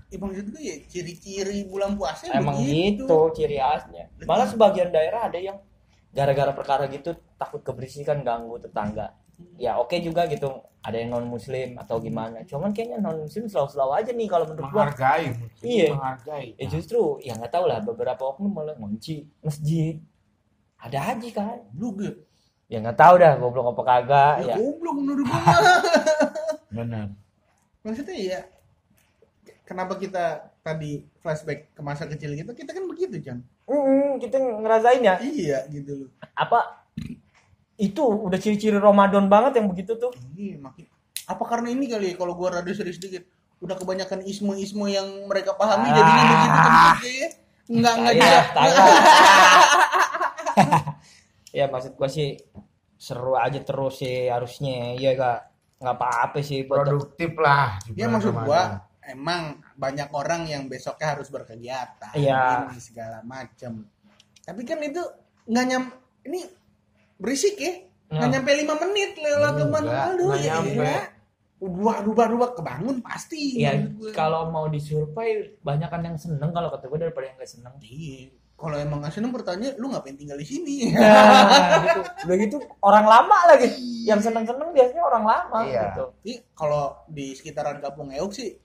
Ya, 0.09 0.17
maksud 0.23 0.47
gue 0.55 0.63
ya 0.63 0.77
ciri-ciri 0.87 1.67
bulan 1.67 1.99
puasa 1.99 2.31
emang 2.31 2.63
begitu. 2.63 3.09
gitu 3.09 3.19
ciri 3.35 3.59
khasnya. 3.59 4.13
Malah 4.29 4.47
sebagian 4.47 4.95
daerah 4.95 5.27
ada 5.27 5.41
yang 5.41 5.59
gara-gara 6.13 6.53
perkara 6.57 6.85
gitu 6.89 7.13
takut 7.37 7.61
keberisikan 7.61 8.25
ganggu 8.25 8.57
tetangga 8.59 9.13
ya 9.55 9.79
oke 9.79 9.95
juga 10.03 10.27
gitu 10.27 10.51
ada 10.83 10.97
yang 10.99 11.11
non 11.15 11.27
muslim 11.31 11.79
atau 11.79 11.99
gimana 12.03 12.43
cuman 12.47 12.75
kayaknya 12.75 12.99
non 12.99 13.23
muslim 13.27 13.47
selalu-selalu 13.47 13.93
aja 13.99 14.11
nih 14.15 14.29
kalau 14.31 14.45
menurut 14.51 14.71
gua 14.73 14.83
menghargai. 14.89 15.27
Iya. 15.63 15.89
Menghargai. 15.95 16.47
ya 16.59 16.67
justru 16.71 17.01
ya 17.23 17.35
nggak 17.39 17.53
tahu 17.53 17.65
lah 17.71 17.79
beberapa 17.83 18.23
oknum 18.35 18.51
malah 18.51 18.75
ngunci 18.79 19.27
masjid 19.43 19.99
ada 20.79 21.15
aja 21.15 21.29
kan 21.35 21.59
Lu 21.75 21.95
gue. 21.95 22.15
ya 22.71 22.79
nggak 22.83 22.99
tahu 22.99 23.15
dah 23.19 23.35
goblok 23.39 23.75
apa 23.75 23.83
kagak 23.87 24.35
ya 24.43 24.47
Ya, 24.49 24.55
goblok 24.59 24.97
menurut 25.03 25.27
gue. 25.27 25.43
Benar. 26.79 27.07
Maksudnya 27.83 28.17
ya 28.19 28.41
kenapa 29.67 29.95
kita 29.99 30.51
tadi 30.65 31.05
flashback 31.21 31.75
ke 31.77 31.81
masa 31.85 32.09
kecil 32.09 32.33
kita 32.33 32.53
kita 32.57 32.71
kan 32.73 32.85
begitu 32.89 33.21
Chan 33.21 33.39
Mm, 33.69 34.17
kita 34.19 34.37
ngerasain 34.41 35.05
ya. 35.05 35.15
Iya 35.21 35.59
gitu 35.69 36.05
loh. 36.05 36.09
Apa? 36.33 36.89
Itu 37.77 38.03
udah 38.27 38.41
ciri-ciri 38.41 38.75
Ramadan 38.75 39.29
banget 39.29 39.61
yang 39.61 39.69
begitu 39.69 39.95
tuh. 39.95 40.11
Iya 40.35 40.59
makin 40.59 40.89
apa 41.29 41.45
karena 41.45 41.69
ini 41.69 41.85
kali 41.85 42.09
ya, 42.09 42.15
kalau 42.17 42.33
gua 42.33 42.57
rada 42.57 42.73
serius 42.73 42.97
dikit 42.97 43.21
udah 43.61 43.77
kebanyakan 43.77 44.25
ismu-ismu 44.25 44.89
yang 44.89 45.05
mereka 45.29 45.53
pahami 45.53 45.93
Ah. 45.93 45.95
jadinya 46.01 46.25
begitu 46.25 46.57
terus 46.57 47.01
ya 47.05 47.29
enggak 47.69 47.95
enggak 48.01 48.15
juga 48.17 48.41
saya. 48.57 48.73
ya 51.59 51.65
maksud 51.69 51.93
gua 52.01 52.09
sih 52.09 52.41
seru 52.97 53.37
aja 53.37 53.61
terus 53.61 54.01
sih 54.01 54.33
harusnya. 54.33 54.97
Ya 54.97 55.13
gak 55.13 55.53
nggak 55.79 55.95
apa-apa 56.01 56.41
sih 56.41 56.65
buat 56.65 56.89
Produktif 56.89 57.37
lah. 57.39 57.77
ya 57.93 58.09
maksud 58.09 58.33
gua 58.35 58.88
emang 59.09 59.43
banyak 59.75 60.09
orang 60.13 60.45
yang 60.45 60.63
besoknya 60.67 61.17
harus 61.17 61.29
berkegiatan 61.29 62.13
Iya. 62.13 62.69
ini 62.69 62.79
segala 62.79 63.19
macam 63.23 63.89
tapi 64.41 64.63
kan 64.63 64.79
itu 64.79 65.01
nggak 65.45 65.65
nyam 65.67 65.85
ini 66.23 66.45
berisik 67.17 67.57
ya 67.57 67.75
nggak 68.09 68.21
Nah. 68.21 68.33
nyampe 68.37 68.51
lima 68.55 68.75
menit 68.79 69.11
lewat 69.17 69.53
teman 69.59 69.83
aduh 69.85 70.27
nggak 70.29 70.41
ya 70.41 70.55
nyampe. 70.55 70.93
dua 71.59 71.95
dua 72.01 72.25
dua 72.25 72.47
kebangun 72.53 73.03
pasti 73.03 73.59
ya 73.59 73.75
gua. 73.91 74.15
kalau 74.15 74.49
mau 74.49 74.65
disurvey 74.67 75.59
banyak 75.59 75.89
kan 75.89 76.01
yang 76.01 76.15
seneng 76.15 76.49
kalau 76.49 76.71
kata 76.71 76.87
gue 76.87 76.99
daripada 77.01 77.27
yang 77.27 77.37
gak 77.37 77.51
seneng 77.51 77.75
Iya. 77.81 78.33
Kalau 78.59 78.75
emang 78.75 78.99
nggak 78.99 79.15
seneng 79.15 79.31
bertanya, 79.31 79.71
lu 79.79 79.87
ngapain 79.87 80.19
tinggal 80.19 80.35
di 80.35 80.43
sini? 80.43 80.91
nah 80.91 81.79
gitu 81.79 82.01
udah 82.27 82.37
gitu 82.37 82.57
orang 82.83 83.07
lama 83.07 83.39
lagi 83.47 83.71
yang 84.03 84.19
seneng-seneng 84.19 84.75
biasanya 84.75 85.03
orang 85.05 85.25
lama 85.25 85.59
Iya. 85.63 85.83
gitu 85.85 86.05
Jadi 86.19 86.35
kalau 86.55 86.85
di 87.07 87.39
sekitaran 87.39 87.79
kampung 87.79 88.11
Euk 88.11 88.35
sih, 88.35 88.59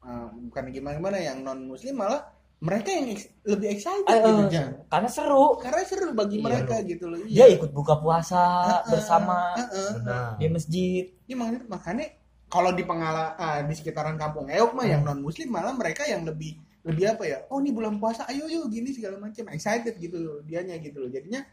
eh, 0.00 0.26
bukan 0.48 0.64
gimana-gimana 0.70 1.18
yang 1.18 1.40
non 1.40 1.64
Muslim 1.64 1.96
malah 1.96 2.24
mereka 2.60 2.92
yang 2.92 3.16
ex- 3.16 3.32
lebih 3.48 3.72
excited 3.72 4.04
Eh, 4.06 4.20
gitu 4.20 4.42
Jan. 4.52 4.84
karena 4.86 5.08
seru 5.08 5.56
Karena 5.56 5.80
seru 5.80 6.12
bagi 6.12 6.36
Iya, 6.36 6.44
mereka 6.44 6.74
gitu 6.84 7.04
loh. 7.08 7.18
dia 7.24 7.46
ikut 7.48 7.72
buka 7.72 7.96
puasa 7.96 8.42
bersama 8.84 9.56
Heeh. 9.56 9.90
Benar. 9.96 10.36
di 10.36 10.46
masjid 10.48 11.04
Iya 11.24 11.36
makanya, 11.36 11.60
makanya 11.66 12.06
kalau 12.50 12.74
di 12.74 12.82
pengala 12.82 13.32
ah, 13.34 13.62
di 13.62 13.72
sekitaran 13.72 14.18
kampung 14.18 14.50
Euk 14.50 14.74
mah 14.74 14.84
Hmm. 14.84 14.92
yang 14.92 15.02
non 15.04 15.20
Muslim 15.20 15.48
malah 15.48 15.72
mereka 15.72 16.04
yang 16.04 16.26
lebih 16.26 16.58
lebih 16.80 17.12
apa 17.12 17.24
ya? 17.24 17.38
Oh 17.52 17.60
ini 17.60 17.76
bulan 17.76 18.00
puasa, 18.00 18.24
ayo 18.26 18.48
yuk 18.48 18.72
gini 18.72 18.88
segala 18.90 19.20
macam, 19.20 19.44
excited 19.52 20.00
gitu 20.00 20.16
loh, 20.16 20.38
dianya 20.40 20.80
gitu 20.80 21.04
loh. 21.04 21.12
Jadinya 21.12 21.44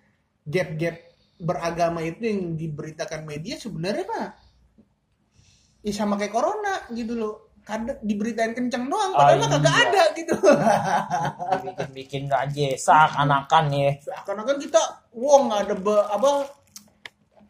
gap-gap 0.48 0.96
beragama 1.38 2.00
itu 2.02 2.24
yang 2.24 2.56
diberitakan 2.56 3.28
media 3.28 3.60
sebenarnya 3.60 4.08
mah 4.08 4.28
ya 5.84 5.92
sama 5.94 6.16
kayak 6.16 6.32
corona 6.32 6.88
gitu 6.92 7.14
loh. 7.16 7.47
Kadang 7.68 8.00
diberitain 8.00 8.56
kenceng 8.56 8.88
doang, 8.88 9.12
Oh, 9.12 9.20
padahal 9.20 9.38
mah 9.38 9.50
kagak 9.52 9.76
ada 9.78 10.04
gitu. 10.16 10.36
bikin-bikin 11.68 12.24
aja 12.28 12.68
seakan-akan 12.74 13.66
ya 13.70 13.92
Karena 14.24 14.42
kan 14.42 14.56
kita, 14.56 14.82
nggak 15.12 15.60
ada 15.62 15.76
be- 15.76 16.08
apa 16.08 16.30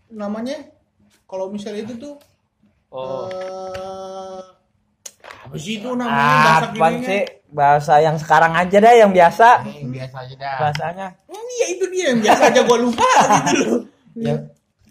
namanya? 0.09 0.57
Kalau 1.23 1.47
misalnya 1.47 1.83
itu 1.83 1.93
tuh 1.97 2.15
oh 2.89 3.27
eh 3.27 4.41
apa 5.43 5.55
sih 5.55 5.77
itu 5.77 5.89
namanya 5.91 6.39
bahasa 6.41 6.65
apa 6.67 6.87
sih 6.97 7.23
bahasa 7.49 7.93
yang 7.99 8.17
sekarang 8.17 8.53
aja 8.53 8.77
deh 8.77 8.95
yang 8.97 9.11
biasa 9.11 9.47
Ini 9.63 9.87
biasa 9.87 10.15
aja 10.23 10.35
dah. 10.35 10.55
bahasanya 10.59 11.07
Hmm, 11.27 11.45
Iya 11.53 11.65
itu 11.69 11.85
dia 11.87 12.05
yang 12.09 12.19
biasa 12.21 12.43
aja 12.47 12.61
gua 12.63 12.77
lupa 12.79 13.09
gitu 13.43 13.63
loh. 13.63 13.81
ya 14.17 14.35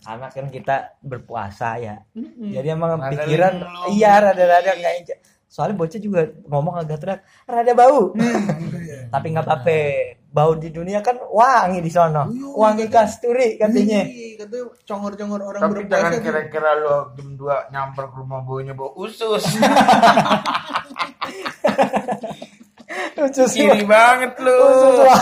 karena 0.06 0.26
kan 0.30 0.46
kita 0.46 0.76
berpuasa 1.00 1.68
ya 1.76 1.98
Mm-mm. 2.12 2.54
jadi 2.54 2.72
emang 2.72 2.94
Rada 2.96 3.10
pikiran 3.10 3.52
linglung. 3.58 3.90
iya 3.90 4.12
rada-rada 4.20 4.70
nggak 4.72 4.94
enjoy. 4.96 5.18
soalnya 5.46 5.76
bocah 5.76 5.98
juga 5.98 6.20
ngomong 6.44 6.74
agak 6.78 6.98
teriak 6.98 7.20
rada 7.44 7.72
bau 7.72 8.14
tapi 9.12 9.26
nggak 9.28 9.42
apa-apa 9.42 9.78
bau 10.28 10.52
di 10.52 10.68
dunia 10.68 11.00
kan 11.00 11.16
wangi 11.24 11.80
di 11.80 11.88
sono 11.88 12.28
Iya, 12.28 12.46
wangi 12.52 12.86
kasturi 12.86 13.56
katanya 13.56 14.04
Iya, 14.04 14.36
katanya 14.38 14.64
congor-congor 14.84 15.40
orang 15.40 15.60
Tapi 15.60 15.72
berpuasa 15.72 15.96
jangan 15.96 16.12
kira-kira 16.20 16.70
lo 16.76 16.96
jam 17.12 17.28
2 17.34 17.72
nyamper 17.72 18.04
ke 18.06 18.16
rumah 18.16 18.40
baunya 18.40 18.72
bau 18.72 18.92
usus. 18.94 19.42
lucu 23.16 23.44
sih 23.48 23.64
Kiri 23.64 23.84
banget 23.84 24.32
lo. 24.38 24.52
Usus 24.52 24.98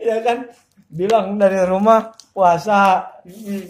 ya 0.00 0.16
kan 0.20 0.38
bilang 0.90 1.38
dari 1.38 1.62
rumah 1.64 2.10
puasa. 2.34 3.06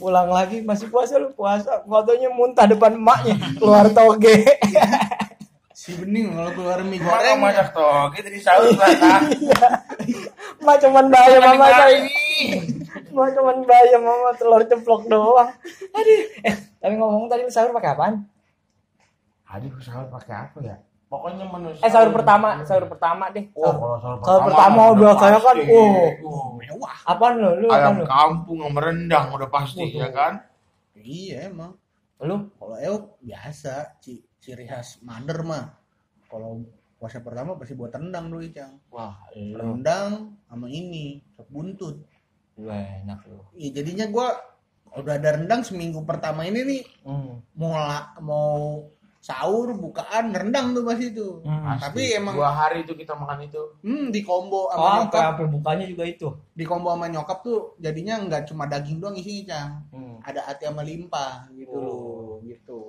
Pulang 0.00 0.32
lagi 0.32 0.64
masih 0.64 0.88
puasa 0.88 1.20
lu? 1.20 1.30
Puasa. 1.36 1.84
Fotonya 1.84 2.32
muntah 2.32 2.64
depan 2.64 2.96
emaknya 2.96 3.36
keluar 3.60 3.86
toge. 3.92 4.34
Si 5.80 5.96
bening 5.96 6.36
kalau 6.36 6.52
keluar 6.52 6.84
mie 6.84 7.00
goreng. 7.00 7.40
masak 7.40 7.72
toge 7.72 8.20
dari 8.20 8.36
sahur 8.36 8.68
kan. 8.76 9.24
Mak 10.60 10.76
cuman 10.76 11.08
bayam 11.08 11.40
mama 11.40 11.72
saya 11.72 12.04
Mak 13.16 13.28
cuman 13.32 13.64
bayam 13.64 14.04
mama 14.04 14.36
telur 14.36 14.60
ceplok 14.68 15.08
doang. 15.08 15.48
Aduh. 15.96 16.20
Eh 16.44 16.54
tapi 16.84 16.94
ngomong 17.00 17.32
tadi 17.32 17.48
lu 17.48 17.52
sahur 17.52 17.72
pakai 17.72 17.96
apaan? 17.96 18.28
Aduh 19.48 19.72
sahur 19.80 20.04
pakai 20.12 20.34
apa 20.36 20.58
ya? 20.60 20.76
Pokoknya 21.10 21.42
menu 21.42 21.74
eh 21.74 21.90
sahur 21.90 22.14
pertama 22.14 22.62
sahur 22.62 22.86
pertama 22.86 23.34
deh. 23.34 23.50
Oh, 23.58 23.74
kalau 23.74 23.98
sahur 23.98 24.18
Sahur 24.22 24.42
pertama 24.46 24.80
udah 24.94 25.12
kayak 25.18 25.40
kan, 25.42 25.56
oh. 25.66 26.54
mewah 26.54 26.96
apaan 27.02 27.34
lu? 27.42 27.50
Lu 27.66 27.68
ayam 27.74 28.06
kampung 28.06 28.62
sama 28.62 28.78
rendang 28.78 29.26
udah 29.34 29.50
pasti 29.50 29.90
ya 29.90 30.06
kan? 30.14 30.38
iya 30.94 31.50
emang. 31.50 31.74
Lu? 32.22 32.46
Kalau 32.54 32.76
euk 32.78 33.18
biasa. 33.26 33.98
Ci 33.98 34.22
ciri 34.38 34.70
khas 34.70 35.02
mother 35.02 35.42
mah. 35.42 35.66
Kalau 36.30 36.62
puasa 36.94 37.18
pertama 37.18 37.58
pasti 37.58 37.74
buat 37.74 37.90
rendang 37.90 38.30
dulu 38.30 38.46
Icang. 38.46 38.78
Wah 38.94 39.18
lu 39.34 39.58
rendang 39.58 40.38
sama 40.46 40.70
ini 40.70 41.18
sop 41.34 41.50
buntut. 41.50 42.06
Wah, 42.62 43.02
enak 43.02 43.26
lu. 43.26 43.42
Iya 43.58 43.82
jadinya 43.82 44.06
gua 44.06 44.30
udah 44.94 45.14
ada 45.18 45.38
rendang 45.38 45.62
seminggu 45.62 46.02
pertama 46.02 46.42
ini 46.46 46.66
nih 46.66 46.82
hmm. 47.06 47.54
mau 47.54 47.74
mau 48.22 48.54
sahur 49.20 49.70
bukaan 49.74 50.32
rendang 50.32 50.72
tuh 50.72 50.80
pas 50.80 50.96
itu 50.96 51.40
Hmm. 51.40 51.76
tapi 51.76 52.16
emang 52.16 52.32
dua 52.32 52.50
hari 52.50 52.82
itu 52.82 52.92
kita 52.94 53.12
makan 53.12 53.44
itu. 53.44 53.60
hmm, 53.80 54.08
di 54.08 54.20
combo 54.20 54.64
Oh, 54.64 54.72
sama 54.72 54.80
sampai 54.80 54.96
nyokap 55.04 55.22
sampai 55.28 55.46
bukanya 55.46 55.84
juga 55.86 56.04
itu. 56.04 56.28
di 56.50 56.64
combo 56.64 56.88
sama 56.90 57.06
nyokap 57.06 57.38
tuh 57.40 57.58
jadinya 57.76 58.14
nggak 58.18 58.42
cuma 58.44 58.64
daging 58.64 58.96
doang 58.96 59.14
isinya 59.14 59.44
cang 59.46 59.70
Hmm. 59.90 60.16
ada 60.22 60.40
hati 60.42 60.64
sama 60.64 60.80
limpah 60.80 61.52
gitu 61.52 61.68
Oh. 61.70 61.84
loh 61.84 62.34
gitu 62.42 62.80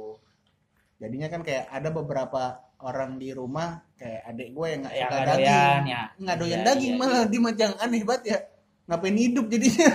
jadinya 0.98 1.28
kan 1.28 1.42
kayak 1.42 1.68
ada 1.68 1.90
beberapa 1.90 2.42
orang 2.80 3.16
di 3.16 3.30
rumah 3.30 3.84
kayak 3.94 4.22
adik 4.26 4.50
gue 4.52 4.68
yang 4.68 4.80
nggak 4.82 4.96
Ya, 4.96 5.02
suka 5.04 5.18
daging 5.20 5.44
doyan, 5.44 5.82
ya. 5.86 6.04
nggak 6.16 6.38
doyan 6.38 6.52
Iya, 6.54 6.66
daging 6.66 6.90
iya, 6.90 7.00
malah 7.00 7.24
di 7.26 7.40
macam 7.40 7.70
aneh 7.78 8.02
banget 8.02 8.24
ya 8.26 8.38
ngapain 8.84 9.16
hidup 9.16 9.46
jadinya 9.48 9.88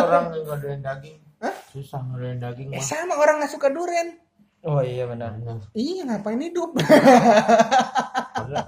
orang 0.00 0.24
nggak 0.34 0.58
doyan 0.58 0.80
daging. 0.80 1.18
Susah 1.68 2.00
nggak 2.02 2.18
doyan 2.18 2.38
daging 2.40 2.68
eh 2.68 2.76
mah. 2.76 2.84
sama 2.84 3.14
orang 3.14 3.36
nggak 3.38 3.52
suka 3.52 3.68
duren 3.68 4.08
Oh 4.60 4.82
iya 4.82 5.06
benar. 5.06 5.38
Bener. 5.38 5.62
iya 5.72 6.02
ngapain 6.04 6.40
hidup 6.40 6.74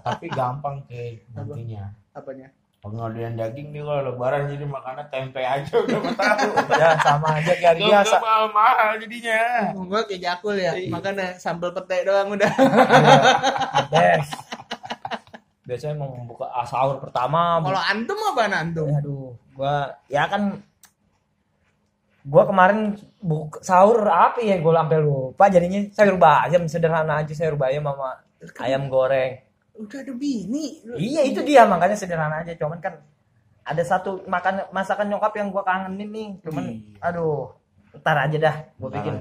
tapi 0.06 0.26
gampang 0.30 0.84
ke 0.86 1.24
nantinya. 1.32 1.90
apanya 2.12 2.48
doyan 2.80 3.36
daging 3.36 3.76
nih 3.76 3.84
kalau 3.84 4.08
lebaran 4.08 4.48
jadi 4.48 4.64
makannya 4.64 5.04
tempe 5.12 5.44
aja 5.44 5.68
udah 5.68 6.00
tahu. 6.16 6.48
Ya 6.80 6.96
sama 7.04 7.28
aja 7.36 7.52
kayak 7.52 7.76
hari 7.76 7.80
biasa. 7.84 8.16
Gak 8.16 8.22
mahal 8.24 8.44
mahal 8.56 8.90
jadinya. 8.96 9.40
gue 9.76 10.00
kayak 10.08 10.20
jakul 10.24 10.56
ya 10.56 10.72
Iya. 10.72 10.88
makanya 10.88 11.26
sambal 11.36 11.76
pete 11.76 12.08
doang 12.08 12.32
udah 12.32 12.48
Des. 13.92 14.28
Biasanya 15.68 15.94
mau 16.00 16.08
membuka 16.08 16.48
ah, 16.48 16.64
sahur 16.64 16.96
pertama. 16.98 17.60
kalau 17.60 17.82
antum 17.84 18.16
apa 18.32 18.42
antum 18.48 18.88
Aduh, 18.96 19.36
gua 19.52 19.92
ya 20.08 20.24
kan 20.26 20.64
gua 22.30 22.46
kemarin 22.46 22.94
buk 23.18 23.58
sahur 23.60 24.06
apa 24.06 24.38
ya 24.38 24.62
gua 24.62 24.86
sampai 24.86 25.02
lupa 25.02 25.44
jadinya. 25.50 25.82
Sayur 25.90 26.14
bayam 26.14 26.62
sederhana 26.70 27.18
aja 27.18 27.34
sayur 27.34 27.58
bayam 27.58 27.82
sama 27.90 28.22
ayam 28.62 28.86
goreng. 28.86 29.42
udah 29.74 29.98
ada 30.04 30.12
bini. 30.12 30.84
Iya 30.94 31.24
itu 31.26 31.40
dia 31.42 31.64
makanya 31.66 31.96
sederhana 31.98 32.46
aja. 32.46 32.52
Cuman 32.54 32.78
kan 32.78 33.00
ada 33.64 33.82
satu 33.82 34.22
makan 34.28 34.68
masakan 34.70 35.10
nyokap 35.10 35.34
yang 35.34 35.50
gua 35.50 35.66
kangenin 35.66 36.08
nih. 36.08 36.28
Cuman 36.44 36.64
Iya. 36.70 37.10
aduh 37.10 37.50
ntar 37.98 38.16
aja 38.22 38.36
dah 38.38 38.56
gua 38.78 38.88
Ntar 38.92 38.96
bikin. 39.02 39.14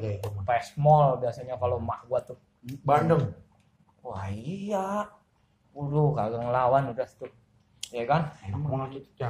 pesmol 0.46 1.18
biasanya 1.18 1.58
kalau 1.58 1.82
mak 1.82 2.06
gua 2.06 2.22
tuh. 2.22 2.38
Bandeng. 2.86 3.34
wah 4.06 4.30
iya. 4.30 5.10
Waduh 5.74 6.14
kagak 6.14 6.42
ngelawan 6.44 6.84
udah 6.94 7.08
tuh. 7.18 7.32
Ya 7.90 8.04
kan? 8.06 8.30
Banget 8.52 9.02
itu. 9.02 9.26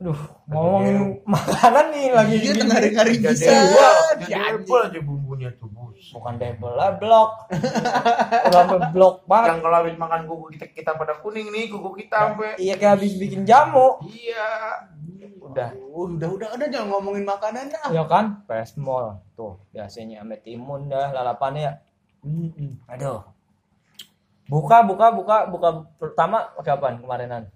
Duh, 0.00 0.16
ngomongin 0.48 1.20
makanan 1.28 1.92
nih 1.92 2.08
lagi. 2.08 2.40
iya 2.40 2.52
tengah 2.56 2.80
hari 2.80 3.20
bisa. 3.20 3.52
jadi 4.16 4.56
apple 4.56 4.80
aja 4.88 5.00
bumbunya 5.04 5.52
tuh 5.60 5.68
bus. 5.68 6.16
bukan 6.16 6.40
debel 6.40 6.72
lah 6.72 6.96
blok. 6.96 7.52
Udah 8.48 8.64
sampai 8.64 8.80
blok 8.96 9.28
banget. 9.28 9.52
Yang 9.52 9.60
kalau 9.60 9.76
habis 9.76 9.96
makan 10.00 10.20
kuku 10.24 10.44
kita 10.56 10.66
kita 10.72 10.90
pada 10.96 11.20
kuning 11.20 11.52
nih 11.52 11.68
kuku 11.68 12.00
kita 12.00 12.32
sampai. 12.32 12.56
iya 12.56 12.80
kayak 12.80 12.96
habis 12.96 13.12
bikin 13.20 13.44
jamu. 13.44 14.00
Iya. 14.08 14.48
udah. 15.36 15.68
Oh, 15.92 16.08
udah 16.08 16.28
udah 16.32 16.48
udah 16.56 16.66
jangan 16.72 16.88
ngomongin 16.96 17.24
makanan 17.28 17.68
dah. 17.68 17.92
Ya 17.92 18.08
kan? 18.08 18.40
Pesmol 18.48 19.20
tuh 19.36 19.60
biasanya 19.76 20.24
ame 20.24 20.40
timun 20.40 20.88
dah 20.88 21.12
lalapannya. 21.12 21.76
Ya 21.76 21.76
aduh. 22.88 23.20
Buka 24.48 24.80
buka 24.80 25.12
buka 25.12 25.44
buka. 25.44 25.68
Pertama 26.00 26.56
pakai 26.56 26.72
apaan 26.72 26.96
kemarinan 27.04 27.52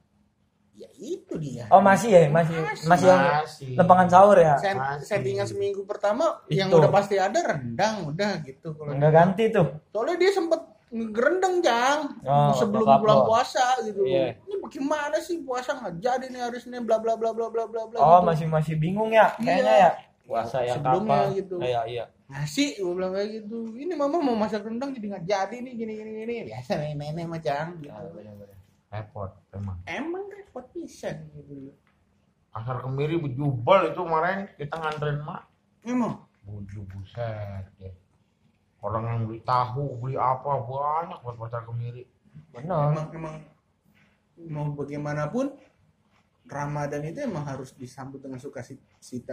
ya 0.75 0.89
itu 0.97 1.35
dia 1.37 1.65
oh 1.69 1.79
masih 1.79 2.11
ya 2.11 2.27
masih 2.27 2.59
masih 2.85 3.07
yang 3.07 3.23
Masih. 3.41 3.75
lempangan 3.75 4.09
sahur 4.09 4.37
ya 4.37 4.55
Set- 4.57 4.75
Masih. 4.75 5.07
settingan 5.07 5.47
seminggu 5.47 5.83
pertama 5.83 6.43
yang 6.49 6.67
Itu. 6.67 6.79
udah 6.79 6.91
pasti 6.91 7.15
ada 7.15 7.39
rendang 7.41 8.07
udah 8.07 8.43
gitu 8.43 8.75
kalau 8.75 8.91
nggak 8.93 9.13
ganti 9.13 9.45
tuh 9.49 9.71
soalnya 9.89 10.17
dia 10.17 10.31
sempet 10.31 10.61
ngerendang 10.91 11.59
jang 11.59 11.99
Oh, 12.23 12.51
sebelum 12.53 12.87
bulan 12.97 13.23
puasa 13.25 13.63
gitu 13.83 14.03
Iya. 14.03 14.35
ini 14.41 14.55
bagaimana 14.59 15.19
sih 15.19 15.41
puasa 15.41 15.75
nggak 15.75 15.95
jadi 15.97 16.27
nih 16.29 16.43
harusnya 16.43 16.79
bla 16.79 16.99
bla 16.99 17.15
bla 17.15 17.31
bla 17.31 17.47
bla 17.47 17.65
bla 17.65 17.83
bla 17.85 17.99
oh 17.99 18.07
gitu. 18.17 18.27
masih 18.27 18.47
masih 18.49 18.75
bingung 18.75 19.11
ya 19.11 19.35
kayaknya 19.37 19.63
Iya. 19.73 19.79
ya 19.81 19.91
puasa 20.25 20.59
yang 20.61 20.79
Sebelumnya 20.79 21.19
kapan 21.21 21.37
gitu. 21.37 21.55
iya 21.61 21.81
iya 21.85 22.05
nasi 22.25 22.75
gue 22.75 22.89
bilang 22.91 23.13
kayak 23.13 23.29
gitu 23.37 23.59
ini 23.75 23.93
mama 23.93 24.17
mau 24.17 24.33
masak 24.35 24.65
rendang 24.65 24.91
jadi 24.91 25.07
nggak 25.13 25.25
jadi 25.25 25.57
nih 25.61 25.73
gini 25.77 25.93
gini 25.95 26.11
gini 26.17 26.35
biasa 26.47 26.71
nenek 26.75 26.97
nenek 27.13 27.27
macam 27.29 27.65
gitu 27.77 27.93
Ah, 27.93 28.09
bener-bener. 28.09 28.54
Repot 28.95 29.31
emang. 29.51 29.79
emang 29.91 30.31
repot 30.31 30.63
pisan 30.71 31.27
gitu 31.35 31.75
Pasar 32.55 32.79
kemiri 32.87 33.19
bejubel 33.19 33.91
itu 33.91 33.99
kemarin 33.99 34.47
kita 34.55 34.79
nganterin 34.79 35.19
mak. 35.27 35.51
emang 35.83 36.23
Buju 36.47 36.87
buset 36.87 37.67
ya. 37.83 37.91
Orang 38.79 39.09
yang 39.09 39.19
beli 39.27 39.41
tahu, 39.43 39.97
beli 39.99 40.15
apa 40.15 40.61
banyak 40.63 41.19
buat 41.25 41.37
pasar 41.41 41.67
kemiri. 41.67 42.07
bener 42.55 42.95
emang 42.95 43.07
emang 43.11 43.37
mau 44.51 44.71
bagaimanapun 44.77 45.51
Ramadan 46.45 47.01
itu 47.03 47.25
emang 47.25 47.41
harus 47.43 47.73
disambut 47.73 48.21
dengan 48.21 48.37
sukacita 48.37 48.85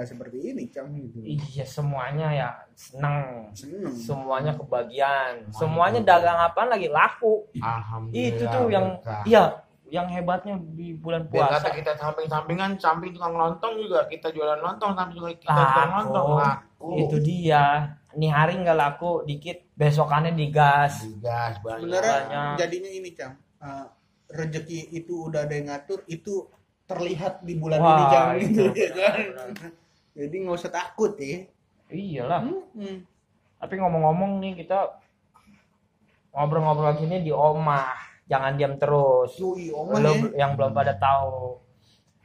seperti 0.01 0.55
ini, 0.55 0.71
Cang 0.71 0.89
gitu. 0.91 1.19
Iya 1.21 1.63
semuanya 1.63 2.27
ya 2.31 2.49
seneng 2.71 3.51
Seneng. 3.51 3.91
semuanya 3.91 4.55
kebagian 4.55 5.43
semuanya 5.51 5.99
dagang 6.01 6.39
apaan 6.39 6.71
lagi 6.71 6.87
laku 6.87 7.51
Alhamdulillah. 7.53 8.27
itu 8.31 8.43
tuh 8.45 8.63
yang 8.67 8.87
berkah. 8.95 9.23
iya 9.23 9.43
yang 9.85 10.07
hebatnya 10.07 10.55
di 10.71 10.95
bulan 10.95 11.27
Biar 11.27 11.51
kata 11.51 11.67
puasa 11.67 11.69
kita 11.75 11.91
samping-sampingan, 11.99 12.79
samping 12.79 13.11
tukang 13.11 13.35
lontong 13.35 13.75
juga 13.75 14.07
kita 14.07 14.31
jualan 14.31 14.55
lontong, 14.57 14.95
samping 14.95 15.19
juga 15.19 15.35
kita 15.35 15.51
Laku. 15.51 15.67
jualan 15.67 15.91
lontong. 15.99 16.27
Laku. 16.39 16.87
itu 16.97 17.17
dia 17.19 17.63
nih 18.11 18.31
hari 18.31 18.55
nggak 18.57 18.75
laku 18.75 19.23
dikit 19.23 19.67
besokannya 19.75 20.31
digas 20.31 21.03
Digas 21.03 21.59
banyak. 21.59 21.79
Sebenarnya 21.83 22.13
Banyak. 22.23 22.53
jadinya 22.55 22.87
ini, 22.89 23.09
Cang. 23.11 23.35
Eh, 23.59 23.85
rezeki 24.31 24.79
itu 24.93 25.27
udah 25.27 25.43
ada 25.43 25.53
yang 25.53 25.67
ngatur, 25.67 26.07
itu 26.07 26.47
terlihat 26.91 27.33
di 27.41 27.53
bulan 27.55 27.79
Wah, 27.79 28.35
ini, 28.35 28.43
itu 28.51 28.63
Gitu, 28.67 28.75
ya 28.75 28.89
kan? 28.91 29.71
Jadi 30.11 30.35
nggak 30.37 30.57
usah 30.57 30.71
takut 30.71 31.15
ya. 31.15 31.47
iyalah 31.87 32.39
Hmm. 32.71 33.03
tapi 33.57 33.75
ngomong-ngomong 33.75 34.39
nih 34.39 34.63
kita 34.63 34.95
ngobrol-ngobrol 36.31 36.95
gini 36.95 37.19
di 37.19 37.31
omah 37.31 37.91
jangan 38.23 38.55
diam 38.55 38.79
terus 38.79 39.35
Yui, 39.35 39.69
oman 39.69 39.99
Lo 39.99 40.11
ya. 40.31 40.47
yang 40.47 40.55
belum 40.55 40.71
pada 40.71 40.95
tahu 40.95 41.59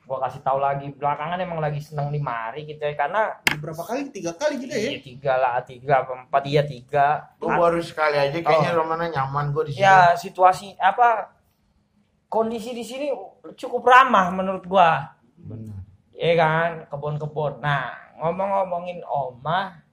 gua 0.06 0.22
kasih 0.22 0.38
tahu 0.38 0.62
lagi 0.62 0.86
belakangan 0.94 1.34
emang 1.36 1.58
lagi 1.58 1.82
seneng 1.82 2.14
di 2.14 2.22
mari 2.22 2.62
gitu 2.62 2.78
ya 2.78 2.94
karena 2.94 3.42
Berapa 3.58 3.82
kali? 3.82 4.06
Tiga 4.14 4.38
kali 4.38 4.62
gitu 4.62 4.70
ya. 4.70 4.90
Iya 4.94 5.00
tiga 5.02 5.32
lah, 5.34 5.56
tiga 5.60 6.06
apa 6.06 6.12
empat 6.22 6.42
iya 6.46 6.62
tiga. 6.62 7.34
Gue 7.36 7.50
baru 7.50 7.82
sekali 7.82 8.14
aja 8.14 8.38
kayaknya 8.38 8.70
Oh. 8.70 8.78
Romana 8.78 9.10
nyaman 9.10 9.50
gue 9.50 9.66
di 9.66 9.72
sini. 9.74 9.82
Ya 9.82 10.14
situasi 10.14 10.78
apa 10.78 11.34
kondisi 12.26 12.74
di 12.74 12.84
sini 12.84 13.10
cukup 13.56 13.82
ramah 13.86 14.30
menurut 14.34 14.64
gua. 14.66 15.14
Benar. 15.36 15.82
Iya 16.16 16.34
kan, 16.40 16.70
kebun-kebun. 16.88 17.60
Nah, 17.60 17.92
ngomong-ngomongin 18.16 19.04
Oma, 19.04 19.84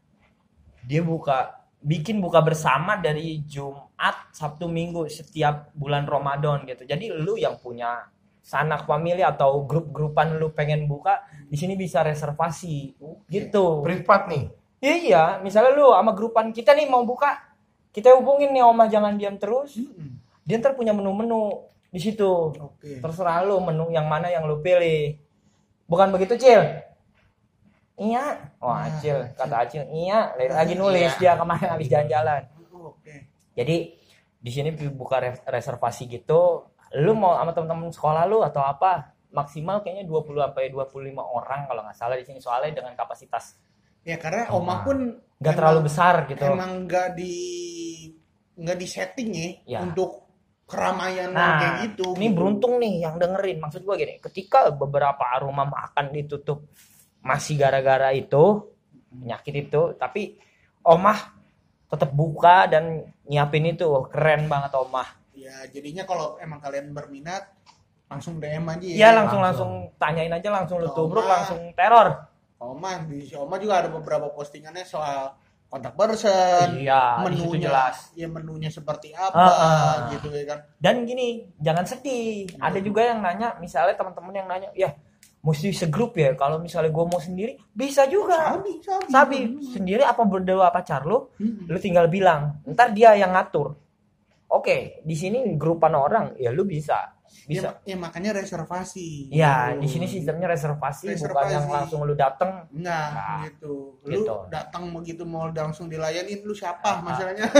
dia 0.87 1.03
buka 1.03 1.59
bikin 1.83 2.23
buka 2.23 2.39
bersama 2.39 2.95
dari 2.95 3.43
Jumat, 3.43 4.31
Sabtu, 4.31 4.71
Minggu 4.71 5.03
setiap 5.11 5.67
bulan 5.75 6.07
Ramadan 6.07 6.63
gitu. 6.63 6.87
Jadi 6.87 7.11
lu 7.11 7.35
yang 7.35 7.59
punya 7.59 8.07
sanak 8.39 8.87
famili 8.87 9.19
atau 9.19 9.67
grup-grupan 9.67 10.39
lu 10.39 10.51
pengen 10.55 10.87
buka, 10.87 11.27
di 11.51 11.59
sini 11.59 11.75
bisa 11.75 12.03
reservasi 12.03 12.95
gitu. 13.27 13.83
Privat 13.83 14.31
nih. 14.31 14.47
Iya, 14.83 15.39
misalnya 15.43 15.75
lu 15.75 15.91
sama 15.91 16.11
grupan 16.15 16.51
kita 16.55 16.75
nih 16.75 16.87
mau 16.87 17.03
buka, 17.03 17.39
kita 17.91 18.15
hubungin 18.15 18.51
nih 18.55 18.63
Oma 18.63 18.87
jangan 18.87 19.15
diam 19.19 19.35
terus. 19.35 19.75
Dia 20.43 20.59
ntar 20.59 20.75
punya 20.75 20.91
menu-menu 20.91 21.67
di 21.93 21.99
situ. 22.01 22.49
Oke. 22.51 22.97
Terserah 22.97 23.45
lu 23.45 23.61
menu 23.61 23.93
yang 23.93 24.09
mana 24.09 24.27
yang 24.27 24.43
lu 24.43 24.57
pilih. 24.59 25.13
Bukan 25.85 26.09
begitu, 26.09 26.33
Cil? 26.35 26.61
Iya. 27.93 28.49
Wah, 28.57 28.89
Nah, 28.89 28.97
Cil, 28.97 29.17
kata 29.37 29.55
Acil, 29.61 29.85
iya. 29.93 30.33
Lagi 30.33 30.73
nulis 30.73 31.13
dia 31.15 31.37
kemarin 31.37 31.69
habis 31.69 31.87
jalan-jalan. 31.87 32.41
Oke. 32.73 33.29
Jadi 33.53 33.93
di 34.35 34.51
sini 34.51 34.73
buka 34.89 35.21
res- 35.21 35.45
reservasi 35.45 36.09
gitu. 36.09 36.65
Lu 36.97 37.13
mau 37.13 37.37
sama 37.37 37.53
teman-teman 37.53 37.93
sekolah 37.93 38.25
lu 38.25 38.41
atau 38.41 38.65
apa? 38.65 39.13
Maksimal 39.29 39.81
kayaknya 39.81 40.05
20 40.05 40.41
sampai 40.41 40.69
25 40.69 41.21
orang 41.21 41.65
kalau 41.65 41.81
nggak 41.81 41.97
salah 41.97 42.13
di 42.13 42.21
sini 42.21 42.37
soalnya 42.37 42.77
dengan 42.77 42.93
kapasitas 42.93 43.57
Ya 44.03 44.19
karena 44.19 44.45
Oma 44.51 44.83
pun 44.83 44.97
nggak 45.39 45.55
terlalu 45.55 45.87
besar 45.87 46.27
gitu. 46.27 46.43
Emang 46.43 46.85
nggak 46.85 47.15
di 47.15 47.33
nggak 48.53 48.77
di 48.77 48.85
setting 48.85 49.29
ya, 49.31 49.47
Ya. 49.65 49.79
untuk 49.81 50.27
keramaian 50.67 51.29
Nah, 51.29 51.59
kayak 51.59 51.73
gitu. 51.91 52.15
ini 52.17 52.31
gitu. 52.31 52.35
beruntung 52.35 52.73
nih 52.79 53.03
yang 53.03 53.15
dengerin. 53.19 53.57
Maksud 53.59 53.81
gua 53.83 53.95
gini, 53.99 54.17
ketika 54.19 54.71
beberapa 54.71 55.21
aroma 55.35 55.67
makan 55.67 56.15
ditutup 56.15 56.65
masih 57.23 57.55
gara-gara 57.59 58.11
itu 58.11 58.73
penyakit 59.13 59.69
itu, 59.69 59.81
tapi 59.95 60.39
omah 60.83 61.31
tetap 61.87 62.09
buka 62.09 62.65
dan 62.65 63.05
nyiapin 63.29 63.69
itu 63.69 63.85
keren 64.09 64.49
banget 64.49 64.73
omah. 64.73 65.07
Ya 65.37 65.65
jadinya 65.69 66.03
kalau 66.09 66.41
emang 66.41 66.57
kalian 66.57 66.89
berminat 66.91 67.53
langsung 68.09 68.41
DM 68.41 68.65
aja 68.65 68.85
ya. 68.85 68.95
Iya 68.97 69.09
langsung 69.13 69.41
langsung 69.41 69.71
tanyain 70.01 70.33
aja 70.33 70.49
langsung 70.49 70.81
lu 70.81 70.89
tubruk 70.93 71.25
langsung 71.25 71.73
teror. 71.77 72.29
Oma 72.63 73.03
di 73.05 73.27
si 73.27 73.35
Oma 73.35 73.59
juga 73.59 73.83
ada 73.83 73.89
beberapa 73.91 74.31
postingannya 74.31 74.87
soal 74.87 75.35
kontak 75.73 75.97
person, 75.97 76.77
Iya, 76.77 77.25
menunya 77.25 77.65
jelas. 77.65 78.13
ya 78.13 78.29
menunya 78.29 78.69
seperti 78.69 79.09
apa 79.17 79.33
ah. 79.41 79.95
gitu 80.13 80.29
ya 80.29 80.45
kan. 80.45 80.59
Dan 80.77 81.09
gini, 81.09 81.49
jangan 81.57 81.81
sedih. 81.81 82.45
Ada 82.61 82.77
juga 82.77 83.01
yang 83.09 83.25
nanya, 83.25 83.57
misalnya 83.57 83.97
teman-teman 83.97 84.37
yang 84.37 84.45
nanya, 84.45 84.69
ya 84.77 84.93
mesti 85.41 85.73
segrup 85.73 86.13
ya. 86.13 86.37
Kalau 86.37 86.61
misalnya 86.61 86.93
gue 86.93 87.05
mau 87.09 87.17
sendiri, 87.17 87.57
bisa 87.73 88.05
juga. 88.05 88.53
Sabi, 88.53 88.73
sabi. 88.85 89.09
Sabi 89.09 89.39
sendiri 89.73 90.05
apa 90.05 90.21
berdua 90.29 90.69
pacar 90.69 91.09
lu, 91.09 91.33
Mm-mm. 91.41 91.65
lu 91.65 91.77
tinggal 91.81 92.05
bilang. 92.05 92.61
Ntar 92.69 92.93
dia 92.93 93.17
yang 93.17 93.33
ngatur. 93.33 93.73
Oke, 94.53 95.01
di 95.01 95.17
sini 95.17 95.57
grupan 95.57 95.97
orang, 95.97 96.37
ya 96.37 96.53
lu 96.53 96.69
bisa, 96.69 97.17
bisa. 97.43 97.81
Ya, 97.81 97.93
ya 97.93 97.97
makanya 97.97 98.31
reservasi. 98.33 99.29
Ya, 99.29 99.71
Gitu. 99.71 99.79
di 99.79 99.87
sini 99.87 100.05
sistemnya 100.07 100.47
reservasi, 100.47 101.05
bukan 101.05 101.17
Reservasi. 101.17 101.51
yang 101.51 101.65
langsung 101.67 101.99
lu 102.01 102.13
dateng. 102.13 102.65
Enggak, 102.69 103.07
Nah, 103.11 103.39
gitu. 103.43 103.97
Lu 104.01 104.11
gitu. 104.17 104.35
datang 104.47 104.89
begitu 104.89 105.23
mau 105.23 105.47
langsung 105.47 105.87
dilayani, 105.87 106.41
lu 106.41 106.51
siapa 106.51 106.89
Ah. 106.89 107.01
masalahnya? 107.01 107.45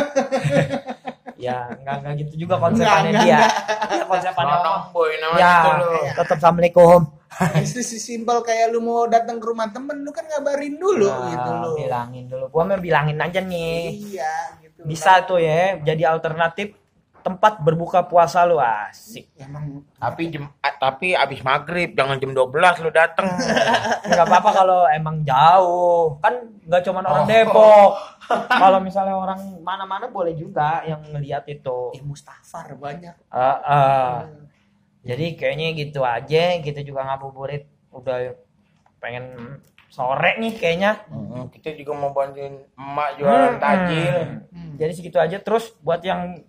Ya, 1.36 1.68
nggak 1.76 1.96
nggak 2.00 2.14
gitu 2.24 2.34
juga 2.40 2.56
konsepannya 2.56 3.12
Nggak, 3.12 3.26
dia. 3.26 3.36
nggak, 3.36 3.52
Ya, 3.92 4.06
konsepannya 4.08 4.56
Om. 4.56 4.82
boy 4.90 5.12
namanya 5.18 5.42
Ya, 5.42 5.52
itu 5.52 5.70
lu. 5.76 5.92
tetap 6.16 6.36
assalamualaikum. 6.40 7.00
Itu 7.66 7.82
sih 7.82 8.00
simpel 8.00 8.38
kayak 8.40 8.70
lu 8.70 8.80
mau 8.80 9.04
datang 9.06 9.42
ke 9.42 9.46
rumah 9.46 9.68
temen, 9.68 9.98
lu 10.00 10.14
kan 10.14 10.24
ngabarin 10.24 10.78
dulu 10.78 11.04
Nah, 11.04 11.28
gitu 11.28 11.50
loh. 11.52 11.76
Bilangin 11.76 12.26
dulu. 12.30 12.46
Gua 12.48 12.64
mah 12.64 12.78
bilangin 12.78 13.18
aja 13.18 13.42
nih. 13.42 13.82
Iya, 14.14 14.34
gitu. 14.62 14.80
Bisa 14.86 15.20
tuh 15.24 15.42
ya, 15.42 15.82
jadi 15.82 16.04
alternatif 16.08 16.78
tempat 17.24 17.58
berbuka 17.58 18.04
puasa 18.04 18.44
lu 18.44 18.60
asik. 18.60 19.32
Emang 19.36 19.82
Tapi 19.96 20.28
jam 20.28 20.52
ah, 20.60 20.74
tapi 20.74 21.12
abis 21.12 21.40
maghrib 21.40 21.92
jangan 21.92 22.20
jam 22.20 22.32
12 22.32 22.52
lu 22.80 22.90
dateng. 22.90 23.26
Nggak 24.12 24.26
apa-apa 24.26 24.50
kalau 24.52 24.80
emang 24.86 25.24
jauh. 25.24 26.20
Kan 26.20 26.36
nggak 26.62 26.82
cuma 26.84 27.00
orang 27.02 27.24
Oh. 27.24 27.28
Depok. 27.28 27.92
kalau 28.48 28.80
misalnya 28.80 29.16
orang 29.16 29.36
mana-mana 29.60 30.08
boleh 30.08 30.32
juga 30.34 30.84
yang 30.84 31.00
ngeliat 31.06 31.44
itu. 31.46 31.92
ya 31.92 32.04
Mustafar 32.04 32.76
banyak. 32.76 33.16
Ah, 33.28 33.58
ah. 33.60 34.14
Jadi 35.02 35.34
kayaknya 35.34 35.72
gitu 35.74 36.04
aja. 36.04 36.60
Kita 36.60 36.80
juga 36.80 37.04
ngabuburit 37.04 37.64
udah 37.90 38.32
pengen 38.98 39.58
sore 39.88 40.36
nih 40.38 40.54
kayaknya. 40.54 41.04
Hmm, 41.06 41.48
kita 41.48 41.76
juga 41.76 41.92
mau 41.94 42.12
bantuin 42.12 42.64
emak 42.74 43.10
jualan 43.16 43.54
Hmm. 43.54 43.62
tajil. 43.62 44.16
Hmm. 44.50 44.74
Jadi 44.76 44.92
segitu 44.92 45.18
aja. 45.18 45.38
Terus 45.38 45.76
buat 45.80 46.00
yang 46.02 46.40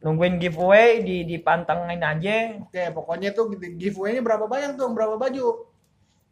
nungguin 0.00 0.40
giveaway 0.40 1.04
di 1.04 1.22
dipantengin 1.24 2.00
aja. 2.00 2.56
Oke, 2.64 2.88
pokoknya 2.90 3.36
tuh 3.36 3.52
giveaway-nya 3.52 4.24
berapa 4.24 4.48
banyak 4.48 4.74
tuh? 4.74 4.88
Berapa 4.90 5.16
baju? 5.16 5.68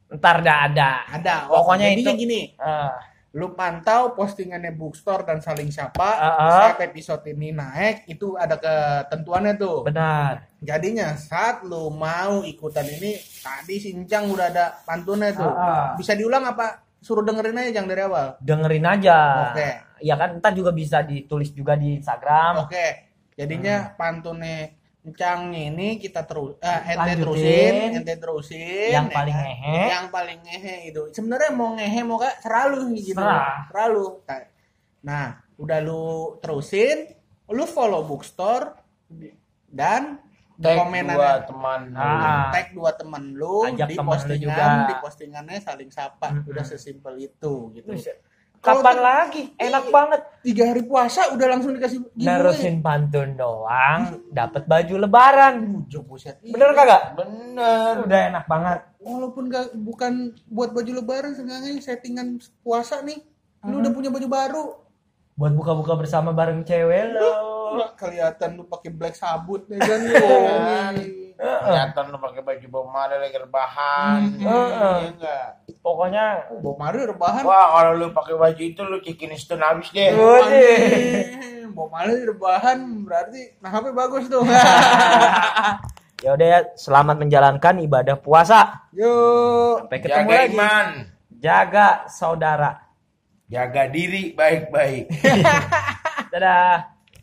Ntar 0.08 0.40
dah 0.40 0.58
ada. 0.64 0.90
Ada. 1.12 1.34
Pokoknya 1.46 1.92
jadinya 1.92 2.12
itu- 2.16 2.20
gini, 2.24 2.40
Ah, 2.56 2.96
lu 3.36 3.52
pantau 3.52 4.16
postingannya 4.16 4.72
Bookstore 4.72 5.28
dan 5.28 5.44
saling 5.44 5.68
sapa. 5.68 6.00
Ah, 6.16 6.24
ah. 6.32 6.50
Saat 6.72 6.80
episode 6.88 7.20
ini 7.28 7.52
naik, 7.52 8.08
itu 8.08 8.32
ada 8.34 8.56
ketentuannya 8.56 9.60
tuh. 9.60 9.84
benar. 9.84 10.48
Jadinya 10.58 11.12
saat 11.14 11.60
lu 11.62 11.92
mau 11.92 12.40
ikutan 12.40 12.88
ini, 12.88 13.14
tadi 13.44 13.76
sincang 13.78 14.32
udah 14.32 14.48
ada 14.48 14.66
pantunnya 14.82 15.36
tuh. 15.36 15.52
Ah, 15.52 15.60
ah. 15.60 15.86
Bisa 15.94 16.16
diulang 16.16 16.48
apa? 16.48 16.88
Suruh 16.98 17.22
dengerin 17.22 17.54
aja 17.54 17.70
yang 17.70 17.86
dari 17.86 18.02
awal. 18.02 18.40
Dengerin 18.40 18.82
aja. 18.82 19.52
Oke. 19.52 19.68
Ya 20.00 20.16
kan 20.16 20.40
ntar 20.40 20.50
juga 20.50 20.72
bisa 20.72 21.04
ditulis 21.04 21.52
juga 21.52 21.76
di 21.76 21.94
Instagram. 21.94 22.64
Oke. 22.64 23.07
Jadinya 23.38 23.94
pantunnya 23.94 24.74
Encangnya 25.08 25.72
ini 25.72 25.96
kita 25.96 26.26
terus 26.28 26.60
eh, 26.60 26.92
ente 26.92 27.16
Lanjutin. 27.16 27.22
terusin, 27.24 27.74
ente 28.02 28.14
terusin. 28.20 28.90
Yang 28.92 29.06
ya 29.08 29.16
paling 29.16 29.36
kan? 29.38 29.44
ngehe. 29.46 29.78
Yang 29.88 30.06
paling 30.12 30.38
ngehe 30.44 30.76
itu. 30.92 31.02
Sebenarnya 31.16 31.50
mau 31.56 31.70
ngehe 31.78 32.00
mau 32.04 32.16
gak 32.20 32.36
seralu 32.44 32.80
gitu. 33.00 33.16
Serah. 33.16 33.64
Seralu. 33.72 34.06
Nah, 35.00 35.26
udah 35.56 35.78
lu 35.80 36.36
terusin, 36.44 37.14
lu 37.48 37.64
follow 37.64 38.04
bookstore 38.04 38.76
dan 39.70 40.20
Tag 40.58 40.74
komenan 40.74 41.14
dua 41.14 41.34
teman. 41.46 41.80
Ah. 41.94 42.50
tag 42.50 42.74
dua 42.74 42.90
temen 42.90 43.30
lu 43.30 43.62
Ajak 43.62 43.94
di 43.94 43.94
postingan 43.94 44.42
juga. 44.42 44.90
di 44.90 44.94
postingannya 44.98 45.58
saling 45.62 45.86
sapa 45.94 46.34
Mm-mm. 46.34 46.50
udah 46.50 46.64
sesimpel 46.66 47.14
itu 47.22 47.70
gitu 47.78 47.94
Buset. 47.94 48.18
Kapan 48.70 48.94
ter- 48.94 49.04
lagi? 49.04 49.42
Enak 49.54 49.84
banget. 49.88 50.20
tiga 50.38 50.62
hari 50.64 50.82
puasa 50.82 51.20
udah 51.32 51.46
langsung 51.48 51.72
dikasih 51.72 51.98
giveaway. 52.12 52.28
Nerusin 52.40 52.76
pantun 52.78 53.34
doang, 53.34 54.00
dapat 54.28 54.64
baju 54.64 54.94
lebaran. 54.98 55.54
Bujuk, 55.66 56.04
buset. 56.04 56.36
Bener 56.40 56.72
kagak? 56.72 57.14
Bener. 57.14 57.92
Udah 58.02 58.20
enak 58.28 58.44
banget. 58.46 58.80
walaupun 58.98 59.46
gak 59.46 59.72
bukan 59.72 60.12
buat 60.44 60.70
baju 60.70 60.92
lebaran 60.94 61.32
seenggaknya 61.32 61.80
settingan 61.80 62.36
puasa 62.60 63.00
nih 63.00 63.16
lu 63.64 63.80
udah 63.80 63.88
punya 63.88 64.10
baju 64.10 64.28
baru 64.28 64.64
Buat 65.32 65.54
buka-buka 65.54 65.94
bersama 65.96 66.34
bareng 66.34 66.60
cewek 66.60 67.14
lo. 67.14 67.32
Kelihatan 67.94 68.58
lu 68.58 68.66
pakai 68.66 68.90
black 68.90 69.14
sabut 69.14 69.64
ya 69.70 69.78
kan 69.78 70.00
Kelihatan 71.38 72.10
lu 72.10 72.18
pakai 72.18 72.42
baju 72.42 72.66
Bob 72.66 72.86
Marley 72.90 73.18
lagi 73.22 73.38
rebahan. 73.38 74.20
Hmm. 74.34 74.42
Heeh. 74.42 74.96
Iya 74.98 75.08
enggak? 75.14 75.46
Pokoknya 75.78 76.24
Bob 76.58 76.76
Marley 76.76 77.06
rebahan 77.06 77.46
Wah, 77.46 77.78
kalau 77.78 77.92
lu 77.94 78.06
pakai 78.10 78.34
baju 78.34 78.58
itu 78.58 78.80
lu 78.82 78.98
cikin 78.98 79.32
stun 79.38 79.62
habis 79.62 79.86
deh. 79.94 80.10
Bob 81.70 81.94
Marley 81.94 82.26
rebahan 82.26 83.06
berarti 83.06 83.54
nah 83.62 83.70
HP 83.70 83.94
bagus 83.94 84.26
tuh 84.26 84.42
ya 86.26 86.34
udah 86.34 86.46
ya, 86.50 86.60
selamat 86.74 87.16
menjalankan 87.22 87.78
ibadah 87.78 88.18
puasa. 88.18 88.90
yuk 88.90 89.86
Sampai 89.86 89.98
ketemu 90.02 90.26
Jaga 90.26 90.34
lagi. 90.42 90.50
iman. 90.58 90.86
Jaga 91.38 91.88
saudara. 92.10 92.70
Jaga 93.46 93.86
diri 93.86 94.34
baik-baik. 94.34 95.06
Dadah. 96.34 96.97